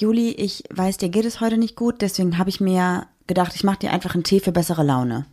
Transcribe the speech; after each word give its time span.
Juli, 0.00 0.30
ich 0.30 0.62
weiß, 0.72 0.98
dir 0.98 1.08
geht 1.08 1.24
es 1.24 1.40
heute 1.40 1.58
nicht 1.58 1.74
gut, 1.74 2.02
deswegen 2.02 2.38
habe 2.38 2.50
ich 2.50 2.60
mir 2.60 3.08
gedacht, 3.26 3.56
ich 3.56 3.64
mache 3.64 3.80
dir 3.80 3.90
einfach 3.92 4.14
einen 4.14 4.22
Tee 4.22 4.38
für 4.38 4.52
bessere 4.52 4.84
Laune. 4.84 5.26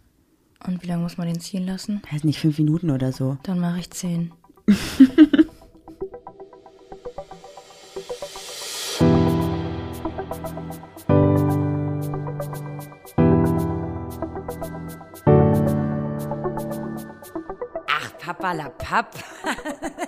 Und 0.66 0.82
wie 0.82 0.88
lange 0.88 1.04
muss 1.04 1.20
man 1.20 1.28
den 1.28 1.40
ziehen 1.40 1.68
lassen? 1.68 2.02
Weiß 2.12 2.24
nicht, 2.24 2.40
fünf 2.40 2.58
Minuten 2.58 2.90
oder 2.90 3.12
so. 3.12 3.38
Dann 3.44 3.60
mache 3.60 3.82
ich 3.82 3.92
zehn. 3.92 4.32
Ach, 17.88 18.18
Papa 18.18 18.54
la 18.54 18.70
Papp. 18.70 19.14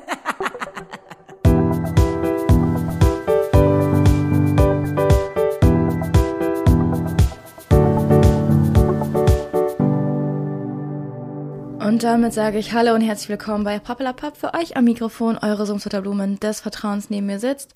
Und 11.98 12.04
damit 12.04 12.32
sage 12.32 12.60
ich 12.60 12.74
Hallo 12.74 12.94
und 12.94 13.02
herzlich 13.02 13.28
willkommen 13.28 13.64
bei 13.64 13.80
Pappelapapp 13.80 14.38
für 14.38 14.54
euch 14.54 14.78
am 14.78 14.84
Mikrofon, 14.84 15.36
eure 15.42 15.66
Sumsfutter 15.66 16.04
Blumen 16.04 16.40
des 16.40 16.60
Vertrauens 16.60 17.10
neben 17.10 17.26
mir 17.26 17.40
sitzt. 17.40 17.74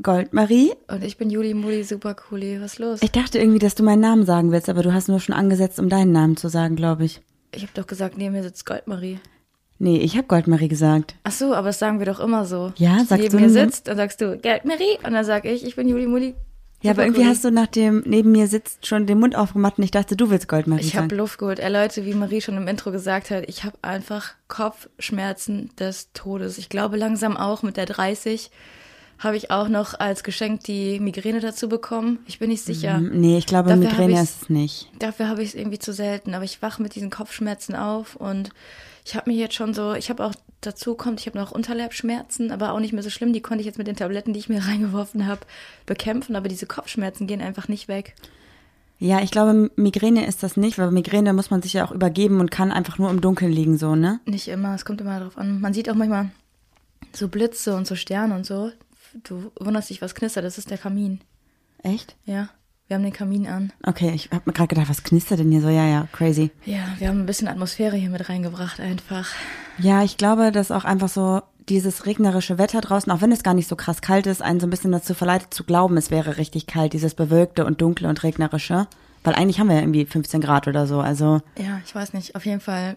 Goldmarie? 0.00 0.74
Und 0.86 1.02
ich 1.02 1.16
bin 1.16 1.28
Juli 1.28 1.54
Muli, 1.54 1.82
super 1.82 2.14
cooli. 2.14 2.60
Was 2.60 2.74
ist 2.74 2.78
los? 2.78 3.02
Ich 3.02 3.10
dachte 3.10 3.40
irgendwie, 3.40 3.58
dass 3.58 3.74
du 3.74 3.82
meinen 3.82 3.98
Namen 3.98 4.24
sagen 4.26 4.52
willst, 4.52 4.68
aber 4.68 4.84
du 4.84 4.94
hast 4.94 5.08
nur 5.08 5.18
schon 5.18 5.34
angesetzt, 5.34 5.80
um 5.80 5.88
deinen 5.88 6.12
Namen 6.12 6.36
zu 6.36 6.46
sagen, 6.46 6.76
glaube 6.76 7.04
ich. 7.04 7.20
Ich 7.52 7.62
habe 7.62 7.72
doch 7.74 7.88
gesagt, 7.88 8.16
neben 8.16 8.34
mir 8.34 8.44
sitzt 8.44 8.64
Goldmarie. 8.64 9.18
Nee, 9.80 9.96
ich 9.96 10.16
habe 10.16 10.28
Goldmarie 10.28 10.68
gesagt. 10.68 11.16
Ach 11.24 11.32
so, 11.32 11.52
aber 11.52 11.66
das 11.66 11.80
sagen 11.80 11.98
wir 11.98 12.06
doch 12.06 12.20
immer 12.20 12.44
so. 12.44 12.72
Ja, 12.76 12.98
sagst 12.98 13.24
neben 13.24 13.28
du 13.30 13.36
mir 13.38 13.52
denn- 13.52 13.70
sitzt, 13.72 13.88
dann 13.88 13.96
sagst 13.96 14.20
du 14.20 14.38
Goldmarie 14.38 14.98
und 15.04 15.14
dann 15.14 15.24
sag 15.24 15.46
ich, 15.46 15.66
ich 15.66 15.74
bin 15.74 15.88
Juli 15.88 16.06
Muli. 16.06 16.36
Ja, 16.84 16.92
aber 16.92 17.04
irgendwie 17.04 17.24
hast 17.24 17.44
du 17.44 17.50
nach 17.50 17.66
dem 17.66 18.02
neben 18.06 18.30
mir 18.32 18.46
sitzt 18.46 18.86
schon 18.86 19.06
den 19.06 19.18
Mund 19.18 19.36
aufgemacht 19.36 19.78
und 19.78 19.84
ich 19.84 19.90
dachte, 19.90 20.16
du 20.16 20.28
willst 20.30 20.48
Goldmarie 20.48 20.82
Ich 20.82 20.92
sagen. 20.92 21.04
habe 21.04 21.16
Luft 21.16 21.38
geholt. 21.38 21.58
Ey 21.58 21.72
Leute, 21.72 22.04
wie 22.04 22.14
Marie 22.14 22.40
schon 22.40 22.56
im 22.56 22.68
Intro 22.68 22.90
gesagt 22.92 23.30
hat, 23.30 23.44
ich 23.48 23.64
habe 23.64 23.76
einfach 23.82 24.32
Kopfschmerzen 24.48 25.70
des 25.78 26.12
Todes. 26.12 26.58
Ich 26.58 26.68
glaube 26.68 26.96
langsam 26.96 27.36
auch 27.36 27.62
mit 27.62 27.76
der 27.76 27.86
30 27.86 28.50
habe 29.18 29.36
ich 29.36 29.50
auch 29.50 29.68
noch 29.68 29.98
als 29.98 30.24
Geschenk 30.24 30.64
die 30.64 30.98
Migräne 31.00 31.40
dazu 31.40 31.68
bekommen. 31.68 32.18
Ich 32.26 32.38
bin 32.40 32.50
nicht 32.50 32.64
sicher. 32.64 32.98
Nee, 33.00 33.38
ich 33.38 33.46
glaube, 33.46 33.70
Dafür 33.70 33.84
Migräne 33.84 34.20
ist 34.20 34.42
es 34.42 34.50
nicht. 34.50 34.90
Dafür 34.98 35.28
habe 35.28 35.42
ich 35.42 35.50
es 35.50 35.54
irgendwie 35.54 35.78
zu 35.78 35.92
selten. 35.92 36.34
Aber 36.34 36.44
ich 36.44 36.60
wache 36.62 36.82
mit 36.82 36.94
diesen 36.96 37.10
Kopfschmerzen 37.10 37.74
auf 37.76 38.16
und 38.16 38.50
ich 39.06 39.14
habe 39.14 39.30
mir 39.30 39.36
jetzt 39.36 39.54
schon 39.54 39.72
so, 39.72 39.94
ich 39.94 40.10
habe 40.10 40.24
auch 40.24 40.34
dazu 40.66 40.94
kommt, 40.94 41.20
ich 41.20 41.26
habe 41.26 41.38
noch 41.38 41.52
Unterleibschmerzen, 41.52 42.50
aber 42.50 42.72
auch 42.72 42.80
nicht 42.80 42.92
mehr 42.92 43.02
so 43.02 43.10
schlimm. 43.10 43.32
Die 43.32 43.40
konnte 43.40 43.60
ich 43.60 43.66
jetzt 43.66 43.78
mit 43.78 43.86
den 43.86 43.96
Tabletten, 43.96 44.32
die 44.32 44.40
ich 44.40 44.48
mir 44.48 44.60
reingeworfen 44.66 45.26
habe, 45.26 45.42
bekämpfen. 45.86 46.36
Aber 46.36 46.48
diese 46.48 46.66
Kopfschmerzen 46.66 47.26
gehen 47.26 47.40
einfach 47.40 47.68
nicht 47.68 47.88
weg. 47.88 48.14
Ja, 48.98 49.20
ich 49.20 49.30
glaube, 49.30 49.70
Migräne 49.76 50.26
ist 50.26 50.42
das 50.42 50.56
nicht, 50.56 50.78
weil 50.78 50.90
Migräne 50.90 51.32
muss 51.32 51.50
man 51.50 51.62
sich 51.62 51.72
ja 51.72 51.84
auch 51.84 51.90
übergeben 51.90 52.40
und 52.40 52.50
kann 52.50 52.70
einfach 52.70 52.98
nur 52.98 53.10
im 53.10 53.20
Dunkeln 53.20 53.52
liegen, 53.52 53.76
so, 53.76 53.96
ne? 53.96 54.20
Nicht 54.24 54.48
immer, 54.48 54.74
es 54.74 54.84
kommt 54.84 55.00
immer 55.00 55.18
darauf 55.18 55.36
an. 55.36 55.60
Man 55.60 55.74
sieht 55.74 55.90
auch 55.90 55.94
manchmal 55.94 56.30
so 57.12 57.28
Blitze 57.28 57.74
und 57.74 57.86
so 57.86 57.96
Sterne 57.96 58.34
und 58.34 58.46
so. 58.46 58.70
Du 59.24 59.50
wunderst 59.58 59.90
dich, 59.90 60.00
was 60.00 60.14
knistert, 60.14 60.44
das 60.44 60.58
ist 60.58 60.70
der 60.70 60.78
Kamin. 60.78 61.20
Echt? 61.82 62.16
Ja, 62.24 62.48
wir 62.86 62.96
haben 62.96 63.02
den 63.02 63.12
Kamin 63.12 63.46
an. 63.46 63.72
Okay, 63.82 64.12
ich 64.14 64.30
habe 64.30 64.42
mir 64.44 64.52
gerade 64.52 64.68
gedacht, 64.68 64.88
was 64.90 65.02
knistert 65.02 65.38
denn 65.38 65.50
hier 65.50 65.62
so? 65.62 65.68
Ja, 65.68 65.86
ja, 65.86 66.08
crazy. 66.12 66.50
Ja, 66.64 66.86
wir 66.98 67.08
haben 67.08 67.20
ein 67.20 67.26
bisschen 67.26 67.48
Atmosphäre 67.48 67.96
hier 67.96 68.10
mit 68.10 68.28
reingebracht 68.28 68.78
einfach. 68.80 69.28
Ja, 69.78 70.02
ich 70.02 70.16
glaube, 70.16 70.52
dass 70.52 70.70
auch 70.70 70.84
einfach 70.84 71.08
so 71.08 71.40
dieses 71.68 72.04
regnerische 72.04 72.58
Wetter 72.58 72.80
draußen, 72.82 73.10
auch 73.10 73.22
wenn 73.22 73.32
es 73.32 73.42
gar 73.42 73.54
nicht 73.54 73.68
so 73.68 73.76
krass 73.76 74.02
kalt 74.02 74.26
ist, 74.26 74.42
einen 74.42 74.60
so 74.60 74.66
ein 74.66 74.70
bisschen 74.70 74.92
dazu 74.92 75.14
verleitet 75.14 75.54
zu 75.54 75.64
glauben, 75.64 75.96
es 75.96 76.10
wäre 76.10 76.36
richtig 76.36 76.66
kalt, 76.66 76.92
dieses 76.92 77.14
bewölkte 77.14 77.64
und 77.64 77.80
dunkle 77.80 78.08
und 78.08 78.22
regnerische. 78.22 78.86
Weil 79.22 79.34
eigentlich 79.34 79.58
haben 79.58 79.68
wir 79.68 79.76
ja 79.76 79.80
irgendwie 79.80 80.04
15 80.04 80.42
Grad 80.42 80.68
oder 80.68 80.86
so, 80.86 81.00
also 81.00 81.40
Ja, 81.56 81.80
ich 81.84 81.94
weiß 81.94 82.12
nicht. 82.12 82.36
Auf 82.36 82.44
jeden 82.44 82.60
Fall 82.60 82.96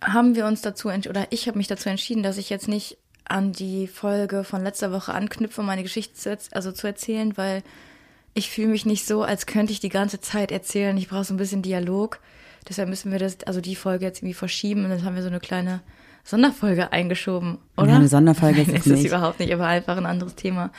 haben 0.00 0.34
wir 0.34 0.46
uns 0.46 0.62
dazu 0.62 0.88
ents- 0.88 1.08
oder 1.08 1.26
ich 1.30 1.46
habe 1.48 1.58
mich 1.58 1.66
dazu 1.66 1.90
entschieden, 1.90 2.22
dass 2.22 2.38
ich 2.38 2.48
jetzt 2.48 2.68
nicht 2.68 2.96
an 3.24 3.52
die 3.52 3.86
Folge 3.86 4.42
von 4.44 4.62
letzter 4.62 4.90
Woche 4.90 5.12
anknüpfe, 5.12 5.62
meine 5.62 5.82
Geschichte 5.82 6.14
zu, 6.14 6.38
also 6.52 6.72
zu 6.72 6.86
erzählen, 6.86 7.36
weil 7.36 7.62
ich 8.34 8.50
fühle 8.50 8.68
mich 8.68 8.86
nicht 8.86 9.06
so, 9.06 9.22
als 9.22 9.46
könnte 9.46 9.72
ich 9.72 9.80
die 9.80 9.88
ganze 9.88 10.20
Zeit 10.20 10.52
erzählen. 10.52 10.96
Ich 10.96 11.08
brauche 11.08 11.24
so 11.24 11.34
ein 11.34 11.38
bisschen 11.38 11.62
Dialog. 11.62 12.20
Deshalb 12.68 12.88
müssen 12.88 13.10
wir 13.12 13.18
das, 13.18 13.38
also 13.46 13.60
die 13.60 13.76
Folge 13.76 14.04
jetzt 14.04 14.18
irgendwie 14.18 14.34
verschieben 14.34 14.84
und 14.84 14.90
dann 14.90 15.04
haben 15.04 15.14
wir 15.16 15.22
so 15.22 15.28
eine 15.28 15.40
kleine 15.40 15.80
Sonderfolge 16.24 16.92
eingeschoben, 16.92 17.58
oder? 17.76 17.88
Ja, 17.88 17.96
eine 17.96 18.08
Sonderfolge 18.08 18.60
ist 18.60 18.66
Nein, 18.68 18.76
es 18.76 18.86
ist 18.86 18.92
es 18.92 18.98
nicht. 18.98 19.06
überhaupt 19.06 19.40
nicht, 19.40 19.52
aber 19.52 19.66
einfach 19.66 19.96
ein 19.96 20.04
anderes 20.06 20.34
Thema, 20.34 20.70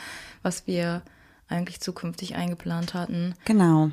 was 0.43 0.67
wir 0.67 1.01
eigentlich 1.47 1.79
zukünftig 1.79 2.35
eingeplant 2.35 2.93
hatten. 2.93 3.33
genau. 3.45 3.91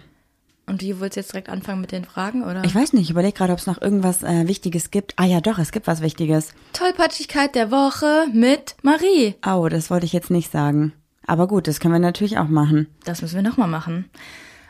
Und 0.69 0.83
du 0.83 0.99
willst 0.99 1.17
jetzt 1.17 1.33
direkt 1.33 1.49
anfangen 1.49 1.81
mit 1.81 1.93
den 1.93 2.05
Fragen, 2.05 2.43
oder? 2.43 2.65
Ich 2.65 2.75
weiß 2.75 2.93
nicht, 2.93 3.05
ich 3.05 3.11
überlege 3.11 3.35
gerade, 3.35 3.53
ob 3.53 3.61
es 3.61 3.69
noch 3.69 3.81
irgendwas 3.81 4.25
äh, 4.25 4.49
Wichtiges 4.49 4.91
gibt. 4.91 5.15
Ah 5.17 5.25
ja, 5.25 5.41
doch, 5.41 5.61
es 5.61 5.71
gibt 5.71 5.87
was 5.87 6.01
Wichtiges. 6.03 6.53
Tollpatschigkeit 6.73 7.55
der 7.55 7.71
Woche 7.71 8.27
mit 8.33 8.75
Marie. 8.83 9.37
Au, 9.43 9.69
das 9.69 9.91
wollte 9.91 10.07
ich 10.07 10.13
jetzt 10.13 10.29
nicht 10.33 10.51
sagen. 10.51 10.93
Aber 11.27 11.49
gut, 11.49 11.67
das 11.67 11.81
können 11.81 11.95
wir 11.95 11.99
natürlich 11.99 12.39
auch 12.39 12.49
machen. 12.49 12.87
Das 13.05 13.23
müssen 13.23 13.37
wir 13.37 13.43
nochmal 13.43 13.69
machen. 13.69 14.11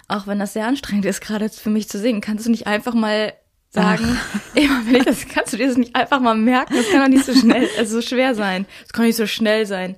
Auch 0.08 0.26
wenn 0.26 0.38
das 0.38 0.52
sehr 0.52 0.66
anstrengend 0.66 1.04
ist, 1.04 1.20
gerade 1.20 1.44
jetzt 1.44 1.60
für 1.60 1.70
mich 1.70 1.88
zu 1.88 1.98
singen, 1.98 2.20
kannst 2.20 2.46
du 2.46 2.50
nicht 2.50 2.66
einfach 2.66 2.94
mal 2.94 3.32
sagen, 3.70 4.18
immer 4.54 4.86
wenn 4.86 4.96
ich 4.96 5.04
das, 5.04 5.26
kannst 5.28 5.52
du 5.52 5.56
dir 5.56 5.66
das 5.66 5.76
nicht 5.76 5.94
einfach 5.94 6.20
mal 6.20 6.36
merken? 6.36 6.74
Das 6.74 6.88
kann 6.90 7.00
doch 7.00 7.08
nicht 7.08 7.24
so 7.24 7.34
schnell, 7.34 7.68
also 7.78 8.00
so 8.00 8.06
schwer 8.06 8.34
sein. 8.34 8.66
Das 8.82 8.92
kann 8.92 9.04
nicht 9.04 9.16
so 9.16 9.26
schnell 9.26 9.66
sein. 9.66 9.96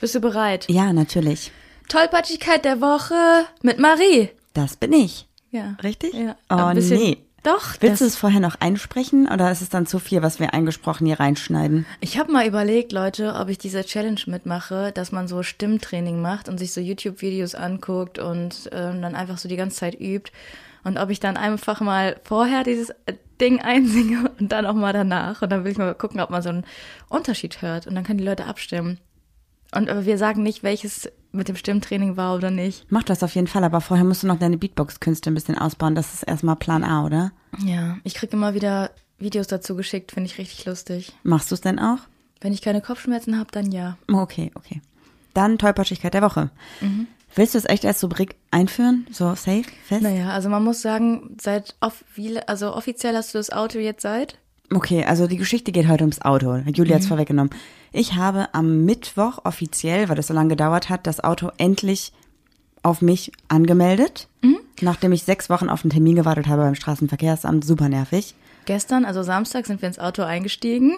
Bist 0.00 0.14
du 0.14 0.20
bereit? 0.20 0.66
Ja, 0.68 0.92
natürlich. 0.92 1.52
Tollpatschigkeit 1.88 2.64
der 2.64 2.80
Woche 2.80 3.46
mit 3.62 3.78
Marie. 3.78 4.30
Das 4.52 4.76
bin 4.76 4.92
ich. 4.92 5.26
Ja. 5.50 5.76
Richtig? 5.82 6.12
Ja. 6.12 6.36
Oh, 6.50 6.72
nee. 6.74 7.25
Doch, 7.46 7.76
Willst 7.78 8.00
du 8.00 8.06
es 8.06 8.16
vorher 8.16 8.40
noch 8.40 8.56
einsprechen 8.58 9.28
oder 9.28 9.52
ist 9.52 9.62
es 9.62 9.68
dann 9.68 9.86
zu 9.86 10.00
viel, 10.00 10.20
was 10.20 10.40
wir 10.40 10.52
eingesprochen 10.52 11.06
hier 11.06 11.20
reinschneiden? 11.20 11.86
ich 12.00 12.18
habe 12.18 12.32
mal 12.32 12.44
überlegt, 12.44 12.90
Leute, 12.90 13.36
ob 13.36 13.48
ich 13.48 13.56
diese 13.56 13.84
Challenge 13.84 14.20
mitmache, 14.26 14.90
dass 14.90 15.12
man 15.12 15.28
so 15.28 15.44
Stimmtraining 15.44 16.20
macht 16.20 16.48
und 16.48 16.58
sich 16.58 16.72
so 16.72 16.80
YouTube-Videos 16.80 17.54
anguckt 17.54 18.18
und 18.18 18.68
ähm, 18.72 19.00
dann 19.00 19.14
einfach 19.14 19.38
so 19.38 19.48
die 19.48 19.54
ganze 19.54 19.76
Zeit 19.76 19.94
übt. 20.00 20.32
Und 20.82 20.98
ob 20.98 21.10
ich 21.10 21.20
dann 21.20 21.36
einfach 21.36 21.80
mal 21.80 22.16
vorher 22.24 22.64
dieses 22.64 22.90
äh, 22.90 23.14
Ding 23.40 23.60
einsinge 23.62 24.28
und 24.40 24.50
dann 24.50 24.66
auch 24.66 24.74
mal 24.74 24.92
danach. 24.92 25.40
Und 25.40 25.50
dann 25.50 25.62
will 25.62 25.70
ich 25.70 25.78
mal 25.78 25.94
gucken, 25.94 26.20
ob 26.20 26.30
man 26.30 26.42
so 26.42 26.48
einen 26.48 26.64
Unterschied 27.08 27.62
hört. 27.62 27.86
Und 27.86 27.94
dann 27.94 28.02
können 28.02 28.18
die 28.18 28.24
Leute 28.24 28.46
abstimmen. 28.46 28.98
Und 29.72 29.88
aber 29.88 30.04
wir 30.04 30.18
sagen 30.18 30.42
nicht, 30.42 30.64
welches 30.64 31.12
mit 31.36 31.48
dem 31.48 31.56
Stimmtraining 31.56 32.16
war 32.16 32.34
oder 32.34 32.50
nicht. 32.50 32.86
Mach 32.90 33.02
das 33.02 33.22
auf 33.22 33.34
jeden 33.34 33.46
Fall, 33.46 33.64
aber 33.64 33.80
vorher 33.80 34.04
musst 34.04 34.22
du 34.22 34.26
noch 34.26 34.38
deine 34.38 34.58
Beatbox-Künste 34.58 35.30
ein 35.30 35.34
bisschen 35.34 35.56
ausbauen. 35.58 35.94
Das 35.94 36.14
ist 36.14 36.22
erstmal 36.22 36.56
Plan 36.56 36.84
A, 36.84 37.04
oder? 37.04 37.32
Ja, 37.64 37.98
ich 38.04 38.14
kriege 38.14 38.36
immer 38.36 38.54
wieder 38.54 38.90
Videos 39.18 39.46
dazu 39.46 39.76
geschickt, 39.76 40.12
finde 40.12 40.30
ich 40.30 40.38
richtig 40.38 40.64
lustig. 40.66 41.12
Machst 41.22 41.50
du 41.50 41.54
es 41.54 41.60
denn 41.60 41.78
auch? 41.78 41.98
Wenn 42.40 42.52
ich 42.52 42.62
keine 42.62 42.80
Kopfschmerzen 42.82 43.38
habe, 43.38 43.50
dann 43.52 43.72
ja. 43.72 43.96
Okay, 44.12 44.50
okay. 44.54 44.82
Dann 45.34 45.58
Tollpatschigkeit 45.58 46.14
der 46.14 46.22
Woche. 46.22 46.50
Willst 47.34 47.54
du 47.54 47.58
es 47.58 47.66
echt 47.66 47.84
als 47.84 48.02
Rubrik 48.02 48.36
einführen? 48.50 49.06
So 49.10 49.34
safe, 49.34 49.64
fest? 49.84 50.02
Naja, 50.02 50.30
also 50.30 50.48
man 50.48 50.64
muss 50.64 50.80
sagen, 50.80 51.36
seit 51.40 51.76
off 51.80 52.04
wie, 52.14 52.38
also 52.40 52.74
offiziell 52.74 53.14
hast 53.14 53.34
du 53.34 53.38
das 53.38 53.50
Auto 53.50 53.78
jetzt 53.78 54.02
seit? 54.02 54.38
Okay, 54.72 55.04
also 55.04 55.26
die 55.26 55.36
Geschichte 55.36 55.70
geht 55.72 55.86
heute 55.88 56.02
ums 56.04 56.20
Auto. 56.22 56.56
Julia 56.66 56.96
hat's 56.96 57.06
vorweggenommen. 57.06 57.50
Ich 57.92 58.14
habe 58.14 58.48
am 58.52 58.84
Mittwoch 58.84 59.38
offiziell, 59.44 60.08
weil 60.08 60.16
das 60.16 60.26
so 60.26 60.34
lange 60.34 60.50
gedauert 60.50 60.88
hat, 60.88 61.06
das 61.06 61.22
Auto 61.22 61.50
endlich 61.58 62.12
auf 62.82 63.00
mich 63.00 63.32
angemeldet. 63.48 64.28
Nachdem 64.82 65.12
ich 65.12 65.22
sechs 65.22 65.48
Wochen 65.48 65.70
auf 65.70 65.82
einen 65.84 65.90
Termin 65.90 66.16
gewartet 66.16 66.48
habe 66.48 66.62
beim 66.62 66.74
Straßenverkehrsamt. 66.74 67.64
Super 67.64 67.88
nervig. 67.88 68.34
Gestern, 68.66 69.04
also 69.06 69.22
Samstag, 69.22 69.66
sind 69.66 69.80
wir 69.80 69.88
ins 69.88 69.98
Auto 69.98 70.22
eingestiegen 70.22 70.96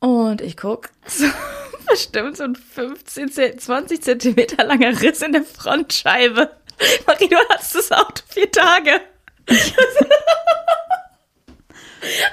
und 0.00 0.40
ich 0.42 0.56
guck, 0.56 0.90
so, 1.06 1.24
bestimmt 1.88 2.36
so 2.36 2.44
ein 2.44 2.54
15, 2.56 3.30
Zent- 3.30 3.60
20 3.60 4.02
Zentimeter 4.02 4.64
langer 4.64 5.00
Riss 5.00 5.22
in 5.22 5.32
der 5.32 5.44
Frontscheibe. 5.44 6.50
Marie, 7.06 7.28
du 7.28 7.36
hast 7.50 7.74
das 7.74 7.90
Auto 7.92 8.22
vier 8.28 8.50
Tage. 8.50 9.00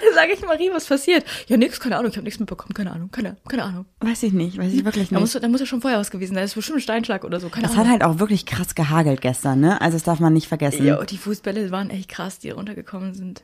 Dann 0.04 0.14
sage 0.16 0.34
ich 0.34 0.42
Marie, 0.46 0.70
was 0.74 0.86
passiert? 0.86 1.24
Ja, 1.48 1.58
nix, 1.58 1.80
keine 1.80 1.98
Ahnung, 1.98 2.12
ich 2.12 2.18
habe 2.18 2.24
nichts 2.26 2.40
mitbekommen, 2.40 2.74
keine 2.74 2.92
Ahnung, 2.92 3.10
keine, 3.12 3.38
keine 3.48 3.64
Ahnung. 3.64 3.86
Weiß 4.00 4.24
ich 4.24 4.34
nicht, 4.34 4.58
weiß 4.58 4.74
ich 4.74 4.86
wirklich 4.86 5.10
Da 5.10 5.20
muss, 5.20 5.34
nicht. 5.34 5.44
da 5.44 5.48
muss 5.48 5.62
er 5.62 5.68
schon 5.68 5.82
vorher 5.82 6.00
was 6.00 6.12
gewesen 6.12 6.34
sein. 6.36 6.44
Das 6.44 6.52
ist 6.52 6.56
bestimmt 6.56 6.78
ein 6.80 6.82
Steinschlag 6.82 7.24
oder 7.24 7.40
so, 7.40 7.50
keine 7.50 7.66
Es 7.68 7.74
Ahnung. 7.74 7.86
hat 7.86 7.92
halt 7.92 8.04
auch 8.04 8.20
wirklich 8.20 8.46
krass 8.46 8.76
gehagelt 8.76 9.22
gestern, 9.22 9.60
ne? 9.60 9.80
Also 9.82 9.96
das 9.96 10.04
darf 10.04 10.20
man 10.20 10.34
nicht 10.34 10.48
vergessen. 10.48 10.86
Jo, 10.86 11.04
die 11.04 11.18
Fußbälle 11.18 11.72
waren 11.72 11.90
echt 11.90 12.10
krass, 12.10 12.40
die 12.40 12.50
runtergekommen 12.52 13.14
sind. 13.14 13.44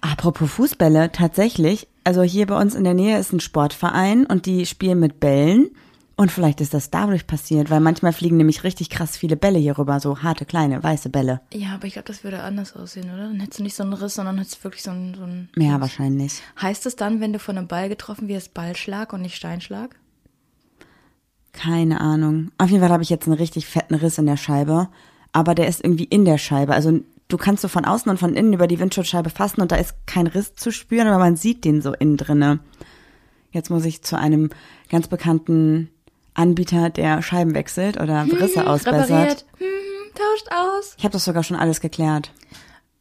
Apropos 0.00 0.50
Fußbälle, 0.50 1.12
tatsächlich, 1.12 1.86
also 2.04 2.22
hier 2.22 2.46
bei 2.46 2.60
uns 2.60 2.74
in 2.74 2.84
der 2.84 2.94
Nähe 2.94 3.18
ist 3.18 3.32
ein 3.32 3.40
Sportverein 3.40 4.26
und 4.26 4.46
die 4.46 4.66
spielen 4.66 4.98
mit 4.98 5.20
Bällen. 5.20 5.70
Und 6.20 6.32
vielleicht 6.32 6.60
ist 6.60 6.74
das 6.74 6.90
dadurch 6.90 7.28
passiert, 7.28 7.70
weil 7.70 7.78
manchmal 7.78 8.12
fliegen 8.12 8.38
nämlich 8.38 8.64
richtig 8.64 8.90
krass 8.90 9.16
viele 9.16 9.36
Bälle 9.36 9.60
hier 9.60 9.78
rüber, 9.78 10.00
so 10.00 10.20
harte, 10.20 10.46
kleine, 10.46 10.82
weiße 10.82 11.10
Bälle. 11.10 11.42
Ja, 11.54 11.74
aber 11.74 11.86
ich 11.86 11.92
glaube, 11.92 12.08
das 12.08 12.24
würde 12.24 12.42
anders 12.42 12.74
aussehen, 12.74 13.04
oder? 13.04 13.28
Dann 13.28 13.38
hättest 13.38 13.60
du 13.60 13.62
nicht 13.62 13.76
so 13.76 13.84
einen 13.84 13.92
Riss, 13.92 14.16
sondern 14.16 14.36
hättest 14.36 14.64
wirklich 14.64 14.82
so 14.82 14.90
einen, 14.90 15.14
so 15.14 15.22
einen. 15.22 15.48
Ja, 15.54 15.80
wahrscheinlich. 15.80 16.42
Heißt 16.60 16.86
es 16.86 16.96
dann, 16.96 17.20
wenn 17.20 17.32
du 17.32 17.38
von 17.38 17.56
einem 17.56 17.68
Ball 17.68 17.88
getroffen 17.88 18.26
wirst, 18.26 18.52
Ballschlag 18.52 19.12
und 19.12 19.22
nicht 19.22 19.36
Steinschlag? 19.36 19.94
Keine 21.52 22.00
Ahnung. 22.00 22.50
Auf 22.58 22.68
jeden 22.68 22.82
Fall 22.82 22.92
habe 22.92 23.04
ich 23.04 23.10
jetzt 23.10 23.28
einen 23.28 23.38
richtig 23.38 23.66
fetten 23.66 23.94
Riss 23.94 24.18
in 24.18 24.26
der 24.26 24.36
Scheibe, 24.36 24.88
aber 25.30 25.54
der 25.54 25.68
ist 25.68 25.84
irgendwie 25.84 26.02
in 26.02 26.24
der 26.24 26.38
Scheibe. 26.38 26.74
Also 26.74 26.98
du 27.28 27.36
kannst 27.36 27.62
so 27.62 27.68
von 27.68 27.84
außen 27.84 28.10
und 28.10 28.18
von 28.18 28.34
innen 28.34 28.54
über 28.54 28.66
die 28.66 28.80
Windschutzscheibe 28.80 29.30
fassen 29.30 29.60
und 29.60 29.70
da 29.70 29.76
ist 29.76 29.94
kein 30.06 30.26
Riss 30.26 30.56
zu 30.56 30.72
spüren, 30.72 31.06
aber 31.06 31.18
man 31.18 31.36
sieht 31.36 31.64
den 31.64 31.80
so 31.80 31.92
innen 31.92 32.16
drinne. 32.16 32.58
Jetzt 33.52 33.70
muss 33.70 33.84
ich 33.84 34.02
zu 34.02 34.18
einem 34.18 34.50
ganz 34.90 35.06
bekannten 35.06 35.90
Anbieter, 36.38 36.90
der 36.90 37.20
Scheiben 37.22 37.54
wechselt 37.54 38.00
oder 38.00 38.24
Risse 38.24 38.66
ausbessert. 38.66 39.10
Repariert. 39.10 39.46
Hm, 39.58 40.14
tauscht 40.14 40.48
aus. 40.52 40.94
Ich 40.96 41.04
habe 41.04 41.12
das 41.12 41.24
sogar 41.24 41.42
schon 41.42 41.56
alles 41.56 41.80
geklärt. 41.80 42.32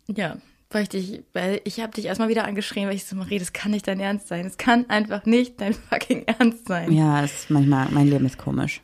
Ja, 0.08 0.38
weil 0.70 0.84
ich 0.84 0.90
dich, 0.90 1.24
weil 1.34 1.62
ich 1.64 1.80
habe 1.80 1.94
dich 1.94 2.06
erstmal 2.06 2.30
wieder 2.30 2.46
angeschrien, 2.46 2.88
weil 2.88 2.96
ich 2.96 3.06
so, 3.06 3.16
Marie, 3.16 3.40
das 3.40 3.54
kann 3.54 3.72
nicht 3.72 3.88
dein 3.88 4.00
Ernst 4.00 4.28
sein. 4.28 4.46
Es 4.46 4.58
kann 4.58 4.90
einfach 4.90 5.26
nicht 5.26 5.62
dein 5.62 5.74
fucking 5.74 6.24
Ernst 6.24 6.68
sein. 6.68 6.92
Ja, 6.92 7.24
es 7.24 7.42
ist 7.42 7.50
manchmal, 7.50 7.88
mein 7.92 8.08
Leben 8.08 8.26
ist 8.26 8.38
komisch. 8.38 8.82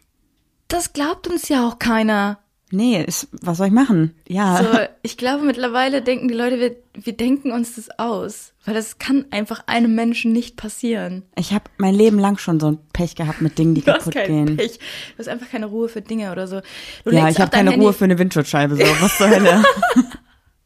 Das 0.67 0.93
glaubt 0.93 1.27
uns 1.27 1.49
ja 1.49 1.67
auch 1.67 1.79
keiner. 1.79 2.39
Nee, 2.75 3.03
ist, 3.03 3.27
was 3.41 3.57
soll 3.57 3.67
ich 3.67 3.73
machen? 3.73 4.15
Ja. 4.27 4.57
So, 4.57 4.79
ich 5.03 5.15
glaube, 5.17 5.43
mittlerweile 5.45 6.01
denken 6.01 6.27
die 6.27 6.33
Leute, 6.33 6.59
wir, 6.59 6.75
wir 6.95 7.13
denken 7.13 7.51
uns 7.51 7.75
das 7.75 7.89
aus. 7.99 8.53
Weil 8.65 8.73
das 8.73 8.97
kann 8.97 9.25
einfach 9.29 9.63
einem 9.67 9.93
Menschen 9.93 10.31
nicht 10.31 10.55
passieren. 10.57 11.23
Ich 11.35 11.53
habe 11.53 11.65
mein 11.77 11.93
Leben 11.93 12.17
lang 12.17 12.37
schon 12.37 12.59
so 12.59 12.67
ein 12.71 12.79
Pech 12.93 13.15
gehabt 13.15 13.41
mit 13.41 13.59
Dingen, 13.59 13.75
die 13.75 13.81
Du 13.81 13.91
hast 13.91 14.05
kaputt 14.05 14.13
keinen 14.15 14.45
gehen. 14.45 14.57
Pech. 14.57 14.77
Du 14.79 15.19
hast 15.19 15.27
einfach 15.27 15.49
keine 15.49 15.65
Ruhe 15.67 15.87
für 15.89 16.01
Dinge 16.01 16.31
oder 16.31 16.47
so. 16.47 16.61
Du 17.03 17.11
Ja, 17.11 17.27
ich 17.29 17.39
habe 17.39 17.51
keine 17.51 17.71
Handy- 17.71 17.83
Ruhe 17.85 17.93
für 17.93 18.05
eine 18.05 18.17
Windschutzscheibe. 18.17 18.75
So, 18.77 18.81
was 19.01 19.17
zur 19.17 19.29
Hölle? 19.29 19.63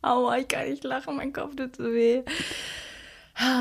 Aua, 0.01 0.37
ich 0.37 0.47
kann 0.47 0.69
nicht 0.69 0.83
lachen, 0.83 1.15
mein 1.17 1.33
Kopf 1.33 1.55
tut 1.55 1.75
so 1.75 1.83
weh. 1.85 2.21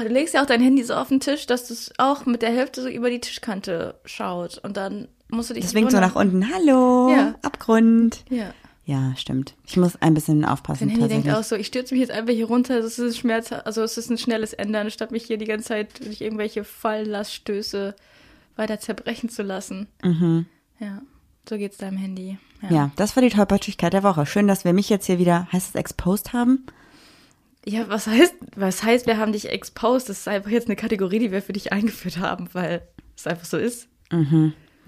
Du 0.05 0.09
legst 0.09 0.35
ja 0.35 0.43
auch 0.43 0.47
dein 0.47 0.63
Handy 0.63 0.83
so 0.85 0.95
auf 0.95 1.09
den 1.09 1.21
Tisch, 1.21 1.47
dass 1.47 1.71
es 1.71 1.93
auch 1.99 2.25
mit 2.25 2.41
der 2.43 2.51
Hälfte 2.51 2.81
so 2.83 2.89
über 2.89 3.11
die 3.11 3.21
Tischkante 3.21 3.99
schaut. 4.07 4.59
Und 4.59 4.77
dann 4.77 5.09
musst 5.29 5.51
du 5.51 5.55
dich 5.55 5.65
Das 5.65 5.75
winkt 5.75 5.91
so 5.93 6.01
nach 6.01 6.15
unten. 6.15 6.49
Hallo, 6.53 7.11
Ja. 7.11 7.35
Abgrund. 7.43 8.25
Ja. 8.31 8.53
Ja, 8.85 9.15
stimmt. 9.17 9.55
Ich 9.67 9.77
muss 9.77 10.01
ein 10.01 10.15
bisschen 10.15 10.45
aufpassen. 10.45 10.89
Dein 10.89 10.97
Handy 11.01 11.09
denkt 11.09 11.29
auch 11.31 11.43
so, 11.43 11.57
ich 11.57 11.67
stürze 11.67 11.93
mich 11.93 12.03
jetzt 12.03 12.13
einfach 12.13 12.33
hier 12.33 12.47
runter, 12.47 12.81
das 12.81 13.01
ist 13.01 13.19
Schmerz, 13.19 13.51
also 13.51 13.83
es 13.83 13.99
ist 13.99 14.11
ein 14.11 14.19
schnelles 14.19 14.53
Ende, 14.53 14.79
anstatt 14.79 15.11
mich 15.11 15.25
hier 15.25 15.39
die 15.39 15.45
ganze 15.45 15.67
Zeit 15.67 16.07
durch 16.07 16.21
irgendwelche 16.21 16.63
Falllaststöße 16.63 17.97
weiter 18.55 18.79
zerbrechen 18.79 19.29
zu 19.29 19.43
lassen. 19.43 19.89
Mhm. 20.05 20.47
Ja, 20.79 21.03
so 21.49 21.57
geht's 21.59 21.79
deinem 21.79 21.97
Handy. 21.97 22.39
Ja, 22.71 22.91
das 22.95 23.17
war 23.17 23.23
die 23.23 23.29
Tollpatschigkeit 23.29 23.93
der 23.93 24.05
Woche. 24.05 24.25
Schön, 24.25 24.47
dass 24.47 24.65
wir 24.65 24.73
mich 24.73 24.89
jetzt 24.89 25.07
hier 25.07 25.19
wieder, 25.19 25.49
heißt 25.53 25.71
es 25.71 25.75
exposed 25.75 26.33
haben? 26.33 26.65
Ja, 27.65 27.89
was 27.89 28.07
heißt, 28.07 28.35
was 28.55 28.85
heißt, 28.85 29.09
wir 29.09 29.19
haben 29.19 29.33
dich 29.33 29.49
exposed? 29.51 30.09
Das 30.09 30.19
ist 30.21 30.29
einfach 30.29 30.51
jetzt 30.51 30.69
eine 30.69 30.77
Kategorie, 30.77 31.19
die 31.19 31.33
wir 31.33 31.43
für 31.43 31.53
dich 31.53 31.73
eingeführt 31.73 32.19
haben, 32.19 32.49
weil 32.53 32.83
es 33.17 33.27
einfach 33.27 33.45
so 33.47 33.57
ist. 33.57 33.89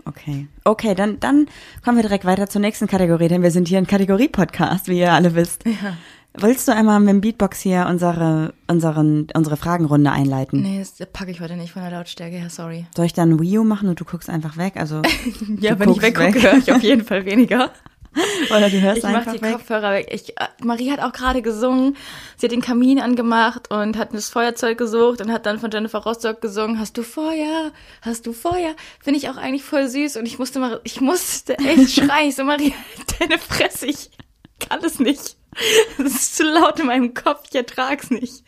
Okay. 0.04 0.46
Okay, 0.64 0.94
dann, 0.94 1.20
dann 1.20 1.46
kommen 1.84 1.96
wir 1.98 2.02
direkt 2.02 2.24
weiter 2.24 2.48
zur 2.48 2.60
nächsten 2.60 2.86
Kategorie, 2.86 3.28
denn 3.28 3.42
wir 3.42 3.50
sind 3.50 3.68
hier 3.68 3.78
ein 3.78 3.86
Kategorie-Podcast, 3.86 4.88
wie 4.88 4.98
ihr 5.00 5.12
alle 5.12 5.34
wisst. 5.34 5.64
Ja. 5.66 5.96
Willst 6.34 6.68
du 6.68 6.72
einmal 6.72 7.00
mit 7.00 7.08
dem 7.08 7.20
Beatbox 7.20 7.60
hier 7.60 7.86
unsere, 7.90 8.54
unseren, 8.68 9.26
unsere 9.34 9.56
Fragenrunde 9.56 10.12
einleiten? 10.12 10.62
Nee, 10.62 10.78
das 10.78 10.94
packe 11.12 11.30
ich 11.32 11.40
heute 11.40 11.56
nicht 11.56 11.72
von 11.72 11.82
der 11.82 11.90
Lautstärke 11.90 12.36
her, 12.36 12.50
sorry. 12.50 12.86
Soll 12.96 13.06
ich 13.06 13.12
dann 13.12 13.40
Wii 13.40 13.58
U 13.58 13.64
machen 13.64 13.88
und 13.88 13.98
du 13.98 14.04
guckst 14.04 14.30
einfach 14.30 14.56
weg? 14.56 14.74
Also, 14.76 15.02
Ja, 15.60 15.78
wenn 15.78 15.90
ich 15.90 16.00
weggucke, 16.02 16.34
weg. 16.34 16.42
höre 16.42 16.58
ich 16.58 16.72
auf 16.72 16.82
jeden 16.82 17.04
Fall 17.04 17.24
weniger. 17.24 17.70
Oder 18.50 18.70
du 18.70 18.80
hörst 18.80 18.98
Ich 18.98 19.04
mach 19.04 19.14
einfach 19.14 19.32
die 19.34 19.42
weg. 19.42 19.52
Kopfhörer 19.52 19.92
weg. 19.92 20.08
Ich, 20.10 20.38
äh, 20.38 20.46
Marie 20.62 20.90
hat 20.90 21.00
auch 21.00 21.12
gerade 21.12 21.42
gesungen. 21.42 21.96
Sie 22.36 22.46
hat 22.46 22.52
den 22.52 22.62
Kamin 22.62 23.00
angemacht 23.00 23.70
und 23.70 23.96
hat 23.96 24.14
das 24.14 24.28
Feuerzeug 24.28 24.78
gesucht 24.78 25.20
und 25.20 25.32
hat 25.32 25.46
dann 25.46 25.58
von 25.58 25.70
Jennifer 25.70 25.98
Rostock 25.98 26.40
gesungen. 26.40 26.78
Hast 26.78 26.96
du 26.96 27.02
Feuer? 27.02 27.72
Hast 28.02 28.26
du 28.26 28.32
Feuer? 28.32 28.74
Finde 29.00 29.18
ich 29.18 29.28
auch 29.28 29.36
eigentlich 29.36 29.64
voll 29.64 29.88
süß. 29.88 30.16
Und 30.16 30.26
ich 30.26 30.38
musste 30.38 30.58
mal, 30.58 30.80
ich 30.84 31.00
musste 31.00 31.58
echt 31.58 31.90
schreien. 31.94 32.28
Ich 32.28 32.36
so, 32.36 32.44
Marie, 32.44 32.74
halt 32.96 33.20
deine 33.20 33.38
Fresse. 33.38 33.86
Ich 33.86 34.10
kann 34.58 34.82
es 34.84 34.98
nicht. 34.98 35.36
Das 35.98 36.12
ist 36.12 36.36
zu 36.36 36.44
laut 36.44 36.78
in 36.78 36.86
meinem 36.86 37.14
Kopf. 37.14 37.44
Ich 37.48 37.56
ertrag's 37.56 38.10
nicht. 38.10 38.44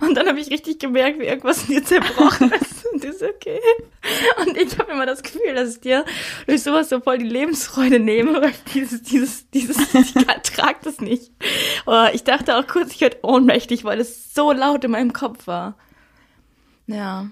Und 0.00 0.14
dann 0.14 0.26
habe 0.26 0.40
ich 0.40 0.50
richtig 0.50 0.78
gemerkt, 0.78 1.18
wie 1.18 1.24
irgendwas 1.24 1.68
in 1.68 1.74
dir 1.74 1.84
zerbrochen 1.84 2.52
ist. 2.60 2.86
Und 2.92 3.04
ist 3.04 3.22
okay. 3.22 3.60
Und 4.44 4.56
ich 4.56 4.78
habe 4.78 4.92
immer 4.92 5.06
das 5.06 5.22
Gefühl, 5.22 5.54
dass 5.54 5.74
ich 5.76 5.80
dir 5.80 6.04
durch 6.46 6.62
sowas 6.62 6.88
so 6.88 7.00
voll 7.00 7.18
die 7.18 7.28
Lebensfreude 7.28 8.00
nehme. 8.00 8.40
Weil 8.40 8.54
dieses, 8.74 9.02
dieses, 9.02 9.48
dieses, 9.50 9.94
ich 9.94 10.16
ertrag 10.16 10.82
das 10.82 11.00
nicht. 11.00 11.30
Aber 11.86 12.14
ich 12.14 12.24
dachte 12.24 12.56
auch 12.56 12.66
kurz, 12.66 12.92
ich 12.92 13.00
werde 13.00 13.18
ohnmächtig, 13.22 13.84
weil 13.84 14.00
es 14.00 14.34
so 14.34 14.52
laut 14.52 14.84
in 14.84 14.92
meinem 14.92 15.12
Kopf 15.12 15.46
war. 15.46 15.76
Ja. 16.86 17.30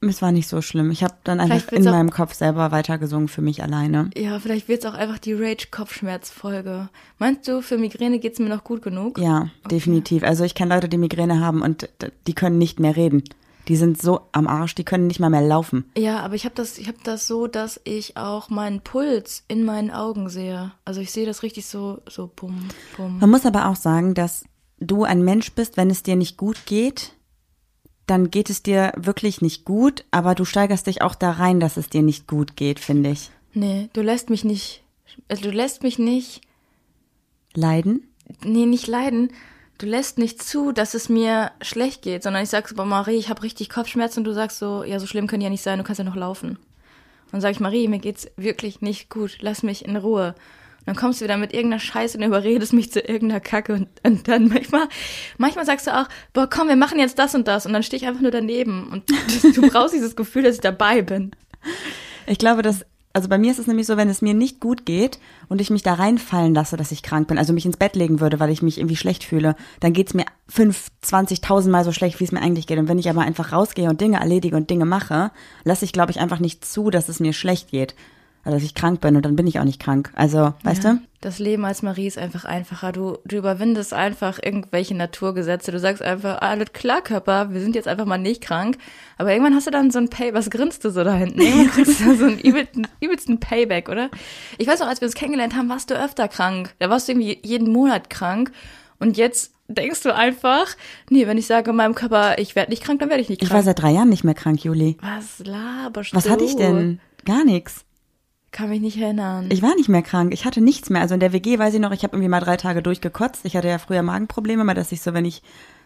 Es 0.00 0.22
war 0.22 0.30
nicht 0.30 0.48
so 0.48 0.62
schlimm. 0.62 0.92
Ich 0.92 1.02
habe 1.02 1.14
dann 1.24 1.40
einfach 1.40 1.72
in 1.72 1.82
meinem 1.82 2.10
Kopf 2.10 2.34
selber 2.34 2.70
weitergesungen 2.70 3.26
für 3.26 3.42
mich 3.42 3.62
alleine. 3.62 4.10
Ja, 4.16 4.38
vielleicht 4.38 4.68
wird's 4.68 4.86
auch 4.86 4.94
einfach 4.94 5.18
die 5.18 5.32
Rage-Kopfschmerz-Folge. 5.32 6.88
Meinst 7.18 7.48
du, 7.48 7.62
für 7.62 7.78
Migräne 7.78 8.20
geht's 8.20 8.38
mir 8.38 8.48
noch 8.48 8.62
gut 8.62 8.82
genug? 8.82 9.18
Ja, 9.18 9.48
definitiv. 9.70 10.22
Also 10.22 10.44
ich 10.44 10.54
kenne 10.54 10.74
Leute, 10.74 10.88
die 10.88 10.98
Migräne 10.98 11.40
haben 11.40 11.62
und 11.62 11.88
die 12.28 12.34
können 12.34 12.58
nicht 12.58 12.78
mehr 12.78 12.94
reden. 12.94 13.24
Die 13.66 13.76
sind 13.76 14.00
so 14.00 14.22
am 14.32 14.46
Arsch, 14.46 14.74
die 14.76 14.84
können 14.84 15.08
nicht 15.08 15.20
mal 15.20 15.30
mehr 15.30 15.42
laufen. 15.42 15.84
Ja, 15.96 16.20
aber 16.20 16.34
ich 16.34 16.44
habe 16.44 16.54
das, 16.54 16.78
ich 16.78 16.88
habe 16.88 16.98
das 17.04 17.26
so, 17.26 17.48
dass 17.48 17.80
ich 17.84 18.16
auch 18.16 18.48
meinen 18.48 18.80
Puls 18.80 19.44
in 19.48 19.64
meinen 19.64 19.90
Augen 19.90 20.30
sehe. 20.30 20.72
Also 20.84 21.00
ich 21.00 21.10
sehe 21.10 21.26
das 21.26 21.42
richtig 21.42 21.66
so, 21.66 22.00
so 22.08 22.30
bum, 22.34 22.68
bum. 22.96 23.18
Man 23.18 23.28
muss 23.28 23.44
aber 23.44 23.66
auch 23.66 23.76
sagen, 23.76 24.14
dass 24.14 24.44
du 24.80 25.04
ein 25.04 25.22
Mensch 25.22 25.52
bist, 25.52 25.76
wenn 25.76 25.90
es 25.90 26.02
dir 26.02 26.16
nicht 26.16 26.36
gut 26.38 26.64
geht, 26.64 27.12
dann 28.10 28.30
geht 28.30 28.50
es 28.50 28.62
dir 28.62 28.92
wirklich 28.96 29.40
nicht 29.42 29.64
gut, 29.64 30.04
aber 30.10 30.34
du 30.34 30.44
steigerst 30.44 30.86
dich 30.86 31.02
auch 31.02 31.14
da 31.14 31.32
rein, 31.32 31.60
dass 31.60 31.76
es 31.76 31.88
dir 31.88 32.02
nicht 32.02 32.26
gut 32.26 32.56
geht, 32.56 32.80
finde 32.80 33.10
ich. 33.10 33.30
Nee, 33.54 33.88
du 33.92 34.02
lässt 34.02 34.30
mich 34.30 34.44
nicht, 34.44 34.82
also 35.28 35.42
du 35.42 35.50
lässt 35.50 35.82
mich 35.82 35.98
nicht, 35.98 36.40
Leiden? 37.54 38.08
nee, 38.44 38.66
nicht 38.66 38.86
leiden. 38.86 39.30
Du 39.78 39.86
lässt 39.86 40.18
nicht 40.18 40.42
zu, 40.42 40.72
dass 40.72 40.94
es 40.94 41.08
mir 41.08 41.52
schlecht 41.62 42.02
geht, 42.02 42.24
sondern 42.24 42.42
ich 42.42 42.48
sag 42.48 42.68
so, 42.68 42.84
Marie, 42.84 43.16
ich 43.16 43.28
habe 43.28 43.44
richtig 43.44 43.70
Kopfschmerzen 43.70 44.20
und 44.20 44.24
du 44.24 44.34
sagst 44.34 44.58
so, 44.58 44.82
ja, 44.82 44.98
so 44.98 45.06
schlimm 45.06 45.28
können 45.28 45.40
die 45.40 45.44
ja 45.44 45.50
nicht 45.50 45.62
sein, 45.62 45.78
du 45.78 45.84
kannst 45.84 45.98
ja 45.98 46.04
noch 46.04 46.16
laufen. 46.16 46.50
Und 46.50 47.32
dann 47.32 47.40
sag 47.40 47.52
ich, 47.52 47.60
Marie, 47.60 47.86
mir 47.86 48.00
geht's 48.00 48.28
wirklich 48.36 48.80
nicht 48.80 49.08
gut, 49.08 49.38
lass 49.40 49.62
mich 49.62 49.84
in 49.84 49.96
Ruhe. 49.96 50.34
Dann 50.88 50.96
kommst 50.96 51.20
du 51.20 51.24
wieder 51.26 51.36
mit 51.36 51.52
irgendeiner 51.52 51.80
Scheiße 51.80 52.16
und 52.16 52.24
überredest 52.24 52.72
mich 52.72 52.90
zu 52.90 53.00
irgendeiner 53.00 53.40
Kacke 53.40 53.74
und, 53.74 53.88
und 54.04 54.26
dann 54.26 54.48
manchmal, 54.48 54.88
manchmal 55.36 55.66
sagst 55.66 55.86
du 55.86 55.94
auch, 55.94 56.06
boah, 56.32 56.48
komm, 56.48 56.68
wir 56.68 56.76
machen 56.76 56.98
jetzt 56.98 57.18
das 57.18 57.34
und 57.34 57.46
das 57.46 57.66
und 57.66 57.74
dann 57.74 57.82
stehe 57.82 58.00
ich 58.00 58.08
einfach 58.08 58.22
nur 58.22 58.30
daneben 58.30 58.88
und 58.90 59.04
du 59.54 59.68
brauchst 59.68 59.92
dieses 59.92 60.16
Gefühl, 60.16 60.44
dass 60.44 60.54
ich 60.54 60.62
dabei 60.62 61.02
bin. 61.02 61.32
Ich 62.26 62.38
glaube, 62.38 62.62
dass, 62.62 62.86
also 63.12 63.28
bei 63.28 63.36
mir 63.36 63.50
ist 63.50 63.58
es 63.58 63.66
nämlich 63.66 63.86
so, 63.86 63.98
wenn 63.98 64.08
es 64.08 64.22
mir 64.22 64.32
nicht 64.32 64.60
gut 64.60 64.86
geht 64.86 65.18
und 65.50 65.60
ich 65.60 65.68
mich 65.68 65.82
da 65.82 65.92
reinfallen 65.92 66.54
lasse, 66.54 66.78
dass 66.78 66.90
ich 66.90 67.02
krank 67.02 67.28
bin, 67.28 67.36
also 67.36 67.52
mich 67.52 67.66
ins 67.66 67.76
Bett 67.76 67.94
legen 67.94 68.20
würde, 68.20 68.40
weil 68.40 68.48
ich 68.48 68.62
mich 68.62 68.78
irgendwie 68.78 68.96
schlecht 68.96 69.24
fühle, 69.24 69.56
dann 69.80 69.92
geht's 69.92 70.14
mir 70.14 70.24
fünf, 70.48 70.88
zwanzigtausend 71.02 71.70
Mal 71.70 71.84
so 71.84 71.92
schlecht, 71.92 72.18
wie 72.18 72.24
es 72.24 72.32
mir 72.32 72.40
eigentlich 72.40 72.66
geht. 72.66 72.78
Und 72.78 72.88
wenn 72.88 72.98
ich 72.98 73.10
aber 73.10 73.20
einfach 73.20 73.52
rausgehe 73.52 73.90
und 73.90 74.00
Dinge 74.00 74.20
erledige 74.20 74.56
und 74.56 74.70
Dinge 74.70 74.86
mache, 74.86 75.32
lasse 75.64 75.84
ich, 75.84 75.92
glaube 75.92 76.12
ich, 76.12 76.18
einfach 76.18 76.38
nicht 76.38 76.64
zu, 76.64 76.88
dass 76.88 77.10
es 77.10 77.20
mir 77.20 77.34
schlecht 77.34 77.72
geht. 77.72 77.94
Oder 78.44 78.54
dass 78.54 78.62
ich 78.62 78.74
krank 78.74 79.00
bin 79.00 79.16
und 79.16 79.24
dann 79.24 79.36
bin 79.36 79.46
ich 79.46 79.58
auch 79.60 79.64
nicht 79.64 79.80
krank. 79.80 80.10
Also, 80.14 80.54
weißt 80.62 80.84
du? 80.84 81.00
Das 81.20 81.38
Leben 81.40 81.64
als 81.64 81.82
Marie 81.82 82.06
ist 82.06 82.16
einfach 82.16 82.44
einfacher. 82.44 82.92
Du, 82.92 83.18
du 83.24 83.36
überwindest 83.36 83.92
einfach 83.92 84.38
irgendwelche 84.42 84.94
Naturgesetze. 84.94 85.72
Du 85.72 85.78
sagst 85.80 86.00
einfach, 86.00 86.40
alles 86.40 86.72
klar, 86.72 87.02
Körper, 87.02 87.52
wir 87.52 87.60
sind 87.60 87.74
jetzt 87.74 87.88
einfach 87.88 88.04
mal 88.06 88.18
nicht 88.18 88.40
krank. 88.40 88.78
Aber 89.18 89.32
irgendwann 89.32 89.54
hast 89.54 89.66
du 89.66 89.70
dann 89.72 89.90
so 89.90 89.98
ein 89.98 90.08
Pay, 90.08 90.32
was 90.32 90.48
grinst 90.48 90.84
du 90.84 90.90
so 90.90 91.02
da 91.02 91.14
hinten? 91.14 91.40
Irgendwann 91.40 91.70
kriegst 91.72 92.00
du 92.00 92.14
so 92.16 92.24
einen 92.26 92.38
übelsten, 92.38 92.86
übelsten 93.00 93.40
Payback, 93.40 93.88
oder? 93.88 94.10
Ich 94.58 94.68
weiß 94.68 94.78
noch, 94.80 94.86
als 94.86 95.00
wir 95.00 95.06
uns 95.06 95.14
kennengelernt 95.16 95.56
haben, 95.56 95.68
warst 95.68 95.90
du 95.90 95.94
öfter 96.00 96.28
krank. 96.28 96.74
Da 96.78 96.88
warst 96.88 97.08
du 97.08 97.12
irgendwie 97.12 97.38
jeden 97.44 97.72
Monat 97.72 98.08
krank. 98.10 98.52
Und 99.00 99.16
jetzt 99.16 99.52
denkst 99.66 100.02
du 100.04 100.14
einfach, 100.14 100.68
nee, 101.10 101.26
wenn 101.26 101.36
ich 101.36 101.46
sage 101.48 101.72
meinem 101.72 101.94
Körper, 101.96 102.38
ich 102.38 102.54
werde 102.54 102.70
nicht 102.70 102.82
krank, 102.84 103.00
dann 103.00 103.10
werde 103.10 103.22
ich 103.22 103.28
nicht 103.28 103.42
Ich 103.42 103.48
krank. 103.48 103.58
war 103.58 103.64
seit 103.64 103.82
drei 103.82 103.90
Jahren 103.90 104.08
nicht 104.08 104.24
mehr 104.24 104.34
krank, 104.34 104.62
Juli. 104.64 104.96
was 105.02 105.44
laberst 105.44 106.14
Was 106.14 106.24
du? 106.24 106.30
hatte 106.30 106.44
ich 106.44 106.56
denn? 106.56 107.00
Gar 107.24 107.44
nichts. 107.44 107.84
Kann 108.50 108.70
mich 108.70 108.80
nicht 108.80 108.98
erinnern. 108.98 109.46
Ich 109.50 109.62
war 109.62 109.74
nicht 109.74 109.88
mehr 109.88 110.02
krank. 110.02 110.32
Ich 110.32 110.44
hatte 110.44 110.60
nichts 110.60 110.88
mehr. 110.88 111.02
Also 111.02 111.14
in 111.14 111.20
der 111.20 111.32
WG 111.32 111.58
weiß 111.58 111.74
ich 111.74 111.80
noch, 111.80 111.92
ich 111.92 112.02
habe 112.02 112.16
irgendwie 112.16 112.30
mal 112.30 112.40
drei 112.40 112.56
Tage 112.56 112.82
durchgekotzt. 112.82 113.44
Ich 113.44 113.56
hatte 113.56 113.68
ja 113.68 113.78
früher 113.78 114.02
Magenprobleme, 114.02 114.64
mal 114.64 114.74
dass 114.74 114.90
ich 114.92 115.02
so, 115.02 115.12
wenn 115.12 115.26
ich 115.26 115.42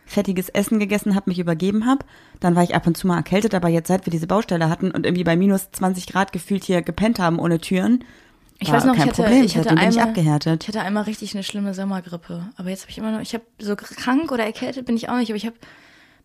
fettiges 0.07 0.49
Essen 0.49 0.79
gegessen 0.79 1.15
habe, 1.15 1.31
mich 1.31 1.39
übergeben 1.39 1.87
habe. 1.87 2.05
Dann 2.41 2.55
war 2.55 2.63
ich 2.63 2.75
ab 2.75 2.87
und 2.87 2.97
zu 2.97 3.07
mal 3.07 3.17
erkältet, 3.17 3.55
aber 3.55 3.69
jetzt 3.69 3.89
seit 3.89 4.07
wir 4.07 4.11
diese 4.11 4.27
Baustelle 4.27 4.69
hatten 4.69 4.91
und 4.91 5.07
irgendwie 5.07 5.25
bei 5.25 5.37
minus 5.37 5.71
20 5.73 6.07
Grad 6.07 6.33
gefühlt 6.33 6.65
hier 6.65 6.83
gepennt 6.83 7.19
haben 7.19 7.39
ohne 7.39 7.61
Türen. 7.61 8.05
Ich 8.59 8.69
war 8.69 8.77
weiß 8.77 8.85
noch, 8.85 8.95
kein 8.95 9.09
ich 9.09 9.11
hatte, 9.11 9.23
Problem. 9.23 9.45
ich 9.45 9.57
hatte 9.57 9.71
Seitdem 9.71 9.81
bin 9.81 9.91
ich 9.91 9.99
einmal, 9.99 10.09
abgehärtet. 10.09 10.63
Ich 10.63 10.69
hatte 10.69 10.83
einmal 10.83 11.03
richtig 11.05 11.35
eine 11.35 11.43
schlimme 11.43 11.75
Sommergrippe. 11.75 12.51
Aber 12.57 12.69
jetzt 12.69 12.83
habe 12.83 12.91
ich 12.93 12.99
immer 12.99 13.11
noch, 13.11 13.21
ich 13.21 13.35
habe 13.35 13.45
so 13.59 13.75
krank 13.75 14.31
oder 14.31 14.45
erkältet 14.45 14.87
bin 14.87 14.97
ich 14.97 15.09
auch 15.09 15.17
nicht, 15.17 15.31
aber 15.31 15.37
ich 15.37 15.47
habe, 15.47 15.57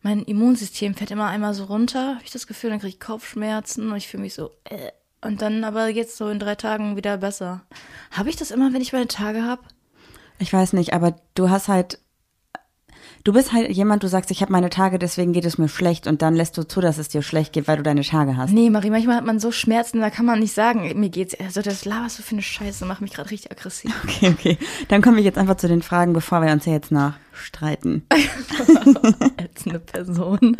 mein 0.03 0.21
Immunsystem 0.21 0.93
fährt 0.93 1.09
immer 1.09 1.27
einmal 1.27 1.55
so 1.55 1.63
runter, 1.63 2.15
habe 2.15 2.23
ich 2.23 2.31
das 2.31 2.45
Gefühl, 2.45 2.69
dann 2.69 2.79
kriege 2.79 2.89
ich 2.89 2.99
Kopfschmerzen 2.99 3.91
und 3.91 3.97
ich 3.97 4.07
fühle 4.07 4.23
mich 4.23 4.35
so, 4.35 4.51
äh. 4.65 4.91
Und 5.21 5.41
dann 5.41 5.63
aber 5.63 5.87
jetzt 5.87 6.17
so 6.17 6.29
in 6.29 6.39
drei 6.39 6.55
Tagen 6.55 6.95
wieder 6.95 7.17
besser. 7.17 7.61
Habe 8.11 8.29
ich 8.29 8.35
das 8.35 8.51
immer, 8.51 8.71
wenn 8.73 8.81
ich 8.81 8.93
meine 8.93 9.07
Tage 9.07 9.43
habe? 9.43 9.61
Ich 10.39 10.53
weiß 10.53 10.73
nicht, 10.73 10.93
aber 10.93 11.15
du 11.33 11.49
hast 11.49 11.67
halt, 11.67 11.99
Du 13.23 13.33
bist 13.33 13.51
halt 13.51 13.69
jemand, 13.71 14.03
du 14.03 14.07
sagst, 14.07 14.31
ich 14.31 14.41
habe 14.41 14.53
meine 14.53 14.69
Tage, 14.69 14.99
deswegen 14.99 15.33
geht 15.33 15.43
es 15.43 15.57
mir 15.57 15.67
schlecht 15.67 16.07
und 16.07 16.21
dann 16.21 16.33
lässt 16.33 16.57
du 16.57 16.63
zu, 16.63 16.79
dass 16.79 16.97
es 16.97 17.09
dir 17.09 17.21
schlecht 17.21 17.51
geht, 17.51 17.67
weil 17.67 17.75
du 17.75 17.83
deine 17.83 18.01
Tage 18.01 18.37
hast. 18.37 18.53
Nee, 18.53 18.69
Marie, 18.69 18.89
manchmal 18.89 19.17
hat 19.17 19.25
man 19.25 19.39
so 19.39 19.51
Schmerzen, 19.51 19.99
da 19.99 20.09
kann 20.09 20.25
man 20.25 20.39
nicht 20.39 20.53
sagen, 20.53 20.97
mir 20.97 21.09
geht's. 21.09 21.35
Also 21.37 21.61
das 21.61 21.83
laberst 21.83 22.19
du 22.19 22.23
für 22.23 22.35
eine 22.35 22.41
Scheiße, 22.41 22.85
macht 22.85 23.01
mich 23.01 23.13
gerade 23.13 23.29
richtig 23.29 23.51
aggressiv. 23.51 23.93
Okay, 24.07 24.29
okay. 24.29 24.57
Dann 24.87 25.01
komme 25.01 25.19
ich 25.19 25.25
jetzt 25.25 25.37
einfach 25.37 25.57
zu 25.57 25.67
den 25.67 25.81
Fragen, 25.81 26.13
bevor 26.13 26.41
wir 26.41 26.51
uns 26.53 26.63
hier 26.63 26.73
jetzt 26.73 26.91
nach 26.91 27.17
streiten. 27.33 28.03
Als 28.09 29.65
eine 29.65 29.79
Person. 29.79 30.55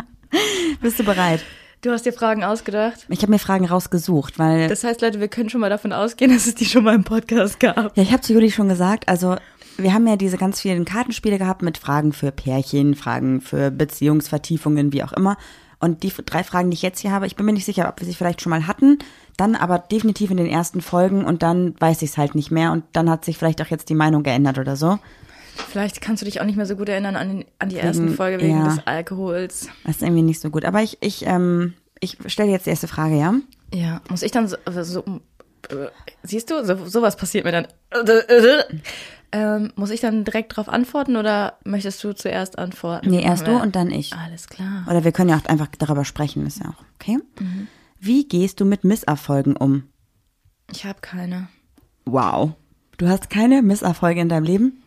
Bist 0.82 0.98
du 0.98 1.04
bereit? 1.04 1.40
Du 1.80 1.92
hast 1.92 2.04
dir 2.04 2.12
Fragen 2.12 2.42
ausgedacht. 2.42 3.06
Ich 3.08 3.22
habe 3.22 3.30
mir 3.30 3.38
Fragen 3.38 3.64
rausgesucht, 3.64 4.38
weil 4.38 4.68
Das 4.68 4.82
heißt, 4.82 5.00
Leute, 5.00 5.20
wir 5.20 5.28
können 5.28 5.48
schon 5.48 5.60
mal 5.60 5.70
davon 5.70 5.92
ausgehen, 5.92 6.30
dass 6.34 6.46
es 6.46 6.56
die 6.56 6.64
schon 6.64 6.82
mal 6.82 6.94
im 6.94 7.04
Podcast 7.04 7.60
gab. 7.60 7.96
Ja, 7.96 8.02
ich 8.02 8.12
habe 8.12 8.20
zu 8.20 8.32
Juli 8.32 8.50
schon 8.50 8.68
gesagt, 8.68 9.08
also 9.08 9.36
wir 9.76 9.94
haben 9.94 10.06
ja 10.08 10.16
diese 10.16 10.38
ganz 10.38 10.60
vielen 10.60 10.84
Kartenspiele 10.84 11.38
gehabt 11.38 11.62
mit 11.62 11.78
Fragen 11.78 12.12
für 12.12 12.32
Pärchen, 12.32 12.96
Fragen 12.96 13.40
für 13.40 13.70
Beziehungsvertiefungen, 13.70 14.92
wie 14.92 15.04
auch 15.04 15.12
immer. 15.12 15.36
Und 15.78 16.02
die 16.02 16.12
drei 16.26 16.42
Fragen, 16.42 16.70
die 16.70 16.74
ich 16.74 16.82
jetzt 16.82 16.98
hier 16.98 17.12
habe, 17.12 17.28
ich 17.28 17.36
bin 17.36 17.46
mir 17.46 17.52
nicht 17.52 17.64
sicher, 17.64 17.88
ob 17.88 18.00
wir 18.00 18.06
sie 18.06 18.14
vielleicht 18.14 18.42
schon 18.42 18.50
mal 18.50 18.66
hatten, 18.66 18.98
dann 19.36 19.54
aber 19.54 19.78
definitiv 19.78 20.32
in 20.32 20.36
den 20.36 20.48
ersten 20.48 20.80
Folgen 20.80 21.24
und 21.24 21.44
dann 21.44 21.76
weiß 21.78 22.02
ich 22.02 22.10
es 22.10 22.18
halt 22.18 22.34
nicht 22.34 22.50
mehr 22.50 22.72
und 22.72 22.82
dann 22.92 23.08
hat 23.08 23.24
sich 23.24 23.38
vielleicht 23.38 23.62
auch 23.62 23.68
jetzt 23.68 23.88
die 23.88 23.94
Meinung 23.94 24.24
geändert 24.24 24.58
oder 24.58 24.74
so. 24.74 24.98
Vielleicht 25.58 26.00
kannst 26.00 26.22
du 26.22 26.24
dich 26.24 26.40
auch 26.40 26.44
nicht 26.44 26.56
mehr 26.56 26.66
so 26.66 26.76
gut 26.76 26.88
erinnern 26.88 27.16
an, 27.16 27.44
an 27.58 27.68
die 27.68 27.76
ersten 27.76 28.14
Folge 28.14 28.42
wegen 28.42 28.58
ja. 28.58 28.64
des 28.64 28.86
Alkohols. 28.86 29.68
Das 29.84 29.96
ist 29.96 30.02
irgendwie 30.02 30.22
nicht 30.22 30.40
so 30.40 30.50
gut. 30.50 30.64
Aber 30.64 30.82
ich, 30.82 30.98
ich, 31.00 31.26
ähm, 31.26 31.74
ich 32.00 32.16
stelle 32.26 32.50
jetzt 32.50 32.66
die 32.66 32.70
erste 32.70 32.88
Frage, 32.88 33.18
ja? 33.18 33.34
Ja, 33.74 34.00
muss 34.08 34.22
ich 34.22 34.30
dann 34.30 34.48
so, 34.48 34.56
also 34.64 34.82
so 34.82 35.20
äh, 35.68 35.88
siehst 36.22 36.50
du, 36.50 36.64
so, 36.64 36.86
sowas 36.86 37.16
passiert 37.16 37.44
mir 37.44 37.52
dann. 37.52 37.66
Ähm, 39.30 39.72
muss 39.76 39.90
ich 39.90 40.00
dann 40.00 40.24
direkt 40.24 40.56
drauf 40.56 40.70
antworten 40.70 41.16
oder 41.16 41.58
möchtest 41.64 42.02
du 42.02 42.14
zuerst 42.14 42.58
antworten? 42.58 43.10
Nee, 43.10 43.22
erst 43.22 43.46
du 43.46 43.60
und 43.60 43.76
dann 43.76 43.90
ich. 43.90 44.14
Alles 44.14 44.48
klar. 44.48 44.86
Oder 44.88 45.04
wir 45.04 45.12
können 45.12 45.28
ja 45.28 45.36
auch 45.36 45.44
einfach 45.44 45.68
darüber 45.78 46.06
sprechen, 46.06 46.46
ist 46.46 46.60
ja 46.60 46.70
auch 46.70 46.82
okay. 46.94 47.18
Wie 48.00 48.26
gehst 48.26 48.60
du 48.60 48.64
mit 48.64 48.84
Misserfolgen 48.84 49.54
um? 49.54 49.84
Ich 50.72 50.86
habe 50.86 51.00
keine. 51.02 51.48
Wow. 52.06 52.52
Du 52.96 53.06
hast 53.06 53.28
keine 53.28 53.60
Misserfolge 53.60 54.20
in 54.20 54.30
deinem 54.30 54.44
Leben? 54.44 54.82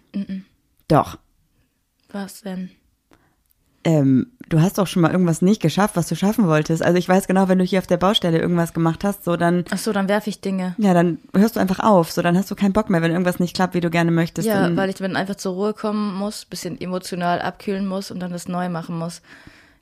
Doch. 0.92 1.18
Was 2.12 2.42
denn? 2.42 2.72
Ähm, 3.84 4.28
du 4.48 4.62
hast 4.62 4.78
doch 4.78 4.86
schon 4.86 5.02
mal 5.02 5.12
irgendwas 5.12 5.42
nicht 5.42 5.62
geschafft, 5.62 5.96
was 5.96 6.08
du 6.08 6.16
schaffen 6.16 6.48
wolltest. 6.48 6.84
Also 6.84 6.98
ich 6.98 7.10
weiß 7.10 7.26
genau, 7.28 7.48
wenn 7.48 7.58
du 7.58 7.64
hier 7.66 7.80
auf 7.80 7.88
der 7.88 7.98
Baustelle 7.98 8.40
irgendwas 8.40 8.74
gemacht 8.74 9.04
hast, 9.04 9.24
so 9.24 9.38
dann, 9.38 9.66
Ach 9.72 9.78
so, 9.78 9.92
dann 9.92 10.08
werfe 10.08 10.30
ich 10.30 10.42
Dinge. 10.42 10.76
ja, 10.78 10.94
dann 10.94 11.18
hörst 11.34 11.56
du 11.56 11.60
einfach 11.60 11.80
auf. 11.80 12.12
So 12.12 12.22
dann 12.22 12.38
hast 12.38 12.52
du 12.52 12.56
keinen 12.56 12.74
Bock 12.74 12.90
mehr, 12.90 13.02
wenn 13.02 13.12
irgendwas 13.12 13.40
nicht 13.40 13.56
klappt, 13.56 13.74
wie 13.74 13.80
du 13.80 13.90
gerne 13.90 14.12
möchtest. 14.12 14.48
Ja, 14.48 14.76
weil 14.76 14.90
ich 14.90 14.96
dann 14.96 15.16
einfach 15.16 15.36
zur 15.36 15.54
Ruhe 15.54 15.74
kommen 15.74 16.14
muss, 16.14 16.46
bisschen 16.46 16.80
emotional 16.80 17.42
abkühlen 17.42 17.88
muss 17.88 18.12
und 18.12 18.20
dann 18.20 18.32
das 18.32 18.48
neu 18.48 18.70
machen 18.70 19.00
muss. 19.00 19.22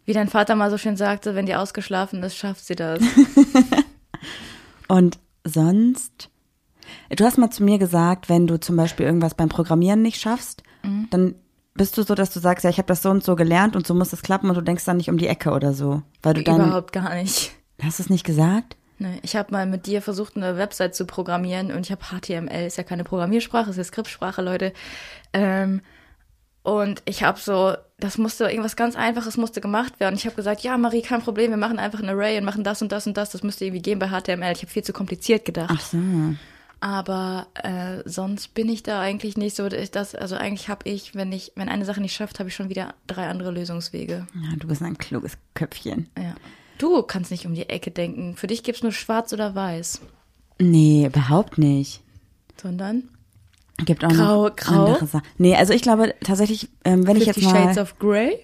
Wie 0.06 0.14
dein 0.14 0.30
Vater 0.30 0.56
mal 0.56 0.72
so 0.72 0.78
schön 0.78 0.96
sagte, 0.96 1.36
wenn 1.36 1.46
die 1.46 1.56
ausgeschlafen 1.56 2.24
ist, 2.24 2.38
schafft 2.38 2.66
sie 2.66 2.76
das. 2.76 3.02
Und 4.88 5.20
sonst, 5.46 6.30
du 7.16 7.24
hast 7.24 7.38
mal 7.38 7.52
zu 7.52 7.64
mir 7.64 7.78
gesagt, 7.78 8.28
wenn 8.28 8.48
du 8.48 8.60
zum 8.60 8.76
Beispiel 8.76 9.06
irgendwas 9.06 9.36
beim 9.36 9.50
Programmieren 9.50 10.02
nicht 10.02 10.20
schaffst, 10.20 10.64
Mhm. 10.84 11.08
dann 11.10 11.36
bist 11.76 11.98
du 11.98 12.04
so, 12.04 12.14
dass 12.14 12.32
du 12.32 12.40
sagst, 12.40 12.64
ja, 12.66 12.70
ich 12.70 12.78
habe 12.78 12.88
das 12.88 13.02
so 13.02 13.10
und 13.10 13.24
so 13.24 13.36
gelernt 13.36 13.76
und 13.76 13.88
so 13.88 13.94
muss 13.94 14.12
es 14.12 14.22
klappen 14.22 14.50
und 14.50 14.56
du 14.56 14.62
denkst 14.62 14.84
dann 14.86 14.98
nicht 14.98 15.10
um 15.10 15.18
die 15.18 15.28
Ecke 15.28 15.52
oder 15.52 15.74
so. 15.74 16.02
Weil 16.22 16.34
du 16.34 16.44
dann, 16.44 16.62
Überhaupt 16.62 16.92
gar 16.92 17.16
nicht. 17.16 17.52
hast 17.82 18.00
du 18.00 18.04
es 18.04 18.10
nicht 18.10 18.26
gesagt? 18.26 18.76
Nee, 18.98 19.20
ich 19.22 19.38
habe 19.38 19.54
mal 19.54 19.66
mit 19.66 19.86
dir 19.86 20.02
versucht, 20.02 20.36
eine 20.36 20.58
Website 20.58 20.94
zu 20.94 21.06
programmieren 21.06 21.72
und 21.72 21.86
ich 21.86 21.92
habe 21.92 22.04
HTML, 22.04 22.66
ist 22.68 22.78
ja 22.78 22.84
keine 22.84 23.06
Programmiersprache, 23.06 23.70
ist 23.70 23.78
ja 23.78 23.84
Skriptsprache, 23.86 24.42
Leute. 24.42 24.74
Ähm, 25.32 25.82
und 26.64 27.02
ich 27.06 27.24
habe 27.24 27.40
so, 27.40 27.76
das 27.98 28.18
musste 28.18 28.44
irgendwas 28.50 28.76
ganz 28.76 28.98
Einfaches 28.98 29.38
musste 29.38 29.62
gemacht 29.62 30.02
werden. 30.02 30.16
Ich 30.16 30.26
habe 30.26 30.36
gesagt, 30.36 30.62
ja, 30.62 30.78
Marie, 30.78 31.02
kein 31.02 31.22
Problem, 31.22 31.52
wir 31.52 31.58
machen 31.58 31.80
einfach 31.80 32.02
ein 32.02 32.10
Array 32.10 32.38
und 32.38 32.44
machen 32.44 32.66
das 32.66 32.82
und 32.82 32.92
das 32.92 33.08
und 33.08 33.16
das. 33.16 33.30
Das 33.30 33.42
müsste 33.42 33.64
irgendwie 33.64 33.82
gehen 33.82 34.00
bei 34.00 34.10
HTML. 34.10 34.52
Ich 34.52 34.62
habe 34.62 34.68
viel 34.68 34.84
zu 34.84 34.92
kompliziert 34.92 35.46
gedacht. 35.46 35.74
Ach 35.74 35.82
so. 35.82 35.98
Aber 36.82 37.48
äh, 37.56 38.08
sonst 38.08 38.54
bin 38.54 38.70
ich 38.70 38.84
da 38.84 39.02
eigentlich 39.02 39.36
nicht 39.36 39.56
so, 39.56 39.68
dass 39.68 39.82
ich 39.82 39.92
das, 39.92 40.16
also 40.16 40.36
eigentlich 40.36 40.70
habe 40.70 40.88
ich, 40.90 41.14
wenn 41.14 41.32
ich, 41.32 41.52
wenn 41.56 41.68
eine 41.68 41.84
Sache 41.86 42.00
nicht 42.00 42.14
schafft, 42.16 42.40
habe 42.40 42.48
ich 42.50 42.56
schon 42.56 42.70
wieder 42.70 42.94
drei 43.08 43.28
andere 43.28 43.52
Lösungswege. 43.52 44.28
Ja, 44.34 44.56
du 44.58 44.68
bist 44.68 44.82
ein 44.82 44.98
kluges 44.98 45.38
Köpfchen. 45.56 46.10
Ja. 46.18 46.36
Du 46.78 47.02
kannst 47.04 47.32
nicht 47.32 47.46
um 47.46 47.54
die 47.54 47.68
Ecke 47.68 47.92
denken. 47.92 48.38
Für 48.38 48.48
dich 48.48 48.64
gibt's 48.64 48.82
nur 48.84 48.94
schwarz 48.94 49.34
oder 49.34 49.54
weiß. 49.56 50.00
Nee, 50.60 51.06
überhaupt 51.08 51.58
nicht. 51.58 52.02
Sondern 52.62 53.10
Gibt 53.86 54.04
auch 54.06 54.10
Grau- 54.10 54.48
noch 54.50 54.56
grau? 54.56 54.86
andere 54.86 55.08
Sachen. 55.08 55.28
Nee, 55.38 55.56
also 55.56 55.74
ich 55.74 55.82
glaube 55.82 56.14
tatsächlich, 56.24 56.70
ähm, 56.86 57.06
wenn 57.08 57.18
ich 57.18 57.26
jetzt 57.26 57.40
Fifty 57.40 57.50
Shades 57.52 57.76
mal, 57.76 57.82
of 57.82 58.00
Grey? 58.00 58.40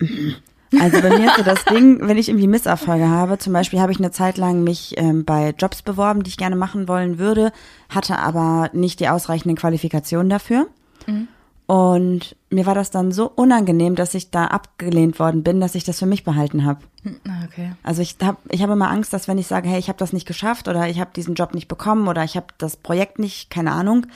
also 0.80 1.00
bei 1.00 1.18
mir 1.18 1.26
ist 1.26 1.36
so 1.36 1.42
das 1.42 1.64
Ding, 1.64 1.98
wenn 2.06 2.16
ich 2.16 2.28
irgendwie 2.28 2.46
Misserfolge 2.46 3.08
habe, 3.08 3.38
zum 3.38 3.52
Beispiel 3.52 3.80
habe 3.80 3.92
ich 3.92 3.98
eine 3.98 4.10
Zeit 4.10 4.36
lang 4.36 4.62
mich 4.62 4.94
ähm, 4.96 5.24
bei 5.24 5.54
Jobs 5.58 5.82
beworben, 5.82 6.22
die 6.22 6.30
ich 6.30 6.36
gerne 6.36 6.56
machen 6.56 6.88
wollen 6.88 7.18
würde, 7.18 7.52
hatte 7.88 8.18
aber 8.18 8.70
nicht 8.72 9.00
die 9.00 9.08
ausreichenden 9.08 9.56
Qualifikationen 9.56 10.30
dafür. 10.30 10.68
Und 11.66 12.36
mir 12.50 12.66
war 12.66 12.74
das 12.74 12.90
dann 12.90 13.10
so 13.10 13.30
unangenehm, 13.34 13.94
dass 13.94 14.14
ich 14.14 14.30
da 14.30 14.46
abgelehnt 14.46 15.18
worden 15.18 15.42
bin, 15.42 15.60
dass 15.60 15.74
ich 15.74 15.84
das 15.84 15.98
für 15.98 16.06
mich 16.06 16.22
behalten 16.22 16.66
habe. 16.66 16.80
Hm, 17.02 17.20
ah, 17.26 17.44
okay. 17.46 17.72
Also 17.82 18.02
ich 18.02 18.16
habe 18.22 18.36
ich 18.50 18.62
hab 18.62 18.70
immer 18.70 18.90
Angst, 18.90 19.14
dass 19.14 19.28
wenn 19.28 19.38
ich 19.38 19.46
sage, 19.46 19.68
hey, 19.68 19.78
ich 19.78 19.88
habe 19.88 19.98
das 19.98 20.12
nicht 20.12 20.26
geschafft 20.26 20.68
oder 20.68 20.88
ich 20.88 21.00
habe 21.00 21.10
diesen 21.16 21.34
Job 21.34 21.54
nicht 21.54 21.68
bekommen 21.68 22.06
oder 22.06 22.22
ich 22.22 22.36
habe 22.36 22.48
das 22.58 22.76
Projekt 22.76 23.18
nicht, 23.18 23.50
keine 23.50 23.72
Ahnung, 23.72 24.06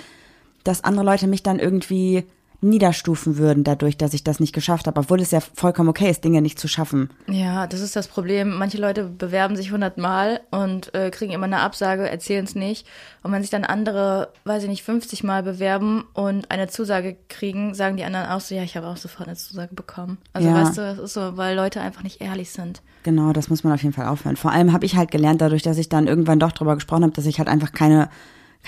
dass 0.62 0.84
andere 0.84 1.06
Leute 1.06 1.26
mich 1.26 1.42
dann 1.42 1.58
irgendwie 1.58 2.24
niederstufen 2.60 3.38
würden 3.38 3.62
dadurch, 3.62 3.96
dass 3.96 4.14
ich 4.14 4.24
das 4.24 4.40
nicht 4.40 4.52
geschafft 4.52 4.86
habe, 4.86 4.98
obwohl 5.00 5.20
es 5.20 5.30
ja 5.30 5.40
vollkommen 5.40 5.88
okay 5.88 6.10
ist, 6.10 6.24
Dinge 6.24 6.42
nicht 6.42 6.58
zu 6.58 6.66
schaffen. 6.66 7.10
Ja, 7.28 7.66
das 7.68 7.80
ist 7.80 7.94
das 7.94 8.08
Problem. 8.08 8.56
Manche 8.56 8.78
Leute 8.78 9.04
bewerben 9.04 9.54
sich 9.54 9.70
hundertmal 9.70 10.40
und 10.50 10.92
äh, 10.94 11.10
kriegen 11.10 11.32
immer 11.32 11.46
eine 11.46 11.60
Absage, 11.60 12.08
erzählen 12.08 12.44
es 12.44 12.54
nicht. 12.56 12.86
Und 13.22 13.30
wenn 13.30 13.42
sich 13.42 13.50
dann 13.50 13.64
andere, 13.64 14.32
weiß 14.44 14.64
ich 14.64 14.68
nicht, 14.68 14.82
50 14.82 15.22
Mal 15.22 15.42
bewerben 15.44 16.04
und 16.14 16.50
eine 16.50 16.66
Zusage 16.68 17.16
kriegen, 17.28 17.74
sagen 17.74 17.96
die 17.96 18.04
anderen 18.04 18.26
auch 18.26 18.40
so, 18.40 18.54
ja, 18.54 18.62
ich 18.64 18.76
habe 18.76 18.88
auch 18.88 18.96
sofort 18.96 19.28
eine 19.28 19.36
Zusage 19.36 19.74
bekommen. 19.74 20.18
Also 20.32 20.48
Ja. 20.48 20.54
weißt 20.54 20.78
du, 20.78 20.80
das 20.82 20.98
ist 20.98 21.14
so, 21.14 21.36
weil 21.36 21.54
Leute 21.54 21.80
einfach 21.80 22.02
nicht 22.02 22.20
ehrlich 22.20 22.50
sind. 22.50 22.82
Genau, 23.04 23.32
das 23.32 23.48
muss 23.48 23.62
man 23.62 23.72
auf 23.72 23.82
jeden 23.82 23.94
Fall 23.94 24.06
aufhören. 24.06 24.36
Vor 24.36 24.50
allem 24.50 24.72
habe 24.72 24.84
ich 24.84 24.96
halt 24.96 25.12
gelernt, 25.12 25.40
dadurch, 25.40 25.62
dass 25.62 25.78
ich 25.78 25.88
dann 25.88 26.08
irgendwann 26.08 26.40
doch 26.40 26.52
drüber 26.52 26.74
gesprochen 26.74 27.04
habe, 27.04 27.12
dass 27.12 27.26
ich 27.26 27.38
halt 27.38 27.48
einfach 27.48 27.70
keine 27.72 28.10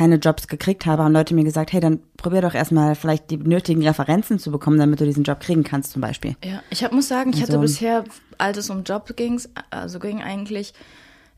keine 0.01 0.17
Jobs 0.17 0.49
gekriegt 0.49 0.87
habe, 0.87 1.05
haben 1.05 1.13
Leute 1.13 1.35
mir 1.35 1.45
gesagt, 1.45 1.75
hey, 1.75 1.81
dann 1.81 2.01
probier 2.17 2.41
doch 2.41 2.55
erstmal 2.55 2.95
vielleicht 2.95 3.31
die 3.31 3.37
nötigen 3.37 3.87
Referenzen 3.87 4.39
zu 4.39 4.51
bekommen, 4.51 4.79
damit 4.79 4.99
du 4.99 5.05
diesen 5.05 5.25
Job 5.25 5.41
kriegen 5.41 5.63
kannst 5.63 5.93
zum 5.93 6.01
Beispiel. 6.01 6.37
Ja, 6.43 6.63
ich 6.71 6.83
hab, 6.83 6.93
muss 6.93 7.09
sagen, 7.09 7.35
ich 7.35 7.43
hatte 7.43 7.53
Also- 7.53 7.61
bisher, 7.61 8.05
als 8.39 8.57
es 8.57 8.71
um 8.71 8.83
Job 8.83 9.15
ging, 9.15 9.39
also 9.69 9.99
ging 9.99 10.23
eigentlich 10.23 10.73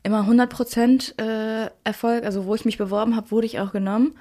immer 0.01 0.21
100 0.21 0.49
Prozent 0.49 1.13
äh, 1.19 1.69
Erfolg. 1.83 2.23
Also 2.23 2.45
wo 2.45 2.55
ich 2.55 2.63
mich 2.63 2.77
beworben 2.77 3.17
habe, 3.17 3.31
wurde 3.31 3.47
ich 3.47 3.59
auch 3.59 3.73
genommen. 3.73 4.15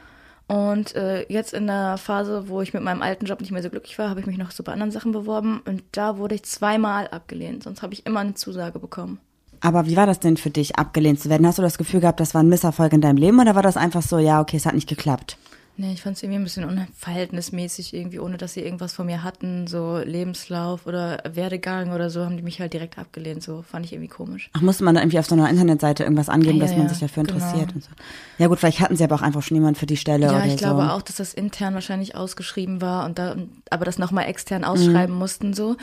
Und 0.48 0.96
äh, 0.96 1.24
jetzt 1.28 1.54
in 1.54 1.68
der 1.68 1.96
Phase, 1.96 2.48
wo 2.48 2.62
ich 2.62 2.74
mit 2.74 2.82
meinem 2.82 3.00
alten 3.00 3.26
Job 3.26 3.40
nicht 3.40 3.52
mehr 3.52 3.62
so 3.62 3.70
glücklich 3.70 3.96
war, 4.00 4.10
habe 4.10 4.18
ich 4.18 4.26
mich 4.26 4.38
noch 4.38 4.50
so 4.50 4.64
bei 4.64 4.72
anderen 4.72 4.90
Sachen 4.90 5.12
beworben. 5.12 5.62
Und 5.66 5.84
da 5.92 6.18
wurde 6.18 6.34
ich 6.34 6.42
zweimal 6.42 7.06
abgelehnt. 7.06 7.62
Sonst 7.62 7.80
habe 7.82 7.94
ich 7.94 8.06
immer 8.06 8.20
eine 8.20 8.34
Zusage 8.34 8.80
bekommen. 8.80 9.20
Aber 9.62 9.86
wie 9.86 9.96
war 9.96 10.06
das 10.06 10.18
denn 10.20 10.36
für 10.36 10.50
dich, 10.50 10.76
abgelehnt 10.76 11.20
zu 11.20 11.30
werden? 11.30 11.46
Hast 11.46 11.58
du 11.58 11.62
das 11.62 11.78
Gefühl 11.78 12.00
gehabt, 12.00 12.20
das 12.20 12.34
war 12.34 12.42
ein 12.42 12.48
Misserfolg 12.48 12.92
in 12.92 13.00
deinem 13.00 13.16
Leben 13.16 13.38
oder 13.40 13.54
war 13.54 13.62
das 13.62 13.76
einfach 13.76 14.02
so, 14.02 14.18
ja, 14.18 14.40
okay, 14.40 14.56
es 14.56 14.66
hat 14.66 14.74
nicht 14.74 14.88
geklappt? 14.88 15.38
Nee, 15.78 15.92
ich 15.94 16.02
fand 16.02 16.16
es 16.16 16.22
irgendwie 16.22 16.38
ein 16.40 16.44
bisschen 16.44 16.64
unverhältnismäßig, 16.68 17.94
irgendwie, 17.94 18.18
ohne 18.18 18.36
dass 18.36 18.52
sie 18.54 18.60
irgendwas 18.60 18.92
von 18.92 19.06
mir 19.06 19.22
hatten. 19.22 19.66
So 19.66 19.98
Lebenslauf 20.04 20.86
oder 20.86 21.22
Werdegang 21.32 21.92
oder 21.92 22.10
so, 22.10 22.24
haben 22.24 22.36
die 22.36 22.42
mich 22.42 22.60
halt 22.60 22.72
direkt 22.74 22.98
abgelehnt. 22.98 23.42
So 23.42 23.62
fand 23.62 23.86
ich 23.86 23.92
irgendwie 23.92 24.08
komisch. 24.08 24.50
Ach, 24.52 24.60
musste 24.60 24.84
man 24.84 24.94
da 24.94 25.00
irgendwie 25.00 25.18
auf 25.18 25.26
so 25.26 25.34
einer 25.34 25.48
Internetseite 25.48 26.02
irgendwas 26.02 26.28
angeben, 26.28 26.58
Ja, 26.58 26.64
dass 26.66 26.72
man 26.76 26.82
ja, 26.82 26.88
sich 26.90 26.98
dafür 26.98 27.22
genau. 27.24 27.36
interessiert 27.36 27.74
und 27.74 27.84
so? 27.84 27.90
Ja 28.38 28.48
gut, 28.48 28.58
vielleicht 28.58 28.80
hatten 28.80 28.96
sie 28.96 29.04
aber 29.04 29.14
auch 29.14 29.22
einfach 29.22 29.42
schon 29.42 29.56
jemand 29.56 29.78
für 29.78 29.86
die 29.86 29.96
Stelle 29.96 30.26
Ja, 30.26 30.36
oder 30.36 30.44
ich 30.46 30.52
so. 30.52 30.58
glaube 30.58 30.92
auch, 30.92 31.02
dass 31.02 31.16
das 31.16 31.32
intern 31.32 31.72
wahrscheinlich 31.74 32.16
ausgeschrieben 32.16 32.80
war 32.82 33.06
und 33.06 33.18
da, 33.18 33.36
aber 33.70 33.84
das 33.86 33.98
nochmal 33.98 34.24
Mhm. 34.24 34.30
extern 34.30 34.64
ausschreiben 34.64 35.14
mussten 35.16 35.54
so. 35.54 35.76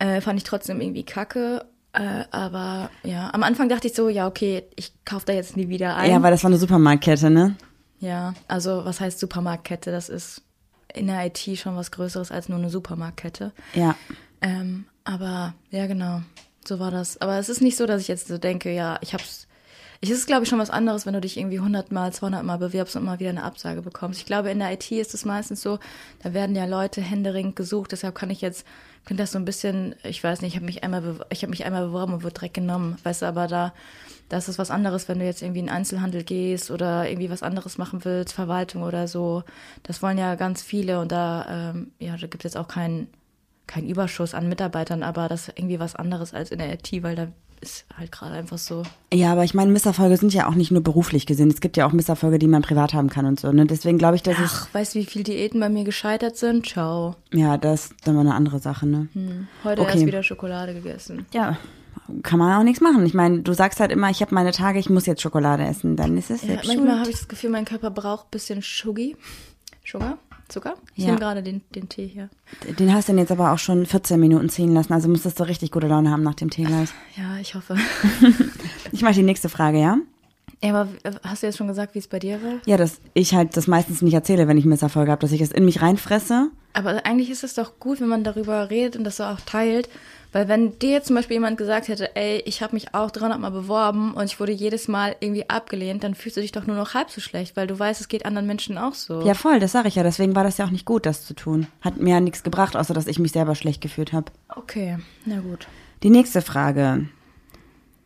Äh, 0.00 0.20
fand 0.20 0.38
ich 0.38 0.44
trotzdem 0.44 0.80
irgendwie 0.80 1.04
kacke. 1.04 1.64
Äh, 1.92 2.24
aber 2.30 2.90
ja, 3.02 3.32
am 3.32 3.42
Anfang 3.42 3.68
dachte 3.68 3.88
ich 3.88 3.94
so, 3.94 4.08
ja, 4.08 4.26
okay, 4.26 4.64
ich 4.76 4.92
kaufe 5.04 5.26
da 5.26 5.32
jetzt 5.32 5.56
nie 5.56 5.68
wieder 5.68 5.96
ein. 5.96 6.10
Ja, 6.10 6.22
weil 6.22 6.30
das 6.30 6.44
war 6.44 6.50
eine 6.50 6.58
Supermarktkette, 6.58 7.30
ne? 7.30 7.56
ja, 8.00 8.34
also 8.46 8.84
was 8.84 9.00
heißt 9.00 9.18
Supermarktkette? 9.18 9.90
Das 9.90 10.08
ist 10.08 10.42
in 10.94 11.06
der 11.06 11.26
IT 11.26 11.38
schon 11.58 11.76
was 11.76 11.90
Größeres 11.90 12.30
als 12.30 12.48
nur 12.48 12.58
eine 12.58 12.70
Supermarktkette. 12.70 13.52
Ja. 13.74 13.96
Ähm, 14.40 14.86
aber 15.04 15.54
ja, 15.70 15.86
genau, 15.86 16.22
so 16.66 16.78
war 16.78 16.90
das. 16.90 17.20
Aber 17.20 17.38
es 17.38 17.48
ist 17.48 17.60
nicht 17.60 17.76
so, 17.76 17.86
dass 17.86 18.02
ich 18.02 18.08
jetzt 18.08 18.28
so 18.28 18.38
denke, 18.38 18.72
ja, 18.72 18.98
ich 19.00 19.14
hab's. 19.14 19.46
Ich 20.00 20.10
es 20.10 20.18
ist, 20.18 20.26
glaube 20.28 20.44
ich, 20.44 20.48
schon 20.48 20.60
was 20.60 20.70
anderes, 20.70 21.06
wenn 21.06 21.14
du 21.14 21.20
dich 21.20 21.36
irgendwie 21.36 21.58
100 21.58 21.90
Mal, 21.90 22.12
200 22.12 22.44
Mal 22.44 22.58
bewirbst 22.58 22.94
und 22.94 23.04
mal 23.04 23.18
wieder 23.18 23.30
eine 23.30 23.42
Absage 23.42 23.82
bekommst. 23.82 24.20
Ich 24.20 24.26
glaube, 24.26 24.48
in 24.48 24.60
der 24.60 24.72
IT 24.72 24.92
ist 24.92 25.12
es 25.12 25.24
meistens 25.24 25.60
so, 25.60 25.80
da 26.22 26.34
werden 26.34 26.54
ja 26.54 26.66
Leute 26.66 27.00
händeringend 27.00 27.56
gesucht. 27.56 27.90
Deshalb 27.90 28.14
kann 28.14 28.30
ich 28.30 28.40
jetzt, 28.40 28.64
könnte 29.04 29.22
das 29.22 29.32
so 29.32 29.38
ein 29.38 29.44
bisschen, 29.44 29.94
ich 30.02 30.22
weiß 30.22 30.42
nicht, 30.42 30.52
ich 30.52 30.56
habe 30.56 30.66
mich 30.66 30.84
einmal, 30.84 31.20
ich 31.30 31.42
habe 31.42 31.50
mich 31.50 31.64
einmal 31.64 31.86
beworben 31.86 32.14
und 32.14 32.22
wurde 32.22 32.34
direkt 32.34 32.54
genommen. 32.54 32.98
Weißt 33.02 33.22
du, 33.22 33.26
aber 33.26 33.46
da, 33.46 33.72
das 34.28 34.48
ist 34.48 34.58
was 34.58 34.70
anderes, 34.70 35.08
wenn 35.08 35.18
du 35.18 35.24
jetzt 35.24 35.42
irgendwie 35.42 35.60
in 35.60 35.70
Einzelhandel 35.70 36.24
gehst 36.24 36.70
oder 36.70 37.08
irgendwie 37.08 37.30
was 37.30 37.42
anderes 37.42 37.78
machen 37.78 38.04
willst, 38.04 38.34
Verwaltung 38.34 38.82
oder 38.82 39.08
so. 39.08 39.44
Das 39.82 40.02
wollen 40.02 40.18
ja 40.18 40.34
ganz 40.34 40.62
viele 40.62 41.00
und 41.00 41.12
da, 41.12 41.70
ähm, 41.70 41.92
ja, 41.98 42.16
da 42.16 42.26
gibt 42.26 42.44
es 42.44 42.52
jetzt 42.52 42.56
auch 42.56 42.68
keinen 42.68 43.08
kein 43.66 43.86
Überschuss 43.86 44.34
an 44.34 44.48
Mitarbeitern, 44.48 45.02
aber 45.02 45.28
das 45.28 45.48
ist 45.48 45.58
irgendwie 45.58 45.78
was 45.78 45.94
anderes 45.94 46.34
als 46.34 46.50
in 46.50 46.58
der 46.58 46.72
IT, 46.72 46.90
weil 47.02 47.14
da 47.14 47.28
ist 47.60 47.84
halt 47.96 48.12
gerade 48.12 48.34
einfach 48.34 48.58
so. 48.58 48.82
Ja, 49.12 49.32
aber 49.32 49.44
ich 49.44 49.54
meine, 49.54 49.70
Misserfolge 49.72 50.16
sind 50.16 50.32
ja 50.34 50.48
auch 50.48 50.54
nicht 50.54 50.70
nur 50.70 50.82
beruflich 50.82 51.26
gesehen. 51.26 51.50
Es 51.50 51.60
gibt 51.60 51.76
ja 51.76 51.86
auch 51.86 51.92
Misserfolge, 51.92 52.38
die 52.38 52.46
man 52.46 52.62
privat 52.62 52.94
haben 52.94 53.08
kann 53.10 53.26
und 53.26 53.40
so. 53.40 53.50
Ne? 53.52 53.66
Deswegen 53.66 53.98
glaube 53.98 54.16
ich, 54.16 54.22
dass. 54.22 54.36
Ach, 54.38 54.68
weißt 54.72 54.94
du, 54.94 55.00
wie 55.00 55.04
viele 55.04 55.24
Diäten 55.24 55.60
bei 55.60 55.68
mir 55.68 55.84
gescheitert 55.84 56.36
sind? 56.36 56.66
Ciao. 56.66 57.16
Ja, 57.32 57.56
das 57.56 57.86
ist 57.86 57.94
dann 58.04 58.14
mal 58.14 58.20
eine 58.22 58.34
andere 58.34 58.58
Sache, 58.58 58.86
ne? 58.86 59.08
Heute 59.64 59.82
Okay. 59.82 59.90
erst 59.92 60.06
wieder 60.06 60.22
Schokolade 60.22 60.74
gegessen. 60.74 61.26
Ja, 61.32 61.56
kann 62.22 62.38
man 62.38 62.58
auch 62.58 62.62
nichts 62.64 62.80
machen. 62.80 63.04
Ich 63.04 63.14
meine, 63.14 63.40
du 63.42 63.52
sagst 63.52 63.80
halt 63.80 63.90
immer, 63.92 64.08
ich 64.10 64.20
habe 64.22 64.34
meine 64.34 64.52
Tage, 64.52 64.78
ich 64.78 64.88
muss 64.88 65.06
jetzt 65.06 65.20
Schokolade 65.22 65.64
essen. 65.64 65.96
Dann 65.96 66.16
ist 66.16 66.30
es 66.30 66.42
Ja, 66.42 66.54
manchmal 66.66 67.00
habe 67.00 67.10
ich 67.10 67.16
das 67.16 67.28
Gefühl, 67.28 67.50
mein 67.50 67.64
Körper 67.64 67.90
braucht 67.90 68.26
ein 68.26 68.30
bisschen 68.30 68.60
Sugi. 68.62 69.16
Sugar? 69.84 70.18
Zucker? 70.48 70.74
Ich 70.94 71.04
Ja. 71.04 71.10
nehme 71.10 71.18
gerade 71.20 71.42
den, 71.42 71.62
den 71.74 71.88
Tee 71.88 72.06
hier. 72.06 72.28
Den 72.78 72.92
hast 72.94 73.08
du 73.08 73.12
denn 73.12 73.18
jetzt 73.20 73.32
aber 73.32 73.52
auch 73.52 73.58
schon 73.58 73.84
14 73.86 74.18
Minuten 74.18 74.48
ziehen 74.48 74.72
lassen. 74.72 74.92
Also 74.92 75.08
musstest 75.08 75.38
du 75.38 75.44
richtig 75.44 75.70
gute 75.70 75.86
Laune 75.88 76.10
haben 76.10 76.22
nach 76.22 76.34
dem 76.34 76.50
Tee 76.50 76.64
gleich. 76.64 76.88
Ja, 77.16 77.38
ich 77.40 77.54
hoffe. 77.54 77.76
Ich 78.92 79.02
mache 79.02 79.14
die 79.14 79.22
nächste 79.22 79.48
Frage, 79.48 79.78
ja? 79.80 79.98
Ja, 80.62 80.70
aber 80.74 80.88
hast 81.22 81.42
du 81.42 81.46
jetzt 81.46 81.56
schon 81.58 81.68
gesagt, 81.68 81.94
wie 81.94 81.98
es 82.00 82.08
bei 82.08 82.18
dir 82.18 82.42
war? 82.42 82.54
Ja, 82.66 82.76
dass 82.76 83.00
ich 83.14 83.34
halt 83.34 83.56
das 83.56 83.66
meistens 83.68 84.02
nicht 84.02 84.14
erzähle, 84.14 84.48
wenn 84.48 84.56
ich 84.58 84.64
Misserfolge 84.64 85.10
habe, 85.12 85.20
dass 85.20 85.30
ich 85.32 85.40
es 85.40 85.52
in 85.52 85.64
mich 85.64 85.82
reinfresse. 85.82 86.48
Aber 86.72 87.06
eigentlich 87.06 87.30
ist 87.30 87.44
es 87.44 87.54
doch 87.54 87.78
gut, 87.78 88.00
wenn 88.00 88.08
man 88.08 88.24
darüber 88.24 88.68
redet 88.70 88.96
und 88.96 89.04
das 89.04 89.18
so 89.18 89.24
auch 89.24 89.40
teilt. 89.40 89.88
Weil 90.32 90.46
wenn 90.48 90.78
dir 90.78 90.90
jetzt 90.90 91.06
zum 91.06 91.16
Beispiel 91.16 91.36
jemand 91.36 91.56
gesagt 91.56 91.88
hätte, 91.88 92.14
ey, 92.14 92.42
ich 92.44 92.62
habe 92.62 92.74
mich 92.74 92.94
auch 92.94 93.10
300 93.10 93.40
Mal 93.40 93.50
beworben 93.50 94.12
und 94.12 94.24
ich 94.26 94.38
wurde 94.38 94.52
jedes 94.52 94.86
Mal 94.86 95.16
irgendwie 95.20 95.48
abgelehnt, 95.48 96.04
dann 96.04 96.14
fühlst 96.14 96.36
du 96.36 96.42
dich 96.42 96.52
doch 96.52 96.66
nur 96.66 96.76
noch 96.76 96.92
halb 96.92 97.10
so 97.10 97.20
schlecht, 97.20 97.56
weil 97.56 97.66
du 97.66 97.78
weißt, 97.78 98.00
es 98.00 98.08
geht 98.08 98.26
anderen 98.26 98.46
Menschen 98.46 98.76
auch 98.76 98.94
so. 98.94 99.22
Ja, 99.22 99.34
voll, 99.34 99.58
das 99.58 99.72
sage 99.72 99.88
ich 99.88 99.94
ja. 99.94 100.02
Deswegen 100.02 100.36
war 100.36 100.44
das 100.44 100.58
ja 100.58 100.66
auch 100.66 100.70
nicht 100.70 100.84
gut, 100.84 101.06
das 101.06 101.24
zu 101.24 101.34
tun. 101.34 101.66
Hat 101.80 101.96
mir 101.96 102.14
ja 102.14 102.20
nichts 102.20 102.42
gebracht, 102.42 102.76
außer 102.76 102.92
dass 102.92 103.06
ich 103.06 103.18
mich 103.18 103.32
selber 103.32 103.54
schlecht 103.54 103.80
gefühlt 103.80 104.12
habe. 104.12 104.30
Okay, 104.54 104.98
na 105.24 105.40
gut. 105.40 105.66
Die 106.02 106.10
nächste 106.10 106.42
Frage. 106.42 107.08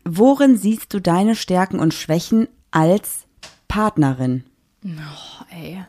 Worin 0.05 0.57
siehst 0.57 0.95
du 0.95 1.01
deine 1.01 1.35
Stärken 1.35 1.79
und 1.79 1.95
Schwächen 1.95 2.49
als 2.71 3.27
Partnerin? 3.69 4.45
Oh, 4.85 5.45
ey. 5.51 5.85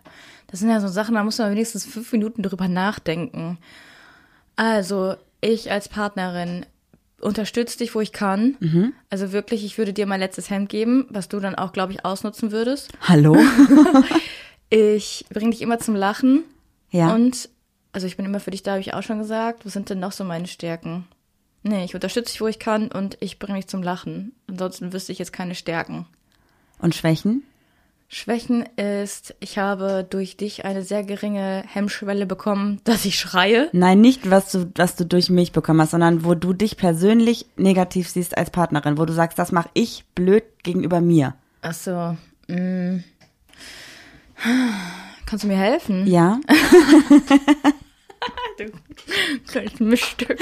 Das 0.47 0.59
sind 0.59 0.69
ja 0.69 0.79
so 0.79 0.87
Sachen, 0.87 1.15
da 1.15 1.23
muss 1.23 1.39
man 1.39 1.51
wenigstens 1.51 1.85
fünf 1.85 2.11
Minuten 2.11 2.43
drüber 2.43 2.67
nachdenken. 2.67 3.57
Also, 4.55 5.15
ich 5.43 5.71
als 5.71 5.89
Partnerin 5.89 6.65
unterstütze 7.19 7.77
dich, 7.77 7.95
wo 7.95 8.01
ich 8.01 8.11
kann. 8.11 8.57
Mhm. 8.59 8.93
Also 9.09 9.31
wirklich, 9.31 9.63
ich 9.63 9.77
würde 9.77 9.93
dir 9.93 10.05
mein 10.05 10.19
letztes 10.19 10.49
Hemd 10.49 10.69
geben, 10.69 11.05
was 11.09 11.29
du 11.29 11.39
dann 11.39 11.55
auch, 11.55 11.71
glaube 11.71 11.93
ich, 11.93 12.05
ausnutzen 12.05 12.51
würdest. 12.51 12.91
Hallo? 13.01 13.37
Ich 14.75 15.25
bringe 15.29 15.51
dich 15.51 15.61
immer 15.61 15.77
zum 15.77 15.93
Lachen. 15.93 16.45
Ja. 16.89 17.13
Und, 17.13 17.47
also 17.91 18.07
ich 18.07 18.17
bin 18.17 18.25
immer 18.25 18.39
für 18.39 18.49
dich 18.49 18.63
da, 18.63 18.71
habe 18.71 18.81
ich 18.81 18.95
auch 18.95 19.03
schon 19.03 19.19
gesagt. 19.19 19.67
Was 19.67 19.73
sind 19.73 19.91
denn 19.91 19.99
noch 19.99 20.13
so 20.13 20.23
meine 20.23 20.47
Stärken? 20.47 21.05
Nee, 21.61 21.85
ich 21.85 21.93
unterstütze 21.93 22.31
dich, 22.31 22.41
wo 22.41 22.47
ich 22.47 22.57
kann 22.57 22.91
und 22.91 23.15
ich 23.19 23.37
bringe 23.37 23.59
dich 23.59 23.67
zum 23.67 23.83
Lachen. 23.83 24.33
Ansonsten 24.47 24.91
wüsste 24.91 25.11
ich 25.11 25.19
jetzt 25.19 25.31
keine 25.31 25.53
Stärken. 25.53 26.07
Und 26.79 26.95
Schwächen? 26.95 27.43
Schwächen 28.13 28.63
ist, 28.75 29.33
ich 29.39 29.57
habe 29.57 30.05
durch 30.07 30.37
dich 30.37 30.65
eine 30.65 30.83
sehr 30.83 31.03
geringe 31.03 31.63
Hemmschwelle 31.67 32.27
bekommen, 32.27 32.79
dass 32.83 33.05
ich 33.05 33.17
schreie. 33.17 33.69
Nein, 33.71 34.01
nicht, 34.01 34.29
was 34.29 34.51
du, 34.51 34.71
was 34.75 34.95
du 34.95 35.03
durch 35.03 35.31
mich 35.31 35.51
bekommen 35.51 35.81
hast, 35.81 35.91
sondern 35.91 36.23
wo 36.23 36.35
du 36.35 36.53
dich 36.53 36.77
persönlich 36.77 37.47
negativ 37.57 38.07
siehst 38.07 38.37
als 38.37 38.51
Partnerin, 38.51 38.99
wo 38.99 39.05
du 39.05 39.13
sagst, 39.13 39.39
das 39.39 39.51
mache 39.51 39.69
ich 39.73 40.05
blöd 40.13 40.43
gegenüber 40.61 41.01
mir. 41.01 41.33
Ach 41.63 41.73
so. 41.73 42.15
mm. 42.47 43.03
Kannst 45.25 45.43
du 45.43 45.47
mir 45.47 45.57
helfen? 45.57 46.05
Ja? 46.05 46.39
Du 48.57 48.65
kleines 49.47 49.79
Mischstück. 49.79 50.37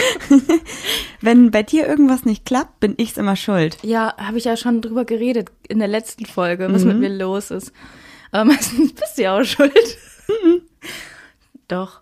Wenn 1.21 1.51
bei 1.51 1.63
dir 1.63 1.87
irgendwas 1.87 2.25
nicht 2.25 2.45
klappt, 2.45 2.79
bin 2.79 2.93
ich's 2.97 3.17
immer 3.17 3.35
schuld. 3.35 3.77
Ja, 3.83 4.15
habe 4.17 4.37
ich 4.37 4.45
ja 4.45 4.57
schon 4.57 4.81
drüber 4.81 5.05
geredet 5.05 5.49
in 5.67 5.79
der 5.79 5.87
letzten 5.87 6.25
Folge, 6.25 6.71
was 6.71 6.83
mit 6.83 6.97
mir 6.97 7.09
los 7.09 7.51
ist. 7.51 7.71
Aber 8.31 8.45
meistens 8.51 8.93
bist 8.93 9.17
du 9.17 9.21
ja 9.23 9.39
auch 9.39 9.43
schuld. 9.43 9.73
Doch. 11.67 12.01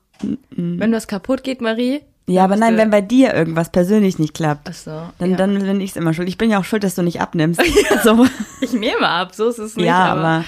Wenn 0.52 0.92
was 0.92 1.08
kaputt 1.08 1.44
geht, 1.44 1.62
Marie. 1.62 2.02
Ja, 2.28 2.44
aber 2.44 2.56
nein, 2.58 2.78
wenn 2.78 2.92
bei 2.92 3.02
dir 3.02 3.34
irgendwas 3.34 3.72
persönlich 3.72 4.20
nicht 4.20 4.36
klappt, 4.36 4.70
Ach 4.70 4.74
so. 4.74 5.10
dann, 5.18 5.32
ja. 5.32 5.38
dann 5.38 5.58
bin 5.58 5.82
ich's 5.82 5.96
immer 5.96 6.14
schuld. 6.14 6.28
Ich 6.28 6.38
bin 6.38 6.52
ja 6.52 6.60
auch 6.60 6.64
schuld, 6.66 6.84
dass 6.84 6.94
du 6.96 7.02
nicht 7.02 7.22
abnimmst. 7.22 7.60
So. 8.04 8.28
Ich 8.62 8.74
nehme 8.74 9.08
ab, 9.08 9.34
so 9.34 9.50
ist 9.50 9.58
es 9.58 9.76
nicht. 9.76 9.86
Ja, 9.88 10.06
aber 10.14 10.46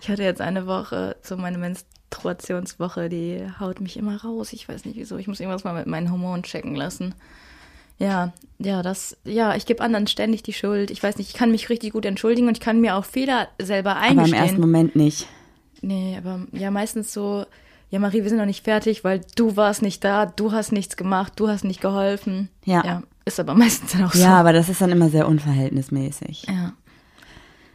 Ich 0.00 0.08
hatte 0.08 0.22
jetzt 0.22 0.40
eine 0.40 0.66
Woche, 0.66 1.16
so 1.22 1.36
meine 1.36 1.58
Menstruationswoche, 2.10 3.08
die 3.08 3.40
haut 3.58 3.80
mich 3.80 3.96
immer 3.96 4.22
raus. 4.22 4.52
Ich 4.52 4.68
weiß 4.68 4.84
nicht 4.84 4.96
wieso. 4.96 5.16
Ich 5.16 5.28
muss 5.28 5.40
irgendwas 5.40 5.64
mal 5.64 5.74
mit 5.74 5.86
meinen 5.86 6.10
Hormonen 6.10 6.42
checken 6.42 6.74
lassen. 6.74 7.14
Ja, 7.98 8.32
ja, 8.58 8.82
das, 8.82 9.16
ja, 9.24 9.54
ich 9.54 9.66
gebe 9.66 9.82
anderen 9.82 10.06
ständig 10.06 10.42
die 10.42 10.52
Schuld. 10.54 10.90
Ich 10.90 11.02
weiß 11.02 11.18
nicht, 11.18 11.28
ich 11.28 11.34
kann 11.34 11.50
mich 11.50 11.68
richtig 11.68 11.92
gut 11.92 12.06
entschuldigen 12.06 12.48
und 12.48 12.56
ich 12.56 12.62
kann 12.62 12.80
mir 12.80 12.96
auch 12.96 13.04
Fehler 13.04 13.48
selber 13.60 13.96
aber 13.96 14.06
im 14.10 14.18
eingestehen. 14.18 14.42
ersten 14.42 14.60
Moment 14.60 14.96
nicht. 14.96 15.26
Nee, 15.82 16.16
aber 16.16 16.46
ja, 16.52 16.70
meistens 16.70 17.12
so, 17.12 17.44
ja, 17.90 17.98
Marie, 17.98 18.22
wir 18.22 18.28
sind 18.28 18.38
noch 18.38 18.46
nicht 18.46 18.64
fertig, 18.64 19.04
weil 19.04 19.20
du 19.36 19.56
warst 19.56 19.82
nicht 19.82 20.02
da, 20.02 20.26
du 20.26 20.52
hast 20.52 20.72
nichts 20.72 20.96
gemacht, 20.96 21.34
du 21.36 21.48
hast 21.48 21.64
nicht 21.64 21.80
geholfen. 21.82 22.48
Ja. 22.64 22.82
Ja, 22.84 23.02
ist 23.26 23.38
aber 23.38 23.54
meistens 23.54 23.92
dann 23.92 24.04
auch 24.04 24.12
so. 24.14 24.22
Ja, 24.22 24.40
aber 24.40 24.54
das 24.54 24.68
ist 24.70 24.80
dann 24.80 24.90
immer 24.90 25.10
sehr 25.10 25.28
unverhältnismäßig. 25.28 26.46
Ja. 26.48 26.72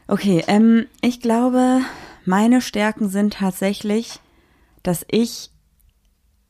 Okay, 0.07 0.43
ähm, 0.47 0.87
ich 1.01 1.19
glaube, 1.19 1.81
meine 2.25 2.61
Stärken 2.61 3.09
sind 3.09 3.33
tatsächlich, 3.33 4.19
dass 4.87 5.05
ich, 5.09 5.49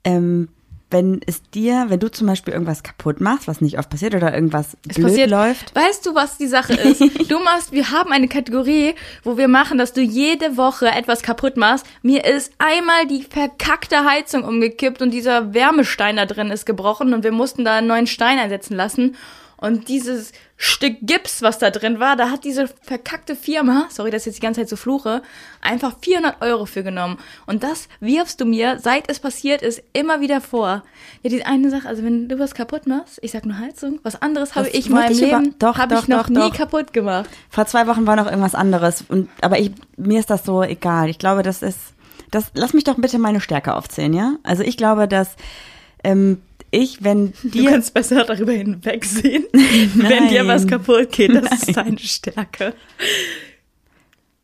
ähm, 0.03 0.49
wenn 0.91 1.19
es 1.25 1.41
dir, 1.41 1.85
wenn 1.89 1.99
du 1.99 2.11
zum 2.11 2.27
Beispiel 2.27 2.53
irgendwas 2.53 2.83
kaputt 2.83 3.19
machst, 3.19 3.47
was 3.47 3.59
nicht 3.59 3.79
oft 3.79 3.89
passiert 3.89 4.13
oder 4.13 4.33
irgendwas 4.33 4.77
Es 4.87 4.95
blöd 4.95 5.07
passiert, 5.07 5.29
läuft, 5.29 5.75
Weißt 5.75 6.05
du, 6.05 6.13
was 6.13 6.37
die 6.37 6.47
Sache 6.47 6.73
ist? 6.73 7.01
Du 7.29 7.39
machst, 7.39 7.71
wir 7.71 7.91
haben 7.91 8.11
eine 8.11 8.27
Kategorie, 8.27 8.93
wo 9.23 9.35
wir 9.35 9.47
machen, 9.47 9.77
dass 9.77 9.93
du 9.93 10.01
jede 10.01 10.57
Woche 10.57 10.87
etwas 10.87 11.21
kaputt 11.23 11.57
machst. 11.57 11.85
Mir 12.03 12.23
ist 12.23 12.53
einmal 12.59 13.07
die 13.07 13.23
verkackte 13.23 14.05
Heizung 14.05 14.43
umgekippt 14.43 15.01
und 15.01 15.11
dieser 15.11 15.53
Wärmestein 15.53 16.17
da 16.17 16.25
drin 16.25 16.51
ist 16.51 16.65
gebrochen 16.65 17.13
und 17.13 17.23
wir 17.23 17.31
mussten 17.31 17.65
da 17.65 17.77
einen 17.77 17.87
neuen 17.87 18.07
Stein 18.07 18.37
einsetzen 18.37 18.75
lassen. 18.75 19.15
Und 19.57 19.87
dieses 19.87 20.31
Stück 20.57 20.97
Gips, 21.01 21.41
was 21.41 21.59
da 21.59 21.69
drin 21.69 21.99
war, 21.99 22.15
da 22.15 22.29
hat 22.29 22.43
diese 22.43 22.67
verkackte 22.67 23.35
Firma, 23.35 23.87
sorry, 23.89 24.11
dass 24.11 24.23
ich 24.23 24.27
jetzt 24.27 24.37
die 24.37 24.41
ganze 24.41 24.61
Zeit 24.61 24.69
so 24.69 24.75
fluche, 24.75 25.21
einfach 25.61 25.95
400 26.01 26.41
Euro 26.41 26.65
für 26.65 26.83
genommen. 26.83 27.17
Und 27.45 27.63
das 27.63 27.87
wirfst 27.99 28.41
du 28.41 28.45
mir, 28.45 28.79
seit 28.79 29.09
es 29.09 29.19
passiert 29.19 29.61
ist, 29.61 29.81
immer 29.93 30.21
wieder 30.21 30.41
vor. 30.41 30.83
Ja, 31.23 31.29
die 31.29 31.45
eine 31.45 31.69
Sache, 31.69 31.87
also 31.87 32.03
wenn 32.03 32.27
du 32.27 32.37
was 32.39 32.53
kaputt 32.53 32.87
machst, 32.87 33.19
ich 33.21 33.31
sag 33.31 33.45
nur 33.45 33.57
Heizung, 33.57 33.99
was 34.03 34.21
anderes 34.21 34.55
habe 34.55 34.69
ich 34.69 34.87
in 34.87 34.93
meinem 34.93 35.11
ich 35.11 35.21
Leben, 35.21 35.55
doch, 35.59 35.77
habe 35.77 35.95
ich 35.95 36.07
noch 36.07 36.23
doch, 36.23 36.29
nie 36.29 36.49
doch. 36.49 36.53
kaputt 36.53 36.93
gemacht. 36.93 37.29
vor 37.49 37.65
zwei 37.65 37.87
Wochen 37.87 38.05
war 38.05 38.15
noch 38.15 38.27
irgendwas 38.27 38.55
anderes. 38.55 39.03
Und, 39.07 39.29
aber 39.41 39.59
ich, 39.59 39.71
mir 39.97 40.19
ist 40.19 40.29
das 40.29 40.43
so 40.43 40.63
egal. 40.63 41.09
Ich 41.09 41.19
glaube, 41.19 41.43
das 41.43 41.61
ist, 41.61 41.79
das, 42.31 42.51
lass 42.53 42.73
mich 42.73 42.83
doch 42.83 42.95
bitte 42.95 43.19
meine 43.19 43.41
Stärke 43.41 43.75
aufzählen, 43.75 44.13
ja? 44.13 44.35
Also 44.43 44.63
ich 44.63 44.77
glaube, 44.77 45.07
dass, 45.07 45.35
ähm, 46.03 46.41
ich, 46.75 47.03
wenn 47.03 47.33
dir, 47.43 47.81
besser 47.93 48.23
darüber 48.25 48.51
hinwegsehen, 48.51 49.45
wenn 49.95 50.27
dir 50.29 50.47
was 50.47 50.67
kaputt 50.67 51.11
geht. 51.11 51.33
Das 51.35 51.63
ist 51.63 51.75
deine 51.77 51.97
Stärke. 51.99 52.73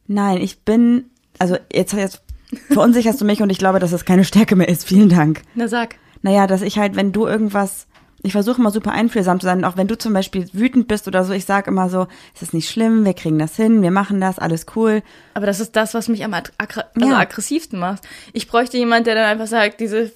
nein, 0.07 0.37
ich 0.37 0.59
bin, 0.59 1.05
also 1.39 1.57
jetzt, 1.71 1.93
jetzt 1.93 2.21
verunsicherst 2.69 3.21
du 3.21 3.25
mich 3.25 3.41
und 3.41 3.49
ich 3.49 3.57
glaube, 3.57 3.79
dass 3.79 3.91
es 3.91 4.05
keine 4.05 4.25
Stärke 4.25 4.55
mehr 4.55 4.69
ist. 4.69 4.87
Vielen 4.87 5.09
Dank. 5.09 5.41
Na 5.55 5.67
sag. 5.67 5.95
Naja, 6.21 6.47
dass 6.47 6.61
ich 6.61 6.77
halt, 6.77 6.95
wenn 6.95 7.11
du 7.11 7.25
irgendwas, 7.25 7.87
ich 8.23 8.33
versuche 8.33 8.59
immer 8.61 8.71
super 8.71 8.91
einfühlsam 8.91 9.39
zu 9.39 9.45
sein, 9.45 9.63
auch 9.65 9.77
wenn 9.77 9.87
du 9.87 9.97
zum 9.97 10.13
Beispiel 10.13 10.47
wütend 10.53 10.87
bist 10.87 11.07
oder 11.07 11.23
so, 11.23 11.33
ich 11.33 11.45
sag 11.45 11.67
immer 11.67 11.89
so, 11.89 12.07
es 12.35 12.41
ist 12.43 12.53
nicht 12.53 12.69
schlimm, 12.69 13.05
wir 13.05 13.13
kriegen 13.13 13.39
das 13.39 13.55
hin, 13.55 13.81
wir 13.81 13.91
machen 13.91 14.21
das, 14.21 14.37
alles 14.37 14.65
cool. 14.75 15.01
Aber 15.33 15.45
das 15.45 15.59
ist 15.59 15.75
das, 15.75 15.93
was 15.93 16.07
mich 16.07 16.23
am 16.23 16.33
also 16.33 16.81
Ja. 16.97 17.17
aggressivsten 17.17 17.79
macht. 17.79 18.07
Ich 18.33 18.47
bräuchte 18.47 18.77
jemand, 18.77 19.07
der 19.07 19.15
dann 19.15 19.25
einfach 19.25 19.47
sagt, 19.47 19.79
diese 19.79 20.11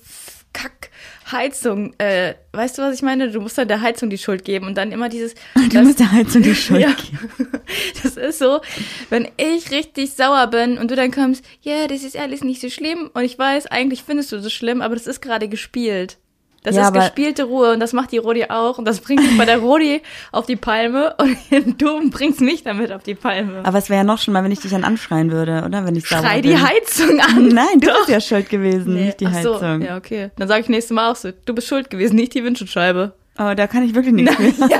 Kack-Heizung, 1.25 1.93
äh, 1.97 2.35
weißt 2.53 2.77
du, 2.77 2.81
was 2.83 2.95
ich 2.95 3.01
meine? 3.01 3.29
Du 3.31 3.41
musst 3.41 3.57
dann 3.57 3.67
der 3.67 3.81
Heizung 3.81 4.09
die 4.09 4.17
Schuld 4.17 4.45
geben 4.45 4.67
und 4.67 4.75
dann 4.77 4.91
immer 4.91 5.09
dieses. 5.09 5.33
Du 5.55 5.67
das- 5.69 5.83
musst 5.85 5.99
der 5.99 6.11
Heizung 6.11 6.43
die 6.43 6.55
Schuld 6.55 6.81
ja. 6.81 6.91
geben. 6.93 7.49
Das 8.03 8.15
ist 8.17 8.39
so, 8.39 8.61
wenn 9.09 9.27
ich 9.37 9.71
richtig 9.71 10.11
sauer 10.13 10.47
bin 10.47 10.77
und 10.77 10.91
du 10.91 10.95
dann 10.95 11.09
kommst, 11.11 11.43
ja, 11.61 11.87
das 11.87 12.03
ist 12.03 12.15
alles 12.15 12.43
nicht 12.43 12.61
so 12.61 12.69
schlimm 12.69 13.09
und 13.13 13.23
ich 13.23 13.37
weiß, 13.39 13.65
eigentlich 13.67 14.03
findest 14.03 14.31
du 14.31 14.37
das 14.37 14.53
schlimm, 14.53 14.81
aber 14.81 14.93
das 14.95 15.07
ist 15.07 15.21
gerade 15.21 15.47
gespielt. 15.49 16.17
Das 16.65 16.75
Ja, 16.75 16.87
ist 16.87 16.93
gespielte 16.93 17.43
Ruhe 17.43 17.71
und 17.73 17.79
das 17.79 17.93
macht 17.93 18.11
die 18.11 18.17
Rodi 18.17 18.45
auch 18.49 18.77
und 18.79 18.85
das 18.85 18.99
bringt 18.99 19.21
mich 19.21 19.37
bei 19.37 19.45
der 19.45 19.59
Rodi 19.59 20.01
auf 20.31 20.45
die 20.47 20.55
Palme 20.55 21.15
und 21.53 21.81
du 21.81 22.09
bringst 22.09 22.41
mich 22.41 22.63
damit 22.63 22.91
auf 22.91 23.03
die 23.03 23.13
Palme. 23.15 23.61
Aber 23.63 23.77
es 23.77 23.89
wäre 23.89 23.99
ja 23.99 24.03
noch 24.03 24.17
schon 24.17 24.33
mal, 24.33 24.43
wenn 24.43 24.51
ich 24.51 24.59
dich 24.61 24.71
dann 24.71 24.83
anschreien 24.83 25.31
würde, 25.31 25.63
oder? 25.65 25.85
Wenn 25.85 25.95
ich 25.95 26.07
sauer 26.07 26.19
Schrei 26.21 26.41
bin. 26.41 26.51
die 26.51 26.57
Heizung 26.57 27.19
an. 27.19 27.47
Nein, 27.49 27.79
du 27.79 27.87
bist 27.87 28.09
ja 28.09 28.19
schuld 28.19 28.49
gewesen, 28.49 28.95
nicht 28.95 29.19
die 29.19 29.27
Ach 29.27 29.41
so, 29.43 29.55
Heizung. 29.61 29.81
ja, 29.83 29.95
okay. 29.97 30.31
Dann 30.37 30.47
sage 30.47 30.61
ich 30.61 30.69
nächstes 30.69 30.93
Mal 30.95 31.11
auch 31.11 31.15
so, 31.15 31.29
du 31.45 31.53
bist 31.53 31.67
schuld 31.67 31.89
gewesen, 31.89 32.15
nicht 32.15 32.33
die 32.33 32.43
Windschutzscheibe. 32.43 33.13
Oh, 33.37 33.53
da 33.55 33.67
kann 33.67 33.83
ich 33.83 33.93
wirklich 33.93 34.13
nichts 34.13 34.37
mehr. 34.39 34.49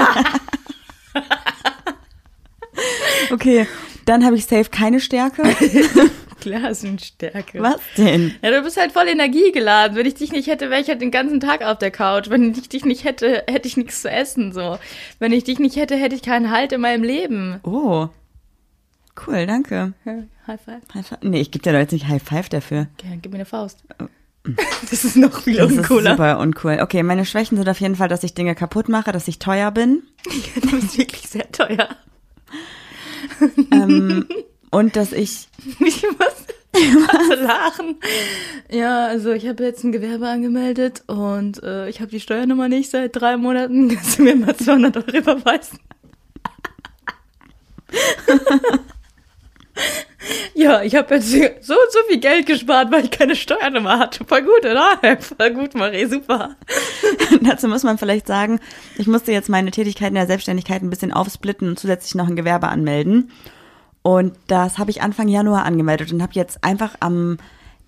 Okay, 3.31 3.67
dann 4.05 4.25
habe 4.25 4.35
ich 4.35 4.45
safe 4.45 4.69
keine 4.69 4.99
Stärke. 4.99 5.43
Blasenstärke. 6.43 7.61
Was 7.61 7.79
denn? 7.97 8.35
Ja, 8.41 8.51
du 8.51 8.61
bist 8.61 8.77
halt 8.77 8.91
voll 8.91 9.07
energiegeladen. 9.07 9.95
Wenn 9.97 10.05
ich 10.05 10.15
dich 10.15 10.31
nicht 10.31 10.47
hätte, 10.47 10.69
wäre 10.69 10.81
ich 10.81 10.87
halt 10.89 11.01
den 11.01 11.11
ganzen 11.11 11.39
Tag 11.39 11.63
auf 11.63 11.77
der 11.77 11.91
Couch. 11.91 12.29
Wenn 12.29 12.51
ich 12.51 12.69
dich 12.69 12.85
nicht 12.85 13.03
hätte, 13.03 13.43
hätte 13.47 13.67
ich 13.67 13.77
nichts 13.77 14.01
zu 14.01 14.09
essen, 14.09 14.51
so. 14.53 14.77
Wenn 15.19 15.31
ich 15.33 15.43
dich 15.43 15.59
nicht 15.59 15.75
hätte, 15.75 15.95
hätte 15.95 16.15
ich 16.15 16.21
keinen 16.21 16.51
Halt 16.51 16.71
in 16.73 16.81
meinem 16.81 17.03
Leben. 17.03 17.59
Oh. 17.63 18.09
Cool, 19.25 19.45
danke. 19.47 19.93
Ja, 20.03 20.13
High 20.47 20.59
five. 20.61 20.81
High 20.93 21.07
five. 21.07 21.19
Nee, 21.21 21.39
ich 21.41 21.51
gebe 21.51 21.63
dir 21.63 21.71
doch 21.71 21.79
jetzt 21.79 21.93
nicht 21.93 22.07
High 22.07 22.21
Five 22.21 22.49
dafür. 22.49 22.87
Okay, 22.99 23.17
gib 23.21 23.31
mir 23.31 23.37
eine 23.37 23.45
Faust. 23.45 23.83
Das 24.91 25.03
ist 25.03 25.15
noch 25.15 25.41
viel 25.41 25.55
Das 25.57 25.71
ist 25.71 25.77
uncooler. 25.79 26.11
super 26.11 26.37
uncool. 26.37 26.77
Okay, 26.83 27.01
meine 27.01 27.25
Schwächen 27.25 27.57
sind 27.57 27.67
auf 27.67 27.79
jeden 27.81 27.95
Fall, 27.95 28.09
dass 28.09 28.23
ich 28.23 28.35
Dinge 28.35 28.53
kaputt 28.53 28.89
mache, 28.89 29.11
dass 29.11 29.27
ich 29.27 29.39
teuer 29.39 29.71
bin 29.71 30.03
Du 30.61 30.69
bist 30.79 30.99
wirklich 30.99 31.23
sehr 31.27 31.51
teuer. 31.51 31.89
ähm, 33.71 34.27
und 34.71 34.95
dass 34.95 35.11
ich 35.11 35.47
Ich 35.79 36.03
muss 36.03 36.45
also 37.07 37.43
lachen. 37.43 37.97
Ja, 38.69 39.07
also 39.07 39.31
ich 39.31 39.47
habe 39.47 39.63
jetzt 39.63 39.83
ein 39.83 39.91
Gewerbe 39.91 40.27
angemeldet 40.27 41.03
und 41.07 41.63
äh, 41.63 41.89
ich 41.89 42.01
habe 42.01 42.11
die 42.11 42.19
Steuernummer 42.19 42.67
nicht 42.67 42.89
seit 42.89 43.15
drei 43.15 43.37
Monaten. 43.37 43.89
Kannst 43.95 44.19
du 44.19 44.23
mir 44.23 44.35
mal 44.35 44.55
200 44.55 44.97
Euro 44.97 45.17
überweisen? 45.17 45.79
ja, 50.53 50.81
ich 50.81 50.95
habe 50.95 51.15
jetzt 51.15 51.31
so 51.31 51.73
und 51.73 51.91
so 51.91 51.99
viel 52.09 52.19
Geld 52.19 52.45
gespart, 52.45 52.91
weil 52.91 53.05
ich 53.05 53.11
keine 53.11 53.35
Steuernummer 53.35 53.99
hatte. 53.99 54.25
Voll 54.25 54.41
gut, 54.41 54.65
oder? 54.65 54.99
Voll 55.19 55.51
gut, 55.51 55.75
Marie, 55.75 56.05
super. 56.07 56.55
Dazu 57.41 57.67
muss 57.67 57.83
man 57.83 57.97
vielleicht 57.97 58.27
sagen, 58.27 58.59
ich 58.97 59.07
musste 59.07 59.31
jetzt 59.31 59.49
meine 59.49 59.71
Tätigkeiten 59.71 60.15
der 60.15 60.27
Selbstständigkeit 60.27 60.81
ein 60.81 60.89
bisschen 60.89 61.13
aufsplitten 61.13 61.69
und 61.69 61.79
zusätzlich 61.79 62.15
noch 62.15 62.27
ein 62.27 62.35
Gewerbe 62.35 62.67
anmelden. 62.67 63.31
Und 64.05 64.33
das 64.45 64.77
habe 64.77 64.91
ich 64.91 65.01
Anfang 65.01 65.29
Januar 65.29 65.65
angemeldet 65.65 66.13
und 66.13 66.21
habe 66.21 66.33
jetzt 66.35 66.63
einfach 66.63 66.93
am 66.99 67.39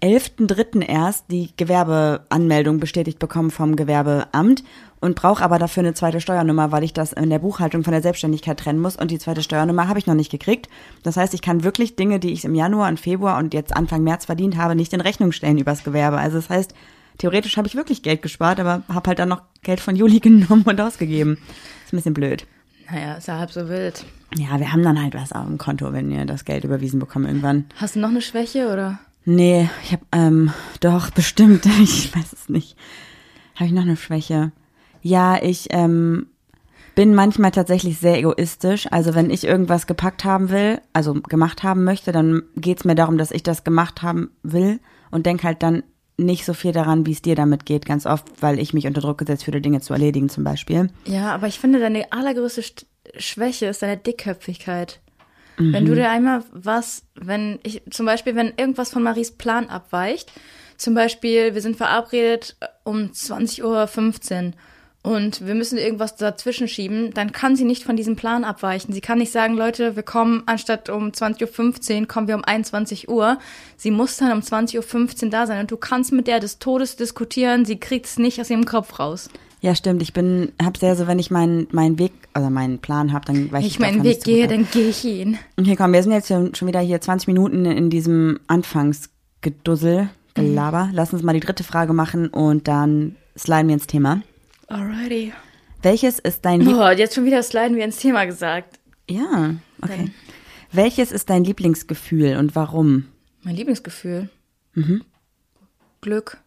11.3. 0.01 0.82
erst 0.82 1.25
die 1.30 1.51
Gewerbeanmeldung 1.58 2.80
bestätigt 2.80 3.19
bekommen 3.19 3.51
vom 3.51 3.75
Gewerbeamt 3.75 4.63
und 4.99 5.13
brauche 5.13 5.43
aber 5.43 5.60
dafür 5.60 5.84
eine 5.84 5.93
zweite 5.93 6.19
Steuernummer, 6.19 6.71
weil 6.71 6.84
ich 6.84 6.91
das 6.91 7.13
in 7.13 7.30
der 7.30 7.38
Buchhaltung 7.38 7.84
von 7.84 7.91
der 7.91 8.01
Selbstständigkeit 8.01 8.60
trennen 8.60 8.80
muss 8.80 8.95
und 8.95 9.12
die 9.12 9.19
zweite 9.19 9.43
Steuernummer 9.43 9.88
habe 9.88 9.99
ich 9.99 10.08
noch 10.08 10.15
nicht 10.15 10.32
gekriegt. 10.32 10.69
Das 11.03 11.17
heißt, 11.17 11.36
ich 11.36 11.43
kann 11.43 11.63
wirklich 11.63 11.95
Dinge, 11.95 12.19
die 12.19 12.34
ich 12.34 12.45
im 12.45 12.56
Januar 12.56 12.89
und 12.89 12.99
Februar 12.99 13.38
und 13.38 13.53
jetzt 13.53 13.75
Anfang 13.75 14.01
März 14.01 14.25
verdient 14.25 14.58
habe, 14.58 14.75
nicht 14.75 14.93
in 14.93 15.01
Rechnung 15.01 15.32
stellen 15.32 15.60
übers 15.60 15.84
Gewerbe. 15.84 16.17
Also 16.17 16.38
das 16.38 16.49
heißt, 16.49 16.73
theoretisch 17.19 17.58
habe 17.58 17.67
ich 17.67 17.75
wirklich 17.75 18.01
Geld 18.01 18.23
gespart, 18.23 18.60
aber 18.60 18.82
habe 18.91 19.10
halt 19.10 19.19
dann 19.19 19.30
noch 19.30 19.43
Geld 19.62 19.82
von 19.82 19.95
Juli 19.95 20.19
genommen 20.19 20.63
und 20.65 20.82
ausgegeben. 20.82 21.38
Ist 21.86 21.93
ein 21.93 21.97
bisschen 21.97 22.15
blöd. 22.15 22.47
Naja, 22.89 23.17
ist 23.17 23.27
ja 23.27 23.38
halb 23.38 23.51
so 23.51 23.69
wild. 23.69 24.03
Ja, 24.36 24.60
wir 24.60 24.74
haben 24.74 24.84
dann 24.84 25.02
halt 25.02 25.13
was 25.13 25.32
auf 25.32 25.46
dem 25.46 25.58
Konto, 25.58 25.94
wenn 25.94 26.10
wir 26.10 26.26
das 26.26 26.46
Geld 26.46 26.63
überwiesen 26.63 27.00
bekommen 27.00 27.26
irgendwann. 27.26 27.66
Hast 27.78 27.96
du 27.96 28.00
noch 28.00 28.10
eine 28.10 28.22
Schwäche 28.22 28.72
oder? 28.72 29.00
Nee, 29.26 29.70
ich 29.84 29.92
habe 29.92 30.04
ähm, 30.12 30.52
doch 30.80 31.10
bestimmt, 31.12 31.66
ich 31.66 32.16
weiß 32.16 32.34
es 32.34 32.50
nicht. 32.50 32.78
Habe 33.56 33.66
ich 33.66 33.72
noch 33.72 33.84
eine 33.84 33.98
Schwäche? 33.98 34.52
Ja, 35.02 35.42
ich 35.42 35.68
ähm, 35.72 36.28
bin 36.96 37.13
manchmal 37.13 37.52
tatsächlich 37.52 38.00
sehr 38.00 38.18
egoistisch. 38.18 38.88
Also 38.92 39.16
wenn 39.16 39.30
ich 39.30 39.44
irgendwas 39.44 39.88
gepackt 39.88 40.26
haben 40.26 40.50
will, 40.50 40.82
also 40.94 41.13
gemacht 41.13 41.63
haben 41.63 41.84
möchte, 41.84 42.12
dann 42.12 42.44
geht's 42.56 42.86
mir 42.86 42.96
darum, 42.96 43.18
dass 43.18 43.32
ich 43.32 43.44
das 43.44 43.63
gemacht 43.63 44.02
haben 44.02 44.32
will 44.44 44.80
und 45.12 45.26
denk 45.26 45.44
halt 45.44 45.63
dann 45.63 45.84
nicht 46.18 46.46
so 46.46 46.54
viel 46.54 46.72
daran, 46.72 47.06
wie 47.06 47.12
es 47.12 47.22
dir 47.22 47.36
damit 47.36 47.66
geht, 47.66 47.86
ganz 47.86 48.06
oft, 48.06 48.42
weil 48.42 48.60
ich 48.60 48.74
mich 48.74 48.88
unter 48.88 49.02
Druck 49.02 49.20
gesetzt 49.20 49.44
fühle, 49.44 49.62
Dinge 49.62 49.82
zu 49.82 49.94
erledigen 49.94 50.30
zum 50.30 50.44
Beispiel. 50.44 50.90
Ja, 51.06 51.34
aber 51.34 51.48
ich 51.48 51.60
finde, 51.60 51.80
deine 51.80 52.12
allergrößte 52.12 52.63
Schwäche 53.17 53.67
ist 53.67 53.82
deine 53.82 53.98
Dickköpfigkeit. 53.98 55.00
Wenn 55.60 55.86
du 55.86 55.96
dir 55.96 56.12
einmal 56.12 56.43
was, 56.52 57.04
wenn 57.15 57.60
ich, 57.63 57.82
zum 57.89 58.06
Beispiel, 58.06 58.36
wenn 58.36 58.54
irgendwas 58.58 58.91
von 58.91 59.02
Maries 59.02 59.32
Plan 59.32 59.70
abweicht, 59.70 60.32
zum 60.78 60.93
Beispiel, 60.93 61.56
wir 61.56 61.62
sind 61.62 61.78
verabredet 61.78 62.56
um 62.84 63.08
20.15 63.08 63.63
Uhr 63.63 64.54
und 65.02 65.48
wir 65.48 65.56
müssen 65.56 65.80
irgendwas 65.80 66.15
dazwischen 66.15 66.67
schieben, 66.67 67.12
dann 67.12 67.32
kann 67.32 67.56
sie 67.56 67.63
nicht 67.63 67.84
von 67.84 67.96
diesem 67.96 68.15
Plan 68.15 68.43
abweichen. 68.43 68.93
Sie 68.93 69.02
kann 69.02 69.17
nicht 69.17 69.32
sagen, 69.32 69.56
Leute, 69.56 69.96
wir 69.96 70.04
kommen 70.04 70.43
anstatt 70.46 70.89
um 70.89 71.10
20.15 71.10 72.02
Uhr, 72.02 72.08
kommen 72.08 72.28
wir 72.28 72.36
um 72.36 72.43
21 72.43 73.10
Uhr. 73.10 73.39
Sie 73.78 73.89
muss 73.89 74.17
dann 74.17 74.34
um 74.34 74.41
20.15 74.41 75.24
Uhr 75.24 75.30
da 75.32 75.48
sein 75.48 75.62
und 75.62 75.72
du 75.72 75.78
kannst 75.78 76.12
mit 76.12 76.28
der 76.28 76.39
des 76.39 76.60
Todes 76.60 76.98
diskutieren, 76.98 77.65
sie 77.65 77.80
kriegt 77.80 78.06
es 78.06 78.20
nicht 78.20 78.39
aus 78.39 78.52
ihrem 78.52 78.65
Kopf 78.65 79.00
raus. 79.00 79.30
Ja, 79.62 79.74
stimmt. 79.74 80.02
Ich 80.02 80.13
bin, 80.13 80.52
hab 80.62 80.78
sehr 80.78 80.96
so, 80.96 81.08
wenn 81.08 81.20
ich 81.20 81.32
meinen 81.32 81.67
meinen 81.72 81.98
Weg, 81.98 82.12
also 82.34 82.50
meinen 82.50 82.80
Plan 82.80 83.12
habe, 83.12 83.26
dann 83.26 83.52
weiß 83.52 83.65
ich 83.65 83.72
Ich 83.74 83.80
meinen 83.80 84.04
Weg 84.04 84.24
gehe, 84.24 84.48
dann 84.48 84.67
gehe 84.70 84.89
ich 84.89 85.04
ihn. 85.04 85.39
Okay, 85.60 85.76
komm, 85.76 85.93
wir 85.93 86.04
sind 86.04 86.12
jetzt 86.12 86.28
schon 86.28 86.67
wieder 86.67 86.80
hier 86.80 87.02
20 87.02 87.28
Minuten 87.28 87.65
in 87.65 87.89
diesem 87.89 88.39
Anfangsgedussel, 88.48 90.10
Gelaber. 90.36 90.89
Lass 90.93 91.12
uns 91.13 91.24
mal 91.24 91.34
die 91.34 91.39
dritte 91.39 91.63
Frage 91.63 91.93
machen 91.93 92.28
und 92.28 92.67
dann 92.67 93.15
sliden 93.36 93.67
wir 93.67 93.74
ins 93.74 93.88
Thema. 93.88 94.22
Alrighty. 94.67 95.34
Welches 95.82 96.20
ist 96.20 96.46
dein 96.46 96.62
Lieb 96.62 96.76
Boah, 96.76 96.91
jetzt 96.91 97.15
schon 97.15 97.26
wieder 97.26 97.41
sliden 97.41 97.76
wir 97.76 97.86
ins 97.86 97.98
Thema 97.98 98.26
gesagt. 98.26 98.80
Ja, 99.10 99.56
okay. 99.82 100.12
Welches 100.72 101.12
ist 101.12 101.30
dein 101.30 101.43
Lieblingsgefühl 101.43 102.38
und 102.38 102.56
warum? 102.56 103.06
Mein 103.43 103.56
Lieblingsgefühl. 103.56 104.30
Glück. 106.02 106.38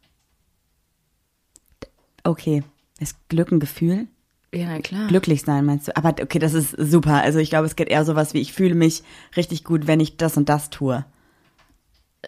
Okay, 2.22 2.62
ist 3.00 3.16
Glück 3.28 3.50
ein 3.50 3.58
Gefühl? 3.58 4.06
Ja, 4.52 4.66
na 4.66 4.80
klar. 4.80 5.08
Glücklich 5.08 5.42
sein, 5.42 5.64
meinst 5.64 5.88
du? 5.88 5.96
Aber 5.96 6.10
okay, 6.22 6.38
das 6.38 6.54
ist 6.54 6.74
super. 6.76 7.22
Also 7.22 7.38
ich 7.38 7.50
glaube, 7.50 7.66
es 7.66 7.76
geht 7.76 7.88
eher 7.88 8.04
sowas 8.04 8.34
wie, 8.34 8.40
ich 8.40 8.52
fühle 8.52 8.74
mich 8.74 9.02
richtig 9.36 9.64
gut, 9.64 9.86
wenn 9.86 10.00
ich 10.00 10.16
das 10.16 10.36
und 10.36 10.48
das 10.48 10.70
tue. 10.70 11.04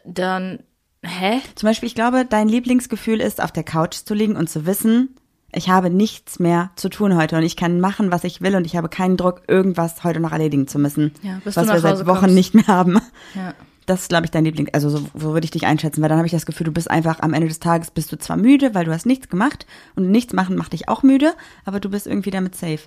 Dann, 0.05 0.61
hä? 1.03 1.41
Zum 1.55 1.69
Beispiel, 1.69 1.89
ich 1.89 1.95
glaube, 1.95 2.25
dein 2.25 2.49
Lieblingsgefühl 2.49 3.21
ist, 3.21 3.43
auf 3.43 3.53
der 3.53 3.65
Couch 3.65 3.97
zu 4.05 4.15
liegen 4.15 4.37
und 4.37 4.49
zu 4.49 4.67
wissen, 4.67 5.17
ich 5.55 5.69
habe 5.69 5.91
nichts 5.91 6.39
mehr 6.39 6.71
zu 6.77 6.89
tun 6.89 7.17
heute 7.17 7.37
und 7.37 7.43
ich 7.43 7.57
kann 7.57 7.79
machen, 7.81 8.11
was 8.11 8.25
ich 8.25 8.41
will 8.41 8.57
und 8.57 8.65
ich 8.67 8.77
habe 8.77 8.89
keinen 8.89 9.19
Druck, 9.19 9.43
irgendwas 9.49 10.03
heute 10.03 10.21
noch 10.21 10.33
erledigen 10.33 10.67
zu 10.67 10.79
müssen. 10.79 11.13
Ja, 11.23 11.41
bis 11.45 11.57
was 11.57 11.67
wir 11.67 11.75
nach 11.75 11.81
seit 11.81 11.93
Hause 11.95 12.07
Wochen 12.07 12.21
kommst. 12.21 12.35
nicht 12.35 12.55
mehr 12.55 12.67
haben. 12.69 13.01
Ja. 13.35 13.53
Das 13.87 14.03
ist, 14.03 14.09
glaube 14.09 14.25
ich, 14.25 14.31
dein 14.31 14.45
Liebling. 14.45 14.69
Also 14.73 14.89
so, 14.89 14.99
so 15.15 15.33
würde 15.33 15.45
ich 15.45 15.51
dich 15.51 15.67
einschätzen, 15.67 16.03
weil 16.03 16.09
dann 16.09 16.19
habe 16.19 16.27
ich 16.27 16.33
das 16.33 16.47
Gefühl, 16.47 16.67
du 16.67 16.73
bist 16.73 16.91
einfach 16.91 17.21
am 17.21 17.35
Ende 17.35 17.49
des 17.49 17.61
Tages 17.61 17.91
bist 17.91 18.13
du 18.13 18.19
zwar 18.19 18.37
müde, 18.37 18.75
weil 18.75 18.85
du 18.85 18.93
hast 18.93 19.07
nichts 19.07 19.29
gemacht 19.29 19.67
und 19.97 20.11
nichts 20.11 20.33
machen 20.33 20.57
macht 20.57 20.73
dich 20.73 20.89
auch 20.89 21.03
müde, 21.03 21.35
aber 21.65 21.81
du 21.81 21.91
bist 21.91 22.07
irgendwie 22.07 22.31
damit 22.31 22.55
safe. 22.55 22.81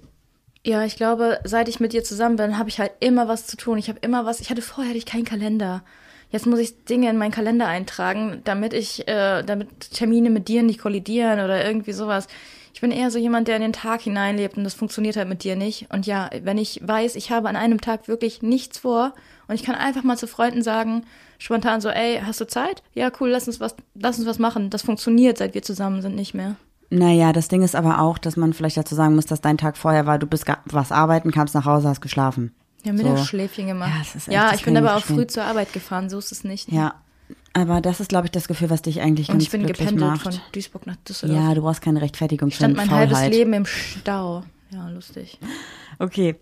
Ja, 0.66 0.84
ich 0.84 0.96
glaube, 0.96 1.40
seit 1.44 1.70
ich 1.70 1.80
mit 1.80 1.94
dir 1.94 2.04
zusammen 2.04 2.38
bin, 2.38 2.58
habe 2.58 2.70
ich 2.70 2.80
halt 2.80 2.94
immer 3.00 3.28
was 3.28 3.46
zu 3.46 3.56
tun. 3.56 3.78
Ich 3.78 3.88
habe 3.88 4.00
immer 4.02 4.26
was. 4.26 4.40
Ich 4.40 4.50
hatte 4.50 4.64
vorher 4.64 4.90
hatte 4.90 4.98
ich 4.98 5.06
keinen 5.06 5.26
Kalender. 5.26 5.84
Jetzt 6.32 6.48
muss 6.48 6.60
ich 6.60 6.86
Dinge 6.86 7.10
in 7.10 7.18
meinen 7.18 7.32
Kalender 7.32 7.68
eintragen, 7.68 8.42
damit 8.46 8.74
ich, 8.74 9.08
äh, 9.08 9.44
damit 9.44 9.92
Termine 9.92 10.32
mit 10.32 10.48
dir 10.48 10.64
nicht 10.64 10.80
kollidieren 10.80 11.40
oder 11.40 11.64
irgendwie 11.64 11.94
sowas. 11.94 12.28
Ich 12.74 12.82
bin 12.82 12.92
eher 12.92 13.12
so 13.12 13.20
jemand, 13.20 13.48
der 13.48 13.58
in 13.58 13.62
den 13.62 13.74
Tag 13.74 14.02
hineinlebt 14.02 14.58
und 14.58 14.64
das 14.64 14.74
funktioniert 14.74 15.18
halt 15.18 15.30
mit 15.30 15.44
dir 15.44 15.56
nicht. 15.56 15.86
Und 15.94 16.08
ja, 16.08 16.30
wenn 16.42 16.58
ich 16.58 16.82
weiß, 16.84 17.16
ich 17.16 17.32
habe 17.32 17.48
an 17.48 17.56
einem 17.56 17.80
Tag 17.80 18.08
wirklich 18.08 18.42
nichts 18.42 18.80
vor 18.80 19.14
und 19.48 19.56
ich 19.56 19.64
kann 19.64 19.76
einfach 19.76 20.04
mal 20.04 20.18
zu 20.18 20.28
Freunden 20.28 20.62
sagen, 20.62 21.04
spontan 21.38 21.82
so, 21.82 21.90
ey, 21.90 22.22
hast 22.26 22.40
du 22.42 22.48
Zeit? 22.48 22.82
Ja, 22.94 23.12
cool, 23.20 23.30
lass 23.30 23.48
uns 23.48 23.60
was, 23.60 23.76
lass 23.96 24.18
uns 24.18 24.28
was 24.28 24.40
machen. 24.40 24.70
Das 24.70 24.82
funktioniert, 24.82 25.38
seit 25.38 25.54
wir 25.54 25.62
zusammen 25.64 26.02
sind, 26.02 26.16
nicht 26.16 26.34
mehr. 26.34 26.56
Naja, 26.90 27.34
das 27.34 27.48
Ding 27.48 27.62
ist 27.64 27.76
aber 27.76 28.00
auch, 28.00 28.18
dass 28.18 28.38
man 28.38 28.54
vielleicht 28.54 28.78
dazu 28.78 28.94
sagen 28.96 29.16
muss, 29.16 29.26
dass 29.26 29.42
dein 29.42 29.58
Tag 29.58 29.76
vorher 29.78 30.06
war, 30.06 30.20
du 30.20 30.28
bist 30.28 30.46
was 30.66 30.92
arbeiten, 30.92 31.32
kamst 31.32 31.56
nach 31.56 31.66
Hause, 31.66 31.88
hast 31.90 32.02
geschlafen. 32.02 32.54
Ja, 32.84 32.94
mit 32.94 33.02
So. 33.02 33.16
der 33.16 33.24
Schläfchen 33.24 33.66
gemacht. 33.68 33.90
Ja, 33.92 34.00
das 34.00 34.16
ist 34.16 34.28
echt- 34.28 34.34
ja 34.36 34.54
ich 34.54 34.64
bin 34.64 34.78
aber 34.78 34.96
auch 34.96 35.04
früh 35.04 35.26
zur 35.26 35.44
Arbeit 35.44 35.74
gefahren, 35.74 36.10
so 36.10 36.20
ist 36.20 36.32
es 36.32 36.44
nicht. 36.44 36.72
Ja. 36.72 36.94
Aber 37.54 37.82
das 37.82 38.00
ist, 38.00 38.10
glaube 38.10 38.26
ich, 38.28 38.32
das 38.32 38.48
Gefühl, 38.48 38.70
was 38.70 38.84
dich 38.84 39.02
eigentlich 39.02 39.30
Und 39.30 39.36
ganz 39.36 39.44
ich 39.44 39.50
bin 39.50 39.64
glücklich 39.64 39.88
gependelt 39.90 40.12
macht. 40.12 40.22
von 40.36 40.42
Duisburg 40.52 40.86
nach 40.86 40.96
Düsseldorf. 40.98 41.40
ja, 41.42 41.54
du 41.56 41.62
brauchst 41.62 41.82
keine 41.82 42.02
Rechtfertigung 42.02 42.50
ich 42.50 42.56
stand 42.56 42.76
mein 42.78 42.88
Faulheit. 42.88 43.12
halbes 43.14 43.36
Leben 43.36 43.54
im 43.54 43.66
Stau. 43.66 44.44
Ja, 44.72 44.88
lustig. 44.90 45.40
Okay. 45.98 46.36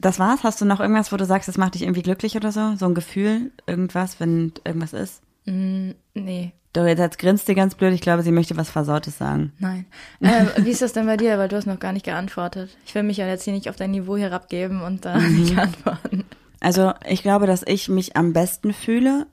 Das 0.00 0.18
war's? 0.18 0.44
Hast 0.44 0.60
du 0.60 0.64
noch 0.64 0.80
irgendwas, 0.80 1.12
wo 1.12 1.16
du 1.16 1.24
sagst, 1.26 1.48
das 1.48 1.58
macht 1.58 1.74
dich 1.74 1.82
irgendwie 1.82 2.02
glücklich 2.02 2.36
oder 2.36 2.52
so? 2.52 2.74
So 2.76 2.86
ein 2.86 2.94
Gefühl, 2.94 3.50
irgendwas, 3.66 4.18
wenn 4.20 4.52
irgendwas 4.64 4.92
ist? 4.92 5.22
Nee, 5.44 6.52
Doch, 6.72 6.86
jetzt 6.86 7.18
grinst 7.18 7.46
sie 7.46 7.54
ganz 7.54 7.74
blöd. 7.74 7.92
Ich 7.92 8.00
glaube, 8.00 8.22
sie 8.22 8.30
möchte 8.32 8.56
was 8.56 8.70
Versautes 8.70 9.18
sagen. 9.18 9.52
nein. 9.58 9.86
Ähm, 10.22 10.48
wie 10.58 10.70
ist 10.70 10.82
das 10.82 10.92
denn 10.92 11.06
bei 11.06 11.16
dir? 11.16 11.36
Weil 11.38 11.48
du 11.48 11.56
hast 11.56 11.66
noch 11.66 11.80
gar 11.80 11.92
nicht 11.92 12.04
geantwortet. 12.04 12.70
Ich 12.86 12.94
will 12.94 13.02
mich 13.02 13.16
ja 13.16 13.26
jetzt 13.26 13.42
hier 13.44 13.52
nicht 13.52 13.68
auf 13.68 13.76
dein 13.76 13.90
Niveau 13.90 14.16
herabgeben 14.16 14.80
und 14.82 15.04
da 15.04 15.18
Mhm. 15.18 15.40
nicht 15.40 15.58
antworten. 15.58 16.24
Also, 16.60 16.92
ich 17.08 17.22
glaube, 17.22 17.46
dass 17.46 17.62
ich 17.66 17.88
mich 17.88 18.16
am 18.16 18.32
besten 18.32 18.72
fühle. 18.72 19.26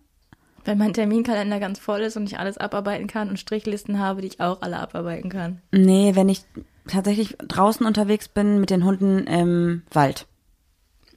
Wenn 0.66 0.78
mein 0.80 0.94
Terminkalender 0.94 1.60
ganz 1.60 1.78
voll 1.80 2.02
ist 2.02 2.18
und 2.18 2.26
ich 2.26 2.40
alles 2.40 2.58
abarbeiten 2.58 3.08
kann 3.08 3.30
und 3.30 3.40
Strichlisten 3.40 4.00
habe, 4.00 4.22
die 4.22 4.28
ich 4.28 4.42
auch 4.42 4.62
alle 4.62 4.80
abarbeiten 4.80 5.30
kann. 5.30 5.62
Nee, 5.72 6.12
wenn 6.16 6.28
ich 6.30 6.42
tatsächlich 6.88 7.38
draußen 7.48 7.86
unterwegs 7.86 8.28
bin 8.28 8.60
mit 8.60 8.70
den 8.70 8.84
Hunden 8.84 9.28
im 9.28 9.84
Wald. 9.92 10.26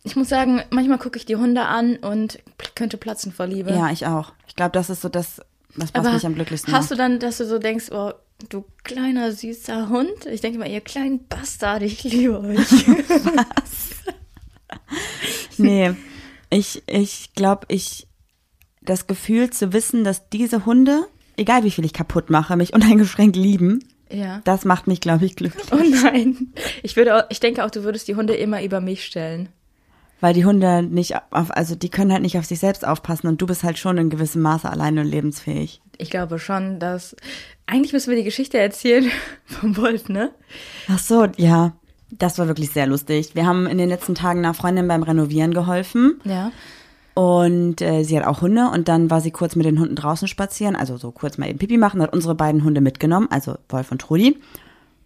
Ich 0.02 0.16
muss 0.16 0.28
sagen, 0.28 0.62
manchmal 0.70 0.98
gucke 0.98 1.18
ich 1.18 1.26
die 1.26 1.36
Hunde 1.36 1.62
an 1.62 1.96
und 1.96 2.38
könnte 2.74 2.96
platzen 2.96 3.32
vor 3.32 3.46
Liebe. 3.46 3.70
Ja, 3.70 3.90
ich 3.90 4.06
auch. 4.06 4.32
Ich 4.46 4.56
glaube, 4.56 4.72
das 4.72 4.88
ist 4.88 5.02
so 5.02 5.08
das, 5.08 5.42
was, 5.74 5.92
was 5.94 6.12
mich 6.12 6.26
am 6.26 6.34
glücklichsten 6.34 6.72
hast 6.72 6.84
macht. 6.84 6.92
du 6.92 6.96
dann, 6.96 7.18
dass 7.18 7.38
du 7.38 7.46
so 7.46 7.58
denkst, 7.58 7.90
oh, 7.92 8.12
du 8.48 8.64
kleiner 8.82 9.32
süßer 9.32 9.90
Hund? 9.90 10.26
Ich 10.30 10.40
denke 10.40 10.58
mal, 10.58 10.68
ihr 10.70 10.80
kleinen 10.80 11.26
Bastard, 11.28 11.82
ich 11.82 12.02
liebe 12.04 12.40
euch. 12.40 12.68
Nee, 15.58 15.92
ich, 16.48 16.82
ich 16.86 17.34
glaube, 17.34 17.66
ich, 17.68 18.08
das 18.82 19.06
Gefühl 19.06 19.50
zu 19.50 19.72
wissen, 19.72 20.04
dass 20.04 20.28
diese 20.30 20.64
Hunde, 20.66 21.06
egal 21.36 21.64
wie 21.64 21.70
viel 21.70 21.84
ich 21.84 21.92
kaputt 21.92 22.30
mache, 22.30 22.56
mich 22.56 22.72
uneingeschränkt 22.72 23.36
lieben. 23.36 23.84
Ja. 24.10 24.40
Das 24.44 24.64
macht 24.64 24.86
mich, 24.88 25.00
glaube 25.00 25.24
ich, 25.26 25.36
glücklich. 25.36 25.66
Oh 25.70 25.76
nein. 25.76 26.52
Ich 26.82 26.96
würde 26.96 27.16
auch, 27.16 27.30
ich 27.30 27.38
denke 27.38 27.64
auch, 27.64 27.70
du 27.70 27.84
würdest 27.84 28.08
die 28.08 28.16
Hunde 28.16 28.34
immer 28.34 28.62
über 28.62 28.80
mich 28.80 29.04
stellen. 29.04 29.50
Weil 30.20 30.34
die 30.34 30.44
Hunde 30.44 30.82
nicht 30.82 31.14
auf, 31.30 31.50
also 31.50 31.74
die 31.74 31.88
können 31.88 32.12
halt 32.12 32.22
nicht 32.22 32.38
auf 32.38 32.44
sich 32.44 32.58
selbst 32.58 32.86
aufpassen 32.86 33.26
und 33.26 33.40
du 33.40 33.46
bist 33.46 33.64
halt 33.64 33.78
schon 33.78 33.96
in 33.98 34.10
gewissem 34.10 34.42
Maße 34.42 34.68
alleine 34.68 35.00
und 35.00 35.06
lebensfähig. 35.06 35.80
Ich 35.98 36.10
glaube 36.10 36.38
schon, 36.38 36.78
dass. 36.78 37.16
Eigentlich 37.66 37.92
müssen 37.92 38.10
wir 38.10 38.16
die 38.16 38.24
Geschichte 38.24 38.58
erzählen 38.58 39.10
vom 39.44 39.76
Wolf, 39.76 40.08
ne? 40.08 40.30
Ach 40.88 40.98
so, 40.98 41.26
ja. 41.36 41.72
Das 42.12 42.38
war 42.38 42.48
wirklich 42.48 42.70
sehr 42.70 42.88
lustig. 42.88 43.36
Wir 43.36 43.46
haben 43.46 43.66
in 43.66 43.78
den 43.78 43.88
letzten 43.88 44.16
Tagen 44.16 44.40
einer 44.40 44.52
Freundin 44.52 44.88
beim 44.88 45.04
Renovieren 45.04 45.54
geholfen. 45.54 46.20
Ja. 46.24 46.50
Und 47.14 47.80
äh, 47.82 48.02
sie 48.02 48.18
hat 48.18 48.26
auch 48.26 48.40
Hunde 48.40 48.68
und 48.70 48.88
dann 48.88 49.10
war 49.10 49.20
sie 49.20 49.30
kurz 49.30 49.54
mit 49.54 49.66
den 49.66 49.78
Hunden 49.78 49.94
draußen 49.94 50.26
spazieren, 50.26 50.74
also 50.74 50.96
so 50.96 51.10
kurz 51.10 51.38
mal 51.38 51.48
eben 51.48 51.58
Pipi 51.58 51.76
machen, 51.76 52.02
hat 52.02 52.12
unsere 52.12 52.34
beiden 52.34 52.64
Hunde 52.64 52.80
mitgenommen, 52.80 53.28
also 53.30 53.56
Wolf 53.68 53.92
und 53.92 54.00
Trudi. 54.00 54.38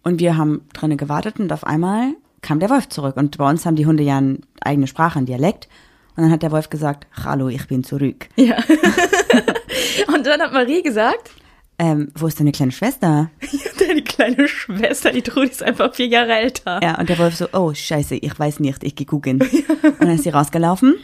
Und 0.03 0.19
wir 0.19 0.37
haben 0.37 0.61
drinnen 0.73 0.97
gewartet 0.97 1.39
und 1.39 1.51
auf 1.51 1.63
einmal 1.63 2.13
kam 2.45 2.59
der 2.59 2.69
Wolf 2.69 2.87
zurück. 2.89 3.17
Und 3.17 3.37
bei 3.37 3.49
uns 3.49 3.65
haben 3.65 3.75
die 3.75 3.85
Hunde 3.85 4.03
ja 4.03 4.17
eine 4.17 4.37
eigene 4.61 4.87
Sprache, 4.87 5.17
einen 5.17 5.25
Dialekt. 5.25 5.67
Und 6.15 6.23
dann 6.23 6.31
hat 6.31 6.43
der 6.43 6.51
Wolf 6.51 6.69
gesagt, 6.69 7.07
Hallo, 7.23 7.49
ich 7.49 7.67
bin 7.67 7.83
zurück. 7.83 8.29
Ja. 8.35 8.57
Und 10.07 10.25
dann 10.25 10.39
hat 10.39 10.53
Marie 10.53 10.81
gesagt, 10.81 11.31
Ähm, 11.77 12.11
wo 12.15 12.27
ist 12.27 12.39
deine 12.39 12.51
kleine 12.51 12.71
Schwester? 12.71 13.31
deine 13.79 14.01
kleine 14.03 14.47
Schwester, 14.47 15.11
die 15.11 15.23
Trudi 15.23 15.47
ist 15.47 15.63
einfach 15.63 15.93
vier 15.93 16.07
Jahre 16.07 16.33
älter. 16.33 16.79
Ja, 16.81 16.97
und 16.97 17.09
der 17.09 17.17
Wolf 17.17 17.35
so, 17.35 17.47
oh, 17.51 17.73
scheiße, 17.73 18.15
ich 18.15 18.39
weiß 18.39 18.61
nicht, 18.61 18.83
ich 18.83 18.95
geh 18.95 19.05
gucken. 19.05 19.41
Und 19.83 19.99
dann 19.99 20.11
ist 20.11 20.23
sie 20.23 20.29
rausgelaufen. 20.29 20.95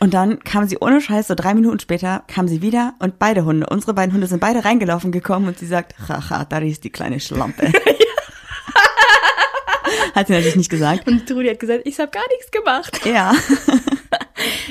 Und 0.00 0.14
dann 0.14 0.40
kam 0.40 0.66
sie 0.68 0.78
ohne 0.80 1.00
Scheiß, 1.00 1.28
so 1.28 1.34
drei 1.34 1.54
Minuten 1.54 1.80
später, 1.80 2.22
kam 2.28 2.46
sie 2.46 2.62
wieder 2.62 2.94
und 3.00 3.18
beide 3.18 3.44
Hunde, 3.44 3.66
unsere 3.68 3.94
beiden 3.94 4.12
Hunde 4.14 4.28
sind 4.28 4.38
beide 4.38 4.64
reingelaufen 4.64 5.10
gekommen 5.10 5.48
und 5.48 5.58
sie 5.58 5.66
sagt, 5.66 5.96
haha, 6.08 6.44
da 6.44 6.58
ist 6.58 6.84
die 6.84 6.90
kleine 6.90 7.18
Schlampe. 7.18 7.72
Hat 10.14 10.26
sie 10.26 10.32
natürlich 10.32 10.56
nicht 10.56 10.70
gesagt. 10.70 11.06
Und 11.08 11.26
Trudi 11.28 11.48
hat 11.48 11.58
gesagt, 11.60 11.82
ich 11.84 11.98
habe 11.98 12.10
gar 12.10 12.26
nichts 12.30 12.50
gemacht. 12.50 13.00
Ja. 13.06 13.32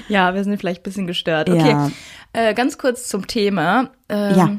Ja, 0.07 0.33
wir 0.33 0.43
sind 0.45 0.57
vielleicht 0.57 0.79
ein 0.81 0.83
bisschen 0.83 1.07
gestört. 1.07 1.49
Okay, 1.49 1.69
Ja. 1.69 1.91
äh, 2.33 2.53
ganz 2.53 2.77
kurz 2.77 3.07
zum 3.09 3.27
Thema. 3.27 3.89
Ähm, 4.07 4.35
Ja. 4.37 4.57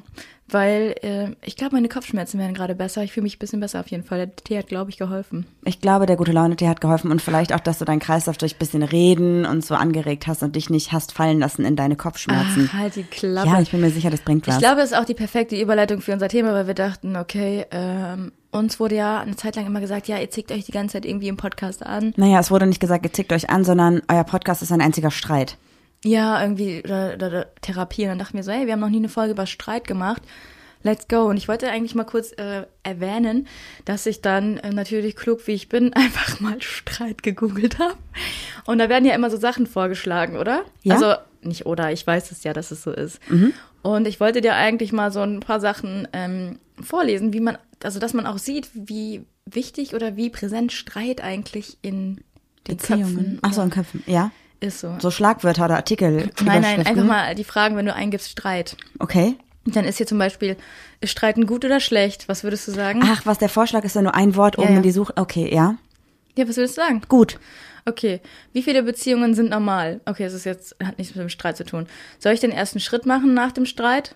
Weil 0.51 0.95
äh, 1.03 1.31
ich 1.45 1.57
glaube, 1.57 1.75
meine 1.77 1.89
Kopfschmerzen 1.89 2.39
werden 2.39 2.55
gerade 2.55 2.75
besser. 2.75 3.03
Ich 3.03 3.13
fühle 3.13 3.25
mich 3.25 3.37
ein 3.37 3.39
bisschen 3.39 3.61
besser 3.61 3.81
auf 3.81 3.89
jeden 3.89 4.05
Fall. 4.05 4.19
Der 4.19 4.37
Tee 4.37 4.59
hat, 4.59 4.67
glaube 4.67 4.91
ich, 4.91 4.97
geholfen. 4.97 5.47
Ich 5.65 5.81
glaube, 5.81 6.07
der 6.07 6.17
gute 6.17 6.33
Laune-Tee 6.33 6.69
hat 6.69 6.81
geholfen 6.81 7.11
und 7.11 7.21
vielleicht 7.21 7.53
auch, 7.53 7.61
dass 7.61 7.79
du 7.79 7.85
deinen 7.85 8.01
Kreislauf 8.01 8.39
durch 8.39 8.55
ein 8.55 8.59
bisschen 8.59 8.83
Reden 8.83 9.45
und 9.45 9.65
so 9.65 9.75
angeregt 9.75 10.27
hast 10.27 10.43
und 10.43 10.57
dich 10.57 10.71
nicht 10.71 10.93
hast 10.93 11.13
fallen 11.13 11.39
lassen 11.39 11.65
in 11.65 11.77
deine 11.77 11.97
Kopfschmerzen. 11.97 12.71
Ach, 12.73 12.79
halt 12.79 12.97
die 12.97 13.03
Klappe. 13.03 13.49
ja, 13.49 13.61
ich 13.61 13.71
bin 13.71 13.81
mir 13.81 13.91
sicher, 13.91 14.11
das 14.11 14.21
bringt 14.21 14.47
was. 14.47 14.55
Ich 14.57 14.61
glaube, 14.61 14.81
es 14.81 14.93
ist 14.93 14.97
auch 14.97 15.05
die 15.05 15.15
perfekte 15.15 15.61
Überleitung 15.61 16.01
für 16.01 16.13
unser 16.13 16.29
Thema, 16.29 16.53
weil 16.55 16.67
wir 16.67 16.75
dachten, 16.75 17.17
okay, 17.17 17.67
ähm, 17.71 18.33
uns 18.51 18.81
wurde 18.81 18.97
ja 18.97 19.21
eine 19.21 19.37
Zeit 19.37 19.57
lang 19.57 19.67
immer 19.67 19.81
gesagt, 19.81 20.09
ja, 20.09 20.19
ihr 20.19 20.31
zickt 20.31 20.51
euch 20.51 20.65
die 20.65 20.73
ganze 20.73 20.95
Zeit 20.95 21.05
irgendwie 21.05 21.29
im 21.29 21.37
Podcast 21.37 21.85
an. 21.85 22.15
naja, 22.17 22.41
es 22.41 22.51
wurde 22.51 22.67
nicht 22.67 22.81
gesagt, 22.81 23.05
ihr 23.05 23.13
zickt 23.13 23.33
euch 23.33 23.51
an, 23.51 23.65
sondern 23.65 24.01
euer 24.09 24.25
Podcast 24.25 24.63
ist 24.63 24.73
ein 24.73 24.81
einziger 24.81 25.11
Streit. 25.11 25.59
Ja, 26.05 26.41
irgendwie 26.43 26.83
oder, 26.85 27.15
oder, 27.15 27.27
oder 27.29 27.47
Therapie. 27.61 28.03
Und 28.03 28.11
dann 28.11 28.19
dachten 28.19 28.37
wir 28.37 28.45
so, 28.45 28.53
hey, 28.53 28.67
wir 28.67 28.73
haben 28.73 28.81
noch 28.81 28.89
nie 28.89 28.99
eine 28.99 29.09
Folge 29.09 29.33
über 29.33 29.47
Streit 29.47 29.87
gemacht. 29.87 30.23
Let's 30.83 31.09
go. 31.09 31.25
Und 31.25 31.37
ich 31.37 31.49
wollte 31.49 31.69
eigentlich 31.69 31.95
mal 31.95 32.05
kurz 32.05 32.33
äh, 32.33 32.67
erwähnen, 32.85 33.49
dass 33.85 34.07
ich 34.07 34.23
dann 34.23 34.59
äh, 34.59 34.71
natürlich 34.71 35.17
klug 35.17 35.47
wie 35.47 35.53
ich 35.53 35.69
bin 35.69 35.93
einfach 35.95 36.41
mal 36.41 36.61
Streit 36.63 37.23
gegoogelt 37.23 37.79
habe. 37.79 37.97
Und 38.65 38.79
da 38.79 38.89
werden 38.89 39.05
ja 39.05 39.15
immer 39.15 39.31
so 39.31 39.37
Sachen 39.37 39.67
vorgeschlagen, 39.67 40.37
oder? 40.37 40.65
Ja. 40.83 40.95
Also 40.95 41.15
nicht 41.43 41.67
oder, 41.67 41.93
ich 41.93 42.07
weiß 42.07 42.31
es 42.31 42.45
ja, 42.45 42.53
dass 42.53 42.71
es 42.71 42.83
so 42.83 42.91
ist. 42.93 43.21
Und 43.83 44.07
ich 44.07 44.21
wollte 44.21 44.41
dir 44.41 44.55
eigentlich 44.55 44.93
mal 44.93 45.13
so 45.13 45.21
ein 45.21 45.41
paar 45.41 45.61
Sachen 45.61 46.09
ähm, 46.13 46.59
vorlesen, 46.81 47.33
wie 47.33 47.41
man, 47.41 47.59
also 47.83 48.01
dass 48.01 48.13
man 48.13 48.27
auch 48.27 48.39
sieht, 48.39 48.71
wie 48.75 49.25
wichtig 49.47 49.95
oder 49.95 50.17
wie 50.17 50.31
präsent 50.31 50.73
Streit 50.73 51.23
eigentlich 51.23 51.79
in 51.83 52.17
den 52.67 52.77
Beziehungen. 52.77 53.15
Köpfen 53.15 53.39
Ach 53.43 53.53
so, 53.53 53.63
in 53.63 53.71
Köpfen, 53.71 54.03
ja. 54.07 54.31
Ist 54.61 54.81
so. 54.81 54.97
So 54.99 55.11
Schlagwörter 55.11 55.67
oder 55.67 55.77
Artikel. 55.77 56.31
Nein, 56.43 56.63
nein, 56.63 56.87
einfach 56.87 57.05
mal 57.05 57.35
die 57.35 57.45
Fragen, 57.45 57.77
wenn 57.77 57.87
du 57.87 57.95
eingibst 57.95 58.31
Streit. 58.31 58.77
Okay. 58.99 59.37
Dann 59.65 59.85
ist 59.85 59.99
hier 59.99 60.07
zum 60.07 60.19
Beispiel, 60.19 60.57
ist 61.01 61.11
Streiten 61.11 61.47
gut 61.47 61.65
oder 61.65 61.81
schlecht? 61.81 62.29
Was 62.29 62.43
würdest 62.43 62.67
du 62.69 62.73
sagen? 62.73 63.01
Ach, 63.05 63.27
was 63.27 63.39
der 63.39 63.49
Vorschlag 63.49 63.85
ist 63.85 63.95
ja 63.95 64.03
nur 64.03 64.15
ein 64.15 64.35
Wort 64.35 64.59
oben 64.59 64.71
ja. 64.71 64.77
in 64.77 64.83
die 64.83 64.91
Suche. 64.91 65.13
Okay, 65.17 65.53
ja. 65.53 65.77
Ja, 66.37 66.49
was 66.49 66.57
würdest 66.57 66.79
du 66.79 66.83
sagen? 66.83 67.03
Gut. 67.09 67.39
Okay. 67.85 68.21
Wie 68.53 68.63
viele 68.63 68.83
Beziehungen 68.83 69.35
sind 69.35 69.51
normal? 69.51 70.01
Okay, 70.07 70.25
es 70.25 70.33
ist 70.33 70.45
jetzt, 70.45 70.77
hat 70.83 70.99
nichts 70.99 71.15
mit 71.15 71.23
dem 71.23 71.29
Streit 71.29 71.57
zu 71.57 71.65
tun. 71.65 71.87
Soll 72.19 72.33
ich 72.33 72.41
den 72.41 72.53
ersten 72.53 72.81
Schritt 72.81 73.07
machen 73.07 73.35
nach 73.35 73.53
dem 73.53 73.67
Streit? 73.67 74.15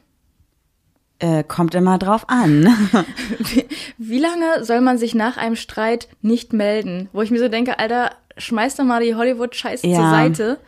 Äh, 1.22 1.44
kommt 1.44 1.74
immer 1.74 1.98
drauf 1.98 2.24
an. 2.28 2.66
Wie, 3.38 3.64
wie 3.96 4.18
lange 4.18 4.64
soll 4.64 4.80
man 4.80 4.98
sich 4.98 5.14
nach 5.14 5.36
einem 5.36 5.54
Streit 5.56 6.08
nicht 6.20 6.52
melden? 6.52 7.08
Wo 7.12 7.22
ich 7.22 7.30
mir 7.30 7.38
so 7.38 7.48
denke, 7.48 7.78
Alter, 7.78 8.10
schmeiß 8.38 8.74
doch 8.76 8.84
mal 8.84 9.02
die 9.02 9.14
Hollywood-Scheiße 9.14 9.86
Ja. 9.86 9.96
zur 9.98 10.10
Seite. 10.10 10.58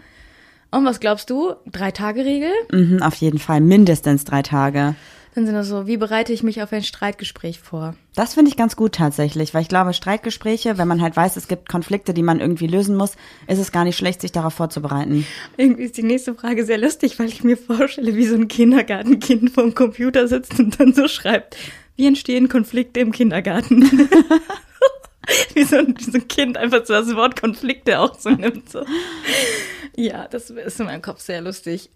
Und 0.70 0.84
was 0.84 1.00
glaubst 1.00 1.28
du? 1.30 1.54
Drei-Tage-Regel? 1.70 2.50
mhm, 2.70 3.02
auf 3.02 3.14
jeden 3.16 3.38
Fall. 3.38 3.60
Mindestens 3.60 4.24
drei 4.24 4.42
Tage. 4.42 4.94
Dann 5.34 5.46
sind 5.46 5.54
das 5.54 5.66
so, 5.66 5.88
wie 5.88 5.96
bereite 5.96 6.32
ich 6.32 6.44
mich 6.44 6.62
auf 6.62 6.72
ein 6.72 6.84
Streitgespräch 6.84 7.58
vor? 7.58 7.96
Das 8.14 8.34
finde 8.34 8.50
ich 8.50 8.56
ganz 8.56 8.76
gut 8.76 8.92
tatsächlich, 8.92 9.52
weil 9.52 9.62
ich 9.62 9.68
glaube, 9.68 9.92
Streitgespräche, 9.92 10.78
wenn 10.78 10.86
man 10.86 11.02
halt 11.02 11.16
weiß, 11.16 11.36
es 11.36 11.48
gibt 11.48 11.68
Konflikte, 11.68 12.14
die 12.14 12.22
man 12.22 12.38
irgendwie 12.38 12.68
lösen 12.68 12.94
muss, 12.94 13.16
ist 13.48 13.58
es 13.58 13.72
gar 13.72 13.82
nicht 13.82 13.96
schlecht, 13.96 14.20
sich 14.20 14.30
darauf 14.30 14.54
vorzubereiten. 14.54 15.26
Irgendwie 15.56 15.82
ist 15.82 15.96
die 15.96 16.04
nächste 16.04 16.34
Frage 16.34 16.64
sehr 16.64 16.78
lustig, 16.78 17.18
weil 17.18 17.26
ich 17.26 17.42
mir 17.42 17.56
vorstelle, 17.56 18.14
wie 18.14 18.26
so 18.26 18.36
ein 18.36 18.46
Kindergartenkind 18.46 19.50
vorm 19.50 19.74
Computer 19.74 20.28
sitzt 20.28 20.60
und 20.60 20.78
dann 20.78 20.94
so 20.94 21.08
schreibt, 21.08 21.56
wie 21.96 22.06
entstehen 22.06 22.48
Konflikte 22.48 23.00
im 23.00 23.10
Kindergarten? 23.10 23.82
wie, 25.54 25.64
so 25.64 25.78
ein, 25.78 25.96
so 25.98 26.12
ein 26.12 26.28
Kind 26.28 26.56
einfach 26.56 26.86
so 26.86 26.92
das 26.92 27.12
Wort 27.16 27.40
Konflikte 27.40 27.98
auch 27.98 28.16
so 28.18 28.30
nimmt. 28.30 28.70
So. 28.70 28.84
Ja, 29.96 30.28
das 30.28 30.50
ist 30.50 30.78
in 30.78 30.86
meinem 30.86 31.02
Kopf 31.02 31.20
sehr 31.20 31.40
lustig. 31.40 31.90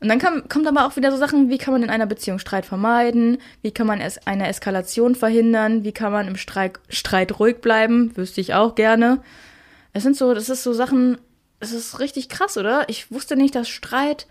Und 0.00 0.08
dann 0.08 0.18
kam, 0.18 0.48
kommt 0.48 0.66
aber 0.66 0.86
auch 0.86 0.96
wieder 0.96 1.10
so 1.10 1.18
Sachen, 1.18 1.50
wie 1.50 1.58
kann 1.58 1.74
man 1.74 1.82
in 1.82 1.90
einer 1.90 2.06
Beziehung 2.06 2.38
Streit 2.38 2.64
vermeiden? 2.64 3.38
Wie 3.60 3.70
kann 3.70 3.86
man 3.86 4.00
es 4.00 4.26
eine 4.26 4.48
Eskalation 4.48 5.14
verhindern? 5.14 5.84
Wie 5.84 5.92
kann 5.92 6.10
man 6.12 6.26
im 6.26 6.36
Streit, 6.36 6.80
Streit 6.88 7.38
ruhig 7.38 7.60
bleiben? 7.60 8.16
Wüsste 8.16 8.40
ich 8.40 8.54
auch 8.54 8.74
gerne. 8.74 9.22
Es 9.92 10.02
sind 10.02 10.16
so, 10.16 10.32
das 10.32 10.48
ist 10.48 10.62
so 10.62 10.72
Sachen, 10.72 11.18
es 11.58 11.72
ist 11.72 11.98
richtig 11.98 12.30
krass, 12.30 12.56
oder? 12.56 12.88
Ich 12.88 13.10
wusste 13.10 13.36
nicht, 13.36 13.54
dass 13.54 13.68
Streit 13.68 14.26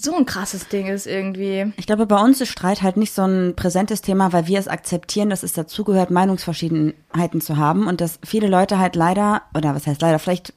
so 0.00 0.16
ein 0.16 0.26
krasses 0.26 0.68
Ding 0.68 0.86
ist 0.86 1.06
irgendwie. 1.06 1.72
Ich 1.76 1.86
glaube, 1.86 2.06
bei 2.06 2.22
uns 2.22 2.40
ist 2.40 2.50
Streit 2.50 2.82
halt 2.82 2.96
nicht 2.96 3.12
so 3.12 3.22
ein 3.22 3.56
präsentes 3.56 4.00
Thema, 4.00 4.32
weil 4.32 4.46
wir 4.46 4.58
es 4.58 4.68
akzeptieren, 4.68 5.28
dass 5.28 5.42
es 5.42 5.52
dazugehört, 5.52 6.12
Meinungsverschiedenheiten 6.12 7.40
zu 7.40 7.56
haben 7.56 7.88
und 7.88 8.00
dass 8.00 8.20
viele 8.24 8.46
Leute 8.46 8.78
halt 8.78 8.94
leider, 8.94 9.42
oder 9.54 9.74
was 9.74 9.88
heißt 9.88 10.00
leider, 10.00 10.20
vielleicht 10.20 10.54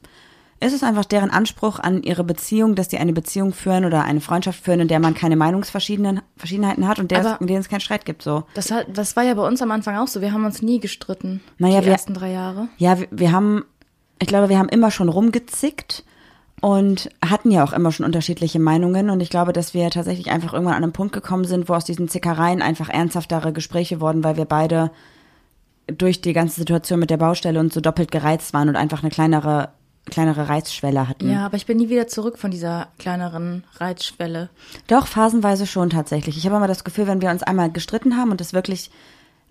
ist 0.61 0.73
es 0.73 0.83
einfach 0.83 1.05
deren 1.05 1.31
Anspruch 1.31 1.79
an 1.79 2.03
ihre 2.03 2.23
Beziehung, 2.23 2.75
dass 2.75 2.87
die 2.87 2.97
eine 2.99 3.13
Beziehung 3.13 3.51
führen 3.51 3.83
oder 3.83 4.03
eine 4.03 4.21
Freundschaft 4.21 4.63
führen, 4.63 4.79
in 4.79 4.87
der 4.87 4.99
man 4.99 5.13
keine 5.15 5.35
Meinungsverschiedenheiten 5.35 6.87
hat 6.87 6.99
und 6.99 7.11
der 7.11 7.19
es, 7.25 7.41
in 7.41 7.47
denen 7.47 7.59
es 7.59 7.69
keinen 7.69 7.79
Streit 7.81 8.05
gibt, 8.05 8.21
so. 8.21 8.43
Das, 8.53 8.71
hat, 8.71 8.85
das 8.93 9.15
war 9.15 9.23
ja 9.23 9.33
bei 9.33 9.45
uns 9.45 9.61
am 9.61 9.71
Anfang 9.71 9.97
auch 9.97 10.07
so. 10.07 10.21
Wir 10.21 10.31
haben 10.33 10.45
uns 10.45 10.61
nie 10.61 10.79
gestritten. 10.79 11.41
Naja, 11.57 11.79
die 11.81 11.87
wir- 11.87 11.93
ersten 11.93 12.13
drei 12.13 12.31
Jahre. 12.31 12.67
Ja, 12.77 12.99
wir, 12.99 13.07
wir 13.11 13.31
haben, 13.31 13.65
ich 14.19 14.27
glaube, 14.27 14.49
wir 14.49 14.59
haben 14.59 14.69
immer 14.69 14.91
schon 14.91 15.09
rumgezickt 15.09 16.03
und 16.61 17.09
hatten 17.27 17.49
ja 17.49 17.63
auch 17.63 17.73
immer 17.73 17.91
schon 17.91 18.05
unterschiedliche 18.05 18.59
Meinungen. 18.59 19.09
Und 19.09 19.19
ich 19.21 19.31
glaube, 19.31 19.53
dass 19.53 19.73
wir 19.73 19.89
tatsächlich 19.89 20.29
einfach 20.29 20.53
irgendwann 20.53 20.75
an 20.75 20.83
einen 20.83 20.93
Punkt 20.93 21.11
gekommen 21.13 21.45
sind, 21.45 21.69
wo 21.69 21.73
aus 21.73 21.85
diesen 21.85 22.07
Zickereien 22.07 22.61
einfach 22.61 22.89
ernsthaftere 22.89 23.51
Gespräche 23.51 23.99
wurden, 23.99 24.23
weil 24.23 24.37
wir 24.37 24.45
beide 24.45 24.91
durch 25.87 26.21
die 26.21 26.33
ganze 26.33 26.57
Situation 26.57 26.99
mit 26.99 27.09
der 27.09 27.17
Baustelle 27.17 27.59
und 27.59 27.73
so 27.73 27.81
doppelt 27.81 28.11
gereizt 28.11 28.53
waren 28.53 28.69
und 28.69 28.75
einfach 28.75 29.01
eine 29.01 29.09
kleinere, 29.11 29.69
kleinere 30.09 30.49
Reizschwelle 30.49 31.07
hatten. 31.07 31.29
Ja, 31.29 31.45
aber 31.45 31.57
ich 31.57 31.65
bin 31.65 31.77
nie 31.77 31.89
wieder 31.89 32.07
zurück 32.07 32.37
von 32.37 32.51
dieser 32.51 32.87
kleineren 32.97 33.63
Reizschwelle. 33.77 34.49
Doch, 34.87 35.07
phasenweise 35.07 35.67
schon 35.67 35.89
tatsächlich. 35.89 36.37
Ich 36.37 36.45
habe 36.45 36.55
immer 36.55 36.67
das 36.67 36.83
Gefühl, 36.83 37.07
wenn 37.07 37.21
wir 37.21 37.29
uns 37.29 37.43
einmal 37.43 37.71
gestritten 37.71 38.17
haben 38.17 38.31
und 38.31 38.41
es 38.41 38.53
wirklich 38.53 38.89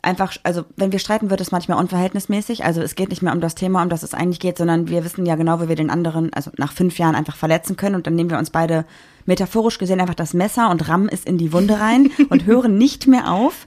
einfach, 0.02 0.34
also 0.42 0.64
wenn 0.76 0.92
wir 0.92 0.98
streiten, 0.98 1.30
wird 1.30 1.40
es 1.40 1.52
manchmal 1.52 1.78
unverhältnismäßig. 1.78 2.64
Also 2.64 2.80
es 2.82 2.94
geht 2.94 3.10
nicht 3.10 3.22
mehr 3.22 3.32
um 3.32 3.40
das 3.40 3.54
Thema, 3.54 3.82
um 3.82 3.88
das 3.88 4.02
es 4.02 4.14
eigentlich 4.14 4.40
geht, 4.40 4.58
sondern 4.58 4.88
wir 4.88 5.04
wissen 5.04 5.26
ja 5.26 5.36
genau, 5.36 5.60
wie 5.60 5.68
wir 5.68 5.76
den 5.76 5.90
anderen, 5.90 6.32
also 6.32 6.50
nach 6.56 6.72
fünf 6.72 6.98
Jahren 6.98 7.14
einfach 7.14 7.36
verletzen 7.36 7.76
können 7.76 7.94
und 7.94 8.06
dann 8.06 8.14
nehmen 8.14 8.30
wir 8.30 8.38
uns 8.38 8.50
beide 8.50 8.84
metaphorisch 9.26 9.78
gesehen 9.78 10.00
einfach 10.00 10.14
das 10.14 10.34
Messer 10.34 10.70
und 10.70 10.88
rammen 10.88 11.08
es 11.08 11.24
in 11.24 11.38
die 11.38 11.52
Wunde 11.52 11.78
rein 11.78 12.10
und 12.30 12.46
hören 12.46 12.78
nicht 12.78 13.06
mehr 13.06 13.30
auf. 13.30 13.66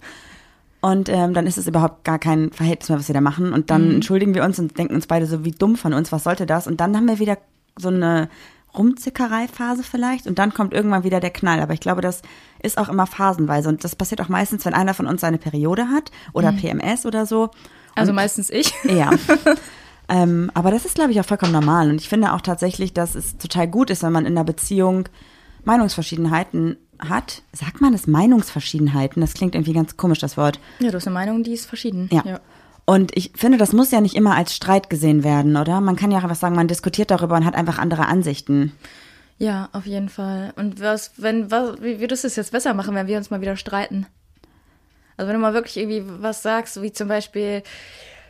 Und 0.84 1.08
ähm, 1.08 1.34
dann 1.34 1.48
ist 1.48 1.58
es 1.58 1.66
überhaupt 1.66 2.04
gar 2.04 2.20
kein 2.20 2.52
Verhältnis 2.52 2.90
mehr, 2.90 3.00
was 3.00 3.08
wir 3.08 3.14
da 3.14 3.22
machen. 3.22 3.54
Und 3.54 3.72
dann 3.72 3.90
entschuldigen 3.90 4.36
wir 4.36 4.44
uns 4.44 4.60
und 4.60 4.78
denken 4.78 4.96
uns 4.96 5.08
beide 5.08 5.26
so, 5.28 5.46
wie 5.46 5.52
dumm 5.52 5.78
von 5.78 5.94
uns, 5.94 6.12
was 6.12 6.26
sollte 6.26 6.46
das? 6.46 6.68
Und 6.68 6.82
dann 6.82 6.98
haben 6.98 7.08
wir 7.08 7.20
wieder 7.20 7.38
so 7.80 7.88
eine 7.88 8.28
Rumzickerei-Phase 8.78 9.82
vielleicht. 9.84 10.28
Und 10.28 10.40
dann 10.40 10.54
kommt 10.54 10.74
irgendwann 10.74 11.06
wieder 11.06 11.22
der 11.22 11.30
Knall. 11.30 11.62
Aber 11.62 11.74
ich 11.74 11.80
glaube, 11.80 12.02
das 12.02 12.22
ist 12.62 12.78
auch 12.78 12.90
immer 12.90 13.08
phasenweise. 13.08 13.70
Und 13.70 13.86
das 13.86 13.96
passiert 13.96 14.20
auch 14.20 14.28
meistens, 14.28 14.66
wenn 14.66 14.74
einer 14.74 14.94
von 14.94 15.08
uns 15.08 15.22
seine 15.22 15.38
Periode 15.38 15.88
hat 15.88 16.12
oder 16.34 16.52
PMS 16.52 17.06
oder 17.06 17.26
so. 17.26 17.52
Also 17.96 18.10
Und- 18.12 18.18
meistens 18.18 18.50
ich. 18.50 18.74
ja. 18.84 19.10
ähm, 20.10 20.52
aber 20.54 20.70
das 20.70 20.84
ist, 20.84 20.96
glaube 20.96 21.12
ich, 21.12 21.20
auch 21.22 21.26
vollkommen 21.26 21.54
normal. 21.54 21.90
Und 21.92 22.02
ich 22.02 22.10
finde 22.10 22.34
auch 22.34 22.42
tatsächlich, 22.42 22.94
dass 22.94 23.16
es 23.16 23.38
total 23.38 23.70
gut 23.70 23.90
ist, 23.90 24.04
wenn 24.04 24.12
man 24.12 24.26
in 24.26 24.34
einer 24.34 24.44
Beziehung 24.44 25.08
Meinungsverschiedenheiten 25.64 26.76
hat. 27.00 27.42
Sagt 27.52 27.82
man 27.82 27.94
es 27.94 28.08
Meinungsverschiedenheiten? 28.08 29.22
Das 29.22 29.34
klingt 29.34 29.56
irgendwie 29.56 29.74
ganz 29.74 29.98
komisch, 29.98 30.20
das 30.20 30.38
Wort. 30.38 30.60
Ja, 30.80 30.90
du 30.90 30.98
hast 30.98 31.08
eine 31.08 31.14
Meinung, 31.14 31.44
die 31.44 31.54
ist 31.54 31.66
verschieden. 31.66 32.10
Ja. 32.12 32.40
Und 32.86 33.16
ich 33.16 33.32
finde, 33.36 33.58
das 33.58 33.72
muss 33.72 33.92
ja 33.92 34.02
nicht 34.02 34.16
immer 34.16 34.36
als 34.36 34.56
Streit 34.56 34.90
gesehen 34.90 35.24
werden, 35.24 35.56
oder? 35.56 35.80
Man 35.80 35.96
kann 35.96 36.12
ja 36.12 36.20
auch 36.20 36.24
einfach 36.24 36.36
sagen, 36.36 36.56
man 36.56 36.68
diskutiert 36.68 37.12
darüber 37.12 37.36
und 37.36 37.46
hat 37.46 37.56
einfach 37.56 37.78
andere 37.78 38.08
Ansichten. 38.08 38.74
Ja, 39.38 39.70
auf 39.72 39.86
jeden 39.86 40.10
Fall. 40.10 40.54
Und 40.58 40.82
was, 40.82 41.14
wenn, 41.18 41.50
was, 41.50 41.82
wie 41.82 42.00
würdest 42.00 42.24
du 42.24 42.28
es 42.28 42.36
jetzt 42.36 42.52
besser 42.52 42.74
machen, 42.74 42.94
wenn 42.96 43.08
wir 43.08 43.18
uns 43.18 43.30
mal 43.30 43.42
wieder 43.42 43.56
streiten? 43.56 44.06
Also 45.16 45.28
wenn 45.28 45.36
du 45.36 45.42
mal 45.42 45.54
wirklich 45.54 45.78
irgendwie 45.78 46.04
was 46.22 46.42
sagst, 46.44 46.82
wie 46.82 46.92
zum 46.92 47.08
Beispiel, 47.08 47.64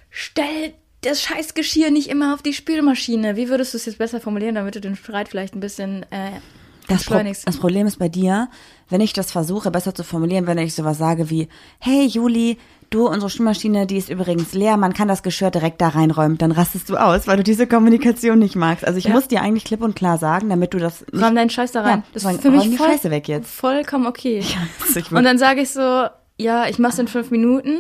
stell 0.10 0.74
das 1.02 1.22
scheiß 1.22 1.54
Geschirr 1.54 1.92
nicht 1.92 2.10
immer 2.10 2.34
auf 2.34 2.42
die 2.42 2.54
Spülmaschine. 2.54 3.36
Wie 3.36 3.50
würdest 3.50 3.74
du 3.74 3.78
es 3.78 3.86
jetzt 3.86 3.98
besser 3.98 4.22
formulieren, 4.22 4.56
damit 4.56 4.76
du 4.76 4.82
den 4.82 4.96
Streit 4.96 5.30
vielleicht 5.30 5.56
ein 5.56 5.60
bisschen 5.60 6.04
äh, 6.12 6.40
Das, 6.88 7.06
Pro 7.06 7.20
das 7.46 7.58
Problem 7.58 7.88
ist 7.88 7.98
bei 8.00 8.10
dir, 8.10 8.50
wenn 8.90 9.02
ich 9.02 9.14
das 9.14 9.32
versuche, 9.32 9.72
besser 9.72 9.96
zu 9.96 10.04
formulieren, 10.04 10.48
wenn 10.48 10.58
ich 10.58 10.76
sowas 10.76 10.98
sage 10.98 11.30
wie, 11.30 11.48
hey 11.80 12.06
Juli, 12.06 12.58
du, 12.90 13.08
unsere 13.08 13.30
Spülmaschine, 13.30 13.88
die 13.88 13.98
ist 13.98 14.10
übrigens 14.10 14.54
leer, 14.54 14.78
man 14.78 14.94
kann 14.94 15.08
das 15.08 15.24
Geschirr 15.24 15.50
direkt 15.50 15.82
da 15.82 15.88
reinräumen, 15.90 16.38
dann 16.38 16.52
rastest 16.52 16.90
du 16.90 16.98
aus, 16.98 17.26
weil 17.28 17.38
du 17.38 17.44
diese 17.44 17.66
Kommunikation 17.68 18.38
nicht 18.40 18.56
magst. 18.56 18.86
Also 18.86 19.00
ich 19.00 19.06
Ja. 19.06 19.14
muss 19.14 19.28
dir 19.28 19.42
eigentlich 19.42 19.64
klipp 19.64 19.82
und 19.82 19.96
klar 19.96 20.18
sagen, 20.18 20.50
damit 20.50 20.74
du 20.74 20.78
das 20.78 21.06
Räum 21.14 21.36
deinen 21.36 21.50
Scheiß 21.50 21.72
da 21.72 21.82
rein. 21.82 22.00
Ja, 22.00 22.04
das 22.14 22.24
ist 22.26 22.42
für 22.42 22.52
mich 22.52 22.78
voll, 22.78 22.88
Scheiße 22.90 23.10
weg 23.10 23.28
jetzt. 23.28 23.50
vollkommen 23.50 24.06
okay. 24.06 24.44
Und 25.12 25.24
dann 25.24 25.38
sage 25.38 25.62
ich 25.62 25.70
so, 25.72 26.06
ja, 26.38 26.68
ich 26.68 26.78
mach's 26.80 27.00
in 27.00 27.08
fünf 27.08 27.32
Minuten. 27.32 27.80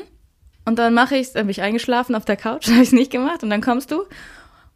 Und 0.65 0.79
dann 0.79 0.93
mache 0.93 1.17
ich's, 1.17 1.33
dann 1.33 1.43
bin 1.47 1.51
ich 1.51 1.61
eingeschlafen 1.61 2.15
auf 2.15 2.25
der 2.25 2.37
Couch, 2.37 2.67
habe 2.71 2.81
ich's 2.81 2.93
nicht 2.93 3.11
gemacht. 3.11 3.43
Und 3.43 3.49
dann 3.49 3.61
kommst 3.61 3.91
du 3.91 4.03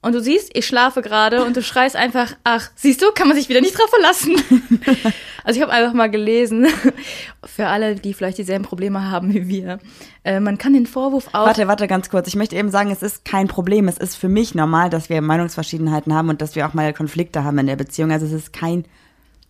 und 0.02 0.14
du 0.14 0.22
siehst, 0.22 0.52
ich 0.54 0.66
schlafe 0.66 1.02
gerade 1.02 1.44
und 1.44 1.58
du 1.58 1.64
schreist 1.64 1.96
einfach, 1.96 2.36
ach, 2.44 2.70
siehst 2.76 3.02
du, 3.02 3.12
kann 3.14 3.28
man 3.28 3.36
sich 3.36 3.50
wieder 3.50 3.62
nicht 3.62 3.78
drauf 3.78 3.90
verlassen. 3.90 4.36
also 5.44 5.58
ich 5.58 5.62
habe 5.62 5.72
einfach 5.72 5.94
mal 5.94 6.10
gelesen, 6.10 6.68
für 7.46 7.68
alle, 7.68 7.96
die 7.96 8.14
vielleicht 8.14 8.38
dieselben 8.38 8.64
Probleme 8.64 9.10
haben 9.10 9.34
wie 9.34 9.48
wir, 9.48 9.80
äh, 10.24 10.40
man 10.40 10.58
kann 10.58 10.74
den 10.74 10.86
Vorwurf 10.86 11.30
auch 11.34 11.48
Warte, 11.48 11.68
warte 11.68 11.88
ganz 11.88 12.10
kurz. 12.10 12.28
Ich 12.28 12.36
möchte 12.36 12.56
eben 12.56 12.70
sagen, 12.70 12.92
es 12.92 13.02
ist 13.02 13.26
kein 13.26 13.48
Problem. 13.48 13.88
Es 13.88 13.98
ist 13.98 14.16
für 14.16 14.30
mich 14.30 14.54
normal, 14.54 14.90
dass 14.90 15.10
wir 15.10 15.20
Meinungsverschiedenheiten 15.22 16.14
haben 16.14 16.30
und 16.30 16.42
dass 16.42 16.56
wir 16.56 16.68
auch 16.68 16.74
mal 16.74 16.94
Konflikte 16.94 17.44
haben 17.44 17.58
in 17.58 17.68
der 17.68 17.76
Beziehung. 17.76 18.12
Also 18.12 18.28
es 18.28 18.34
ist 18.34 18.54
kein 18.54 18.86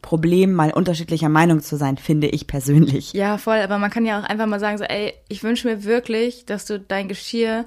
Problem, 0.02 0.54
mal 0.54 0.72
unterschiedlicher 0.72 1.30
Meinung 1.30 1.62
zu 1.62 1.76
sein, 1.76 1.98
finde 1.98 2.28
ich 2.28 2.48
persönlich. 2.48 3.14
Ja, 3.14 3.38
voll, 3.38 3.58
aber 3.58 3.78
man 3.78 3.90
kann 3.90 4.06
ja 4.06 4.20
auch 4.20 4.24
einfach 4.24 4.46
mal 4.46 4.60
sagen, 4.60 4.78
so, 4.78 4.86
ey, 4.86 5.14
ich 5.28 5.44
wünsche 5.44 5.68
mir 5.68 5.84
wirklich, 5.84 6.46
dass 6.46 6.66
du 6.66 6.80
dein 6.80 7.10
Geschirr 7.10 7.66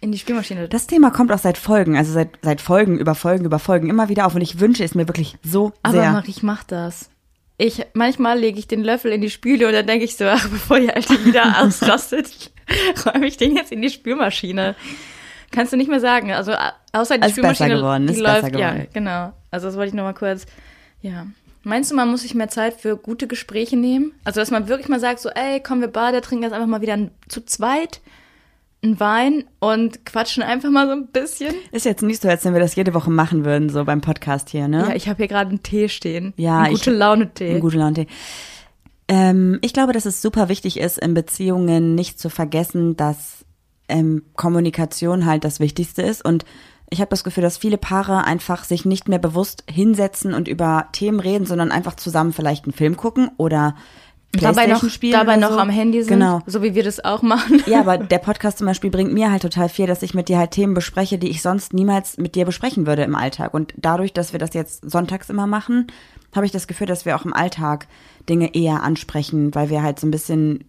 in 0.00 0.12
die 0.12 0.18
Spülmaschine. 0.18 0.68
Das 0.68 0.86
Thema 0.86 1.10
kommt 1.10 1.32
auch 1.32 1.38
seit 1.38 1.58
Folgen, 1.58 1.96
also 1.96 2.12
seit, 2.12 2.30
seit 2.42 2.60
Folgen 2.60 2.98
über 2.98 3.14
Folgen 3.14 3.44
über 3.44 3.58
Folgen 3.58 3.88
immer 3.88 4.08
wieder 4.08 4.26
auf 4.26 4.34
und 4.34 4.40
ich 4.40 4.60
wünsche 4.60 4.84
es 4.84 4.94
mir 4.94 5.08
wirklich 5.08 5.36
so 5.42 5.72
aber 5.82 6.00
sehr. 6.00 6.12
Marie, 6.12 6.30
ich 6.30 6.42
mach 6.42 6.64
das. 6.64 7.10
Ich, 7.60 7.84
manchmal 7.94 8.38
lege 8.38 8.58
ich 8.58 8.68
den 8.68 8.84
Löffel 8.84 9.10
in 9.10 9.20
die 9.20 9.30
Spüle 9.30 9.66
und 9.66 9.72
dann 9.72 9.86
denke 9.86 10.04
ich 10.04 10.16
so, 10.16 10.26
ach, 10.26 10.48
bevor 10.48 10.78
die 10.78 10.92
Alte 10.92 11.24
wieder 11.24 11.60
ausrastet, 11.60 12.52
räume 13.06 13.26
ich 13.26 13.36
den 13.36 13.56
jetzt 13.56 13.72
in 13.72 13.82
die 13.82 13.90
Spülmaschine. 13.90 14.76
Kannst 15.50 15.72
du 15.72 15.76
nicht 15.76 15.90
mehr 15.90 15.98
sagen. 15.98 16.32
Also, 16.32 16.52
außer 16.92 17.18
die 17.18 17.26
Ist 17.26 17.34
besser 17.34 17.54
Spülmaschine, 17.54 17.76
geworden, 17.76 18.06
die 18.06 18.12
ist 18.12 18.20
läuft, 18.20 18.42
besser 18.42 18.58
ja, 18.58 18.70
geworden. 18.70 18.88
genau. 18.92 19.32
Also, 19.50 19.66
das 19.66 19.76
wollte 19.76 19.88
ich 19.88 19.94
nur 19.94 20.04
mal 20.04 20.14
kurz, 20.14 20.46
ja. 21.00 21.26
Meinst 21.64 21.90
du, 21.90 21.96
man 21.96 22.08
muss 22.08 22.22
sich 22.22 22.34
mehr 22.34 22.48
Zeit 22.48 22.74
für 22.74 22.96
gute 22.96 23.26
Gespräche 23.26 23.76
nehmen? 23.76 24.12
Also, 24.22 24.38
dass 24.38 24.52
man 24.52 24.68
wirklich 24.68 24.88
mal 24.88 25.00
sagt, 25.00 25.18
so, 25.18 25.30
ey, 25.30 25.60
komm, 25.60 25.80
wir 25.80 25.88
beide 25.88 26.20
trinken 26.20 26.44
jetzt 26.44 26.52
einfach 26.52 26.68
mal 26.68 26.80
wieder 26.80 26.96
zu 27.28 27.44
zweit 27.44 28.00
einen 28.82 29.00
Wein 29.00 29.44
und 29.58 30.06
quatschen 30.06 30.42
einfach 30.42 30.70
mal 30.70 30.86
so 30.86 30.92
ein 30.92 31.08
bisschen. 31.08 31.54
Ist 31.72 31.84
jetzt 31.84 32.02
nicht 32.02 32.22
so, 32.22 32.28
als 32.28 32.44
wenn 32.44 32.52
wir 32.52 32.60
das 32.60 32.76
jede 32.76 32.94
Woche 32.94 33.10
machen 33.10 33.44
würden, 33.44 33.68
so 33.70 33.84
beim 33.84 34.00
Podcast 34.00 34.50
hier, 34.50 34.68
ne? 34.68 34.86
Ja, 34.88 34.94
ich 34.94 35.08
habe 35.08 35.16
hier 35.18 35.28
gerade 35.28 35.50
einen 35.50 35.62
Tee 35.62 35.88
stehen. 35.88 36.32
Ja, 36.36 36.60
einen 36.60 36.74
gute 36.74 36.92
Laune-Tee. 36.92 37.56
Ein 37.56 37.60
gute 37.60 37.78
Laune. 37.78 38.06
Ähm, 39.08 39.58
ich 39.62 39.72
glaube, 39.72 39.92
dass 39.92 40.06
es 40.06 40.22
super 40.22 40.48
wichtig 40.48 40.78
ist, 40.78 40.98
in 40.98 41.14
Beziehungen 41.14 41.94
nicht 41.94 42.20
zu 42.20 42.30
vergessen, 42.30 42.96
dass 42.96 43.44
ähm, 43.88 44.22
Kommunikation 44.36 45.26
halt 45.26 45.44
das 45.44 45.60
Wichtigste 45.60 46.02
ist. 46.02 46.24
Und 46.24 46.44
ich 46.90 47.00
habe 47.00 47.10
das 47.10 47.24
Gefühl, 47.24 47.42
dass 47.42 47.58
viele 47.58 47.78
Paare 47.78 48.24
einfach 48.24 48.64
sich 48.64 48.84
nicht 48.84 49.08
mehr 49.08 49.18
bewusst 49.18 49.64
hinsetzen 49.68 50.34
und 50.34 50.46
über 50.46 50.88
Themen 50.92 51.20
reden, 51.20 51.46
sondern 51.46 51.72
einfach 51.72 51.96
zusammen 51.96 52.32
vielleicht 52.32 52.64
einen 52.64 52.74
Film 52.74 52.96
gucken 52.96 53.30
oder 53.38 53.74
dabei 54.32 54.66
noch, 54.66 54.88
spielen 54.88 55.12
dabei 55.12 55.36
noch 55.36 55.52
so. 55.52 55.58
am 55.58 55.70
Handy 55.70 56.02
sind, 56.02 56.18
Genau. 56.18 56.40
so 56.46 56.62
wie 56.62 56.74
wir 56.74 56.82
das 56.84 57.04
auch 57.04 57.22
machen. 57.22 57.62
Ja, 57.66 57.80
aber 57.80 57.98
der 57.98 58.18
Podcast 58.18 58.58
zum 58.58 58.66
Beispiel 58.66 58.90
bringt 58.90 59.12
mir 59.12 59.30
halt 59.30 59.42
total 59.42 59.68
viel, 59.68 59.86
dass 59.86 60.02
ich 60.02 60.14
mit 60.14 60.28
dir 60.28 60.38
halt 60.38 60.50
Themen 60.50 60.74
bespreche, 60.74 61.18
die 61.18 61.28
ich 61.28 61.42
sonst 61.42 61.72
niemals 61.72 62.18
mit 62.18 62.34
dir 62.34 62.44
besprechen 62.44 62.86
würde 62.86 63.02
im 63.02 63.14
Alltag. 63.14 63.54
Und 63.54 63.72
dadurch, 63.76 64.12
dass 64.12 64.32
wir 64.32 64.38
das 64.38 64.54
jetzt 64.54 64.88
sonntags 64.88 65.30
immer 65.30 65.46
machen, 65.46 65.86
habe 66.34 66.44
ich 66.46 66.52
das 66.52 66.66
Gefühl, 66.66 66.86
dass 66.86 67.04
wir 67.06 67.16
auch 67.16 67.24
im 67.24 67.32
Alltag 67.32 67.86
Dinge 68.28 68.54
eher 68.54 68.82
ansprechen, 68.82 69.54
weil 69.54 69.70
wir 69.70 69.82
halt 69.82 69.98
so 69.98 70.06
ein 70.06 70.10
bisschen 70.10 70.64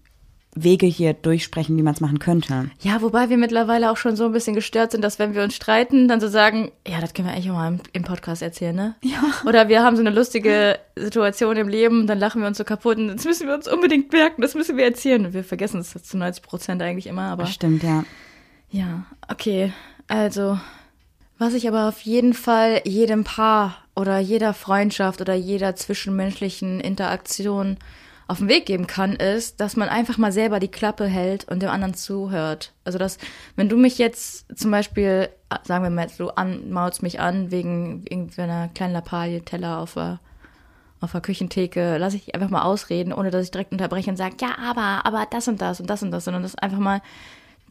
Wege 0.56 0.88
hier 0.88 1.14
durchsprechen, 1.14 1.78
wie 1.78 1.84
man 1.84 1.94
es 1.94 2.02
machen 2.02 2.20
könnte. 2.20 2.72
Ja, 2.82 3.02
wobei 3.02 3.30
wir 3.30 3.38
mittlerweile 3.38 3.92
auch 3.92 3.98
schon 3.98 4.16
so 4.16 4.26
ein 4.26 4.32
bisschen 4.32 4.56
gestört 4.56 4.92
sind, 4.92 5.04
dass 5.04 5.20
wenn 5.20 5.36
wir 5.36 5.44
uns 5.44 5.56
streiten, 5.56 6.08
dann 6.08 6.20
so 6.20 6.28
sagen, 6.28 6.72
ja, 6.88 7.00
das 7.00 7.14
können 7.14 7.28
wir 7.28 7.34
eigentlich 7.34 7.52
auch 7.52 7.56
mal 7.56 7.68
im, 7.68 7.80
im 7.94 8.04
Podcast 8.04 8.42
erzählen, 8.42 8.76
ne? 8.76 8.96
Ja. 9.04 9.22
Oder 9.46 9.70
wir 9.70 9.84
haben 9.84 9.96
so 9.96 10.02
eine 10.02 10.10
lustige 10.10 10.80
Situation 10.96 11.56
im 11.58 11.68
Leben, 11.68 12.08
dann 12.08 12.20
lachen 12.20 12.42
wir 12.42 12.48
uns 12.48 12.58
so 12.58 12.64
kaputt 12.64 12.98
und 12.98 13.10
das 13.10 13.26
müssen 13.26 13.48
wir 13.48 13.54
uns 13.54 13.68
unbedingt 13.68 14.12
merken, 14.12 14.42
das 14.42 14.56
müssen 14.56 14.76
wir 14.76 14.86
erzählen. 14.86 15.26
Und 15.26 15.34
wir 15.34 15.44
vergessen 15.44 15.80
es 15.80 15.92
zu 15.92 16.18
90 16.18 16.44
Prozent 16.44 16.82
eigentlich 16.82 17.08
immer, 17.08 17.24
aber. 17.24 17.46
Stimmt, 17.46 17.84
ja. 17.84 18.04
Ja, 18.72 19.06
okay. 19.30 19.72
Also, 20.08 20.60
was 21.38 21.54
ich 21.54 21.68
aber 21.68 21.88
auf 21.88 22.02
jeden 22.02 22.34
Fall 22.34 22.82
jedem 22.86 23.24
Paar 23.24 23.78
oder 23.96 24.20
jeder 24.20 24.54
Freundschaft 24.54 25.22
oder 25.22 25.36
jeder 25.36 25.76
zwischenmenschlichen 25.76 26.80
Interaktion 26.80 27.78
auf 28.30 28.38
den 28.38 28.48
Weg 28.48 28.68
geben 28.68 28.86
kann, 28.86 29.14
ist, 29.14 29.60
dass 29.60 29.76
man 29.76 29.90
einfach 29.90 30.20
mal 30.20 30.32
selber 30.32 30.60
die 30.60 30.68
Klappe 30.68 31.08
hält 31.08 31.48
und 31.50 31.64
dem 31.64 31.70
anderen 31.70 31.96
zuhört. 31.96 32.74
Also, 32.84 33.00
dass, 33.00 33.18
wenn 33.56 33.70
du 33.70 33.76
mich 33.76 33.98
jetzt 33.98 34.46
zum 34.56 34.70
Beispiel, 34.70 35.30
sagen 35.64 35.84
wir 35.84 35.90
mal, 35.90 36.08
du 36.16 36.30
anmaulst 36.30 37.02
mich 37.02 37.20
an 37.20 37.50
wegen 37.50 38.04
irgendeiner 38.08 38.68
kleinen 38.68 38.94
Lappalie, 38.94 39.42
Teller 39.42 39.80
auf 39.80 39.96
der 39.96 40.20
auf 41.02 41.14
der 41.14 41.22
Küchentheke, 41.22 41.98
lasse 41.98 42.18
ich 42.18 42.36
einfach 42.36 42.50
mal 42.50 42.64
ausreden, 42.64 43.14
ohne 43.14 43.32
dass 43.32 43.46
ich 43.46 43.52
direkt 43.52 43.72
unterbreche 43.72 44.10
und 44.10 44.18
sage, 44.18 44.36
ja, 44.42 44.58
aber, 44.60 45.06
aber 45.06 45.26
das 45.32 45.48
und 45.48 45.62
das 45.62 45.80
und 45.80 45.90
das 45.90 46.04
und 46.04 46.12
das, 46.12 46.26
sondern 46.26 46.44
das 46.44 46.56
einfach 46.56 46.78
mal, 46.78 47.02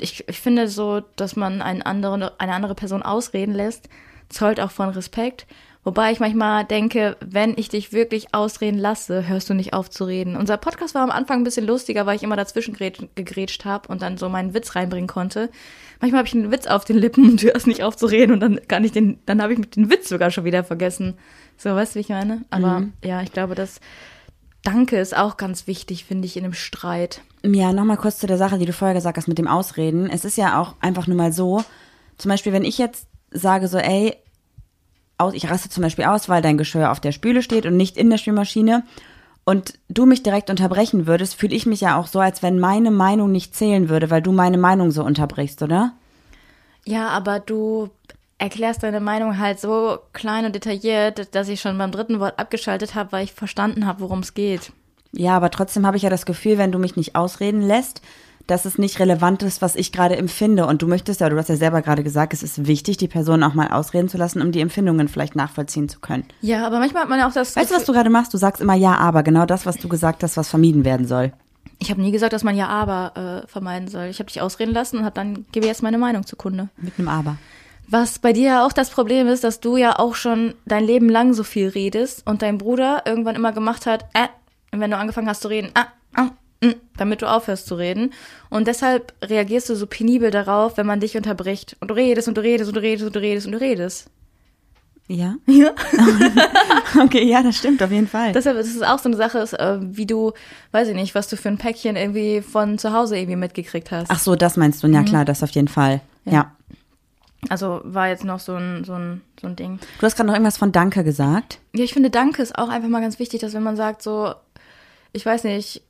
ich, 0.00 0.26
ich 0.28 0.40
finde 0.40 0.66
so, 0.66 1.02
dass 1.16 1.36
man 1.36 1.60
einen 1.60 1.82
anderen, 1.82 2.22
eine 2.22 2.54
andere 2.54 2.74
Person 2.74 3.02
ausreden 3.02 3.52
lässt, 3.54 3.90
zollt 4.30 4.60
auch 4.60 4.70
von 4.70 4.88
Respekt. 4.88 5.46
Wobei 5.88 6.12
ich 6.12 6.20
manchmal 6.20 6.66
denke, 6.66 7.16
wenn 7.24 7.54
ich 7.56 7.70
dich 7.70 7.94
wirklich 7.94 8.34
ausreden 8.34 8.76
lasse, 8.76 9.26
hörst 9.26 9.48
du 9.48 9.54
nicht 9.54 9.72
auf 9.72 9.88
zu 9.88 10.04
reden. 10.04 10.36
Unser 10.36 10.58
Podcast 10.58 10.94
war 10.94 11.00
am 11.00 11.10
Anfang 11.10 11.40
ein 11.40 11.44
bisschen 11.44 11.66
lustiger, 11.66 12.04
weil 12.04 12.14
ich 12.14 12.22
immer 12.22 12.36
dazwischen 12.36 12.76
gegrätscht- 12.76 13.64
habe 13.64 13.88
und 13.88 14.02
dann 14.02 14.18
so 14.18 14.28
meinen 14.28 14.52
Witz 14.52 14.76
reinbringen 14.76 15.08
konnte. 15.08 15.48
Manchmal 15.98 16.18
habe 16.18 16.28
ich 16.28 16.34
einen 16.34 16.52
Witz 16.52 16.66
auf 16.66 16.84
den 16.84 16.98
Lippen 16.98 17.30
und 17.30 17.42
du 17.42 17.46
hörst 17.46 17.66
nicht 17.66 17.82
auf 17.82 17.96
zu 17.96 18.04
reden 18.04 18.32
und 18.32 18.40
dann 18.40 18.60
kann 18.68 18.84
ich 18.84 18.92
den, 18.92 19.18
dann 19.24 19.40
habe 19.40 19.54
ich 19.54 19.60
den 19.70 19.90
Witz 19.90 20.10
sogar 20.10 20.30
schon 20.30 20.44
wieder 20.44 20.62
vergessen. 20.62 21.14
So, 21.56 21.70
weißt 21.70 21.94
du, 21.94 21.96
wie 21.96 22.00
ich 22.02 22.10
meine? 22.10 22.44
Aber 22.50 22.82
ja, 23.02 23.22
ich 23.22 23.32
glaube, 23.32 23.54
das 23.54 23.80
Danke 24.64 24.98
ist 24.98 25.16
auch 25.16 25.38
ganz 25.38 25.66
wichtig, 25.66 26.04
finde 26.04 26.26
ich, 26.26 26.36
in 26.36 26.44
einem 26.44 26.52
Streit. 26.52 27.22
Ja, 27.42 27.72
nochmal 27.72 27.96
kurz 27.96 28.18
zu 28.18 28.26
der 28.26 28.36
Sache, 28.36 28.58
die 28.58 28.66
du 28.66 28.74
vorher 28.74 28.94
gesagt 28.94 29.16
hast 29.16 29.26
mit 29.26 29.38
dem 29.38 29.48
Ausreden. 29.48 30.10
Es 30.10 30.26
ist 30.26 30.36
ja 30.36 30.60
auch 30.60 30.74
einfach 30.82 31.06
nur 31.06 31.16
mal 31.16 31.32
so, 31.32 31.64
zum 32.18 32.28
Beispiel, 32.28 32.52
wenn 32.52 32.64
ich 32.64 32.76
jetzt 32.76 33.06
sage 33.30 33.68
so, 33.68 33.78
ey, 33.78 34.14
aus, 35.18 35.34
ich 35.34 35.50
raste 35.50 35.68
zum 35.68 35.82
Beispiel 35.82 36.04
aus, 36.04 36.28
weil 36.28 36.42
dein 36.42 36.58
Geschirr 36.58 36.90
auf 36.90 37.00
der 37.00 37.12
Spüle 37.12 37.42
steht 37.42 37.66
und 37.66 37.76
nicht 37.76 37.96
in 37.96 38.10
der 38.10 38.18
Spülmaschine 38.18 38.84
und 39.44 39.78
du 39.88 40.06
mich 40.06 40.22
direkt 40.22 40.50
unterbrechen 40.50 41.06
würdest, 41.06 41.34
fühle 41.34 41.54
ich 41.54 41.66
mich 41.66 41.80
ja 41.80 41.98
auch 41.98 42.06
so, 42.06 42.20
als 42.20 42.42
wenn 42.42 42.58
meine 42.58 42.90
Meinung 42.90 43.32
nicht 43.32 43.54
zählen 43.54 43.88
würde, 43.88 44.10
weil 44.10 44.22
du 44.22 44.32
meine 44.32 44.58
Meinung 44.58 44.90
so 44.90 45.02
unterbrichst, 45.02 45.62
oder? 45.62 45.92
Ja, 46.84 47.08
aber 47.08 47.40
du 47.40 47.90
erklärst 48.38 48.82
deine 48.82 49.00
Meinung 49.00 49.38
halt 49.38 49.58
so 49.58 49.98
klein 50.12 50.44
und 50.44 50.54
detailliert, 50.54 51.34
dass 51.34 51.48
ich 51.48 51.60
schon 51.60 51.76
beim 51.78 51.92
dritten 51.92 52.20
Wort 52.20 52.38
abgeschaltet 52.38 52.94
habe, 52.94 53.12
weil 53.12 53.24
ich 53.24 53.32
verstanden 53.32 53.86
habe, 53.86 54.00
worum 54.00 54.20
es 54.20 54.34
geht. 54.34 54.72
Ja, 55.12 55.36
aber 55.36 55.50
trotzdem 55.50 55.86
habe 55.86 55.96
ich 55.96 56.02
ja 56.02 56.10
das 56.10 56.26
Gefühl, 56.26 56.58
wenn 56.58 56.72
du 56.72 56.78
mich 56.78 56.96
nicht 56.96 57.16
ausreden 57.16 57.62
lässt, 57.62 58.02
dass 58.48 58.64
es 58.64 58.78
nicht 58.78 58.98
relevant 58.98 59.42
ist, 59.44 59.62
was 59.62 59.76
ich 59.76 59.92
gerade 59.92 60.16
empfinde. 60.16 60.66
Und 60.66 60.82
du 60.82 60.88
möchtest 60.88 61.20
ja, 61.20 61.28
du 61.28 61.36
hast 61.36 61.48
ja 61.48 61.56
selber 61.56 61.82
gerade 61.82 62.02
gesagt, 62.02 62.32
es 62.32 62.42
ist 62.42 62.66
wichtig, 62.66 62.96
die 62.96 63.06
Person 63.06 63.42
auch 63.44 63.54
mal 63.54 63.68
ausreden 63.68 64.08
zu 64.08 64.18
lassen, 64.18 64.42
um 64.42 64.50
die 64.50 64.60
Empfindungen 64.60 65.06
vielleicht 65.06 65.36
nachvollziehen 65.36 65.88
zu 65.88 66.00
können. 66.00 66.24
Ja, 66.40 66.66
aber 66.66 66.80
manchmal 66.80 67.02
hat 67.02 67.10
man 67.10 67.20
ja 67.20 67.28
auch 67.28 67.32
das. 67.32 67.54
Weißt 67.54 67.70
du, 67.70 67.76
was 67.76 67.84
du 67.84 67.92
gerade 67.92 68.10
machst? 68.10 68.34
Du 68.34 68.38
sagst 68.38 68.60
immer 68.60 68.74
ja, 68.74 68.96
aber 68.96 69.22
genau 69.22 69.46
das, 69.46 69.66
was 69.66 69.76
du 69.76 69.88
gesagt 69.88 70.22
hast, 70.22 70.36
was 70.36 70.48
vermieden 70.48 70.84
werden 70.84 71.06
soll. 71.06 71.32
Ich 71.78 71.90
habe 71.90 72.00
nie 72.00 72.10
gesagt, 72.10 72.32
dass 72.32 72.42
man 72.42 72.56
ja 72.56 72.68
aber 72.68 73.44
äh, 73.44 73.46
vermeiden 73.46 73.88
soll. 73.88 74.06
Ich 74.06 74.18
habe 74.18 74.26
dich 74.26 74.40
ausreden 74.40 74.72
lassen 74.72 74.98
und 74.98 75.04
habe 75.04 75.14
dann 75.14 75.44
gebe 75.52 75.66
jetzt 75.66 75.82
meine 75.82 75.98
Meinung 75.98 76.26
zu 76.26 76.34
Kunde. 76.34 76.70
Mit 76.76 76.98
einem 76.98 77.08
Aber. 77.08 77.36
Was 77.86 78.18
bei 78.18 78.32
dir 78.32 78.48
ja 78.48 78.66
auch 78.66 78.72
das 78.72 78.90
Problem 78.90 79.28
ist, 79.28 79.44
dass 79.44 79.60
du 79.60 79.76
ja 79.76 79.98
auch 79.98 80.14
schon 80.14 80.54
dein 80.66 80.84
Leben 80.84 81.08
lang 81.08 81.32
so 81.32 81.42
viel 81.42 81.68
redest 81.68 82.26
und 82.26 82.42
dein 82.42 82.58
Bruder 82.58 83.02
irgendwann 83.06 83.36
immer 83.36 83.52
gemacht 83.52 83.86
hat, 83.86 84.04
äh, 84.12 84.28
wenn 84.72 84.90
du 84.90 84.96
angefangen 84.96 85.28
hast 85.28 85.40
zu 85.40 85.48
reden, 85.48 85.70
ah, 85.74 85.86
ah, 86.14 86.24
mm, 86.24 86.30
damit 86.96 87.22
du 87.22 87.30
aufhörst 87.30 87.66
zu 87.66 87.76
reden. 87.76 88.12
Und 88.50 88.66
deshalb 88.66 89.12
reagierst 89.22 89.68
du 89.68 89.76
so 89.76 89.86
penibel 89.86 90.30
darauf, 90.30 90.76
wenn 90.76 90.86
man 90.86 91.00
dich 91.00 91.16
unterbricht. 91.16 91.76
Und 91.80 91.88
du 91.88 91.94
redest 91.94 92.28
und 92.28 92.36
du 92.36 92.42
redest 92.42 92.68
und 92.68 92.76
du 92.76 92.82
redest 92.82 93.06
und 93.06 93.14
du 93.14 93.20
redest 93.20 93.46
und 93.46 93.52
du 93.52 93.60
redest. 93.60 94.10
Ja? 95.08 95.36
Ja. 95.46 95.72
Okay, 96.98 97.24
ja, 97.24 97.42
das 97.42 97.56
stimmt 97.56 97.82
auf 97.82 97.90
jeden 97.90 98.08
Fall. 98.08 98.32
Deshalb 98.32 98.56
ist 98.56 98.74
es 98.74 98.80
auch 98.82 98.98
so 98.98 99.10
eine 99.10 99.16
Sache, 99.16 99.40
äh, 99.58 99.78
wie 99.80 100.06
du, 100.06 100.32
weiß 100.72 100.88
ich 100.88 100.94
nicht, 100.94 101.14
was 101.14 101.28
du 101.28 101.36
für 101.36 101.48
ein 101.48 101.58
Päckchen 101.58 101.96
irgendwie 101.96 102.40
von 102.40 102.78
zu 102.78 102.94
Hause 102.94 103.18
irgendwie 103.18 103.36
mitgekriegt 103.36 103.90
hast. 103.90 104.10
Ach 104.10 104.18
so, 104.18 104.36
das 104.36 104.56
meinst 104.56 104.82
du. 104.82 104.86
Ja, 104.88 105.02
klar, 105.02 105.26
das 105.26 105.42
auf 105.42 105.50
jeden 105.50 105.68
Fall. 105.68 106.00
Ja. 106.24 106.52
Also 107.50 107.80
war 107.84 108.08
jetzt 108.08 108.24
noch 108.24 108.40
so 108.40 108.54
ein, 108.54 108.84
so 108.84 108.94
ein, 108.94 109.20
so 109.40 109.46
ein 109.46 109.54
Ding. 109.54 109.78
Du 110.00 110.06
hast 110.06 110.16
gerade 110.16 110.26
noch 110.26 110.34
irgendwas 110.34 110.56
von 110.56 110.72
Danke 110.72 111.04
gesagt. 111.04 111.58
Ja, 111.74 111.84
ich 111.84 111.92
finde, 111.92 112.10
Danke 112.10 112.42
ist 112.42 112.58
auch 112.58 112.70
einfach 112.70 112.88
mal 112.88 113.02
ganz 113.02 113.18
wichtig, 113.18 113.40
dass 113.40 113.52
wenn 113.52 113.62
man 113.62 113.76
sagt, 113.76 114.02
so, 114.02 114.34
ich 115.12 115.24
weiß 115.24 115.44
nicht, 115.44 115.82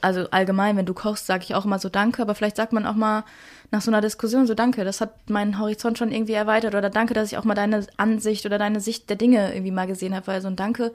also 0.00 0.28
allgemein, 0.30 0.76
wenn 0.76 0.86
du 0.86 0.94
kochst, 0.94 1.26
sage 1.26 1.44
ich 1.44 1.54
auch 1.54 1.64
immer 1.64 1.78
so 1.78 1.88
Danke, 1.88 2.22
aber 2.22 2.34
vielleicht 2.34 2.56
sagt 2.56 2.72
man 2.72 2.86
auch 2.86 2.94
mal 2.94 3.24
nach 3.70 3.80
so 3.80 3.90
einer 3.90 4.00
Diskussion 4.00 4.46
so 4.46 4.54
Danke, 4.54 4.84
das 4.84 5.00
hat 5.00 5.30
meinen 5.30 5.58
Horizont 5.58 5.98
schon 5.98 6.12
irgendwie 6.12 6.32
erweitert 6.32 6.74
oder 6.74 6.90
Danke, 6.90 7.14
dass 7.14 7.30
ich 7.30 7.38
auch 7.38 7.44
mal 7.44 7.54
deine 7.54 7.86
Ansicht 7.96 8.46
oder 8.46 8.58
deine 8.58 8.80
Sicht 8.80 9.08
der 9.08 9.16
Dinge 9.16 9.52
irgendwie 9.52 9.72
mal 9.72 9.86
gesehen 9.86 10.14
habe, 10.14 10.26
weil 10.26 10.40
so 10.40 10.48
ein 10.48 10.56
Danke 10.56 10.92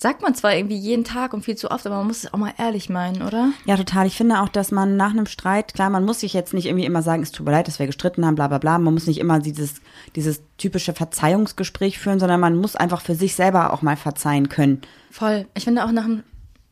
sagt 0.00 0.22
man 0.22 0.34
zwar 0.34 0.54
irgendwie 0.54 0.78
jeden 0.78 1.04
Tag 1.04 1.34
und 1.34 1.44
viel 1.44 1.56
zu 1.56 1.70
oft, 1.70 1.86
aber 1.86 1.98
man 1.98 2.06
muss 2.06 2.24
es 2.24 2.32
auch 2.32 2.38
mal 2.38 2.54
ehrlich 2.56 2.88
meinen, 2.88 3.20
oder? 3.20 3.52
Ja, 3.66 3.76
total. 3.76 4.06
Ich 4.06 4.16
finde 4.16 4.40
auch, 4.40 4.48
dass 4.48 4.70
man 4.70 4.96
nach 4.96 5.10
einem 5.10 5.26
Streit, 5.26 5.74
klar, 5.74 5.90
man 5.90 6.06
muss 6.06 6.20
sich 6.20 6.32
jetzt 6.32 6.54
nicht 6.54 6.66
irgendwie 6.66 6.86
immer 6.86 7.02
sagen, 7.02 7.22
es 7.22 7.32
tut 7.32 7.44
mir 7.44 7.52
leid, 7.52 7.68
dass 7.68 7.78
wir 7.78 7.86
gestritten 7.86 8.24
haben, 8.24 8.34
bla 8.34 8.48
bla 8.48 8.56
bla. 8.56 8.78
Man 8.78 8.94
muss 8.94 9.06
nicht 9.06 9.20
immer 9.20 9.40
dieses, 9.40 9.82
dieses 10.16 10.40
typische 10.56 10.94
Verzeihungsgespräch 10.94 11.98
führen, 11.98 12.18
sondern 12.18 12.40
man 12.40 12.56
muss 12.56 12.76
einfach 12.76 13.02
für 13.02 13.14
sich 13.14 13.34
selber 13.34 13.74
auch 13.74 13.82
mal 13.82 13.96
verzeihen 13.96 14.48
können. 14.48 14.80
Voll. 15.10 15.46
Ich 15.54 15.64
finde 15.64 15.84
auch 15.84 15.92
nach 15.92 16.04
einem, 16.04 16.22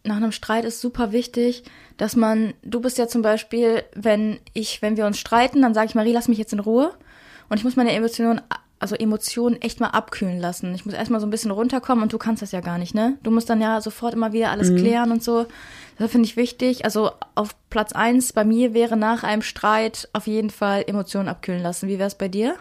nach 0.09 0.17
einem 0.17 0.33
Streit 0.33 0.65
ist 0.65 0.81
super 0.81 1.13
wichtig, 1.13 1.63
dass 1.97 2.17
man, 2.17 2.55
du 2.63 2.81
bist 2.81 2.99
ja 2.99 3.07
zum 3.07 3.23
Beispiel, 3.23 3.85
wenn 3.95 4.41
ich, 4.55 4.83
wenn 4.83 4.97
wir 4.97 5.07
uns 5.07 5.19
streiten, 5.19 5.63
dann 5.63 5.75
sage 5.75 5.87
ich, 5.87 5.95
Marie, 5.95 6.13
lass 6.13 6.29
mich 6.29 6.39
jetzt 6.39 6.53
in 6.53 6.61
Ruhe. 6.61 6.93
Und 7.49 7.59
ich 7.59 7.65
muss 7.65 7.77
meine 7.77 7.93
Emotionen, 7.93 8.41
also 8.81 8.95
Emotionen 8.97 9.61
echt 9.61 9.81
mal 9.81 9.89
abkühlen 9.89 10.39
lassen. 10.39 10.75
Ich 10.75 10.85
muss 10.85 10.95
erstmal 10.95 11.21
so 11.21 11.27
ein 11.27 11.31
bisschen 11.31 11.51
runterkommen 11.51 12.03
und 12.03 12.13
du 12.13 12.19
kannst 12.19 12.43
das 12.43 12.53
ja 12.53 12.61
gar 12.61 12.79
nicht, 12.79 12.95
ne? 12.95 13.19
Du 13.23 13.31
musst 13.31 13.49
dann 13.49 13.61
ja 13.61 13.81
sofort 13.81 14.15
immer 14.15 14.33
wieder 14.33 14.51
alles 14.51 14.75
klären 14.75 15.13
und 15.13 15.23
so. 15.23 15.47
Das 15.99 16.11
finde 16.11 16.27
ich 16.27 16.37
wichtig. 16.37 16.85
Also 16.85 17.11
auf 17.35 17.55
Platz 17.71 17.93
eins 17.93 18.33
bei 18.33 18.45
mir 18.45 18.75
wäre 18.75 18.97
nach 18.97 19.25
einem 19.25 19.43
Streit 19.43 20.09
auf 20.13 20.27
jeden 20.27 20.51
Fall 20.51 20.85
Emotionen 20.87 21.29
abkühlen 21.29 21.63
lassen. 21.63 21.89
Wie 21.89 21.99
wäre 21.99 22.09
es 22.09 22.15
bei 22.15 22.29
dir? 22.29 22.57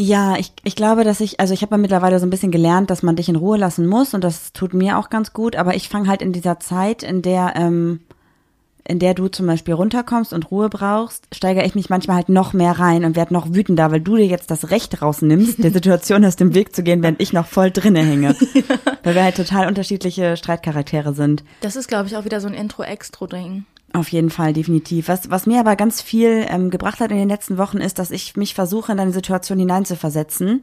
Ja, 0.00 0.36
ich, 0.36 0.52
ich 0.62 0.76
glaube, 0.76 1.02
dass 1.02 1.18
ich, 1.18 1.40
also 1.40 1.52
ich 1.52 1.62
habe 1.62 1.74
ja 1.74 1.78
mittlerweile 1.78 2.20
so 2.20 2.26
ein 2.26 2.30
bisschen 2.30 2.52
gelernt, 2.52 2.88
dass 2.88 3.02
man 3.02 3.16
dich 3.16 3.28
in 3.28 3.34
Ruhe 3.34 3.58
lassen 3.58 3.84
muss 3.84 4.14
und 4.14 4.22
das 4.22 4.52
tut 4.52 4.72
mir 4.72 4.96
auch 4.96 5.10
ganz 5.10 5.32
gut, 5.32 5.56
aber 5.56 5.74
ich 5.74 5.88
fange 5.88 6.08
halt 6.08 6.22
in 6.22 6.32
dieser 6.32 6.60
Zeit, 6.60 7.02
in 7.02 7.20
der, 7.20 7.54
ähm, 7.56 7.98
in 8.84 9.00
der 9.00 9.14
du 9.14 9.26
zum 9.26 9.48
Beispiel 9.48 9.74
runterkommst 9.74 10.32
und 10.32 10.52
Ruhe 10.52 10.68
brauchst, 10.68 11.26
steigere 11.34 11.66
ich 11.66 11.74
mich 11.74 11.90
manchmal 11.90 12.18
halt 12.18 12.28
noch 12.28 12.52
mehr 12.52 12.78
rein 12.78 13.04
und 13.04 13.16
werde 13.16 13.34
noch 13.34 13.52
wütender, 13.52 13.90
weil 13.90 14.00
du 14.00 14.14
dir 14.14 14.26
jetzt 14.26 14.52
das 14.52 14.70
Recht 14.70 15.02
rausnimmst, 15.02 15.64
der 15.64 15.70
Situation 15.72 16.24
aus 16.24 16.36
dem 16.36 16.54
Weg 16.54 16.76
zu 16.76 16.84
gehen, 16.84 17.02
während 17.02 17.20
ich 17.20 17.32
noch 17.32 17.46
voll 17.46 17.72
drinne 17.72 18.04
hänge. 18.04 18.36
Weil 19.02 19.16
wir 19.16 19.24
halt 19.24 19.36
total 19.36 19.66
unterschiedliche 19.66 20.36
Streitcharaktere 20.36 21.12
sind. 21.12 21.42
Das 21.60 21.74
ist, 21.74 21.88
glaube 21.88 22.06
ich, 22.06 22.16
auch 22.16 22.24
wieder 22.24 22.40
so 22.40 22.46
ein 22.46 22.54
Intro-Extro-Ding. 22.54 23.64
Auf 23.92 24.08
jeden 24.10 24.30
Fall, 24.30 24.52
definitiv. 24.52 25.08
Was, 25.08 25.30
was 25.30 25.46
mir 25.46 25.60
aber 25.60 25.74
ganz 25.76 26.02
viel 26.02 26.46
ähm, 26.48 26.70
gebracht 26.70 27.00
hat 27.00 27.10
in 27.10 27.16
den 27.16 27.28
letzten 27.28 27.56
Wochen 27.56 27.78
ist, 27.78 27.98
dass 27.98 28.10
ich 28.10 28.36
mich 28.36 28.54
versuche, 28.54 28.92
in 28.92 28.98
deine 28.98 29.12
Situation 29.12 29.58
hineinzuversetzen. 29.58 30.62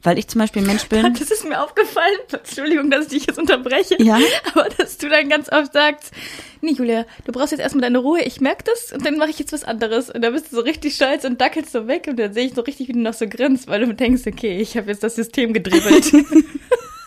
Weil 0.00 0.16
ich 0.16 0.28
zum 0.28 0.40
Beispiel 0.40 0.62
ein 0.62 0.68
Mensch 0.68 0.88
bin. 0.88 1.02
Das 1.14 1.28
ist 1.28 1.44
mir 1.44 1.60
aufgefallen. 1.60 2.18
Entschuldigung, 2.32 2.88
dass 2.88 3.06
ich 3.06 3.10
dich 3.10 3.26
jetzt 3.26 3.38
unterbreche. 3.38 4.00
Ja? 4.00 4.18
Aber 4.52 4.68
dass 4.68 4.96
du 4.96 5.08
dann 5.08 5.28
ganz 5.28 5.50
oft 5.50 5.72
sagst, 5.72 6.12
nee, 6.60 6.70
Julia, 6.70 7.04
du 7.24 7.32
brauchst 7.32 7.50
jetzt 7.50 7.60
erstmal 7.60 7.82
deine 7.82 7.98
Ruhe. 7.98 8.22
Ich 8.22 8.40
merke 8.40 8.62
das 8.62 8.92
und 8.92 9.04
dann 9.04 9.16
mache 9.16 9.30
ich 9.30 9.40
jetzt 9.40 9.52
was 9.52 9.64
anderes. 9.64 10.08
Und 10.08 10.22
dann 10.22 10.34
bist 10.34 10.52
du 10.52 10.56
so 10.56 10.62
richtig 10.62 10.94
stolz 10.94 11.24
und 11.24 11.40
dackelst 11.40 11.72
so 11.72 11.88
weg. 11.88 12.06
Und 12.08 12.16
dann 12.16 12.32
sehe 12.32 12.46
ich 12.46 12.54
so 12.54 12.60
richtig, 12.60 12.86
wie 12.86 12.92
du 12.92 13.00
noch 13.00 13.14
so 13.14 13.26
grinst, 13.28 13.66
weil 13.66 13.84
du 13.84 13.92
denkst, 13.92 14.22
okay, 14.26 14.60
ich 14.60 14.76
habe 14.76 14.88
jetzt 14.88 15.02
das 15.02 15.16
System 15.16 15.52
gedribbelt. 15.52 16.12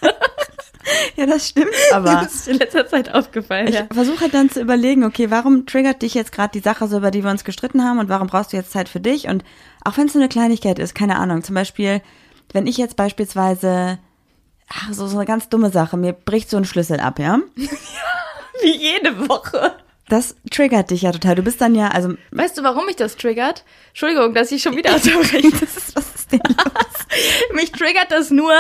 Ja, 1.16 1.26
das 1.26 1.50
stimmt. 1.50 1.74
Aber 1.92 2.22
das 2.24 2.36
ist 2.36 2.48
in 2.48 2.58
letzter 2.58 2.88
Zeit 2.88 3.14
aufgefallen, 3.14 3.68
ich 3.68 3.76
ja. 3.76 3.88
versuche 3.92 4.22
halt 4.22 4.34
dann 4.34 4.50
zu 4.50 4.62
überlegen, 4.62 5.04
okay, 5.04 5.30
warum 5.30 5.66
triggert 5.66 6.02
dich 6.02 6.14
jetzt 6.14 6.32
gerade 6.32 6.52
die 6.54 6.64
Sache 6.64 6.88
so, 6.88 6.98
über 6.98 7.12
die 7.12 7.24
wir 7.24 7.32
uns 7.32 7.44
gestritten 7.44 7.84
haben 7.84 8.00
und 8.00 8.10
warum 8.10 8.28
brauchst 8.28 8.54
du 8.54 8.58
jetzt 8.58 8.72
Zeit 8.72 8.89
für 8.89 9.00
dich? 9.00 9.28
Und 9.28 9.44
auch 9.84 9.98
wenn 9.98 10.08
es 10.08 10.14
nur 10.14 10.24
eine 10.24 10.30
Kleinigkeit 10.30 10.80
ist, 10.80 10.96
keine 10.96 11.18
Ahnung, 11.18 11.44
zum 11.44 11.56
Beispiel, 11.56 12.02
wenn 12.54 12.68
ich 12.68 12.78
jetzt 12.78 12.96
beispielsweise, 12.96 14.00
ach, 14.70 14.94
so, 14.94 15.08
so 15.08 15.18
eine 15.18 15.26
ganz 15.26 15.50
dumme 15.50 15.70
Sache, 15.70 15.98
mir 15.98 16.14
bricht 16.14 16.50
so 16.50 16.58
ein 16.58 16.66
Schlüssel 16.66 17.00
ab, 17.00 17.20
ja? 17.20 17.39
Wie 18.62 18.78
jede 18.78 19.28
Woche. 19.28 19.76
Das 20.08 20.36
triggert 20.50 20.92
dich 20.92 21.04
ja 21.04 21.12
total. 21.14 21.36
Du 21.36 21.42
bist 21.42 21.62
dann 21.62 21.74
ja, 21.74 21.88
also, 21.88 22.16
Weißt 22.32 22.58
du, 22.58 22.64
warum 22.64 22.86
mich 22.86 22.98
das 22.98 23.16
triggert? 23.16 23.64
Entschuldigung, 23.89 24.34
dass 24.34 24.52
ich 24.52 24.62
schon 24.62 24.76
wieder 24.76 24.94
unterbreche. 24.96 25.52
Das 25.52 25.78
ist, 25.78 25.96
was 25.96 26.11
denn 26.32 26.42
los? 26.48 27.02
mich 27.54 27.72
triggert 27.72 28.12
das 28.12 28.32
nur, 28.32 28.54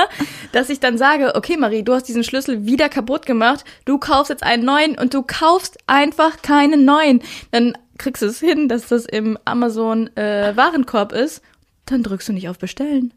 dass 0.51 0.69
ich 0.69 0.79
dann 0.79 0.97
sage, 0.97 1.35
okay, 1.35 1.57
Marie, 1.57 1.83
du 1.83 1.93
hast 1.93 2.03
diesen 2.07 2.23
Schlüssel 2.23 2.65
wieder 2.65 2.89
kaputt 2.89 3.25
gemacht. 3.25 3.63
Du 3.85 3.97
kaufst 3.97 4.29
jetzt 4.29 4.43
einen 4.43 4.65
neuen 4.65 4.97
und 4.97 5.13
du 5.13 5.23
kaufst 5.23 5.77
einfach 5.87 6.41
keinen 6.41 6.85
neuen. 6.85 7.21
Dann 7.51 7.77
kriegst 7.97 8.21
du 8.21 8.27
es 8.27 8.39
hin, 8.39 8.67
dass 8.67 8.87
das 8.87 9.05
im 9.05 9.37
Amazon 9.45 10.15
äh, 10.17 10.55
Warenkorb 10.55 11.13
ist. 11.13 11.41
Dann 11.85 12.03
drückst 12.03 12.29
du 12.29 12.33
nicht 12.33 12.49
auf 12.49 12.57
Bestellen. 12.59 13.13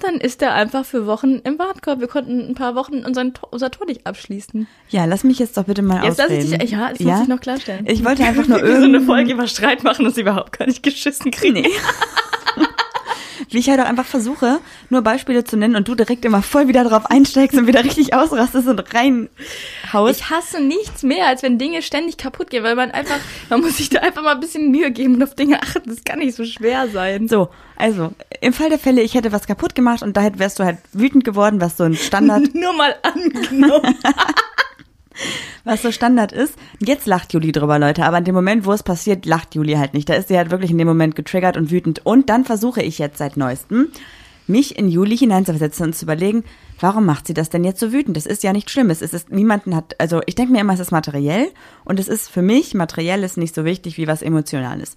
Dann 0.00 0.16
ist 0.16 0.42
der 0.42 0.52
einfach 0.52 0.84
für 0.84 1.06
Wochen 1.06 1.36
im 1.44 1.58
Warenkorb. 1.58 2.00
Wir 2.00 2.08
konnten 2.08 2.50
ein 2.50 2.54
paar 2.54 2.74
Wochen 2.74 2.98
unseren, 3.06 3.32
unser 3.50 3.70
Tor 3.70 3.86
nicht 3.86 4.06
abschließen. 4.06 4.66
ja, 4.90 5.06
lass 5.06 5.24
mich 5.24 5.38
jetzt 5.38 5.56
doch 5.56 5.64
bitte 5.64 5.80
mal 5.80 6.04
Jetzt 6.04 6.18
lass 6.18 6.26
ausreden. 6.26 6.52
ich 6.52 6.58
dich, 6.58 6.70
ja, 6.72 6.90
das 6.90 7.00
muss 7.00 7.22
ich 7.22 7.28
noch 7.28 7.40
klarstellen. 7.40 7.86
Ich 7.88 8.04
wollte 8.04 8.22
einfach 8.24 8.46
nur 8.48 8.58
so 8.58 8.64
eine 8.66 8.74
irgendwie, 8.74 9.04
Folge 9.06 9.32
über 9.32 9.48
Streit 9.48 9.84
machen 9.84 10.04
und 10.04 10.14
sie 10.14 10.20
überhaupt 10.20 10.58
gar 10.58 10.66
nicht 10.66 10.82
geschissen 10.82 11.30
kriegen. 11.30 11.66
wie 13.56 13.60
ich 13.60 13.70
halt 13.70 13.80
auch 13.80 13.86
einfach 13.86 14.04
versuche, 14.04 14.60
nur 14.90 15.00
Beispiele 15.00 15.42
zu 15.42 15.56
nennen 15.56 15.76
und 15.76 15.88
du 15.88 15.94
direkt 15.94 16.26
immer 16.26 16.42
voll 16.42 16.68
wieder 16.68 16.84
drauf 16.84 17.06
einsteigst 17.06 17.56
und 17.56 17.66
wieder 17.66 17.82
richtig 17.82 18.12
ausrastest 18.12 18.68
und 18.68 18.84
reinhaust. 18.94 20.20
Ich 20.20 20.30
hasse 20.30 20.60
nichts 20.60 21.02
mehr, 21.02 21.26
als 21.26 21.42
wenn 21.42 21.58
Dinge 21.58 21.80
ständig 21.80 22.18
kaputt 22.18 22.50
gehen, 22.50 22.62
weil 22.62 22.76
man 22.76 22.90
einfach, 22.90 23.18
man 23.48 23.62
muss 23.62 23.78
sich 23.78 23.88
da 23.88 24.00
einfach 24.00 24.22
mal 24.22 24.34
ein 24.34 24.40
bisschen 24.40 24.70
Mühe 24.70 24.90
geben 24.90 25.14
und 25.14 25.22
auf 25.22 25.34
Dinge 25.34 25.62
achten. 25.62 25.88
Das 25.88 26.04
kann 26.04 26.18
nicht 26.18 26.36
so 26.36 26.44
schwer 26.44 26.88
sein. 26.88 27.28
So, 27.28 27.48
also, 27.76 28.12
im 28.42 28.52
Fall 28.52 28.68
der 28.68 28.78
Fälle, 28.78 29.00
ich 29.00 29.14
hätte 29.14 29.32
was 29.32 29.46
kaputt 29.46 29.74
gemacht 29.74 30.02
und 30.02 30.18
da 30.18 30.38
wärst 30.38 30.58
du 30.58 30.64
halt 30.64 30.76
wütend 30.92 31.24
geworden, 31.24 31.58
was 31.58 31.78
so 31.78 31.84
ein 31.84 31.96
Standard, 31.96 32.42
Nur 32.54 32.74
mal 32.74 32.94
angenommen. 33.02 33.96
was 35.64 35.82
so 35.82 35.90
Standard 35.90 36.32
ist. 36.32 36.54
Jetzt 36.78 37.06
lacht 37.06 37.32
Juli 37.32 37.52
drüber, 37.52 37.78
Leute, 37.78 38.04
aber 38.04 38.18
in 38.18 38.24
dem 38.24 38.34
Moment, 38.34 38.66
wo 38.66 38.72
es 38.72 38.82
passiert, 38.82 39.26
lacht 39.26 39.54
Juli 39.54 39.74
halt 39.74 39.94
nicht. 39.94 40.08
Da 40.08 40.14
ist 40.14 40.28
sie 40.28 40.36
halt 40.36 40.50
wirklich 40.50 40.70
in 40.70 40.78
dem 40.78 40.88
Moment 40.88 41.14
getriggert 41.16 41.56
und 41.56 41.70
wütend. 41.70 42.04
Und 42.04 42.28
dann 42.28 42.44
versuche 42.44 42.82
ich 42.82 42.98
jetzt 42.98 43.18
seit 43.18 43.36
neuestem, 43.36 43.88
mich 44.46 44.78
in 44.78 44.88
Juli 44.88 45.16
hineinzuversetzen 45.16 45.86
und 45.86 45.96
zu 45.96 46.04
überlegen, 46.04 46.44
warum 46.80 47.04
macht 47.04 47.26
sie 47.26 47.34
das 47.34 47.50
denn 47.50 47.64
jetzt 47.64 47.80
so 47.80 47.92
wütend? 47.92 48.16
Das 48.16 48.26
ist 48.26 48.42
ja 48.42 48.52
nicht 48.52 48.70
schlimm. 48.70 48.90
Es 48.90 49.02
ist, 49.02 49.30
niemanden 49.30 49.74
hat, 49.74 49.96
also 49.98 50.20
ich 50.26 50.34
denke 50.34 50.52
mir 50.52 50.60
immer, 50.60 50.74
es 50.74 50.80
ist 50.80 50.92
materiell 50.92 51.48
und 51.84 51.98
es 51.98 52.08
ist 52.08 52.28
für 52.28 52.42
mich, 52.42 52.74
materiell 52.74 53.22
ist 53.22 53.36
nicht 53.36 53.54
so 53.54 53.64
wichtig 53.64 53.98
wie 53.98 54.06
was 54.06 54.22
Emotionales. 54.22 54.96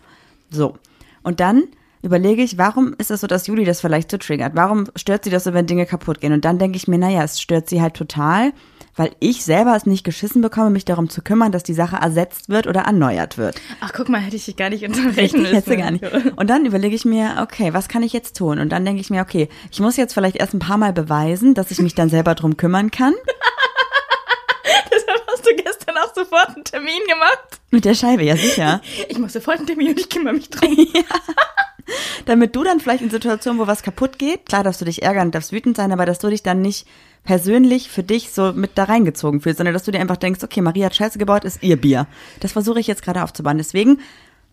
So. 0.52 0.78
Und 1.24 1.40
dann 1.40 1.64
überlege 2.02 2.44
ich, 2.44 2.58
warum 2.58 2.96
ist 2.98 3.12
es 3.12 3.22
so, 3.22 3.28
dass 3.28 3.48
Juli 3.48 3.66
das 3.66 3.82
vielleicht 3.82 4.12
so 4.12 4.18
triggert? 4.18 4.56
Warum 4.56 4.86
stört 4.96 5.24
sie 5.24 5.30
das 5.30 5.44
so, 5.44 5.54
wenn 5.54 5.66
Dinge 5.66 5.86
kaputt 5.86 6.22
gehen? 6.22 6.34
Und 6.34 6.46
dann 6.46 6.60
denke 6.60 6.78
ich 6.78 6.88
mir, 6.88 6.98
naja, 6.98 7.24
es 7.24 7.42
stört 7.42 7.70
sie 7.70 7.82
halt 7.82 7.96
total, 7.96 8.54
weil 9.00 9.16
ich 9.22 9.46
selber 9.46 9.78
es 9.78 9.86
nicht 9.86 10.04
geschissen 10.04 10.42
bekomme, 10.42 10.72
mich 10.72 10.84
darum 10.84 11.10
zu 11.10 11.22
kümmern, 11.22 11.54
dass 11.54 11.64
die 11.64 11.74
Sache 11.74 11.96
ersetzt 11.96 12.50
wird 12.50 12.68
oder 12.68 12.82
erneuert 12.82 13.38
wird. 13.38 13.56
Ach, 13.80 13.94
guck 13.96 14.10
mal, 14.10 14.20
hätte 14.20 14.36
ich 14.36 14.44
dich 14.44 14.58
gar 14.58 14.70
nicht 14.70 14.84
unterbrechen 14.84 15.42
müssen. 15.42 15.56
hätte 15.56 15.78
gar 15.78 15.92
nicht. 15.92 16.04
Und 16.36 16.50
dann 16.50 16.66
überlege 16.66 16.94
ich 16.94 17.06
mir, 17.06 17.38
okay, 17.42 17.74
was 17.74 17.88
kann 17.88 18.04
ich 18.04 18.12
jetzt 18.12 18.36
tun? 18.36 18.60
Und 18.60 18.74
dann 18.74 18.84
denke 18.84 19.00
ich 19.00 19.10
mir, 19.10 19.22
okay, 19.22 19.48
ich 19.72 19.80
muss 19.80 19.96
jetzt 19.96 20.14
vielleicht 20.14 20.36
erst 20.36 20.54
ein 20.54 20.60
paar 20.60 20.78
Mal 20.78 20.92
beweisen, 20.92 21.54
dass 21.54 21.72
ich 21.72 21.80
mich 21.80 21.96
dann 21.96 22.10
selber 22.10 22.36
drum 22.36 22.58
kümmern 22.58 22.92
kann. 22.92 23.14
Deshalb 24.92 25.22
hast 25.32 25.46
du 25.46 25.56
gestern 25.56 25.96
auch 25.96 26.14
sofort 26.14 26.50
einen 26.50 26.66
Termin 26.66 27.00
gemacht. 27.08 27.62
Mit 27.72 27.86
der 27.86 27.94
Scheibe, 27.94 28.24
ja 28.24 28.36
sicher. 28.36 28.82
Ich 29.08 29.18
muss 29.18 29.32
sofort 29.32 29.60
einen 29.60 29.68
Termin 29.68 29.92
und 29.92 30.00
ich 30.02 30.10
kümmere 30.10 30.34
mich 30.34 30.50
drum. 30.50 30.76
Damit 32.26 32.54
du 32.54 32.66
dann 32.66 32.82
vielleicht 32.82 33.02
in 33.02 33.10
Situationen, 33.10 33.62
wo 33.62 33.66
was 33.66 33.82
kaputt 33.82 34.20
geht, 34.20 34.48
klar 34.48 34.64
darfst 34.64 34.82
du 34.82 34.86
dich 34.86 35.04
ärgern, 35.04 35.32
darfst 35.32 35.54
wütend 35.54 35.78
sein, 35.78 35.94
aber 35.94 36.06
dass 36.06 36.20
du 36.20 36.28
dich 36.30 36.44
dann 36.44 36.62
nicht 36.62 36.86
persönlich 37.24 37.90
für 37.90 38.04
dich 38.04 38.32
so 38.32 38.54
mit 38.54 38.72
da 38.76 38.86
reingezogen 38.86 39.42
fühlst, 39.42 39.58
sondern 39.58 39.74
dass 39.74 39.84
du 39.84 39.92
dir 39.92 40.00
einfach 40.00 40.18
denkst, 40.18 40.44
okay, 40.44 40.62
Maria 40.62 40.88
hat 40.88 40.96
Scheiße 40.96 41.20
gebaut, 41.20 41.44
ist 41.46 41.64
ihr 41.64 41.80
Bier. 41.80 42.08
Das 42.40 42.54
versuche 42.54 42.80
ich 42.80 42.88
jetzt 42.88 43.04
gerade 43.04 43.24
aufzubauen. 43.24 43.58
Deswegen, 43.58 44.00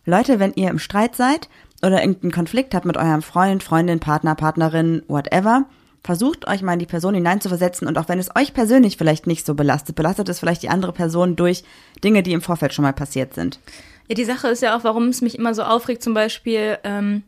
Leute, 0.05 0.39
wenn 0.39 0.53
ihr 0.53 0.69
im 0.69 0.79
Streit 0.79 1.15
seid 1.15 1.49
oder 1.81 2.01
irgendeinen 2.01 2.31
Konflikt 2.31 2.73
habt 2.73 2.85
mit 2.85 2.97
eurem 2.97 3.21
Freund, 3.21 3.63
Freundin, 3.63 3.99
Partner, 3.99 4.35
Partnerin, 4.35 5.03
whatever, 5.07 5.65
versucht 6.03 6.47
euch 6.47 6.61
mal 6.61 6.73
in 6.73 6.79
die 6.79 6.85
Person 6.85 7.15
hineinzuversetzen 7.15 7.87
und 7.87 7.97
auch 7.97 8.07
wenn 8.07 8.19
es 8.19 8.33
euch 8.35 8.53
persönlich 8.53 8.97
vielleicht 8.97 9.27
nicht 9.27 9.45
so 9.45 9.55
belastet, 9.55 9.95
belastet 9.95 10.29
es 10.29 10.39
vielleicht 10.39 10.63
die 10.63 10.69
andere 10.69 10.93
Person 10.93 11.35
durch 11.35 11.63
Dinge, 12.03 12.23
die 12.23 12.31
im 12.31 12.41
Vorfeld 12.41 12.73
schon 12.73 12.83
mal 12.83 12.93
passiert 12.93 13.33
sind. 13.33 13.59
Ja, 14.07 14.15
die 14.15 14.23
Sache 14.23 14.47
ist 14.47 14.61
ja 14.61 14.77
auch, 14.77 14.83
warum 14.83 15.09
es 15.09 15.21
mich 15.21 15.37
immer 15.37 15.53
so 15.53 15.63
aufregt, 15.63 16.01
zum 16.01 16.13
Beispiel 16.13 16.77
ähm, 16.83 17.23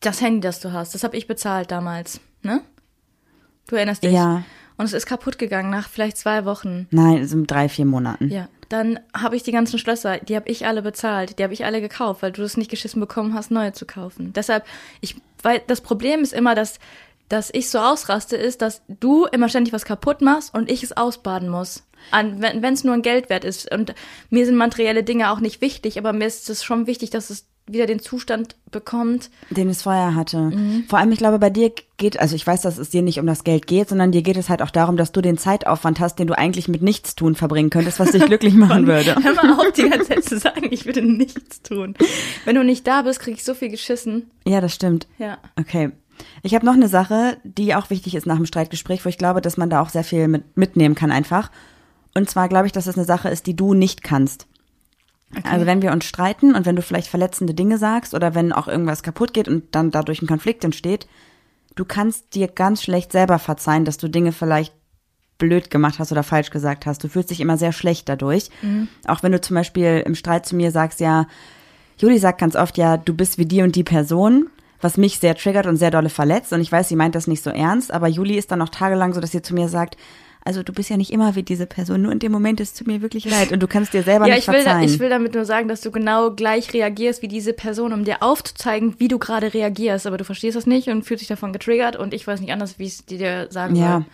das 0.00 0.20
Handy, 0.20 0.40
das 0.40 0.60
du 0.60 0.72
hast. 0.72 0.94
Das 0.94 1.04
habe 1.04 1.16
ich 1.16 1.26
bezahlt 1.26 1.70
damals, 1.70 2.20
ne? 2.42 2.60
Du 3.68 3.76
erinnerst 3.76 4.02
dich? 4.02 4.12
Ja. 4.12 4.44
Und 4.76 4.84
es 4.84 4.92
ist 4.92 5.06
kaputt 5.06 5.38
gegangen 5.38 5.70
nach 5.70 5.88
vielleicht 5.88 6.18
zwei 6.18 6.44
Wochen. 6.44 6.86
Nein, 6.90 7.26
so 7.26 7.36
in 7.36 7.46
drei, 7.46 7.68
vier 7.68 7.86
Monaten. 7.86 8.28
Ja. 8.30 8.48
Dann 8.68 8.98
habe 9.16 9.36
ich 9.36 9.42
die 9.42 9.52
ganzen 9.52 9.78
Schlösser, 9.78 10.18
die 10.18 10.34
habe 10.34 10.48
ich 10.48 10.66
alle 10.66 10.82
bezahlt, 10.82 11.38
die 11.38 11.44
habe 11.44 11.54
ich 11.54 11.64
alle 11.64 11.80
gekauft, 11.80 12.22
weil 12.22 12.32
du 12.32 12.42
es 12.42 12.56
nicht 12.56 12.70
geschissen 12.70 13.00
bekommen 13.00 13.32
hast, 13.32 13.50
neue 13.50 13.72
zu 13.72 13.86
kaufen. 13.86 14.32
Deshalb, 14.32 14.64
ich, 15.00 15.16
weil 15.42 15.62
das 15.66 15.80
Problem 15.80 16.22
ist 16.22 16.32
immer, 16.32 16.54
dass 16.54 16.78
dass 17.28 17.50
ich 17.52 17.70
so 17.70 17.78
ausraste, 17.78 18.36
ist, 18.36 18.62
dass 18.62 18.82
du 18.88 19.26
immer 19.26 19.48
ständig 19.48 19.72
was 19.72 19.84
kaputt 19.84 20.20
machst 20.20 20.54
und 20.54 20.70
ich 20.70 20.82
es 20.82 20.96
ausbaden 20.96 21.48
muss. 21.48 21.82
An, 22.12 22.40
wenn 22.40 22.74
es 22.74 22.84
nur 22.84 22.94
ein 22.94 23.02
Geldwert 23.02 23.44
ist. 23.44 23.72
Und 23.72 23.94
mir 24.30 24.46
sind 24.46 24.54
materielle 24.54 25.02
Dinge 25.02 25.32
auch 25.32 25.40
nicht 25.40 25.60
wichtig, 25.60 25.98
aber 25.98 26.12
mir 26.12 26.26
ist 26.26 26.48
es 26.48 26.62
schon 26.62 26.86
wichtig, 26.86 27.10
dass 27.10 27.30
es 27.30 27.46
wieder 27.66 27.86
den 27.86 27.98
Zustand 27.98 28.56
bekommt. 28.70 29.30
Den 29.50 29.68
es 29.68 29.82
vorher 29.82 30.14
hatte. 30.14 30.52
Vor 30.88 30.98
allem, 30.98 31.10
ich 31.10 31.18
glaube, 31.18 31.38
bei 31.38 31.50
dir 31.50 31.72
geht, 31.96 32.18
also 32.20 32.36
ich 32.36 32.46
weiß, 32.46 32.62
dass 32.62 32.78
es 32.78 32.90
dir 32.90 33.02
nicht 33.02 33.18
um 33.18 33.26
das 33.26 33.44
Geld 33.44 33.66
geht, 33.66 33.88
sondern 33.88 34.12
dir 34.12 34.22
geht 34.22 34.36
es 34.36 34.48
halt 34.48 34.62
auch 34.62 34.70
darum, 34.70 34.96
dass 34.96 35.12
du 35.12 35.20
den 35.20 35.38
Zeitaufwand 35.38 35.98
hast, 35.98 36.18
den 36.18 36.26
du 36.26 36.38
eigentlich 36.38 36.68
mit 36.68 36.82
nichts 36.82 37.16
tun 37.16 37.34
verbringen 37.34 37.70
könntest, 37.70 37.98
was 37.98 38.12
dich 38.12 38.24
glücklich 38.26 38.54
machen 38.54 38.86
würde. 38.86 39.16
Hör 39.20 39.34
mal 39.34 39.52
auf, 39.54 39.72
die 39.72 39.88
ganze 39.88 40.08
Zeit 40.08 40.24
zu 40.24 40.38
sagen, 40.38 40.68
ich 40.70 40.86
würde 40.86 41.02
nichts 41.02 41.62
tun. 41.62 41.94
Wenn 42.44 42.54
du 42.54 42.62
nicht 42.62 42.86
da 42.86 43.02
bist, 43.02 43.20
krieg 43.20 43.34
ich 43.34 43.44
so 43.44 43.54
viel 43.54 43.70
geschissen. 43.70 44.30
Ja, 44.46 44.60
das 44.60 44.74
stimmt. 44.74 45.06
Ja. 45.18 45.38
Okay. 45.58 45.90
Ich 46.42 46.54
habe 46.54 46.64
noch 46.64 46.74
eine 46.74 46.88
Sache, 46.88 47.36
die 47.44 47.74
auch 47.74 47.90
wichtig 47.90 48.14
ist 48.14 48.26
nach 48.26 48.36
dem 48.36 48.46
Streitgespräch, 48.46 49.04
wo 49.04 49.08
ich 49.08 49.18
glaube, 49.18 49.40
dass 49.40 49.56
man 49.56 49.70
da 49.70 49.82
auch 49.82 49.90
sehr 49.90 50.04
viel 50.04 50.28
mit, 50.28 50.56
mitnehmen 50.56 50.94
kann 50.94 51.10
einfach. 51.10 51.50
Und 52.14 52.30
zwar 52.30 52.48
glaube 52.48 52.66
ich, 52.66 52.72
dass 52.72 52.86
das 52.86 52.96
eine 52.96 53.04
Sache 53.04 53.28
ist, 53.28 53.46
die 53.46 53.56
du 53.56 53.74
nicht 53.74 54.02
kannst. 54.02 54.46
Also 55.42 55.66
wenn 55.66 55.82
wir 55.82 55.92
uns 55.92 56.04
streiten 56.04 56.54
und 56.54 56.66
wenn 56.66 56.76
du 56.76 56.82
vielleicht 56.82 57.08
verletzende 57.08 57.52
Dinge 57.52 57.78
sagst 57.78 58.14
oder 58.14 58.34
wenn 58.34 58.52
auch 58.52 58.68
irgendwas 58.68 59.02
kaputt 59.02 59.34
geht 59.34 59.48
und 59.48 59.74
dann 59.74 59.90
dadurch 59.90 60.22
ein 60.22 60.28
Konflikt 60.28 60.64
entsteht, 60.64 61.06
du 61.74 61.84
kannst 61.84 62.34
dir 62.34 62.48
ganz 62.48 62.82
schlecht 62.82 63.12
selber 63.12 63.38
verzeihen, 63.38 63.84
dass 63.84 63.98
du 63.98 64.08
Dinge 64.08 64.32
vielleicht 64.32 64.72
blöd 65.38 65.70
gemacht 65.70 65.98
hast 65.98 66.12
oder 66.12 66.22
falsch 66.22 66.50
gesagt 66.50 66.86
hast. 66.86 67.04
Du 67.04 67.08
fühlst 67.08 67.30
dich 67.30 67.40
immer 67.40 67.58
sehr 67.58 67.72
schlecht 67.72 68.08
dadurch. 68.08 68.50
Auch 69.06 69.22
wenn 69.22 69.32
du 69.32 69.40
zum 69.40 69.54
Beispiel 69.54 70.02
im 70.06 70.14
Streit 70.14 70.46
zu 70.46 70.56
mir 70.56 70.70
sagst, 70.70 71.00
ja, 71.00 71.26
Juli 71.98 72.18
sagt 72.18 72.40
ganz 72.40 72.56
oft, 72.56 72.78
ja, 72.78 72.96
du 72.96 73.14
bist 73.14 73.36
wie 73.36 73.46
die 73.46 73.62
und 73.62 73.76
die 73.76 73.84
Person, 73.84 74.48
was 74.80 74.96
mich 74.96 75.18
sehr 75.18 75.34
triggert 75.34 75.66
und 75.66 75.76
sehr 75.76 75.90
dolle 75.90 76.08
verletzt. 76.08 76.52
Und 76.52 76.60
ich 76.60 76.72
weiß, 76.72 76.88
sie 76.88 76.96
meint 76.96 77.14
das 77.14 77.26
nicht 77.26 77.42
so 77.42 77.50
ernst, 77.50 77.92
aber 77.92 78.06
Juli 78.06 78.36
ist 78.36 78.50
dann 78.50 78.58
noch 78.60 78.68
tagelang 78.68 79.12
so, 79.12 79.20
dass 79.20 79.32
sie 79.32 79.42
zu 79.42 79.54
mir 79.54 79.68
sagt, 79.68 79.96
also 80.46 80.62
du 80.62 80.72
bist 80.72 80.90
ja 80.90 80.96
nicht 80.96 81.10
immer 81.10 81.34
wie 81.34 81.42
diese 81.42 81.66
Person, 81.66 82.02
nur 82.02 82.12
in 82.12 82.20
dem 82.20 82.30
Moment 82.30 82.60
ist 82.60 82.80
es 82.80 82.86
mir 82.86 83.02
wirklich 83.02 83.28
leid 83.28 83.50
und 83.50 83.60
du 83.60 83.66
kannst 83.66 83.92
dir 83.92 84.04
selber 84.04 84.28
Ja, 84.28 84.36
nicht 84.36 84.46
ich 84.46 84.54
will, 84.54 84.62
verzeihen. 84.62 84.88
ich 84.88 85.00
will 85.00 85.10
damit 85.10 85.34
nur 85.34 85.44
sagen, 85.44 85.66
dass 85.66 85.80
du 85.80 85.90
genau 85.90 86.30
gleich 86.30 86.72
reagierst 86.72 87.20
wie 87.22 87.28
diese 87.28 87.52
Person, 87.52 87.92
um 87.92 88.04
dir 88.04 88.22
aufzuzeigen, 88.22 88.94
wie 88.98 89.08
du 89.08 89.18
gerade 89.18 89.52
reagierst. 89.52 90.06
Aber 90.06 90.18
du 90.18 90.24
verstehst 90.24 90.56
das 90.56 90.66
nicht 90.66 90.88
und 90.88 91.02
fühlst 91.02 91.22
dich 91.22 91.28
davon 91.28 91.52
getriggert 91.52 91.96
und 91.96 92.14
ich 92.14 92.26
weiß 92.26 92.40
nicht 92.40 92.52
anders, 92.52 92.78
wie 92.78 92.86
es 92.86 93.04
dir 93.04 93.48
sagen 93.50 93.74
ja, 93.74 93.94
soll. 93.94 94.04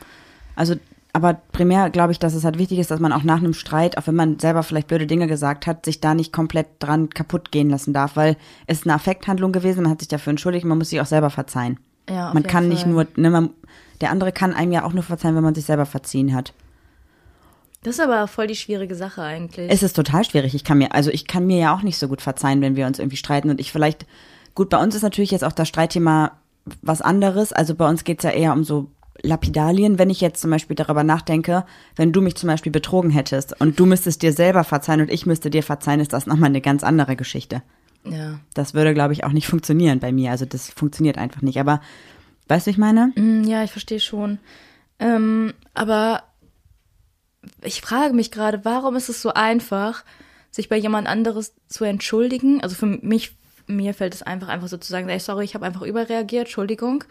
also 0.56 0.74
aber 1.12 1.34
primär 1.52 1.90
glaube 1.90 2.12
ich, 2.12 2.18
dass 2.18 2.32
es 2.32 2.44
halt 2.44 2.56
wichtig 2.56 2.78
ist, 2.78 2.90
dass 2.90 3.00
man 3.00 3.12
auch 3.12 3.22
nach 3.22 3.36
einem 3.36 3.52
Streit, 3.52 3.98
auch 3.98 4.06
wenn 4.06 4.14
man 4.14 4.38
selber 4.38 4.62
vielleicht 4.62 4.88
blöde 4.88 5.06
Dinge 5.06 5.26
gesagt 5.26 5.66
hat, 5.66 5.84
sich 5.84 6.00
da 6.00 6.14
nicht 6.14 6.32
komplett 6.32 6.66
dran 6.78 7.10
kaputt 7.10 7.52
gehen 7.52 7.68
lassen 7.68 7.92
darf, 7.92 8.16
weil 8.16 8.38
es 8.66 8.84
eine 8.84 8.94
Affekthandlung 8.94 9.52
gewesen, 9.52 9.82
man 9.82 9.92
hat 9.92 10.00
sich 10.00 10.08
dafür 10.08 10.30
entschuldigt, 10.30 10.64
man 10.64 10.78
muss 10.78 10.88
sich 10.88 11.02
auch 11.02 11.06
selber 11.06 11.28
verzeihen. 11.28 11.78
Ja, 12.08 12.32
man 12.32 12.42
kann 12.42 12.68
nicht 12.68 12.82
Fall. 12.82 12.92
nur, 12.92 13.06
ne, 13.16 13.30
man, 13.30 13.50
der 14.00 14.10
andere 14.10 14.32
kann 14.32 14.52
einem 14.52 14.72
ja 14.72 14.84
auch 14.84 14.92
nur 14.92 15.02
verzeihen, 15.02 15.36
wenn 15.36 15.44
man 15.44 15.54
sich 15.54 15.64
selber 15.64 15.86
verziehen 15.86 16.34
hat. 16.34 16.52
Das 17.82 17.96
ist 17.96 18.00
aber 18.00 18.28
voll 18.28 18.46
die 18.46 18.54
schwierige 18.54 18.94
Sache 18.94 19.22
eigentlich. 19.22 19.70
Es 19.70 19.82
ist 19.82 19.94
total 19.94 20.24
schwierig. 20.24 20.54
Ich 20.54 20.62
kann 20.62 20.78
mir, 20.78 20.94
also 20.94 21.10
ich 21.10 21.26
kann 21.26 21.46
mir 21.46 21.58
ja 21.58 21.74
auch 21.74 21.82
nicht 21.82 21.98
so 21.98 22.06
gut 22.06 22.22
verzeihen, 22.22 22.60
wenn 22.60 22.76
wir 22.76 22.86
uns 22.86 22.98
irgendwie 22.98 23.16
streiten 23.16 23.50
und 23.50 23.60
ich 23.60 23.72
vielleicht, 23.72 24.06
gut, 24.54 24.70
bei 24.70 24.80
uns 24.80 24.94
ist 24.94 25.02
natürlich 25.02 25.32
jetzt 25.32 25.44
auch 25.44 25.52
das 25.52 25.68
Streitthema 25.68 26.32
was 26.80 27.02
anderes. 27.02 27.52
Also 27.52 27.74
bei 27.74 27.88
uns 27.88 28.04
geht's 28.04 28.22
ja 28.22 28.30
eher 28.30 28.52
um 28.52 28.62
so 28.62 28.88
Lapidalien. 29.22 29.98
Wenn 29.98 30.10
ich 30.10 30.20
jetzt 30.20 30.40
zum 30.40 30.50
Beispiel 30.50 30.76
darüber 30.76 31.02
nachdenke, 31.02 31.64
wenn 31.96 32.12
du 32.12 32.20
mich 32.20 32.36
zum 32.36 32.48
Beispiel 32.48 32.70
betrogen 32.70 33.10
hättest 33.10 33.60
und 33.60 33.78
du 33.80 33.86
müsstest 33.86 34.22
dir 34.22 34.32
selber 34.32 34.62
verzeihen 34.62 35.00
und 35.00 35.10
ich 35.10 35.26
müsste 35.26 35.50
dir 35.50 35.64
verzeihen, 35.64 36.00
ist 36.00 36.12
das 36.12 36.26
nochmal 36.26 36.50
eine 36.50 36.60
ganz 36.60 36.84
andere 36.84 37.16
Geschichte. 37.16 37.62
Ja. 38.04 38.40
Das 38.54 38.74
würde, 38.74 38.94
glaube 38.94 39.12
ich, 39.12 39.24
auch 39.24 39.32
nicht 39.32 39.46
funktionieren 39.46 40.00
bei 40.00 40.12
mir. 40.12 40.30
Also 40.30 40.44
das 40.44 40.70
funktioniert 40.70 41.18
einfach 41.18 41.42
nicht. 41.42 41.58
Aber 41.60 41.80
weißt 42.48 42.66
du, 42.66 42.70
ich 42.70 42.78
meine? 42.78 43.12
Mm, 43.16 43.44
Ja, 43.44 43.62
ich 43.64 43.70
verstehe 43.70 44.00
schon. 44.00 44.38
Ähm, 44.98 45.54
aber 45.74 46.22
ich 47.62 47.80
frage 47.80 48.14
mich 48.14 48.30
gerade, 48.30 48.64
warum 48.64 48.96
ist 48.96 49.08
es 49.08 49.22
so 49.22 49.32
einfach, 49.34 50.04
sich 50.50 50.68
bei 50.68 50.76
jemand 50.76 51.08
anderes 51.08 51.54
zu 51.68 51.84
entschuldigen? 51.84 52.62
Also 52.62 52.74
für 52.74 52.86
mich, 52.86 53.36
mir 53.66 53.94
fällt 53.94 54.14
es 54.14 54.22
einfach, 54.22 54.48
einfach 54.48 54.68
so 54.68 54.76
zu 54.76 54.90
sagen, 54.90 55.08
ey, 55.08 55.18
sorry, 55.18 55.44
ich 55.44 55.54
habe 55.54 55.66
einfach 55.66 55.82
überreagiert, 55.82 56.46
Entschuldigung. 56.46 57.04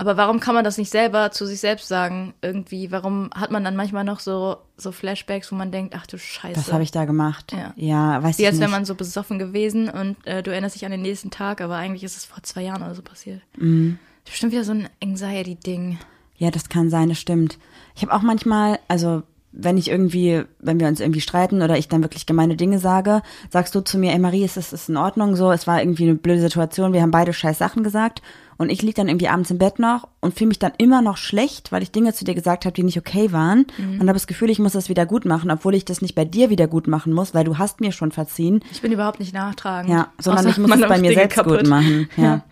Aber 0.00 0.16
warum 0.16 0.40
kann 0.40 0.54
man 0.54 0.64
das 0.64 0.78
nicht 0.78 0.90
selber 0.90 1.30
zu 1.30 1.44
sich 1.44 1.60
selbst 1.60 1.86
sagen? 1.86 2.32
Irgendwie, 2.40 2.90
warum 2.90 3.28
hat 3.34 3.50
man 3.50 3.62
dann 3.64 3.76
manchmal 3.76 4.02
noch 4.02 4.20
so, 4.20 4.56
so 4.78 4.92
Flashbacks, 4.92 5.52
wo 5.52 5.56
man 5.56 5.72
denkt, 5.72 5.94
ach 5.94 6.06
du 6.06 6.16
Scheiße. 6.16 6.56
Was 6.56 6.72
habe 6.72 6.82
ich 6.82 6.90
da 6.90 7.04
gemacht? 7.04 7.52
Ja. 7.52 7.74
ja 7.76 8.22
weiß 8.22 8.38
Wie 8.38 8.42
ich 8.42 8.48
als 8.48 8.58
wäre 8.60 8.70
man 8.70 8.86
so 8.86 8.94
besoffen 8.94 9.38
gewesen 9.38 9.90
und 9.90 10.16
äh, 10.26 10.42
du 10.42 10.52
erinnerst 10.52 10.74
dich 10.74 10.86
an 10.86 10.90
den 10.90 11.02
nächsten 11.02 11.30
Tag, 11.30 11.60
aber 11.60 11.76
eigentlich 11.76 12.02
ist 12.02 12.16
es 12.16 12.24
vor 12.24 12.42
zwei 12.42 12.62
Jahren 12.62 12.82
oder 12.82 12.94
so 12.94 13.02
passiert. 13.02 13.42
Mhm. 13.58 13.98
Das 14.24 14.30
ist 14.30 14.32
bestimmt 14.32 14.52
wieder 14.52 14.64
so 14.64 14.72
ein 14.72 14.88
Anxiety-Ding. 15.02 15.98
Ja, 16.38 16.50
das 16.50 16.70
kann 16.70 16.88
sein, 16.88 17.10
das 17.10 17.18
stimmt. 17.18 17.58
Ich 17.94 18.00
habe 18.00 18.14
auch 18.14 18.22
manchmal, 18.22 18.78
also 18.88 19.22
wenn 19.52 19.76
ich 19.76 19.90
irgendwie, 19.90 20.44
wenn 20.60 20.80
wir 20.80 20.88
uns 20.88 21.00
irgendwie 21.00 21.20
streiten 21.20 21.60
oder 21.60 21.76
ich 21.76 21.88
dann 21.88 22.02
wirklich 22.02 22.24
gemeine 22.24 22.56
Dinge 22.56 22.78
sage, 22.78 23.20
sagst 23.50 23.74
du 23.74 23.82
zu 23.82 23.98
mir, 23.98 24.12
ey 24.12 24.18
Marie, 24.18 24.44
ist 24.44 24.56
das 24.56 24.72
ist 24.72 24.88
in 24.88 24.96
Ordnung 24.96 25.36
so, 25.36 25.52
es 25.52 25.66
war 25.66 25.82
irgendwie 25.82 26.04
eine 26.04 26.14
blöde 26.14 26.40
Situation, 26.40 26.94
wir 26.94 27.02
haben 27.02 27.10
beide 27.10 27.34
scheiß 27.34 27.58
Sachen 27.58 27.84
gesagt 27.84 28.22
und 28.60 28.68
ich 28.68 28.82
lieg 28.82 28.94
dann 28.94 29.08
irgendwie 29.08 29.28
abends 29.28 29.50
im 29.50 29.56
Bett 29.56 29.78
noch 29.78 30.06
und 30.20 30.36
fühle 30.36 30.48
mich 30.48 30.58
dann 30.58 30.72
immer 30.76 31.00
noch 31.00 31.16
schlecht, 31.16 31.72
weil 31.72 31.82
ich 31.82 31.92
Dinge 31.92 32.12
zu 32.12 32.26
dir 32.26 32.34
gesagt 32.34 32.66
habe, 32.66 32.74
die 32.74 32.82
nicht 32.82 32.98
okay 32.98 33.32
waren 33.32 33.64
und 33.78 34.00
habe 34.00 34.12
das 34.12 34.26
Gefühl, 34.26 34.50
ich 34.50 34.58
muss 34.58 34.72
das 34.72 34.90
wieder 34.90 35.06
gut 35.06 35.24
machen, 35.24 35.50
obwohl 35.50 35.74
ich 35.74 35.86
das 35.86 36.02
nicht 36.02 36.14
bei 36.14 36.26
dir 36.26 36.50
wieder 36.50 36.66
gut 36.66 36.86
machen 36.86 37.14
muss, 37.14 37.32
weil 37.32 37.44
du 37.44 37.56
hast 37.56 37.80
mir 37.80 37.90
schon 37.90 38.12
verziehen. 38.12 38.62
Ich 38.70 38.82
bin 38.82 38.92
überhaupt 38.92 39.18
nicht 39.18 39.32
nachtragend. 39.32 39.90
Ja, 39.90 40.08
sondern 40.18 40.44
Außer 40.44 40.50
ich 40.50 40.58
muss 40.58 40.78
es 40.78 40.80
bei 40.82 40.98
mir 40.98 41.08
Dinge 41.08 41.14
selbst 41.14 41.42
gut 41.42 41.66
machen. 41.66 42.10
Ja. 42.18 42.42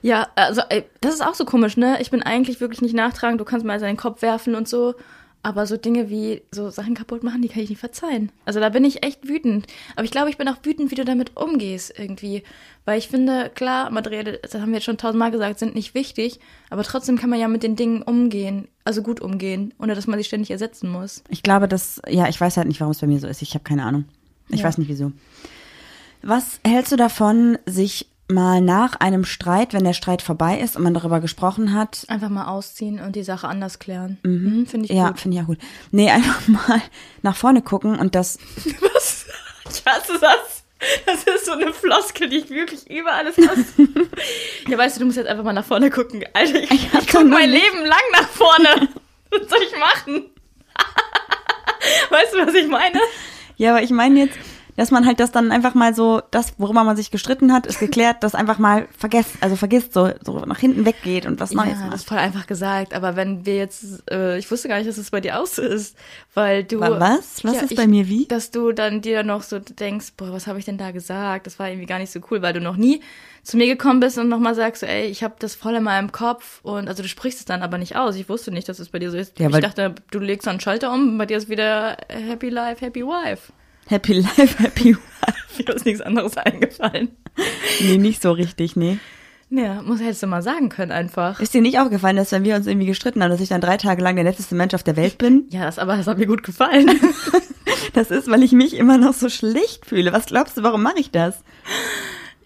Ja, 0.00 0.28
also 0.36 0.62
ey, 0.68 0.84
das 1.00 1.14
ist 1.14 1.26
auch 1.26 1.34
so 1.34 1.44
komisch, 1.44 1.76
ne? 1.76 2.00
Ich 2.00 2.12
bin 2.12 2.22
eigentlich 2.22 2.60
wirklich 2.60 2.80
nicht 2.80 2.94
nachtragend. 2.94 3.40
Du 3.40 3.44
kannst 3.44 3.66
mal 3.66 3.80
seinen 3.80 3.96
Kopf 3.96 4.22
werfen 4.22 4.54
und 4.54 4.68
so. 4.68 4.94
Aber 5.44 5.66
so 5.66 5.76
Dinge 5.76 6.08
wie 6.08 6.42
so 6.52 6.70
Sachen 6.70 6.94
kaputt 6.94 7.24
machen, 7.24 7.42
die 7.42 7.48
kann 7.48 7.62
ich 7.62 7.68
nicht 7.70 7.80
verzeihen. 7.80 8.30
Also 8.44 8.60
da 8.60 8.68
bin 8.68 8.84
ich 8.84 9.02
echt 9.04 9.26
wütend. 9.26 9.66
Aber 9.96 10.04
ich 10.04 10.12
glaube, 10.12 10.30
ich 10.30 10.36
bin 10.36 10.48
auch 10.48 10.58
wütend, 10.62 10.92
wie 10.92 10.94
du 10.94 11.04
damit 11.04 11.36
umgehst 11.36 11.92
irgendwie. 11.98 12.44
Weil 12.84 12.98
ich 12.98 13.08
finde, 13.08 13.50
klar, 13.52 13.90
materielle, 13.90 14.38
das 14.38 14.54
haben 14.54 14.68
wir 14.68 14.74
jetzt 14.74 14.84
schon 14.84 14.98
tausendmal 14.98 15.32
gesagt, 15.32 15.58
sind 15.58 15.74
nicht 15.74 15.94
wichtig. 15.94 16.38
Aber 16.70 16.84
trotzdem 16.84 17.18
kann 17.18 17.28
man 17.28 17.40
ja 17.40 17.48
mit 17.48 17.64
den 17.64 17.74
Dingen 17.74 18.02
umgehen. 18.02 18.68
Also 18.84 19.02
gut 19.02 19.20
umgehen, 19.20 19.74
ohne 19.80 19.96
dass 19.96 20.06
man 20.06 20.16
sie 20.18 20.24
ständig 20.24 20.50
ersetzen 20.52 20.88
muss. 20.88 21.24
Ich 21.28 21.42
glaube, 21.42 21.66
dass, 21.66 22.00
ja, 22.08 22.28
ich 22.28 22.40
weiß 22.40 22.56
halt 22.56 22.68
nicht, 22.68 22.78
warum 22.80 22.92
es 22.92 22.98
bei 23.00 23.08
mir 23.08 23.18
so 23.18 23.26
ist. 23.26 23.42
Ich 23.42 23.54
habe 23.54 23.64
keine 23.64 23.84
Ahnung. 23.84 24.04
Ich 24.48 24.60
Ja. 24.60 24.66
weiß 24.66 24.78
nicht 24.78 24.88
wieso. 24.88 25.10
Was 26.22 26.60
hältst 26.64 26.92
du 26.92 26.96
davon, 26.96 27.58
sich 27.66 28.06
mal 28.28 28.60
nach 28.60 28.96
einem 29.00 29.24
Streit, 29.24 29.72
wenn 29.74 29.84
der 29.84 29.92
Streit 29.92 30.22
vorbei 30.22 30.58
ist 30.58 30.76
und 30.76 30.82
man 30.82 30.94
darüber 30.94 31.20
gesprochen 31.20 31.74
hat, 31.74 32.04
Einfach 32.08 32.28
mal 32.30 32.46
ausziehen 32.46 32.98
und 33.00 33.14
die 33.16 33.24
Sache 33.24 33.46
anders 33.48 33.78
klären. 33.78 34.18
Mhm. 34.22 34.66
Finde 34.66 34.86
ich 34.86 34.92
ja, 34.96 35.08
gut. 35.08 35.20
finde 35.20 35.36
ich 35.36 35.42
auch 35.42 35.46
gut. 35.48 35.58
Nee, 35.90 36.10
einfach 36.10 36.48
mal 36.48 36.80
nach 37.22 37.36
vorne 37.36 37.60
gucken 37.62 37.98
und 37.98 38.14
das, 38.14 38.38
Was? 38.94 39.26
Ich 39.70 39.82
hasse 39.86 40.18
das. 40.20 40.62
Das 41.06 41.22
ist 41.22 41.46
so 41.46 41.52
eine 41.52 41.72
Floskel, 41.72 42.28
die 42.28 42.38
ich 42.38 42.50
wirklich 42.50 42.90
über 42.90 43.12
alles 43.12 43.36
hasse. 43.38 43.64
ja, 44.68 44.76
weißt 44.76 44.96
du, 44.96 45.00
du 45.00 45.06
musst 45.06 45.16
jetzt 45.18 45.28
einfach 45.28 45.44
mal 45.44 45.52
nach 45.52 45.64
vorne 45.64 45.90
gucken. 45.90 46.24
Alter, 46.32 46.60
ich, 46.60 46.70
ich, 46.72 46.92
hab 46.92 47.00
guck 47.02 47.10
doch 47.12 47.22
noch 47.22 47.38
mein 47.38 47.50
nicht- 47.50 47.62
Leben 47.62 47.84
lang 47.86 48.00
nach 48.12 48.28
vorne. 48.28 48.88
Was 49.30 49.48
soll 49.48 49.60
ich 49.62 49.78
machen? 49.78 50.24
weißt 52.10 52.34
du, 52.34 52.46
was 52.46 52.54
ich 52.54 52.66
meine? 52.68 52.98
ja, 53.56 53.70
aber 53.70 53.82
ich 53.82 53.90
meine 53.90 54.20
jetzt, 54.20 54.38
dass 54.76 54.90
man 54.90 55.06
halt 55.06 55.20
das 55.20 55.30
dann 55.32 55.52
einfach 55.52 55.74
mal 55.74 55.94
so, 55.94 56.22
das, 56.30 56.54
worüber 56.58 56.82
man 56.84 56.96
sich 56.96 57.10
gestritten 57.10 57.52
hat, 57.52 57.66
ist 57.66 57.78
geklärt, 57.78 58.18
das 58.22 58.34
einfach 58.34 58.58
mal 58.58 58.88
vergesst, 58.96 59.32
also 59.40 59.54
vergisst, 59.56 59.92
so, 59.92 60.10
so 60.24 60.40
nach 60.46 60.58
hinten 60.58 60.84
weggeht 60.86 61.26
und 61.26 61.40
was 61.40 61.52
Neues 61.52 61.68
Ja, 61.68 61.74
das 61.74 61.84
macht. 61.86 61.94
ist 61.96 62.08
voll 62.08 62.18
einfach 62.18 62.46
gesagt. 62.46 62.94
Aber 62.94 63.14
wenn 63.16 63.44
wir 63.44 63.56
jetzt, 63.56 64.02
äh, 64.10 64.38
ich 64.38 64.50
wusste 64.50 64.68
gar 64.68 64.78
nicht, 64.78 64.88
dass 64.88 64.96
es 64.98 65.10
bei 65.10 65.20
dir 65.20 65.40
auch 65.40 65.46
so 65.46 65.60
ist, 65.62 65.96
weil 66.34 66.64
du. 66.64 66.80
Wa- 66.80 66.98
was? 66.98 67.44
Was 67.44 67.62
ist 67.62 67.76
bei 67.76 67.86
mir 67.86 68.08
wie? 68.08 68.26
Dass 68.26 68.50
du 68.50 68.72
dann 68.72 69.00
dir 69.02 69.22
noch 69.22 69.42
so 69.42 69.58
denkst, 69.58 70.14
boah, 70.16 70.32
was 70.32 70.46
habe 70.46 70.58
ich 70.58 70.64
denn 70.64 70.78
da 70.78 70.90
gesagt? 70.90 71.46
Das 71.46 71.58
war 71.58 71.68
irgendwie 71.68 71.86
gar 71.86 71.98
nicht 71.98 72.10
so 72.12 72.20
cool, 72.30 72.40
weil 72.42 72.52
du 72.54 72.60
noch 72.60 72.76
nie 72.76 73.02
zu 73.42 73.56
mir 73.56 73.66
gekommen 73.66 74.00
bist 74.00 74.18
und 74.18 74.28
nochmal 74.28 74.54
sagst, 74.54 74.80
so, 74.80 74.86
ey, 74.86 75.06
ich 75.06 75.22
habe 75.24 75.34
das 75.38 75.54
voll 75.54 75.74
in 75.74 75.82
meinem 75.82 76.12
Kopf 76.12 76.60
und 76.62 76.88
also 76.88 77.02
du 77.02 77.08
sprichst 77.08 77.40
es 77.40 77.44
dann 77.44 77.62
aber 77.62 77.76
nicht 77.76 77.96
aus. 77.96 78.14
Ich 78.16 78.28
wusste 78.28 78.52
nicht, 78.52 78.68
dass 78.68 78.78
es 78.78 78.88
bei 78.88 78.98
dir 79.00 79.10
so 79.10 79.16
ist. 79.16 79.38
Ja, 79.38 79.48
ich 79.50 79.56
dachte, 79.58 79.94
du 80.10 80.18
legst 80.20 80.46
einen 80.48 80.60
Schalter 80.60 80.92
um, 80.92 81.18
bei 81.18 81.26
dir 81.26 81.36
ist 81.36 81.48
wieder 81.48 81.96
Happy 82.08 82.48
Life, 82.48 82.84
Happy 82.84 83.02
Wife. 83.04 83.52
Happy 83.92 84.14
Life, 84.14 84.62
Happy 84.62 84.96
Wife. 84.96 85.02
Mir 85.58 85.74
ist 85.74 85.84
nichts 85.84 86.00
anderes 86.00 86.36
eingefallen. 86.38 87.10
Nee, 87.80 87.98
nicht 87.98 88.22
so 88.22 88.32
richtig, 88.32 88.74
nee. 88.74 88.98
Ja, 89.50 89.82
muss 89.82 90.00
hättest 90.00 90.22
du 90.22 90.26
mal 90.26 90.40
sagen 90.42 90.70
können 90.70 90.92
einfach. 90.92 91.38
Ist 91.38 91.52
dir 91.52 91.60
nicht 91.60 91.78
aufgefallen, 91.78 92.16
dass 92.16 92.32
wenn 92.32 92.42
wir 92.42 92.56
uns 92.56 92.66
irgendwie 92.66 92.86
gestritten 92.86 93.22
haben, 93.22 93.30
dass 93.30 93.40
ich 93.42 93.50
dann 93.50 93.60
drei 93.60 93.76
Tage 93.76 94.02
lang 94.02 94.14
der 94.14 94.24
netteste 94.24 94.54
Mensch 94.54 94.72
auf 94.72 94.82
der 94.82 94.96
Welt 94.96 95.18
bin? 95.18 95.44
Ja, 95.50 95.66
das 95.66 95.78
aber 95.78 95.98
das 95.98 96.06
hat 96.06 96.16
mir 96.16 96.26
gut 96.26 96.42
gefallen. 96.42 96.90
Das 97.94 98.10
ist, 98.10 98.30
weil 98.30 98.42
ich 98.42 98.52
mich 98.52 98.74
immer 98.74 98.96
noch 98.96 99.12
so 99.12 99.28
schlecht 99.28 99.84
fühle. 99.84 100.14
Was 100.14 100.24
glaubst 100.26 100.56
du, 100.56 100.62
warum 100.62 100.82
mache 100.82 100.98
ich 100.98 101.10
das? 101.10 101.42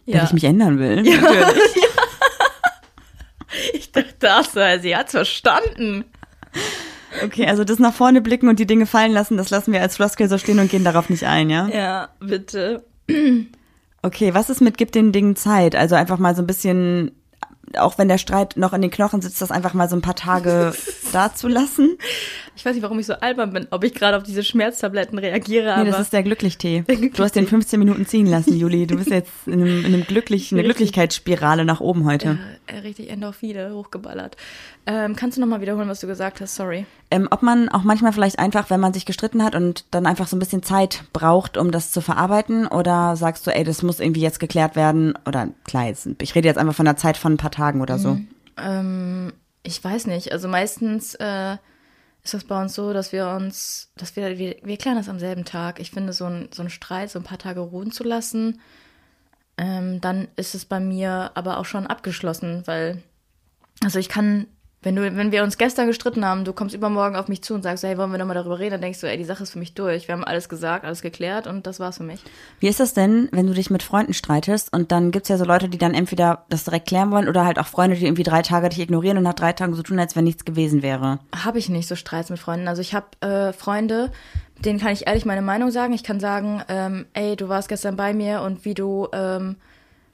Weil 0.05 0.24
ich 0.24 0.32
mich 0.32 0.42
ändern 0.42 0.80
will. 0.80 1.03
Natürlich. 1.03 1.76
Ich 3.72 3.92
dachte, 3.92 4.14
das, 4.18 4.82
sie 4.82 4.97
hat's 4.97 5.12
verstanden. 5.12 6.05
Okay, 7.24 7.46
also 7.46 7.64
das 7.64 7.78
nach 7.78 7.94
vorne 7.94 8.20
blicken 8.20 8.48
und 8.48 8.58
die 8.58 8.66
Dinge 8.66 8.86
fallen 8.86 9.12
lassen, 9.12 9.36
das 9.36 9.50
lassen 9.50 9.72
wir 9.72 9.80
als 9.80 9.96
Floskel 9.96 10.28
so 10.28 10.38
stehen 10.38 10.58
und 10.58 10.70
gehen 10.70 10.84
darauf 10.84 11.08
nicht 11.10 11.24
ein, 11.24 11.50
ja? 11.50 11.68
Ja, 11.68 12.08
bitte. 12.20 12.84
Okay, 14.02 14.34
was 14.34 14.50
ist 14.50 14.60
mit 14.60 14.78
gib 14.78 14.92
den 14.92 15.12
Dingen 15.12 15.36
Zeit? 15.36 15.74
Also 15.74 15.94
einfach 15.94 16.18
mal 16.18 16.34
so 16.34 16.42
ein 16.42 16.46
bisschen 16.46 17.12
auch 17.76 17.98
wenn 17.98 18.08
der 18.08 18.18
Streit 18.18 18.56
noch 18.56 18.72
in 18.72 18.82
den 18.82 18.90
Knochen 18.90 19.20
sitzt, 19.20 19.40
das 19.42 19.50
einfach 19.50 19.74
mal 19.74 19.88
so 19.88 19.96
ein 19.96 20.02
paar 20.02 20.14
Tage 20.14 20.72
da 21.12 21.34
zu 21.34 21.48
lassen. 21.48 21.98
Ich 22.57 22.64
weiß 22.64 22.74
nicht, 22.74 22.82
warum 22.82 22.98
ich 22.98 23.07
so 23.07 23.12
albern 23.14 23.52
bin, 23.52 23.66
ob 23.70 23.84
ich 23.84 23.94
gerade 23.94 24.16
auf 24.16 24.22
diese 24.22 24.42
Schmerztabletten 24.42 25.18
reagiere, 25.18 25.66
Nee, 25.66 25.70
aber 25.72 25.84
das 25.90 26.00
ist 26.00 26.12
der 26.12 26.22
Glücklichtee. 26.22 26.84
Der 26.88 26.96
Du 26.96 27.02
hast 27.22 27.36
den 27.36 27.44
Glücklichtee. 27.44 27.46
15 27.46 27.78
Minuten 27.78 28.07
ziehen 28.07 28.26
lassen, 28.26 28.57
Juli. 28.57 28.86
Du 28.86 28.96
bist 28.96 29.11
jetzt 29.11 29.30
in 29.46 29.54
einem, 29.54 29.80
in 29.80 29.86
einem 29.86 30.04
glücklichen, 30.04 30.57
eine 30.59 30.64
Glücklichkeitsspirale 30.64 31.64
nach 31.64 31.80
oben 31.80 32.04
heute. 32.07 32.38
äh, 32.66 32.78
richtig 32.78 33.11
Endorphine 33.11 33.72
hochgeballert. 33.74 34.36
Ähm, 34.86 35.14
kannst 35.16 35.36
du 35.36 35.40
nochmal 35.42 35.61
wiederholen, 35.61 35.88
was 35.88 36.00
du 36.00 36.07
gesagt 36.07 36.40
hast? 36.40 36.54
Sorry. 36.57 36.86
Ähm, 37.11 37.28
ob 37.30 37.42
man 37.42 37.68
auch 37.68 37.82
manchmal 37.82 38.12
vielleicht 38.12 38.38
einfach, 38.38 38.70
wenn 38.70 38.80
man 38.80 38.92
sich 38.94 39.04
gestritten 39.04 39.44
hat 39.44 39.54
und 39.54 39.84
dann 39.90 40.07
einfach 40.07 40.26
so 40.26 40.36
ein 40.36 40.40
bisschen 40.40 40.62
Zeit 40.62 41.04
braucht, 41.12 41.57
um 41.59 41.70
das 41.70 41.92
zu 41.92 42.00
verarbeiten, 42.00 42.66
oder 42.66 43.16
sagst 43.16 43.46
du, 43.46 43.50
ey, 43.54 43.64
das 43.64 43.82
muss 43.82 44.00
irgendwie 44.00 44.22
jetzt 44.22 44.40
geklärt 44.40 44.76
werden, 44.76 45.14
oder 45.26 45.48
klar, 45.64 45.86
jetzt, 45.88 46.09
ich 46.22 46.34
rede 46.34 46.48
jetzt 46.48 46.57
einfach 46.59 46.74
von 46.74 46.86
einer 46.86 46.96
Zeit 46.96 47.16
von 47.16 47.34
ein 47.34 47.38
paar 47.38 47.50
Tagen 47.50 47.80
oder 47.80 47.98
so. 47.98 48.18
Ähm, 48.59 49.32
ich 49.62 49.82
weiß 49.82 50.07
nicht. 50.07 50.32
Also 50.32 50.48
meistens 50.48 51.14
äh, 51.16 51.57
ist 52.26 52.34
das 52.34 52.44
bei 52.44 52.60
uns 52.60 52.74
so, 52.74 52.92
dass 52.92 53.12
wir 53.12 53.28
uns, 53.28 53.92
dass 53.96 54.16
wir, 54.16 54.36
wir, 54.36 54.56
wir 54.62 54.76
klären 54.76 54.96
das 54.96 55.08
am 55.08 55.20
selben 55.20 55.44
Tag. 55.44 55.78
Ich 55.78 55.92
finde, 55.92 56.12
so 56.12 56.24
ein, 56.24 56.48
so 56.52 56.62
ein 56.62 56.70
Streit 56.70 57.10
so 57.10 57.20
ein 57.20 57.24
paar 57.24 57.38
Tage 57.38 57.60
ruhen 57.60 57.92
zu 57.92 58.02
lassen, 58.02 58.60
ähm, 59.56 60.00
dann 60.00 60.28
ist 60.34 60.54
es 60.54 60.64
bei 60.64 60.80
mir 60.80 61.30
aber 61.34 61.58
auch 61.58 61.64
schon 61.64 61.86
abgeschlossen, 61.86 62.62
weil, 62.66 63.00
also 63.82 64.00
ich 64.00 64.08
kann, 64.08 64.46
wenn 64.87 64.95
du, 64.95 65.03
wenn 65.03 65.32
wir 65.32 65.43
uns 65.43 65.59
gestern 65.59 65.89
gestritten 65.89 66.24
haben, 66.24 66.45
du 66.45 66.53
kommst 66.53 66.72
übermorgen 66.72 67.16
auf 67.16 67.26
mich 67.26 67.43
zu 67.43 67.55
und 67.55 67.62
sagst, 67.64 67.82
hey, 67.82 67.99
wollen 67.99 68.12
wir 68.12 68.18
nochmal 68.18 68.37
darüber 68.37 68.61
reden, 68.61 68.70
dann 68.70 68.82
denkst 68.82 69.01
du, 69.01 69.09
ey, 69.09 69.16
die 69.16 69.24
Sache 69.24 69.43
ist 69.43 69.51
für 69.51 69.59
mich 69.59 69.74
durch. 69.74 70.07
Wir 70.07 70.12
haben 70.12 70.22
alles 70.22 70.49
gesagt, 70.49 70.84
alles 70.84 71.03
geklärt 71.03 71.49
und 71.49 71.66
das 71.66 71.80
war's 71.80 71.97
für 71.97 72.05
mich. 72.05 72.20
Wie 72.61 72.68
ist 72.68 72.78
das 72.78 72.95
denn, 72.95 73.28
wenn 73.32 73.49
du 73.49 73.53
dich 73.53 73.68
mit 73.68 73.82
Freunden 73.82 74.14
streitest 74.14 74.72
und 74.72 74.93
dann 74.93 75.11
gibt's 75.11 75.28
ja 75.28 75.39
so 75.39 75.45
Leute, 75.45 75.68
die 75.68 75.76
dann 75.76 75.93
entweder 75.93 76.45
das 76.51 76.62
direkt 76.62 76.87
klären 76.87 77.11
wollen 77.11 77.28
oder 77.28 77.45
halt 77.45 77.59
auch 77.59 77.66
Freunde, 77.66 77.97
die 77.97 78.05
irgendwie 78.05 78.22
drei 78.22 78.43
Tage 78.43 78.68
dich 78.68 78.78
ignorieren 78.78 79.16
und 79.16 79.24
nach 79.24 79.34
drei 79.34 79.53
Tagen 79.53 79.74
so 79.74 79.82
tun, 79.82 79.99
als 79.99 80.14
wenn 80.14 80.22
nichts 80.22 80.45
gewesen 80.45 80.82
wäre. 80.82 81.18
habe 81.34 81.59
ich 81.59 81.68
nicht 81.68 81.89
so 81.89 81.97
Streits 81.97 82.30
mit 82.30 82.39
Freunden. 82.39 82.68
Also 82.68 82.80
ich 82.80 82.95
habe 82.95 83.07
äh, 83.22 83.53
Freunde, 83.53 84.12
denen 84.64 84.78
kann 84.78 84.93
ich 84.93 85.09
ehrlich 85.09 85.24
meine 85.24 85.43
Meinung 85.43 85.72
sagen. 85.72 85.95
Ich 85.95 86.05
kann 86.05 86.20
sagen, 86.20 86.62
ähm, 86.68 87.07
ey, 87.12 87.34
du 87.34 87.49
warst 87.49 87.68
gestern 87.68 87.97
bei 87.97 88.14
mir 88.14 88.41
und 88.43 88.64
wie 88.64 88.74
du 88.74 89.09
ähm, 89.12 89.57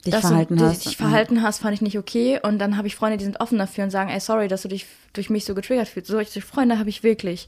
Dich 0.05 0.13
das 0.13 0.21
verhalten 0.21 0.55
und, 0.55 0.61
hast. 0.61 0.85
dich 0.85 0.97
verhalten 0.97 1.41
hast, 1.41 1.59
fand 1.59 1.73
ich 1.73 1.81
nicht 1.81 1.97
okay. 1.97 2.39
Und 2.41 2.59
dann 2.59 2.77
habe 2.77 2.87
ich 2.87 2.95
Freunde, 2.95 3.17
die 3.17 3.23
sind 3.23 3.39
offen 3.39 3.57
dafür 3.57 3.85
und 3.85 3.89
sagen, 3.89 4.09
ey, 4.09 4.19
sorry, 4.19 4.47
dass 4.47 4.63
du 4.63 4.67
dich 4.67 4.85
durch 5.13 5.29
mich 5.29 5.45
so 5.45 5.55
getriggert 5.55 5.87
fühlst. 5.87 6.09
Solche 6.09 6.41
Freunde 6.41 6.77
habe 6.77 6.89
ich 6.89 7.03
wirklich. 7.03 7.47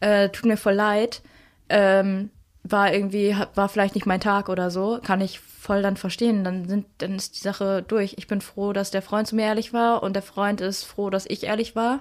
Äh, 0.00 0.30
tut 0.30 0.46
mir 0.46 0.56
voll 0.56 0.72
leid. 0.74 1.22
Ähm, 1.68 2.30
war 2.62 2.92
irgendwie, 2.92 3.36
war 3.54 3.68
vielleicht 3.68 3.94
nicht 3.94 4.06
mein 4.06 4.20
Tag 4.20 4.48
oder 4.48 4.70
so, 4.70 5.00
kann 5.02 5.20
ich 5.20 5.40
voll 5.40 5.82
dann 5.82 5.96
verstehen. 5.96 6.44
Dann 6.44 6.68
sind, 6.68 6.86
dann 6.98 7.16
ist 7.16 7.36
die 7.36 7.42
Sache 7.42 7.82
durch. 7.86 8.14
Ich 8.18 8.26
bin 8.26 8.40
froh, 8.40 8.72
dass 8.72 8.90
der 8.90 9.02
Freund 9.02 9.28
zu 9.28 9.36
mir 9.36 9.44
ehrlich 9.46 9.72
war 9.72 10.02
und 10.02 10.14
der 10.14 10.22
Freund 10.22 10.60
ist 10.60 10.84
froh, 10.84 11.10
dass 11.10 11.26
ich 11.26 11.44
ehrlich 11.44 11.76
war. 11.76 12.00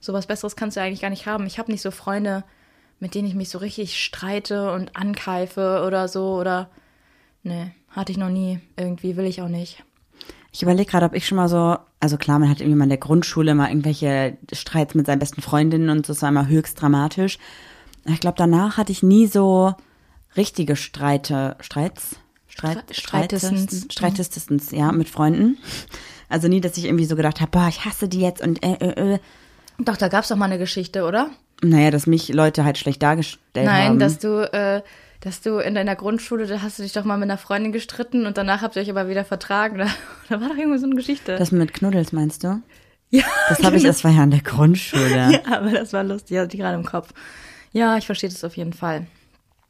Sowas 0.00 0.26
Besseres 0.26 0.56
kannst 0.56 0.76
du 0.76 0.80
eigentlich 0.80 1.02
gar 1.02 1.10
nicht 1.10 1.26
haben. 1.26 1.46
Ich 1.46 1.58
habe 1.58 1.70
nicht 1.70 1.82
so 1.82 1.90
Freunde, 1.90 2.44
mit 2.98 3.14
denen 3.14 3.28
ich 3.28 3.34
mich 3.34 3.50
so 3.50 3.58
richtig 3.58 4.02
streite 4.02 4.72
und 4.72 4.96
ankeife 4.96 5.82
oder 5.86 6.08
so 6.08 6.34
oder 6.34 6.70
nee, 7.42 7.72
hatte 7.90 8.12
ich 8.12 8.18
noch 8.18 8.30
nie. 8.30 8.60
Irgendwie 8.76 9.16
will 9.16 9.26
ich 9.26 9.42
auch 9.42 9.48
nicht. 9.48 9.82
Ich 10.52 10.62
überlege 10.62 10.90
gerade, 10.90 11.06
ob 11.06 11.14
ich 11.14 11.26
schon 11.26 11.36
mal 11.36 11.48
so, 11.48 11.76
also 12.00 12.16
klar, 12.16 12.38
man 12.38 12.48
hat 12.48 12.60
irgendwie 12.60 12.76
mal 12.76 12.84
in 12.84 12.90
der 12.90 12.98
Grundschule 12.98 13.54
mal 13.54 13.68
irgendwelche 13.68 14.36
Streits 14.52 14.94
mit 14.94 15.06
seinen 15.06 15.20
besten 15.20 15.42
Freundinnen 15.42 15.90
und 15.90 16.06
so, 16.06 16.12
das 16.12 16.22
war 16.22 16.28
immer 16.30 16.48
höchst 16.48 16.80
dramatisch. 16.80 17.38
Ich 18.06 18.20
glaube, 18.20 18.36
danach 18.38 18.76
hatte 18.76 18.90
ich 18.92 19.02
nie 19.02 19.26
so 19.26 19.74
richtige 20.36 20.74
Streite, 20.76 21.56
Streits? 21.60 22.16
Streit, 22.48 22.78
Stre- 22.90 22.94
Streitestens. 23.00 23.86
Streitestens, 23.92 24.70
ja, 24.72 24.90
mit 24.90 25.08
Freunden. 25.08 25.58
Also 26.28 26.48
nie, 26.48 26.60
dass 26.60 26.76
ich 26.76 26.86
irgendwie 26.86 27.04
so 27.04 27.14
gedacht 27.14 27.40
habe, 27.40 27.50
boah, 27.52 27.68
ich 27.68 27.84
hasse 27.84 28.08
die 28.08 28.20
jetzt 28.20 28.42
und 28.42 28.62
äh, 28.64 28.72
äh, 28.74 29.14
äh. 29.14 29.18
Doch, 29.78 29.96
da 29.96 30.08
gab's 30.08 30.28
doch 30.28 30.36
mal 30.36 30.46
eine 30.46 30.58
Geschichte, 30.58 31.04
oder? 31.04 31.30
Naja, 31.62 31.90
dass 31.92 32.06
mich 32.08 32.28
Leute 32.28 32.64
halt 32.64 32.76
schlecht 32.78 33.02
dargestellt 33.02 33.66
Nein, 33.66 33.88
haben. 33.90 33.98
dass 34.00 34.18
du, 34.18 34.52
äh, 34.52 34.82
dass 35.20 35.42
du 35.42 35.58
in 35.58 35.74
deiner 35.74 35.96
Grundschule, 35.96 36.46
da 36.46 36.62
hast 36.62 36.78
du 36.78 36.82
dich 36.82 36.92
doch 36.92 37.04
mal 37.04 37.16
mit 37.16 37.24
einer 37.30 37.38
Freundin 37.38 37.72
gestritten 37.72 38.26
und 38.26 38.38
danach 38.38 38.62
habt 38.62 38.76
ihr 38.76 38.82
euch 38.82 38.90
aber 38.90 39.08
wieder 39.08 39.24
vertragen. 39.24 39.78
Da, 39.78 39.86
da 40.28 40.40
war 40.40 40.48
doch 40.48 40.56
irgendwie 40.56 40.78
so 40.78 40.86
eine 40.86 40.94
Geschichte. 40.94 41.36
das 41.36 41.52
mit 41.52 41.72
Knuddels 41.74 42.12
meinst 42.12 42.44
du? 42.44 42.62
ja, 43.10 43.24
Das 43.48 43.62
habe 43.62 43.76
ich, 43.76 43.82
das 43.82 44.02
war 44.04 44.10
ja 44.10 44.24
in 44.24 44.30
der 44.30 44.40
Grundschule. 44.40 45.10
ja, 45.32 45.40
aber 45.50 45.70
das 45.70 45.92
war 45.92 46.04
lustig, 46.04 46.38
hatte 46.38 46.54
ich 46.56 46.60
gerade 46.60 46.76
im 46.76 46.84
Kopf. 46.84 47.10
Ja, 47.72 47.96
ich 47.96 48.06
verstehe 48.06 48.30
das 48.30 48.42
auf 48.44 48.56
jeden 48.56 48.72
Fall. 48.72 49.06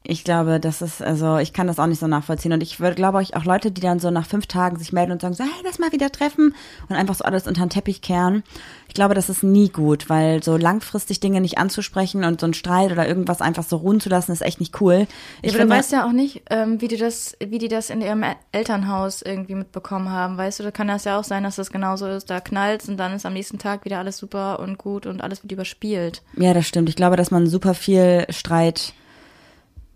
Ich 0.02 0.24
glaube, 0.24 0.60
das 0.60 0.80
ist, 0.80 1.02
also 1.02 1.36
ich 1.36 1.52
kann 1.52 1.66
das 1.66 1.78
auch 1.78 1.86
nicht 1.86 2.00
so 2.00 2.06
nachvollziehen. 2.06 2.54
Und 2.54 2.62
ich 2.62 2.80
würde, 2.80 2.94
glaube 2.94 3.22
ich, 3.22 3.36
auch 3.36 3.44
Leute, 3.44 3.70
die 3.70 3.82
dann 3.82 4.00
so 4.00 4.10
nach 4.10 4.24
fünf 4.24 4.46
Tagen 4.46 4.78
sich 4.78 4.94
melden 4.94 5.12
und 5.12 5.20
sagen 5.20 5.34
so, 5.34 5.44
hey, 5.44 5.50
lass 5.62 5.78
mal 5.78 5.92
wieder 5.92 6.10
treffen 6.10 6.54
und 6.88 6.96
einfach 6.96 7.14
so 7.14 7.24
alles 7.24 7.46
unter 7.46 7.60
den 7.60 7.68
Teppich 7.68 8.00
kehren. 8.00 8.42
Ich 8.88 8.94
glaube, 8.94 9.12
das 9.14 9.28
ist 9.28 9.42
nie 9.42 9.68
gut, 9.68 10.08
weil 10.08 10.42
so 10.42 10.56
langfristig 10.56 11.20
Dinge 11.20 11.42
nicht 11.42 11.58
anzusprechen 11.58 12.24
und 12.24 12.40
so 12.40 12.46
ein 12.46 12.54
Streit 12.54 12.90
oder 12.92 13.06
irgendwas 13.06 13.42
einfach 13.42 13.62
so 13.62 13.76
ruhen 13.76 14.00
zu 14.00 14.08
lassen, 14.08 14.32
ist 14.32 14.40
echt 14.40 14.58
nicht 14.58 14.80
cool. 14.80 15.06
Ich 15.42 15.54
aber 15.54 15.64
du 15.64 15.70
weißt 15.70 15.92
ja 15.92 16.06
auch 16.06 16.12
nicht, 16.12 16.44
ähm, 16.48 16.80
wie 16.80 16.88
die 16.88 16.96
das, 16.96 17.36
wie 17.38 17.58
die 17.58 17.68
das 17.68 17.90
in 17.90 18.00
ihrem 18.00 18.22
El- 18.22 18.36
Elternhaus 18.52 19.20
irgendwie 19.20 19.54
mitbekommen 19.54 20.08
haben. 20.10 20.38
Weißt 20.38 20.60
du, 20.60 20.62
da 20.62 20.70
kann 20.70 20.88
das 20.88 21.04
ja 21.04 21.18
auch 21.20 21.24
sein, 21.24 21.42
dass 21.44 21.56
das 21.56 21.70
genauso 21.70 22.06
ist. 22.06 22.30
Da 22.30 22.40
knallt 22.40 22.88
und 22.88 22.96
dann 22.96 23.12
ist 23.12 23.26
am 23.26 23.34
nächsten 23.34 23.58
Tag 23.58 23.84
wieder 23.84 23.98
alles 23.98 24.16
super 24.16 24.60
und 24.60 24.78
gut 24.78 25.04
und 25.04 25.20
alles 25.20 25.42
wird 25.42 25.52
überspielt. 25.52 26.22
ja, 26.38 26.54
das 26.54 26.66
stimmt. 26.66 26.88
Ich 26.88 26.96
glaube, 26.96 27.16
dass 27.16 27.30
man 27.30 27.46
super 27.46 27.74
viel 27.74 28.24
Streit, 28.30 28.94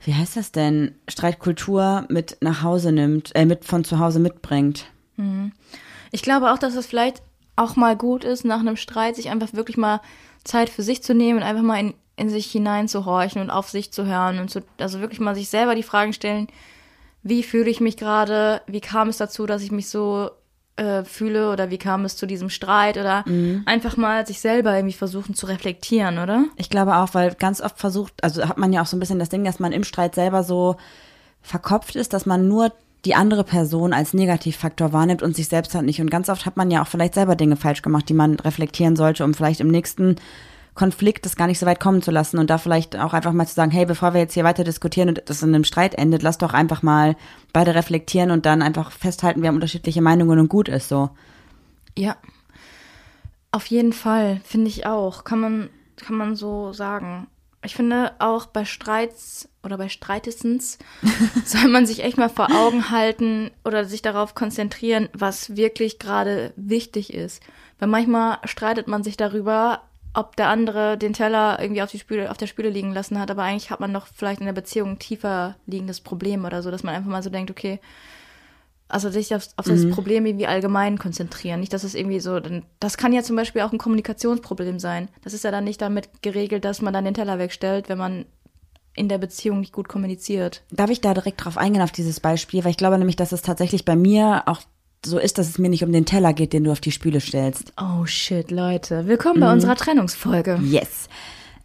wie 0.04 0.14
heißt 0.14 0.36
das 0.36 0.52
denn? 0.52 0.94
Streitkultur 1.08 2.06
mit 2.08 2.36
nach 2.40 2.62
Hause 2.62 2.92
nimmt, 2.92 3.34
äh, 3.34 3.44
mit 3.44 3.64
von 3.64 3.84
zu 3.84 3.98
Hause 3.98 4.20
mitbringt. 4.20 4.86
Ich 6.10 6.22
glaube 6.22 6.52
auch, 6.52 6.58
dass 6.58 6.74
es 6.74 6.86
vielleicht 6.86 7.22
auch 7.56 7.76
mal 7.76 7.96
gut 7.96 8.24
ist, 8.24 8.44
nach 8.44 8.60
einem 8.60 8.76
Streit 8.76 9.16
sich 9.16 9.30
einfach 9.30 9.52
wirklich 9.52 9.76
mal 9.76 10.00
Zeit 10.44 10.68
für 10.68 10.82
sich 10.82 11.02
zu 11.02 11.14
nehmen 11.14 11.38
und 11.38 11.44
einfach 11.44 11.62
mal 11.62 11.80
in, 11.80 11.94
in 12.16 12.28
sich 12.28 12.50
hineinzuhorchen 12.50 13.40
und 13.40 13.50
auf 13.50 13.70
sich 13.70 13.92
zu 13.92 14.06
hören 14.06 14.38
und 14.38 14.50
zu, 14.50 14.62
also 14.78 15.00
wirklich 15.00 15.20
mal 15.20 15.34
sich 15.34 15.48
selber 15.48 15.74
die 15.74 15.82
Fragen 15.82 16.12
stellen, 16.12 16.48
wie 17.22 17.42
fühle 17.42 17.70
ich 17.70 17.80
mich 17.80 17.96
gerade, 17.96 18.60
wie 18.66 18.80
kam 18.80 19.08
es 19.08 19.16
dazu, 19.16 19.46
dass 19.46 19.62
ich 19.62 19.72
mich 19.72 19.88
so 19.88 20.30
äh, 20.76 21.04
fühle 21.04 21.52
oder 21.52 21.70
wie 21.70 21.78
kam 21.78 22.04
es 22.04 22.16
zu 22.16 22.26
diesem 22.26 22.50
Streit 22.50 22.98
oder 22.98 23.24
einfach 23.64 23.96
mal 23.96 24.26
sich 24.26 24.40
selber 24.40 24.74
irgendwie 24.74 24.94
versuchen 24.94 25.34
zu 25.34 25.46
reflektieren, 25.46 26.18
oder? 26.18 26.46
Ich 26.56 26.70
glaube 26.70 26.96
auch, 26.96 27.14
weil 27.14 27.34
ganz 27.34 27.60
oft 27.60 27.78
versucht, 27.78 28.12
also 28.22 28.48
hat 28.48 28.58
man 28.58 28.72
ja 28.72 28.82
auch 28.82 28.86
so 28.86 28.96
ein 28.96 29.00
bisschen 29.00 29.18
das 29.18 29.28
Ding, 29.28 29.44
dass 29.44 29.60
man 29.60 29.72
im 29.72 29.84
Streit 29.84 30.14
selber 30.14 30.42
so 30.42 30.76
verkopft 31.42 31.94
ist, 31.94 32.12
dass 32.12 32.26
man 32.26 32.48
nur 32.48 32.72
die 33.04 33.14
andere 33.14 33.44
Person 33.44 33.92
als 33.92 34.14
Negativfaktor 34.14 34.92
wahrnimmt 34.92 35.22
und 35.22 35.36
sich 35.36 35.48
selbst 35.48 35.74
halt 35.74 35.84
nicht. 35.84 36.00
Und 36.00 36.10
ganz 36.10 36.28
oft 36.28 36.46
hat 36.46 36.56
man 36.56 36.70
ja 36.70 36.82
auch 36.82 36.86
vielleicht 36.86 37.14
selber 37.14 37.36
Dinge 37.36 37.56
falsch 37.56 37.82
gemacht, 37.82 38.08
die 38.08 38.14
man 38.14 38.34
reflektieren 38.36 38.96
sollte, 38.96 39.24
um 39.24 39.34
vielleicht 39.34 39.60
im 39.60 39.68
nächsten 39.68 40.16
Konflikt 40.74 41.24
das 41.24 41.36
gar 41.36 41.46
nicht 41.46 41.58
so 41.58 41.66
weit 41.66 41.78
kommen 41.78 42.02
zu 42.02 42.10
lassen 42.10 42.38
und 42.38 42.50
da 42.50 42.58
vielleicht 42.58 42.96
auch 42.96 43.12
einfach 43.12 43.32
mal 43.32 43.46
zu 43.46 43.54
sagen, 43.54 43.70
hey, 43.70 43.86
bevor 43.86 44.12
wir 44.12 44.20
jetzt 44.20 44.34
hier 44.34 44.44
weiter 44.44 44.64
diskutieren 44.64 45.08
und 45.08 45.22
das 45.26 45.42
in 45.42 45.54
einem 45.54 45.64
Streit 45.64 45.94
endet, 45.94 46.22
lass 46.22 46.38
doch 46.38 46.52
einfach 46.52 46.82
mal 46.82 47.16
beide 47.52 47.74
reflektieren 47.74 48.30
und 48.30 48.44
dann 48.44 48.62
einfach 48.62 48.90
festhalten, 48.90 49.42
wir 49.42 49.48
haben 49.48 49.54
unterschiedliche 49.54 50.02
Meinungen 50.02 50.38
und 50.38 50.48
gut 50.48 50.68
ist 50.68 50.88
so. 50.88 51.10
Ja. 51.96 52.16
Auf 53.52 53.66
jeden 53.66 53.92
Fall, 53.92 54.40
finde 54.44 54.66
ich 54.66 54.84
auch. 54.84 55.22
Kann 55.22 55.38
man, 55.38 55.70
kann 55.96 56.16
man 56.16 56.34
so 56.34 56.72
sagen. 56.72 57.28
Ich 57.64 57.76
finde 57.76 58.12
auch 58.18 58.46
bei 58.46 58.64
Streits 58.64 59.48
oder 59.62 59.78
bei 59.78 59.88
Streitestens 59.88 60.78
soll 61.44 61.68
man 61.68 61.86
sich 61.86 62.02
echt 62.02 62.18
mal 62.18 62.28
vor 62.28 62.50
Augen 62.54 62.90
halten 62.90 63.50
oder 63.64 63.84
sich 63.84 64.02
darauf 64.02 64.34
konzentrieren, 64.34 65.08
was 65.14 65.56
wirklich 65.56 65.98
gerade 65.98 66.52
wichtig 66.56 67.14
ist. 67.14 67.42
Weil 67.78 67.88
manchmal 67.88 68.38
streitet 68.44 68.86
man 68.86 69.02
sich 69.02 69.16
darüber, 69.16 69.82
ob 70.14 70.36
der 70.36 70.48
andere 70.48 70.96
den 70.96 71.12
Teller 71.12 71.58
irgendwie 71.60 71.82
auf, 71.82 71.90
die 71.90 71.98
Spüle, 71.98 72.30
auf 72.30 72.36
der 72.36 72.46
Spüle 72.46 72.70
liegen 72.70 72.92
lassen 72.92 73.18
hat, 73.18 73.30
aber 73.30 73.42
eigentlich 73.42 73.70
hat 73.70 73.80
man 73.80 73.92
doch 73.92 74.06
vielleicht 74.06 74.40
in 74.40 74.46
der 74.46 74.52
Beziehung 74.52 74.92
ein 74.92 74.98
tiefer 74.98 75.56
liegendes 75.66 76.00
Problem 76.00 76.44
oder 76.44 76.62
so, 76.62 76.70
dass 76.70 76.84
man 76.84 76.94
einfach 76.94 77.10
mal 77.10 77.22
so 77.22 77.30
denkt, 77.30 77.50
okay, 77.50 77.80
also 78.86 79.10
sich 79.10 79.34
auf, 79.34 79.48
auf 79.56 79.66
das 79.66 79.88
Problem 79.90 80.24
irgendwie 80.24 80.46
allgemein 80.46 80.98
konzentrieren. 80.98 81.58
Nicht, 81.58 81.72
dass 81.72 81.84
es 81.84 81.94
irgendwie 81.94 82.20
so, 82.20 82.40
das 82.78 82.96
kann 82.96 83.12
ja 83.12 83.22
zum 83.22 83.34
Beispiel 83.34 83.62
auch 83.62 83.72
ein 83.72 83.78
Kommunikationsproblem 83.78 84.78
sein. 84.78 85.08
Das 85.22 85.32
ist 85.32 85.42
ja 85.42 85.50
dann 85.50 85.64
nicht 85.64 85.80
damit 85.80 86.22
geregelt, 86.22 86.64
dass 86.64 86.82
man 86.82 86.92
dann 86.92 87.04
den 87.04 87.14
Teller 87.14 87.38
wegstellt, 87.38 87.88
wenn 87.88 87.98
man 87.98 88.26
in 88.94 89.08
der 89.08 89.18
Beziehung 89.18 89.60
nicht 89.60 89.72
gut 89.72 89.88
kommuniziert. 89.88 90.62
Darf 90.70 90.90
ich 90.90 91.00
da 91.00 91.14
direkt 91.14 91.44
drauf 91.44 91.58
eingehen 91.58 91.82
auf 91.82 91.90
dieses 91.90 92.20
Beispiel? 92.20 92.62
Weil 92.62 92.70
ich 92.70 92.76
glaube 92.76 92.98
nämlich, 92.98 93.16
dass 93.16 93.32
es 93.32 93.42
tatsächlich 93.42 93.84
bei 93.84 93.96
mir 93.96 94.44
auch 94.46 94.60
so 95.06 95.18
ist, 95.18 95.38
dass 95.38 95.48
es 95.48 95.58
mir 95.58 95.68
nicht 95.68 95.84
um 95.84 95.92
den 95.92 96.06
Teller 96.06 96.32
geht, 96.32 96.52
den 96.52 96.64
du 96.64 96.72
auf 96.72 96.80
die 96.80 96.92
Spüle 96.92 97.20
stellst. 97.20 97.72
Oh 97.80 98.06
shit, 98.06 98.50
Leute. 98.50 99.06
Willkommen 99.06 99.40
bei 99.40 99.52
unserer 99.52 99.76
Trennungsfolge. 99.76 100.60
Yes. 100.62 101.08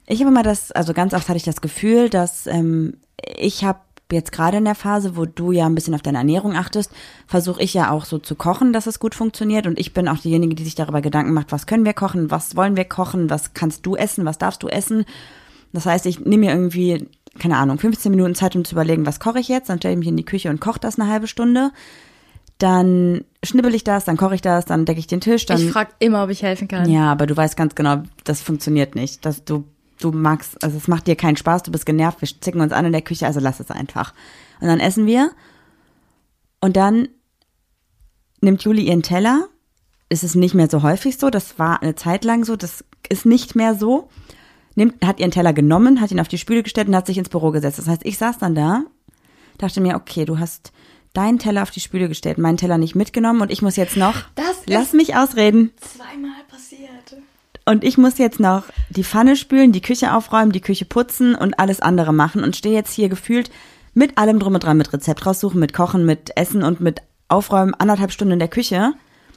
Ich 0.08 0.20
habe 0.20 0.32
immer 0.32 0.44
das, 0.44 0.72
also 0.72 0.94
ganz 0.94 1.14
oft 1.14 1.30
hatte 1.30 1.38
ich 1.38 1.44
das 1.44 1.62
Gefühl, 1.62 2.10
dass 2.10 2.48
ähm, 2.48 2.96
ich 3.38 3.64
habe 3.64 3.80
jetzt 4.12 4.32
gerade 4.32 4.58
in 4.58 4.66
der 4.66 4.76
Phase, 4.76 5.16
wo 5.16 5.26
du 5.26 5.52
ja 5.52 5.68
ein 5.68 5.76
bisschen 5.76 5.94
auf 5.94 6.02
deine 6.02 6.18
Ernährung 6.18 6.56
achtest, 6.56 6.92
versuche 7.28 7.62
ich 7.62 7.74
ja 7.74 7.92
auch 7.92 8.06
so 8.06 8.18
zu 8.18 8.36
kochen, 8.36 8.74
dass 8.74 8.88
es 8.88 9.00
gut 9.00 9.14
funktioniert. 9.14 9.68
Und 9.68 9.80
ich 9.80 9.94
bin 9.94 10.08
auch 10.08 10.18
diejenige, 10.18 10.56
die 10.56 10.64
sich 10.64 10.76
darüber 10.76 11.02
Gedanken 11.02 11.34
macht, 11.34 11.52
was 11.52 11.68
können 11.68 11.86
wir 11.86 11.94
kochen, 11.94 12.32
was 12.32 12.56
wollen 12.56 12.76
wir 12.76 12.86
kochen, 12.86 13.30
was 13.30 13.54
kannst 13.54 13.86
du 13.86 13.96
essen, 13.96 14.26
was 14.26 14.40
darfst 14.40 14.64
du 14.64 14.68
essen. 14.68 15.06
Das 15.74 15.86
heißt, 15.86 16.08
ich 16.08 16.22
nehme 16.22 16.48
mir 16.48 16.54
irgendwie, 16.54 17.08
keine 17.38 17.58
Ahnung, 17.58 17.78
15 17.78 18.10
Minuten 18.10 18.34
Zeit, 18.34 18.56
um 18.56 18.66
zu 18.66 18.74
überlegen, 18.74 19.06
was 19.06 19.20
koche 19.20 19.40
ich 19.40 19.48
jetzt. 19.48 19.70
Dann 19.70 19.78
stelle 19.78 19.94
ich 19.94 20.00
mich 20.00 20.08
in 20.08 20.18
die 20.18 20.26
Küche 20.26 20.50
und 20.50 20.60
koche 20.60 20.80
das 20.80 21.00
eine 21.00 21.10
halbe 21.10 21.28
Stunde. 21.28 21.72
Dann 22.60 23.24
schnibbel 23.44 23.74
ich 23.74 23.84
das, 23.84 24.06
dann 24.06 24.18
koche 24.18 24.36
ich 24.36 24.42
das, 24.42 24.66
dann 24.66 24.86
decke 24.86 25.00
ich 25.00 25.08
den 25.08 25.22
Tisch, 25.22 25.46
dann 25.46 25.60
Ich 25.60 25.72
frage 25.72 25.92
immer, 26.00 26.24
ob 26.24 26.30
ich 26.30 26.44
helfen 26.44 26.68
kann. 26.68 26.90
ja, 26.90 27.12
aber 27.12 27.26
du 27.26 27.36
weißt 27.36 27.58
ganz 27.58 27.74
genau, 27.74 28.04
das 28.26 28.42
funktioniert 28.42 28.96
nicht. 28.96 29.26
Dass 29.26 29.46
du, 29.46 29.64
du 30.00 30.12
magst, 30.12 30.62
also 30.64 30.78
es 30.78 30.88
macht 30.88 31.08
dir 31.08 31.16
keinen 31.16 31.38
Spaß, 31.38 31.64
du 31.64 31.72
bist 31.72 31.86
genervt, 31.86 32.22
wir 32.22 32.28
zicken 32.28 32.62
uns 32.62 32.74
an 32.74 32.86
in 32.86 32.92
der 32.92 33.02
Küche, 33.02 33.26
also 33.26 33.40
lass 33.40 33.60
es 33.62 33.72
einfach. 33.72 34.14
Und 34.60 34.68
dann 34.68 34.82
essen 34.82 35.06
wir. 35.06 35.32
Und 36.60 36.76
dann 36.76 37.08
nimmt 38.42 38.62
Juli 38.64 38.84
ihren 38.84 39.04
Teller. 39.04 39.48
Es 40.10 40.24
ist 40.24 40.36
nicht 40.36 40.54
mehr 40.54 40.70
so 40.70 40.84
häufig 40.84 41.18
so, 41.18 41.30
das 41.30 41.58
war 41.60 41.82
eine 41.82 41.96
Zeit 41.96 42.26
lang 42.26 42.44
so, 42.44 42.58
das 42.58 42.84
ist 43.08 43.26
nicht 43.26 43.56
mehr 43.56 43.74
so. 43.76 44.10
Nimmt, 44.76 45.06
hat 45.06 45.20
ihren 45.20 45.32
Teller 45.32 45.54
genommen, 45.54 46.02
hat 46.02 46.12
ihn 46.12 46.20
auf 46.20 46.28
die 46.28 46.38
Spüle 46.38 46.64
gestellt 46.64 46.90
und 46.90 46.96
hat 46.96 47.08
sich 47.08 47.18
ins 47.18 47.30
Büro 47.30 47.52
gesetzt. 47.52 47.80
Das 47.80 47.88
heißt, 47.88 48.06
ich 48.06 48.18
saß 48.18 48.38
dann 48.38 48.56
da, 48.56 48.84
dachte 49.58 49.80
mir, 49.80 49.96
okay, 49.96 50.26
du 50.26 50.40
hast 50.40 50.74
deinen 51.20 51.38
Teller 51.38 51.64
auf 51.64 51.72
die 51.72 51.82
Spüle 51.82 52.08
gestellt, 52.08 52.38
meinen 52.38 52.56
Teller 52.56 52.78
nicht 52.78 52.96
mitgenommen 52.96 53.42
und 53.42 53.52
ich 53.52 53.62
muss 53.62 53.76
jetzt 53.76 53.98
noch, 53.98 54.16
Das 54.36 54.62
lass 54.68 54.94
mich 54.94 55.18
ausreden. 55.18 55.72
Zweimal 55.82 56.32
passiert. 56.50 57.22
Und 57.66 57.84
ich 57.84 57.98
muss 57.98 58.18
jetzt 58.18 58.40
noch 58.40 58.64
die 58.90 59.04
Pfanne 59.04 59.36
spülen, 59.36 59.74
die 59.74 59.82
Küche 59.82 60.14
aufräumen, 60.14 60.54
die 60.54 60.62
Küche 60.62 60.86
putzen 60.86 61.36
und 61.36 61.60
alles 61.60 61.82
andere 61.82 62.14
machen 62.14 62.42
und 62.42 62.56
stehe 62.56 62.74
jetzt 62.74 62.94
hier 62.94 63.10
gefühlt 63.10 63.52
mit 63.94 64.18
allem 64.18 64.40
drum 64.40 64.54
und 64.54 64.64
dran, 64.64 64.78
mit 64.78 64.94
Rezept 64.94 65.26
raussuchen, 65.26 65.60
mit 65.60 65.74
Kochen, 65.74 66.06
mit 66.06 66.38
Essen 66.38 66.64
und 66.64 66.80
mit 66.80 67.02
Aufräumen 67.28 67.74
anderthalb 67.74 68.14
Stunden 68.14 68.34
in 68.34 68.40
der 68.40 68.48
Küche. 68.48 68.94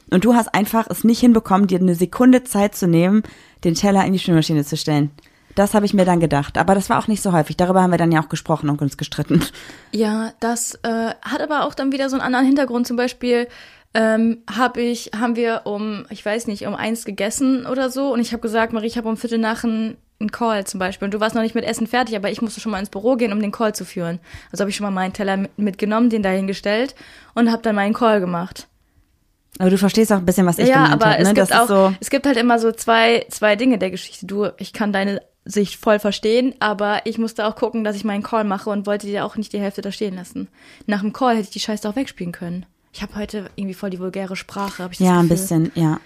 Und 0.09 0.23
du 0.23 0.35
hast 0.35 0.55
einfach 0.55 0.87
es 0.89 1.03
nicht 1.03 1.19
hinbekommen, 1.19 1.67
dir 1.67 1.79
eine 1.79 1.95
Sekunde 1.95 2.45
Zeit 2.45 2.75
zu 2.75 2.87
nehmen, 2.87 3.23
den 3.65 3.75
Teller 3.75 4.05
in 4.05 4.13
die 4.13 4.19
Spülmaschine 4.19 4.63
zu 4.63 4.77
stellen. 4.77 5.11
Das 5.55 5.73
habe 5.73 5.85
ich 5.85 5.93
mir 5.93 6.05
dann 6.05 6.19
gedacht. 6.19 6.57
Aber 6.57 6.75
das 6.75 6.89
war 6.89 6.99
auch 6.99 7.07
nicht 7.07 7.21
so 7.21 7.31
häufig. 7.31 7.57
Darüber 7.57 7.81
haben 7.83 7.91
wir 7.91 7.97
dann 7.97 8.11
ja 8.11 8.21
auch 8.23 8.29
gesprochen 8.29 8.69
und 8.69 8.81
uns 8.81 8.97
gestritten. 8.97 9.43
Ja, 9.91 10.31
das 10.39 10.75
äh, 10.83 11.13
hat 11.21 11.41
aber 11.41 11.65
auch 11.65 11.75
dann 11.75 11.91
wieder 11.91 12.09
so 12.09 12.15
einen 12.15 12.25
anderen 12.25 12.45
Hintergrund. 12.45 12.87
Zum 12.87 12.97
Beispiel 12.97 13.47
ähm, 13.93 14.39
hab 14.55 14.77
ich, 14.77 15.11
haben 15.17 15.35
wir 15.35 15.61
um, 15.65 16.05
ich 16.09 16.25
weiß 16.25 16.47
nicht, 16.47 16.65
um 16.65 16.73
eins 16.75 17.05
gegessen 17.05 17.65
oder 17.67 17.89
so. 17.89 18.11
Und 18.11 18.19
ich 18.19 18.31
habe 18.31 18.41
gesagt, 18.41 18.73
Marie, 18.73 18.87
ich 18.87 18.97
habe 18.97 19.07
um 19.07 19.17
Viertel 19.17 19.37
nach 19.37 19.63
einen, 19.63 19.97
einen 20.19 20.31
Call 20.31 20.65
zum 20.65 20.79
Beispiel. 20.79 21.05
Und 21.05 21.13
du 21.13 21.19
warst 21.19 21.35
noch 21.35 21.43
nicht 21.43 21.53
mit 21.53 21.65
Essen 21.65 21.85
fertig, 21.85 22.15
aber 22.15 22.31
ich 22.31 22.41
musste 22.41 22.59
schon 22.59 22.71
mal 22.71 22.79
ins 22.79 22.89
Büro 22.89 23.15
gehen, 23.15 23.31
um 23.31 23.39
den 23.39 23.51
Call 23.51 23.75
zu 23.75 23.85
führen. 23.85 24.19
Also 24.51 24.61
habe 24.63 24.71
ich 24.71 24.75
schon 24.75 24.85
mal 24.85 24.91
meinen 24.91 25.13
Teller 25.13 25.37
mit- 25.37 25.57
mitgenommen, 25.59 26.09
den 26.09 26.23
dahingestellt 26.23 26.95
und 27.35 27.51
habe 27.51 27.61
dann 27.61 27.75
meinen 27.75 27.93
Call 27.93 28.19
gemacht. 28.19 28.67
Aber 29.59 29.69
du 29.69 29.77
verstehst 29.77 30.11
auch 30.11 30.17
ein 30.17 30.25
bisschen, 30.25 30.47
was 30.47 30.57
ich 30.57 30.67
ja, 30.69 30.85
gemeint 30.85 30.93
aber 30.93 31.05
habe. 31.11 31.21
es 31.21 31.27
Ne? 31.27 31.33
gibt 31.35 31.51
Das 31.51 31.59
auch, 31.59 31.67
so, 31.67 31.93
es 31.99 32.09
gibt 32.09 32.25
halt 32.25 32.37
immer 32.37 32.57
so 32.57 32.71
zwei, 32.71 33.27
zwei 33.29 33.55
Dinge 33.55 33.77
der 33.77 33.91
Geschichte. 33.91 34.25
Du, 34.25 34.47
ich 34.57 34.73
kann 34.73 34.91
deine 34.91 35.21
Sicht 35.45 35.75
voll 35.79 35.99
verstehen, 35.99 36.55
aber 36.59 37.05
ich 37.05 37.17
musste 37.17 37.45
auch 37.45 37.55
gucken, 37.55 37.83
dass 37.83 37.95
ich 37.95 38.03
meinen 38.05 38.23
Call 38.23 38.43
mache 38.45 38.69
und 38.69 38.85
wollte 38.87 39.07
dir 39.07 39.25
auch 39.25 39.35
nicht 39.35 39.51
die 39.53 39.59
Hälfte 39.59 39.81
da 39.81 39.91
stehen 39.91 40.15
lassen. 40.15 40.47
Nach 40.85 41.01
dem 41.01 41.11
Call 41.13 41.33
hätte 41.35 41.43
ich 41.45 41.49
die 41.49 41.59
Scheiße 41.59 41.87
auch 41.89 41.95
wegspielen 41.95 42.31
können. 42.31 42.65
Ich 42.93 43.01
habe 43.01 43.15
heute 43.15 43.49
irgendwie 43.55 43.73
voll 43.73 43.89
die 43.89 43.99
vulgäre 43.99 44.35
Sprache, 44.35 44.83
habe 44.83 44.93
ich 44.93 44.99
das 44.99 45.07
Ja, 45.07 45.19
ein 45.19 45.27
Gefühl. 45.27 45.37
bisschen, 45.37 45.71
ja. 45.75 45.99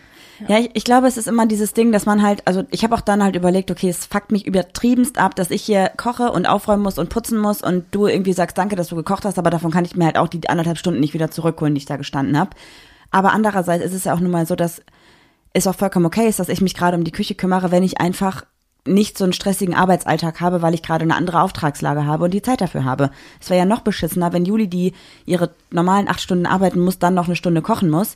Ja, 0.48 0.60
ich, 0.60 0.70
ich 0.74 0.84
glaube, 0.84 1.08
es 1.08 1.18
ist 1.18 1.28
immer 1.28 1.48
dieses 1.48 1.74
Ding, 1.74 1.92
dass 1.92 2.06
man 2.06 2.22
halt, 2.22 2.46
also 2.46 2.64
ich 2.70 2.84
habe 2.84 2.94
auch 2.96 3.02
dann 3.02 3.24
halt 3.24 3.36
überlegt, 3.36 3.72
okay, 3.72 3.90
es 3.90 4.06
fuckt 4.06 4.32
mich 4.32 4.46
übertriebenst 4.46 5.18
ab, 5.18 5.36
dass 5.36 5.50
ich 5.50 5.64
hier 5.64 5.92
koche 5.98 6.32
und 6.32 6.46
aufräumen 6.46 6.84
muss 6.84 7.00
und 7.00 7.10
putzen 7.10 7.40
muss 7.40 7.62
und 7.64 7.86
du 7.92 8.06
irgendwie 8.06 8.34
sagst, 8.34 8.58
danke, 8.58 8.76
dass 8.76 8.90
du 8.90 8.96
gekocht 8.96 9.26
hast, 9.26 9.40
aber 9.40 9.50
davon 9.50 9.72
kann 9.72 9.84
ich 9.84 9.96
mir 9.96 10.06
halt 10.06 10.18
auch 10.18 10.28
die 10.28 10.48
anderthalb 10.48 10.78
Stunden 10.78 11.00
nicht 11.00 11.16
wieder 11.16 11.32
zurückholen, 11.32 11.74
die 11.74 11.80
ich 11.80 11.86
da 11.86 11.98
gestanden 11.98 12.38
habe. 12.38 12.52
Aber 13.10 13.32
andererseits 13.34 13.84
ist 13.84 13.94
es 13.94 14.04
ja 14.04 14.14
auch 14.14 14.20
nun 14.20 14.32
mal 14.32 14.46
so, 14.46 14.56
dass 14.56 14.82
es 15.54 15.66
auch 15.66 15.76
vollkommen 15.76 16.06
okay 16.06 16.28
ist, 16.28 16.40
dass 16.40 16.50
ich 16.50 16.62
mich 16.62 16.76
gerade 16.76 16.98
um 16.98 17.04
die 17.04 17.12
Küche 17.12 17.34
kümmere, 17.34 17.72
wenn 17.72 17.82
ich 17.84 18.00
einfach 18.00 18.46
nicht 18.88 19.18
so 19.18 19.24
einen 19.24 19.34
stressigen 19.34 19.76
Arbeitsalltag 19.76 20.42
habe, 20.42 20.62
weil 20.62 20.74
ich 20.74 20.84
gerade 20.84 21.04
eine 21.04 21.16
andere 21.16 21.42
Auftragslage 21.42 22.06
habe 22.06 22.26
und 22.26 22.34
die 22.34 22.42
Zeit 22.42 22.62
dafür 22.62 22.86
habe. 22.86 23.12
Es 23.40 23.50
wäre 23.50 23.60
ja 23.60 23.66
noch 23.66 23.82
beschissener, 23.82 24.34
wenn 24.34 24.46
Juli, 24.46 24.68
die 24.68 24.94
ihre 25.26 25.52
normalen 25.72 26.08
acht 26.08 26.22
Stunden 26.22 26.46
arbeiten 26.46 26.80
muss, 26.80 27.00
dann 27.00 27.14
noch 27.14 27.26
eine 27.26 27.36
Stunde 27.36 27.62
kochen 27.62 27.90
muss 27.90 28.16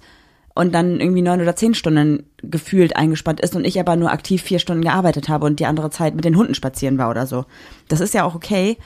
und 0.54 0.74
dann 0.74 1.00
irgendwie 1.00 1.22
neun 1.22 1.42
oder 1.42 1.56
zehn 1.56 1.74
Stunden 1.74 2.24
gefühlt 2.44 2.96
eingespannt 2.96 3.40
ist 3.40 3.56
und 3.56 3.66
ich 3.66 3.80
aber 3.80 3.96
nur 3.96 4.12
aktiv 4.12 4.42
vier 4.42 4.60
Stunden 4.60 4.84
gearbeitet 4.84 5.30
habe 5.30 5.46
und 5.46 5.60
die 5.60 5.66
andere 5.66 5.90
Zeit 5.90 6.16
mit 6.16 6.26
den 6.26 6.36
Hunden 6.36 6.56
spazieren 6.56 6.98
war 6.98 7.10
oder 7.10 7.26
so. 7.26 7.46
Das 7.88 8.02
ist 8.02 8.14
ja 8.14 8.24
auch 8.24 8.36
okay. 8.36 8.78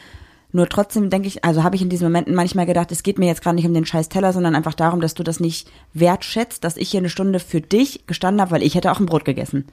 Nur 0.52 0.70
trotzdem 0.70 1.10
denke 1.10 1.28
ich, 1.28 1.44
also 1.44 1.64
habe 1.64 1.76
ich 1.76 1.82
in 1.82 1.90
diesen 1.90 2.06
Momenten 2.06 2.34
manchmal 2.34 2.66
gedacht, 2.66 2.90
es 2.92 3.04
geht 3.04 3.20
mir 3.20 3.26
jetzt 3.26 3.42
gerade 3.42 3.58
nicht 3.58 3.68
um 3.68 3.74
den 3.74 3.86
scheiß 3.86 4.08
Teller, 4.08 4.32
sondern 4.32 4.56
einfach 4.56 4.74
darum, 4.74 5.02
dass 5.02 5.14
du 5.14 5.22
das 5.22 5.42
nicht 5.42 5.70
wertschätzt, 5.94 6.64
dass 6.64 6.78
ich 6.78 6.90
hier 6.90 7.00
eine 7.00 7.10
Stunde 7.10 7.40
für 7.40 7.60
dich 7.60 8.08
gestanden 8.08 8.40
habe, 8.40 8.52
weil 8.52 8.64
ich 8.64 8.76
hätte 8.76 8.92
auch 8.92 9.02
ein 9.02 9.06
Brot 9.06 9.26
gegessen. 9.26 9.66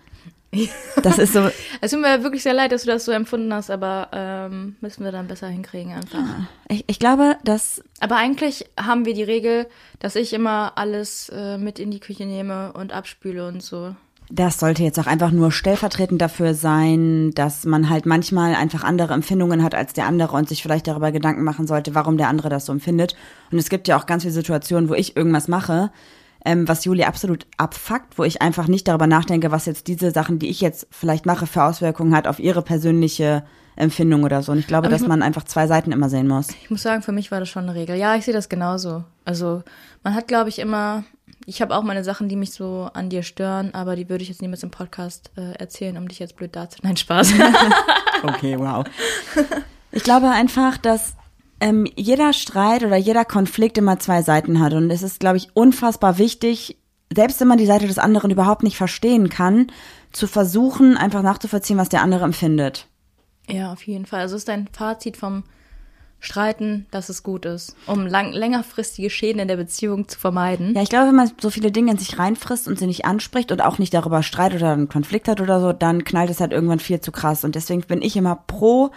Das 1.03 1.18
ist 1.18 1.32
so, 1.32 1.50
Es 1.80 1.90
tut 1.90 2.00
mir 2.00 2.22
wirklich 2.22 2.42
sehr 2.42 2.55
leid, 2.55 2.72
dass 2.72 2.82
du 2.82 2.88
das 2.88 3.05
so 3.05 3.12
empfunden 3.12 3.53
hast, 3.53 3.70
aber 3.70 4.09
ähm, 4.12 4.76
müssen 4.80 5.05
wir 5.05 5.12
dann 5.12 5.26
besser 5.26 5.48
hinkriegen 5.48 5.92
einfach. 5.92 6.18
ich, 6.68 6.84
ich 6.86 6.98
glaube, 6.98 7.36
dass 7.44 7.82
Aber 8.00 8.16
eigentlich 8.16 8.66
haben 8.78 9.05
wir 9.05 9.14
die 9.14 9.22
Regel, 9.22 9.66
dass 9.98 10.14
ich 10.14 10.32
immer 10.32 10.72
alles 10.76 11.30
äh, 11.30 11.59
mit 11.59 11.78
in 11.78 11.90
die 11.90 12.00
Küche 12.00 12.26
nehme 12.26 12.72
und 12.72 12.92
abspüle 12.92 13.48
und 13.48 13.62
so. 13.62 13.94
Das 14.30 14.59
sollte 14.59 14.82
jetzt 14.82 14.98
auch 14.98 15.07
einfach 15.07 15.30
nur 15.30 15.53
stellvertretend 15.53 16.22
dafür 16.22 16.55
sein, 16.55 17.32
dass 17.32 17.64
man 17.64 17.90
halt 17.90 18.07
manchmal 18.07 18.55
einfach 18.55 18.82
andere 18.82 19.12
Empfindungen 19.12 19.62
hat 19.62 19.74
als 19.74 19.92
der 19.92 20.07
andere 20.07 20.36
und 20.36 20.48
sich 20.48 20.62
vielleicht 20.62 20.86
darüber 20.86 21.12
Gedanken 21.12 21.42
machen 21.42 21.66
sollte, 21.66 21.94
warum 21.94 22.16
der 22.16 22.28
andere 22.28 22.48
das 22.48 22.66
so 22.66 22.72
empfindet. 22.72 23.14
Und 23.50 23.59
es 23.59 23.68
gibt 23.68 23.88
ja 23.88 23.98
auch 23.98 24.07
ganz 24.07 24.22
viele 24.22 24.32
Situationen, 24.32 24.88
wo 24.88 24.94
ich 24.94 25.16
irgendwas 25.16 25.48
mache, 25.48 25.90
ähm, 26.45 26.68
was 26.68 26.84
Juli 26.84 27.05
absolut 27.05 27.47
abfuckt, 27.57 28.18
wo 28.18 28.24
ich 28.24 28.43
einfach 28.43 28.68
nicht 28.68 28.88
darüber 28.88 29.07
nachdenke, 29.07 29.51
was 29.51 29.66
jetzt 29.66 29.86
diese 29.86 30.11
Sachen, 30.11 30.38
die 30.38 30.49
ich 30.49 30.61
jetzt 30.61 30.86
vielleicht 30.90 31.26
mache, 31.26 31.47
für 31.47 31.62
Auswirkungen 31.64 32.14
hat 32.14 32.26
auf 32.26 32.38
ihre 32.38 32.62
persönliche 32.62 33.45
Empfindung 33.76 34.24
oder 34.24 34.43
so. 34.43 34.53
Und 34.53 34.59
ich 34.59 34.66
glaube, 34.66 34.86
Aber 34.86 34.97
ich 34.97 35.01
dass 35.01 35.09
man 35.09 35.22
einfach 35.22 35.45
zwei 35.45 35.66
Seiten 35.66 35.93
immer 35.93 36.09
sehen 36.09 36.28
muss. 36.28 36.49
Ich 36.62 36.70
muss 36.70 36.82
sagen, 36.82 37.03
für 37.03 37.12
mich 37.12 37.30
war 37.30 37.40
das 37.40 37.49
schon 37.49 37.64
eine 37.64 37.74
Regel. 37.74 37.97
Ja, 37.97 38.16
ich 38.16 38.24
sehe 38.24 38.34
das 38.34 38.49
genauso. 38.49 39.05
Also 39.24 39.62
man 40.03 40.14
hat, 40.14 40.28
glaube 40.28 40.49
ich, 40.49 40.59
immer. 40.59 41.05
Ich 41.45 41.61
habe 41.61 41.74
auch 41.74 41.82
meine 41.82 42.05
Sachen, 42.05 42.28
die 42.28 42.36
mich 42.36 42.53
so 42.53 42.88
an 42.93 43.09
dir 43.09 43.24
stören, 43.24 43.74
aber 43.74 43.97
die 43.97 44.09
würde 44.09 44.22
ich 44.22 44.28
jetzt 44.28 44.43
niemals 44.43 44.62
im 44.62 44.70
Podcast 44.70 45.32
äh, 45.36 45.53
erzählen, 45.59 45.97
um 45.97 46.07
dich 46.07 46.20
jetzt 46.20 46.36
blöd 46.36 46.55
darzustellen. 46.55 46.90
Nein, 46.90 46.97
Spaß. 46.97 47.32
Okay, 48.24 48.57
wow. 48.57 48.84
Ich 49.90 50.05
glaube 50.05 50.30
einfach, 50.30 50.76
dass 50.78 51.16
ähm, 51.63 51.87
jeder 51.97 52.33
Streit 52.33 52.83
oder 52.85 52.97
jeder 52.97 53.25
Konflikt 53.25 53.79
immer 53.79 54.01
zwei 54.01 54.23
Seiten 54.23 54.61
hat. 54.61 54.75
Und 54.75 54.91
es 54.91 55.03
ist, 55.03 55.21
glaube 55.21 55.37
ich, 55.37 55.49
unfassbar 55.55 56.19
wichtig, 56.19 56.77
selbst 57.15 57.41
wenn 57.41 57.49
man 57.49 57.59
die 57.59 57.67
Seite 57.67 57.87
des 57.87 57.99
anderen 57.99 58.31
überhaupt 58.31 58.65
nicht 58.65 58.77
verstehen 58.77 59.29
kann, 59.29 59.69
zu 60.11 60.27
versuchen, 60.27 60.97
einfach 60.97 61.23
nachzuvollziehen, 61.23 61.79
was 61.79 61.89
der 61.89 62.03
andere 62.03 62.25
empfindet. 62.25 62.89
ja, 63.49 63.73
auf 63.73 63.87
jeden 63.87 64.07
Fall. 64.07 64.21
Also 64.21 64.37
ist 64.37 64.49
dein 64.49 64.69
Fazit 64.73 65.17
vom 65.17 65.45
Streiten, 66.19 66.87
dass 66.91 67.09
es 67.09 67.23
gut 67.23 67.45
ist, 67.47 67.77
um 67.87 68.07
lang 68.07 68.33
längerfristige 68.33 69.11
Schäden 69.11 69.41
in 69.41 69.49
der 69.49 69.57
Beziehung 69.57 70.09
zu 70.09 70.19
vermeiden. 70.19 70.75
Ja, 70.75 70.83
ich 70.83 70.89
glaube, 70.89 71.09
wenn 71.09 71.17
man 71.17 71.31
so 71.41 71.51
viele 71.51 71.71
Dinge 71.71 71.93
in 71.93 71.99
sich 71.99 72.19
reinfrisst 72.19 72.69
und 72.69 72.79
sie 72.79 72.87
nicht 72.87 73.05
anspricht 73.05 73.53
und 73.53 73.61
auch 73.61 73.79
nicht 73.79 73.95
darüber 73.95 74.23
streitet 74.23 74.63
oder 74.63 74.73
einen 74.73 74.89
Konflikt 74.89 75.29
hat 75.29 75.41
oder 75.41 75.61
so, 75.61 75.73
dann 75.73 76.05
knallt 76.05 76.31
es 76.31 76.41
halt 76.41 76.53
irgendwann 76.53 76.79
viel 76.79 77.01
zu 77.01 77.13
krass. 77.13 77.45
Und 77.45 77.55
deswegen 77.55 77.83
bin 77.83 78.03
ich 78.03 78.17
immer 78.17 78.37
pro 78.37 78.91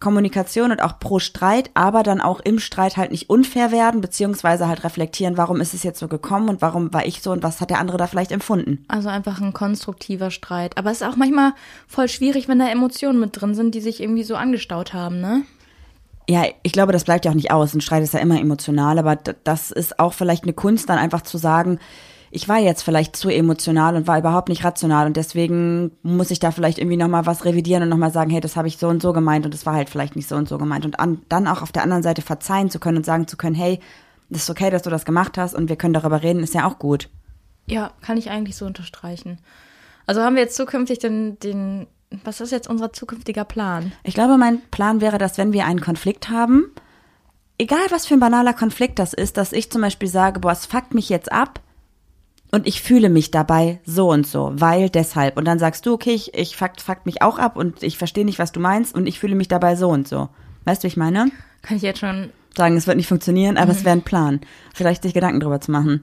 Kommunikation 0.00 0.72
und 0.72 0.82
auch 0.82 0.98
pro 0.98 1.18
Streit, 1.18 1.70
aber 1.74 2.02
dann 2.02 2.20
auch 2.20 2.40
im 2.40 2.58
Streit 2.58 2.96
halt 2.96 3.10
nicht 3.10 3.28
unfair 3.28 3.70
werden, 3.70 4.00
beziehungsweise 4.00 4.66
halt 4.66 4.82
reflektieren, 4.82 5.36
warum 5.36 5.60
ist 5.60 5.74
es 5.74 5.82
jetzt 5.82 6.00
so 6.00 6.08
gekommen 6.08 6.48
und 6.48 6.62
warum 6.62 6.92
war 6.92 7.06
ich 7.06 7.22
so 7.22 7.30
und 7.30 7.42
was 7.42 7.60
hat 7.60 7.70
der 7.70 7.78
andere 7.78 7.98
da 7.98 8.06
vielleicht 8.06 8.32
empfunden. 8.32 8.84
Also 8.88 9.10
einfach 9.10 9.40
ein 9.40 9.52
konstruktiver 9.52 10.30
Streit. 10.30 10.78
Aber 10.78 10.90
es 10.90 11.02
ist 11.02 11.06
auch 11.06 11.16
manchmal 11.16 11.52
voll 11.86 12.08
schwierig, 12.08 12.48
wenn 12.48 12.58
da 12.58 12.68
Emotionen 12.68 13.20
mit 13.20 13.40
drin 13.40 13.54
sind, 13.54 13.74
die 13.74 13.80
sich 13.80 14.02
irgendwie 14.02 14.24
so 14.24 14.34
angestaut 14.36 14.94
haben, 14.94 15.20
ne? 15.20 15.42
Ja, 16.28 16.44
ich 16.62 16.72
glaube, 16.72 16.92
das 16.92 17.04
bleibt 17.04 17.24
ja 17.24 17.32
auch 17.32 17.36
nicht 17.36 17.50
aus. 17.50 17.74
Ein 17.74 17.80
Streit 17.80 18.04
ist 18.04 18.14
ja 18.14 18.20
immer 18.20 18.40
emotional, 18.40 18.98
aber 18.98 19.16
das 19.16 19.70
ist 19.70 19.98
auch 19.98 20.12
vielleicht 20.12 20.44
eine 20.44 20.52
Kunst, 20.52 20.88
dann 20.88 20.98
einfach 20.98 21.22
zu 21.22 21.38
sagen, 21.38 21.80
ich 22.32 22.48
war 22.48 22.58
jetzt 22.58 22.82
vielleicht 22.82 23.16
zu 23.16 23.28
emotional 23.28 23.96
und 23.96 24.06
war 24.06 24.18
überhaupt 24.18 24.48
nicht 24.48 24.64
rational 24.64 25.06
und 25.06 25.16
deswegen 25.16 25.90
muss 26.02 26.30
ich 26.30 26.38
da 26.38 26.52
vielleicht 26.52 26.78
irgendwie 26.78 26.96
nochmal 26.96 27.26
was 27.26 27.44
revidieren 27.44 27.82
und 27.82 27.88
nochmal 27.88 28.12
sagen, 28.12 28.30
hey, 28.30 28.40
das 28.40 28.56
habe 28.56 28.68
ich 28.68 28.78
so 28.78 28.86
und 28.86 29.02
so 29.02 29.12
gemeint 29.12 29.44
und 29.44 29.52
das 29.52 29.66
war 29.66 29.74
halt 29.74 29.90
vielleicht 29.90 30.14
nicht 30.14 30.28
so 30.28 30.36
und 30.36 30.48
so 30.48 30.56
gemeint. 30.56 30.84
Und 30.84 31.00
an, 31.00 31.22
dann 31.28 31.48
auch 31.48 31.60
auf 31.60 31.72
der 31.72 31.82
anderen 31.82 32.04
Seite 32.04 32.22
verzeihen 32.22 32.70
zu 32.70 32.78
können 32.78 32.98
und 32.98 33.06
sagen 33.06 33.26
zu 33.26 33.36
können, 33.36 33.56
hey, 33.56 33.80
das 34.28 34.42
ist 34.42 34.50
okay, 34.50 34.70
dass 34.70 34.82
du 34.82 34.90
das 34.90 35.04
gemacht 35.04 35.38
hast 35.38 35.54
und 35.54 35.68
wir 35.68 35.74
können 35.74 35.92
darüber 35.92 36.22
reden, 36.22 36.44
ist 36.44 36.54
ja 36.54 36.68
auch 36.68 36.78
gut. 36.78 37.08
Ja, 37.66 37.92
kann 38.00 38.16
ich 38.16 38.30
eigentlich 38.30 38.56
so 38.56 38.64
unterstreichen. 38.64 39.38
Also 40.06 40.22
haben 40.22 40.36
wir 40.36 40.42
jetzt 40.42 40.56
zukünftig 40.56 41.00
den, 41.00 41.36
den, 41.40 41.88
was 42.22 42.40
ist 42.40 42.52
jetzt 42.52 42.68
unser 42.68 42.92
zukünftiger 42.92 43.44
Plan? 43.44 43.90
Ich 44.04 44.14
glaube, 44.14 44.38
mein 44.38 44.60
Plan 44.70 45.00
wäre, 45.00 45.18
dass 45.18 45.36
wenn 45.36 45.52
wir 45.52 45.66
einen 45.66 45.80
Konflikt 45.80 46.30
haben, 46.30 46.70
egal 47.58 47.80
was 47.90 48.06
für 48.06 48.14
ein 48.14 48.20
banaler 48.20 48.54
Konflikt 48.54 49.00
das 49.00 49.14
ist, 49.14 49.36
dass 49.36 49.52
ich 49.52 49.72
zum 49.72 49.82
Beispiel 49.82 50.08
sage, 50.08 50.38
boah, 50.38 50.52
es 50.52 50.66
fuckt 50.66 50.94
mich 50.94 51.08
jetzt 51.08 51.32
ab 51.32 51.60
und 52.50 52.66
ich 52.66 52.82
fühle 52.82 53.08
mich 53.08 53.30
dabei 53.30 53.80
so 53.84 54.10
und 54.10 54.26
so, 54.26 54.52
weil 54.54 54.90
deshalb. 54.90 55.36
Und 55.36 55.44
dann 55.44 55.58
sagst 55.58 55.86
du, 55.86 55.92
okay, 55.92 56.12
ich, 56.12 56.34
ich 56.34 56.56
fuckt, 56.56 56.80
fuckt 56.80 57.06
mich 57.06 57.22
auch 57.22 57.38
ab 57.38 57.56
und 57.56 57.82
ich 57.82 57.98
verstehe 57.98 58.24
nicht, 58.24 58.38
was 58.38 58.52
du 58.52 58.60
meinst 58.60 58.94
und 58.94 59.06
ich 59.06 59.18
fühle 59.18 59.34
mich 59.34 59.48
dabei 59.48 59.76
so 59.76 59.88
und 59.88 60.08
so. 60.08 60.28
Weißt 60.64 60.82
du, 60.82 60.84
wie 60.84 60.88
ich 60.88 60.96
meine? 60.96 61.30
Kann 61.62 61.76
ich 61.76 61.82
jetzt 61.82 62.00
schon, 62.00 62.30
Sagen, 62.56 62.76
es 62.76 62.86
wird 62.86 62.96
nicht 62.96 63.08
funktionieren, 63.08 63.56
aber 63.56 63.70
es 63.70 63.84
wäre 63.84 63.96
ein 63.96 64.02
Plan. 64.02 64.40
Vielleicht 64.74 65.02
sich 65.02 65.14
Gedanken 65.14 65.40
drüber 65.40 65.60
zu 65.60 65.70
machen. 65.70 66.02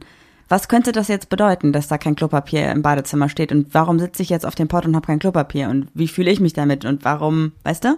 Was 0.49 0.69
könnte 0.69 0.93
das 0.93 1.09
jetzt 1.09 1.27
bedeuten, 1.27 1.73
dass 1.73 1.89
da 1.89 1.97
kein 1.97 2.15
Klopapier 2.15 2.71
im 2.71 2.81
Badezimmer 2.81 3.27
steht? 3.27 3.51
Und 3.51 3.73
warum 3.73 3.99
sitze 3.99 4.23
ich 4.23 4.29
jetzt 4.29 4.45
auf 4.45 4.55
dem 4.55 4.69
Pott 4.69 4.85
und 4.85 4.95
habe 4.95 5.05
kein 5.05 5.19
Klopapier? 5.19 5.69
Und 5.69 5.89
wie 5.93 6.07
fühle 6.07 6.31
ich 6.31 6.39
mich 6.39 6.53
damit? 6.53 6.85
Und 6.85 7.03
warum, 7.03 7.51
weißt 7.63 7.83
du? 7.83 7.97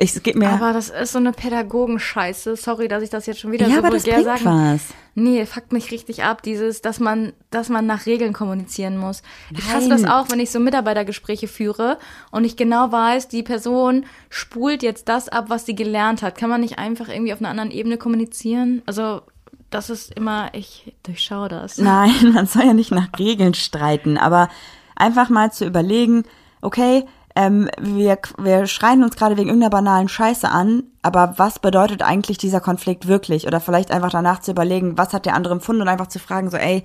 Ich, 0.00 0.14
es 0.14 0.22
geht 0.22 0.36
mir. 0.36 0.48
Aber 0.48 0.72
das 0.72 0.90
ist 0.90 1.12
so 1.12 1.18
eine 1.18 1.32
Pädagogenscheiße. 1.32 2.54
Sorry, 2.54 2.86
dass 2.86 3.02
ich 3.02 3.10
das 3.10 3.26
jetzt 3.26 3.40
schon 3.40 3.50
wieder 3.50 3.66
ja, 3.66 3.74
so 3.74 3.78
aber 3.78 3.90
das 3.90 4.06
vulgär 4.06 4.22
bringt 4.22 4.38
sagen. 4.44 4.74
was. 4.74 4.82
Nee, 5.16 5.44
fuckt 5.44 5.72
mich 5.72 5.90
richtig 5.90 6.22
ab, 6.22 6.42
dieses, 6.42 6.80
dass 6.82 7.00
man, 7.00 7.32
dass 7.50 7.68
man 7.68 7.84
nach 7.86 8.06
Regeln 8.06 8.32
kommunizieren 8.32 8.96
muss. 8.96 9.22
Ich 9.50 9.66
Nein. 9.66 9.76
hasse 9.76 9.88
das 9.88 10.04
auch, 10.04 10.30
wenn 10.30 10.38
ich 10.38 10.52
so 10.52 10.60
Mitarbeitergespräche 10.60 11.48
führe 11.48 11.98
und 12.30 12.44
ich 12.44 12.56
genau 12.56 12.92
weiß, 12.92 13.26
die 13.26 13.42
Person 13.42 14.06
spult 14.30 14.84
jetzt 14.84 15.08
das 15.08 15.28
ab, 15.28 15.46
was 15.48 15.66
sie 15.66 15.74
gelernt 15.74 16.22
hat. 16.22 16.38
Kann 16.38 16.48
man 16.48 16.60
nicht 16.60 16.78
einfach 16.78 17.08
irgendwie 17.08 17.32
auf 17.32 17.40
einer 17.40 17.50
anderen 17.50 17.72
Ebene 17.72 17.98
kommunizieren? 17.98 18.82
Also, 18.86 19.22
das 19.70 19.90
ist 19.90 20.14
immer, 20.14 20.54
ich 20.54 20.94
durchschaue 21.02 21.48
das. 21.48 21.78
Nein, 21.78 22.12
man 22.32 22.46
soll 22.46 22.66
ja 22.66 22.72
nicht 22.72 22.92
nach 22.92 23.08
Regeln 23.18 23.54
streiten, 23.54 24.16
aber 24.16 24.48
einfach 24.94 25.28
mal 25.28 25.50
zu 25.50 25.66
überlegen, 25.66 26.22
okay, 26.60 27.04
ähm, 27.40 27.68
wir, 27.80 28.18
wir 28.36 28.66
schreien 28.66 29.04
uns 29.04 29.14
gerade 29.14 29.36
wegen 29.36 29.48
irgendeiner 29.48 29.70
banalen 29.70 30.08
Scheiße 30.08 30.48
an, 30.50 30.82
aber 31.02 31.34
was 31.36 31.60
bedeutet 31.60 32.02
eigentlich 32.02 32.36
dieser 32.38 32.60
Konflikt 32.60 33.06
wirklich? 33.06 33.46
Oder 33.46 33.60
vielleicht 33.60 33.92
einfach 33.92 34.10
danach 34.10 34.40
zu 34.40 34.50
überlegen, 34.50 34.98
was 34.98 35.12
hat 35.12 35.24
der 35.24 35.34
andere 35.34 35.54
empfunden 35.54 35.82
und 35.82 35.88
einfach 35.88 36.08
zu 36.08 36.18
fragen, 36.18 36.50
so, 36.50 36.56
ey, 36.56 36.82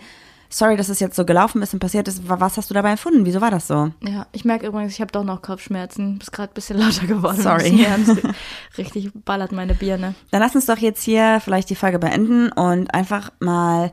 sorry, 0.49 0.77
dass 0.77 0.89
es 0.89 0.99
jetzt 0.99 1.15
so 1.15 1.25
gelaufen 1.25 1.63
ist 1.63 1.73
und 1.73 1.79
passiert 1.79 2.07
ist, 2.07 2.29
wa- 2.29 2.39
was 2.39 2.57
hast 2.57 2.69
du 2.69 2.75
dabei 2.75 2.91
empfunden? 2.91 3.25
Wieso 3.25 3.41
war 3.41 3.49
das 3.49 3.65
so? 3.67 3.89
Ja, 4.01 4.27
ich 4.31 4.45
merke 4.45 4.67
übrigens, 4.67 4.93
ich 4.93 5.01
habe 5.01 5.11
doch 5.11 5.23
noch 5.23 5.41
Kopfschmerzen. 5.41 6.19
Bist 6.19 6.31
gerade 6.31 6.51
ein 6.51 6.53
bisschen 6.53 6.77
lauter 6.77 7.07
geworden. 7.07 7.41
Sorry. 7.41 7.83
Richtig 8.77 9.09
ballert 9.25 9.51
meine 9.51 9.73
Birne. 9.73 10.13
Dann 10.29 10.41
lass 10.41 10.53
uns 10.55 10.67
doch 10.67 10.77
jetzt 10.77 11.01
hier 11.01 11.39
vielleicht 11.43 11.71
die 11.71 11.75
Folge 11.75 11.97
beenden 11.97 12.51
und 12.51 12.93
einfach 12.93 13.31
mal 13.39 13.91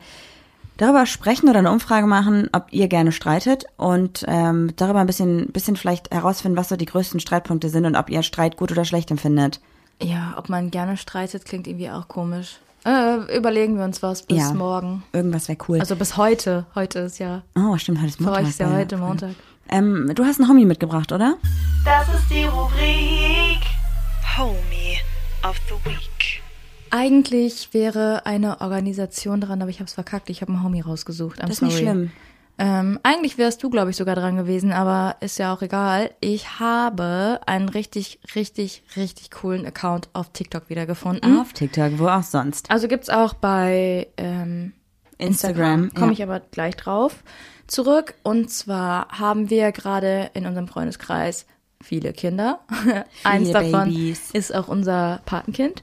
darüber 0.81 1.07
sprechen 1.07 1.49
oder 1.49 1.59
eine 1.61 1.71
Umfrage 1.71 2.07
machen, 2.07 2.49
ob 2.53 2.67
ihr 2.73 2.89
gerne 2.89 3.13
streitet 3.13 3.65
und 3.77 4.25
ähm, 4.29 4.73
darüber 4.77 5.01
ein 5.01 5.07
bisschen, 5.07 5.49
bisschen 5.53 5.77
vielleicht 5.77 6.11
herausfinden, 6.13 6.57
was 6.57 6.69
so 6.69 6.77
die 6.77 6.87
größten 6.87 7.21
Streitpunkte 7.21 7.69
sind 7.69 7.85
und 7.87 7.97
ob 7.97 8.09
ihr 8.11 8.23
Streit 8.23 8.57
gut 8.57 8.73
oder 8.73 8.85
schlecht 8.85 9.11
empfindet. 9.11 9.61
Ja, 10.03 10.35
ob 10.37 10.49
man 10.49 10.71
gerne 10.71 10.97
streitet, 10.97 11.45
klingt 11.45 11.67
irgendwie 11.67 11.91
auch 11.91 12.09
komisch. 12.09 12.59
Äh, 12.87 13.37
überlegen 13.37 13.77
wir 13.77 13.85
uns 13.85 14.03
was 14.03 14.23
bis 14.23 14.39
Ja. 14.39 14.55
morgen. 14.55 15.03
Irgendwas 15.13 15.49
wäre 15.49 15.59
cool. 15.69 15.81
Also 15.81 15.97
bis 15.97 16.17
heute. 16.17 16.65
Heute 16.75 17.01
ist 17.01 17.19
ja, 17.19 17.43
oh, 17.55 17.77
stimmt, 17.77 17.99
heute 17.99 18.09
ist 18.09 18.17
für 18.17 18.23
Montag. 18.25 18.43
euch 18.43 18.49
ist 18.49 18.59
ja 18.61 18.71
heute 18.73 18.97
Montag. 18.97 19.31
Ähm, 19.69 20.11
du 20.15 20.25
hast 20.25 20.41
einen 20.41 20.49
Homie 20.49 20.65
mitgebracht, 20.65 21.13
oder? 21.13 21.35
Das 21.85 22.09
ist 22.15 22.31
die 22.31 22.45
Rubrik 22.45 23.61
Homie 24.39 24.99
of 25.47 25.57
the 25.69 25.75
Week. 25.91 26.40
Eigentlich 26.91 27.73
wäre 27.73 28.27
eine 28.27 28.61
Organisation 28.61 29.41
dran, 29.41 29.63
aber 29.63 29.71
ich 29.71 29.79
habe 29.79 29.87
es 29.87 29.95
verkackt. 29.95 30.31
Ich 30.31 30.43
habe 30.43 30.53
einen 30.53 30.63
Homie 30.63 30.81
rausgesucht. 30.81 31.39
I'm 31.41 31.47
Das 31.47 31.51
ist 31.51 31.59
sorry. 31.59 31.73
nicht 31.73 31.83
schlimm. 31.83 32.13
Ähm, 32.59 33.01
eigentlich 33.03 33.39
wärst 33.39 33.63
du, 33.63 33.71
glaube 33.71 33.91
ich, 33.91 33.97
sogar 33.97 34.17
dran 34.17 34.37
gewesen, 34.37 34.71
aber 34.71 35.17
ist 35.21 35.39
ja 35.39 35.55
auch 35.55 35.63
egal. 35.63 36.11
Ich 36.21 36.61
habe 36.61 37.41
einen 37.47 37.71
richtig, 37.71 38.21
richtig, 38.35 38.83
richtig 38.97 39.31
coolen 39.31 39.65
Account 39.65 40.11
auf 40.13 40.31
TikTok 40.33 40.69
wiedergefunden. 40.69 41.41
Auf 41.41 41.55
TikTok, 41.55 41.99
wo 41.99 42.09
auch 42.09 42.23
sonst. 42.23 42.71
Also 42.71 42.87
gibt's 42.87 43.09
auch 43.09 43.33
bei 43.33 44.09
ähm, 44.19 44.75
Instagram, 45.17 45.85
Instagram. 45.85 45.95
Komme 45.95 46.07
ja. 46.09 46.13
ich 46.13 46.23
aber 46.23 46.41
gleich 46.41 46.77
drauf 46.77 47.25
zurück. 47.67 48.15
Und 48.23 48.51
zwar 48.51 49.09
haben 49.09 49.49
wir 49.49 49.73
gerade 49.73 50.31
in 50.35 50.45
unserem 50.45 50.69
Freundeskreis 50.69 51.47
viele 51.83 52.13
Kinder. 52.13 52.61
Eins 53.25 53.53
davon 53.53 53.89
Babys. 53.89 54.31
ist 54.33 54.55
auch 54.55 54.69
unser 54.69 55.21
Patenkind. 55.25 55.83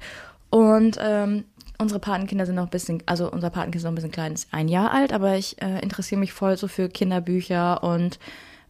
Und 0.49 0.97
ähm, 1.01 1.45
unsere 1.77 1.99
Patenkinder 1.99 2.45
sind 2.45 2.55
noch 2.55 2.63
ein 2.63 2.69
bisschen, 2.69 3.03
also 3.05 3.31
unser 3.31 3.49
Patenkind 3.49 3.75
ist 3.77 3.83
noch 3.83 3.91
ein 3.91 3.95
bisschen 3.95 4.11
klein, 4.11 4.33
ist 4.33 4.47
ein 4.51 4.67
Jahr 4.67 4.91
alt, 4.91 5.13
aber 5.13 5.35
ich 5.37 5.61
äh, 5.61 5.79
interessiere 5.81 6.19
mich 6.19 6.33
voll 6.33 6.57
so 6.57 6.67
für 6.67 6.89
Kinderbücher 6.89 7.83
und 7.83 8.19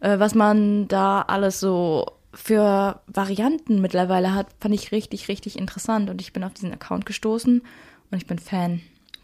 äh, 0.00 0.18
was 0.18 0.34
man 0.34 0.88
da 0.88 1.22
alles 1.22 1.60
so 1.60 2.06
für 2.32 3.00
Varianten 3.06 3.80
mittlerweile 3.80 4.34
hat, 4.34 4.48
fand 4.60 4.74
ich 4.74 4.92
richtig, 4.92 5.28
richtig 5.28 5.58
interessant. 5.58 6.10
Und 6.10 6.20
ich 6.20 6.32
bin 6.32 6.44
auf 6.44 6.54
diesen 6.54 6.72
Account 6.72 7.06
gestoßen 7.06 7.62
und 8.10 8.16
ich 8.16 8.26
bin 8.26 8.38
Fan. 8.38 8.80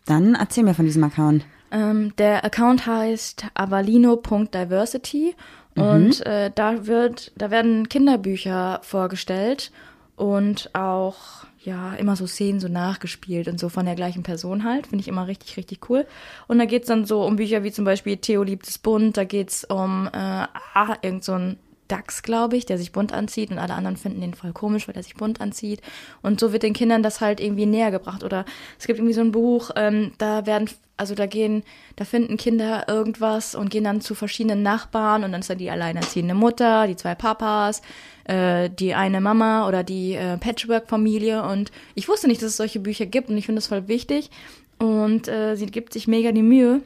Dann 0.07 0.35
erzähl 0.35 0.65
mir 0.65 0.75
von 0.75 0.85
diesem 0.85 1.05
Account. 1.05 1.45
Ähm, 1.71 2.15
der 2.17 2.45
Account 2.45 2.87
heißt 2.87 3.47
avalino.diversity 3.55 5.35
und 5.77 6.25
äh, 6.25 6.51
da 6.55 6.87
wird, 6.87 7.33
da 7.37 7.51
werden 7.51 7.89
Kinderbücher 7.89 8.81
vorgestellt 8.83 9.73
und 10.17 10.71
auch 10.75 11.47
ja 11.65 11.95
immer 11.95 12.17
so 12.17 12.27
Szenen 12.27 12.61
so 12.61 12.69
nachgespielt 12.69 13.49
und 13.49 13.59
so 13.59 13.69
von 13.69 13.87
der 13.87 13.95
gleichen 13.95 14.23
Person 14.23 14.65
halt. 14.65 14.87
Finde 14.87 15.03
ich 15.03 15.09
immer 15.09 15.27
richtig, 15.27 15.57
richtig 15.57 15.89
cool. 15.89 16.07
Und 16.47 16.59
da 16.59 16.65
geht's 16.65 16.89
dann 16.89 17.05
so 17.05 17.25
um 17.25 17.37
Bücher 17.37 17.63
wie 17.65 17.73
zum 17.73 17.85
Beispiel 17.85 18.17
Theo 18.17 18.43
liebt 18.43 18.69
es 18.69 18.79
bunt, 18.79 19.17
da 19.17 19.25
geht's 19.25 19.65
um 19.65 20.09
äh, 20.13 20.19
ah, 20.19 20.97
irgend 21.03 21.25
so 21.25 21.33
ein 21.33 21.59
Dachs, 21.89 22.23
glaube 22.23 22.57
ich, 22.57 22.65
der 22.67 22.79
sich 22.79 22.93
bunt 22.93 23.13
anzieht 23.13 23.51
und 23.51 23.59
alle 23.59 23.75
anderen 23.75 23.97
finden 23.97 24.21
den 24.21 24.35
voll 24.35 24.53
komisch, 24.53 24.89
weil 24.89 24.97
er 24.97 25.03
sich 25.03 25.17
bunt 25.17 25.41
anzieht. 25.41 25.81
Und 26.23 26.41
so 26.41 26.53
wird 26.53 26.63
den 26.63 26.73
Kindern 26.73 27.03
das 27.03 27.21
halt 27.21 27.41
irgendwie 27.41 27.67
näher 27.67 27.91
gebracht. 27.91 28.25
Oder 28.25 28.45
es 28.79 28.87
gibt 28.87 28.99
irgendwie 28.99 29.15
so 29.15 29.21
ein 29.21 29.33
Buch, 29.33 29.71
ähm, 29.77 30.13
da 30.19 30.47
werden, 30.47 30.71
also 30.97 31.15
da 31.15 31.27
gehen, 31.27 31.63
da 31.97 32.05
finden 32.05 32.37
Kinder 32.37 32.89
irgendwas 32.89 33.55
und 33.55 33.71
gehen 33.71 33.85
dann 33.85 34.01
zu 34.01 34.15
verschiedenen 34.15 34.63
Nachbarn 34.63 35.25
und 35.25 35.33
dann 35.33 35.41
ist 35.41 35.51
da 35.51 35.55
die 35.55 35.71
alleinerziehende 35.71 36.35
Mutter, 36.35 36.87
die 36.87 36.97
zwei 36.97 37.15
Papas, 37.15 37.83
äh, 38.25 38.71
die 38.71 38.95
eine 38.95 39.21
Mama 39.21 39.69
oder 39.69 39.83
die 39.83 40.15
äh, 40.15 40.39
Patchwork-Familie. 40.39 41.43
Und 41.43 41.71
ich 41.95 42.09
wusste 42.09 42.29
nicht, 42.29 42.41
dass 42.41 42.51
es 42.51 42.57
solche 42.57 42.81
Bücher 42.81 43.07
gibt 43.07 43.29
und 43.29 43.37
ich 43.37 43.47
finde 43.47 43.59
das 43.59 43.67
voll 43.67 43.89
wichtig. 43.89 44.31
Und 44.79 45.29
äh, 45.29 45.55
sie 45.57 45.67
gibt 45.67 45.93
sich 45.93 46.09
mega 46.09 46.33
die 46.33 46.43
Mühe. 46.43 46.81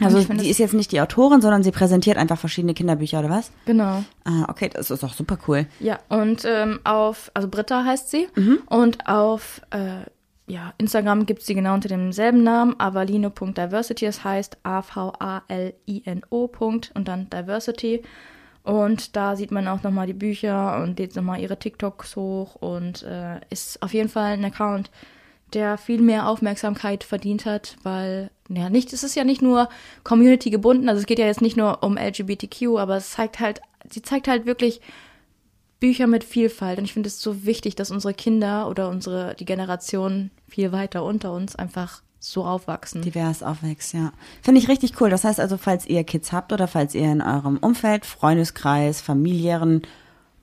Also 0.00 0.22
die 0.22 0.48
ist 0.48 0.58
jetzt 0.58 0.74
nicht 0.74 0.92
die 0.92 1.00
Autorin, 1.00 1.40
sondern 1.40 1.62
sie 1.62 1.72
präsentiert 1.72 2.16
einfach 2.18 2.38
verschiedene 2.38 2.74
Kinderbücher, 2.74 3.18
oder 3.18 3.30
was? 3.30 3.50
Genau. 3.64 4.04
Ah, 4.24 4.46
okay, 4.48 4.70
das 4.72 4.90
ist 4.90 5.02
doch 5.02 5.12
super 5.12 5.38
cool. 5.48 5.66
Ja, 5.80 5.98
und 6.08 6.44
ähm, 6.44 6.80
auf, 6.84 7.30
also 7.34 7.48
Britta 7.48 7.84
heißt 7.84 8.10
sie. 8.10 8.28
Und 8.66 9.08
auf 9.08 9.60
äh, 9.70 10.02
ja, 10.46 10.72
Instagram 10.78 11.26
gibt 11.26 11.42
sie 11.42 11.54
genau 11.54 11.74
unter 11.74 11.88
demselben 11.88 12.42
Namen, 12.42 12.74
avalino.diversity. 12.78 14.06
Das 14.06 14.24
heißt 14.24 14.58
A-V-A-L-I-N-O. 14.62 16.50
Und 16.60 17.08
dann 17.08 17.28
Diversity. 17.30 18.02
Und 18.64 19.16
da 19.16 19.36
sieht 19.36 19.50
man 19.50 19.68
auch 19.68 19.82
nochmal 19.82 20.06
die 20.06 20.12
Bücher 20.12 20.82
und 20.82 20.98
lädt 20.98 21.16
nochmal 21.16 21.40
ihre 21.40 21.58
TikToks 21.58 22.16
hoch 22.16 22.56
und 22.56 23.02
äh, 23.02 23.40
ist 23.50 23.82
auf 23.82 23.94
jeden 23.94 24.10
Fall 24.10 24.32
ein 24.34 24.44
Account, 24.44 24.90
der 25.54 25.78
viel 25.78 26.02
mehr 26.02 26.28
Aufmerksamkeit 26.28 27.02
verdient 27.04 27.46
hat, 27.46 27.76
weil 27.82 28.30
ja 28.56 28.70
nicht, 28.70 28.92
es 28.92 29.02
ist 29.02 29.14
ja 29.14 29.24
nicht 29.24 29.42
nur 29.42 29.68
Community 30.04 30.50
gebunden, 30.50 30.88
also 30.88 31.00
es 31.00 31.06
geht 31.06 31.18
ja 31.18 31.26
jetzt 31.26 31.42
nicht 31.42 31.56
nur 31.56 31.82
um 31.82 31.96
LGBTQ, 31.96 32.78
aber 32.78 32.96
es 32.96 33.10
zeigt 33.10 33.40
halt, 33.40 33.60
sie 33.90 34.02
zeigt 34.02 34.28
halt 34.28 34.46
wirklich 34.46 34.80
Bücher 35.80 36.06
mit 36.06 36.24
Vielfalt 36.24 36.78
und 36.78 36.84
ich 36.84 36.92
finde 36.92 37.08
es 37.08 37.20
so 37.20 37.44
wichtig, 37.44 37.76
dass 37.76 37.90
unsere 37.90 38.14
Kinder 38.14 38.68
oder 38.68 38.88
unsere 38.88 39.34
die 39.38 39.44
Generation 39.44 40.30
viel 40.48 40.72
weiter 40.72 41.04
unter 41.04 41.32
uns 41.32 41.54
einfach 41.54 42.02
so 42.20 42.44
aufwachsen. 42.44 43.02
Divers 43.02 43.42
aufwächst, 43.42 43.94
ja. 43.94 44.12
Finde 44.42 44.60
ich 44.60 44.68
richtig 44.68 45.00
cool. 45.00 45.08
Das 45.08 45.22
heißt 45.22 45.38
also, 45.38 45.56
falls 45.56 45.86
ihr 45.86 46.02
Kids 46.02 46.32
habt 46.32 46.52
oder 46.52 46.66
falls 46.66 46.94
ihr 46.94 47.10
in 47.10 47.22
eurem 47.22 47.58
Umfeld, 47.58 48.06
Freundeskreis, 48.06 49.00
familiären 49.00 49.82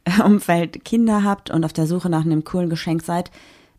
Umfeld 0.23 0.85
Kinder 0.85 1.23
habt 1.23 1.49
und 1.49 1.65
auf 1.65 1.73
der 1.73 1.87
Suche 1.87 2.09
nach 2.09 2.23
einem 2.23 2.43
coolen 2.45 2.69
Geschenk 2.69 3.03
seid, 3.03 3.29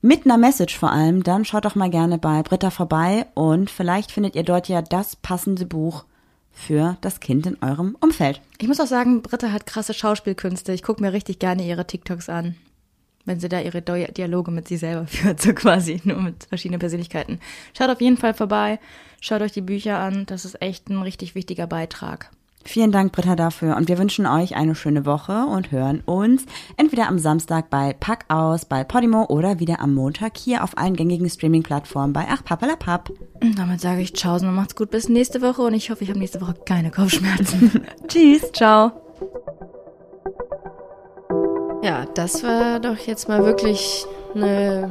mit 0.06 0.24
einer 0.24 0.38
Message 0.38 0.78
vor 0.78 0.92
allem, 0.92 1.24
dann 1.24 1.44
schaut 1.44 1.64
doch 1.64 1.74
mal 1.74 1.90
gerne 1.90 2.16
bei 2.16 2.42
Britta 2.42 2.70
vorbei 2.70 3.26
und 3.34 3.70
vielleicht 3.70 4.12
findet 4.12 4.36
ihr 4.36 4.44
dort 4.44 4.68
ja 4.68 4.80
das 4.80 5.16
passende 5.16 5.66
Buch 5.66 6.04
für 6.52 6.96
das 7.00 7.18
Kind 7.18 7.44
in 7.46 7.60
eurem 7.60 7.96
Umfeld. 8.00 8.40
Ich 8.58 8.68
muss 8.68 8.78
auch 8.78 8.86
sagen, 8.86 9.22
Britta 9.22 9.50
hat 9.50 9.66
krasse 9.66 9.94
Schauspielkünste. 9.94 10.72
Ich 10.72 10.84
gucke 10.84 11.02
mir 11.02 11.12
richtig 11.12 11.40
gerne 11.40 11.66
ihre 11.66 11.88
TikToks 11.88 12.28
an, 12.28 12.54
wenn 13.24 13.40
sie 13.40 13.48
da 13.48 13.60
ihre 13.60 13.82
Dialoge 13.82 14.52
mit 14.52 14.68
sich 14.68 14.78
selber 14.78 15.06
führt, 15.08 15.42
so 15.42 15.52
quasi, 15.52 16.00
nur 16.04 16.22
mit 16.22 16.44
verschiedenen 16.44 16.78
Persönlichkeiten. 16.78 17.40
Schaut 17.76 17.90
auf 17.90 18.00
jeden 18.00 18.16
Fall 18.16 18.32
vorbei, 18.32 18.78
schaut 19.20 19.42
euch 19.42 19.52
die 19.52 19.60
Bücher 19.60 19.98
an. 19.98 20.24
Das 20.26 20.44
ist 20.44 20.62
echt 20.62 20.88
ein 20.88 21.02
richtig 21.02 21.34
wichtiger 21.34 21.66
Beitrag. 21.66 22.30
Vielen 22.66 22.90
Dank, 22.90 23.12
Britta, 23.12 23.36
dafür. 23.36 23.76
Und 23.76 23.88
wir 23.88 23.96
wünschen 23.96 24.26
euch 24.26 24.56
eine 24.56 24.74
schöne 24.74 25.06
Woche 25.06 25.46
und 25.46 25.70
hören 25.70 26.02
uns 26.04 26.44
entweder 26.76 27.06
am 27.06 27.18
Samstag 27.18 27.70
bei 27.70 27.92
Pack 27.92 28.24
aus, 28.28 28.64
bei 28.64 28.82
Podimo 28.82 29.26
oder 29.26 29.60
wieder 29.60 29.80
am 29.80 29.94
Montag 29.94 30.36
hier 30.36 30.64
auf 30.64 30.76
allen 30.76 30.96
gängigen 30.96 31.30
Streaming-Plattformen 31.30 32.12
bei 32.12 32.26
Ach 32.28 32.44
Pappalapapp. 32.44 33.10
Und 33.40 33.56
damit 33.56 33.80
sage 33.80 34.00
ich 34.00 34.14
Tschaußen 34.14 34.48
und 34.48 34.56
macht's 34.56 34.74
gut 34.74 34.90
bis 34.90 35.08
nächste 35.08 35.42
Woche 35.42 35.62
und 35.62 35.74
ich 35.74 35.90
hoffe, 35.90 36.02
ich 36.02 36.10
habe 36.10 36.18
nächste 36.18 36.40
Woche 36.40 36.54
keine 36.66 36.90
Kopfschmerzen. 36.90 37.82
Tschüss. 38.08 38.50
Ciao. 38.52 38.90
Ja, 41.82 42.04
das 42.14 42.42
war 42.42 42.80
doch 42.80 42.98
jetzt 42.98 43.28
mal 43.28 43.44
wirklich 43.44 44.04
eine 44.34 44.90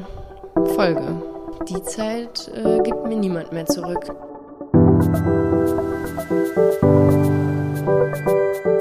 Folge. 0.75 1.21
Die 1.67 1.83
Zeit 1.83 2.49
äh, 2.55 2.79
gibt 2.83 3.05
mir 3.05 3.17
niemand 3.17 3.51
mehr 3.51 3.65
zurück. 3.65 4.15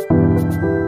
thank 0.09 0.63
you 0.63 0.84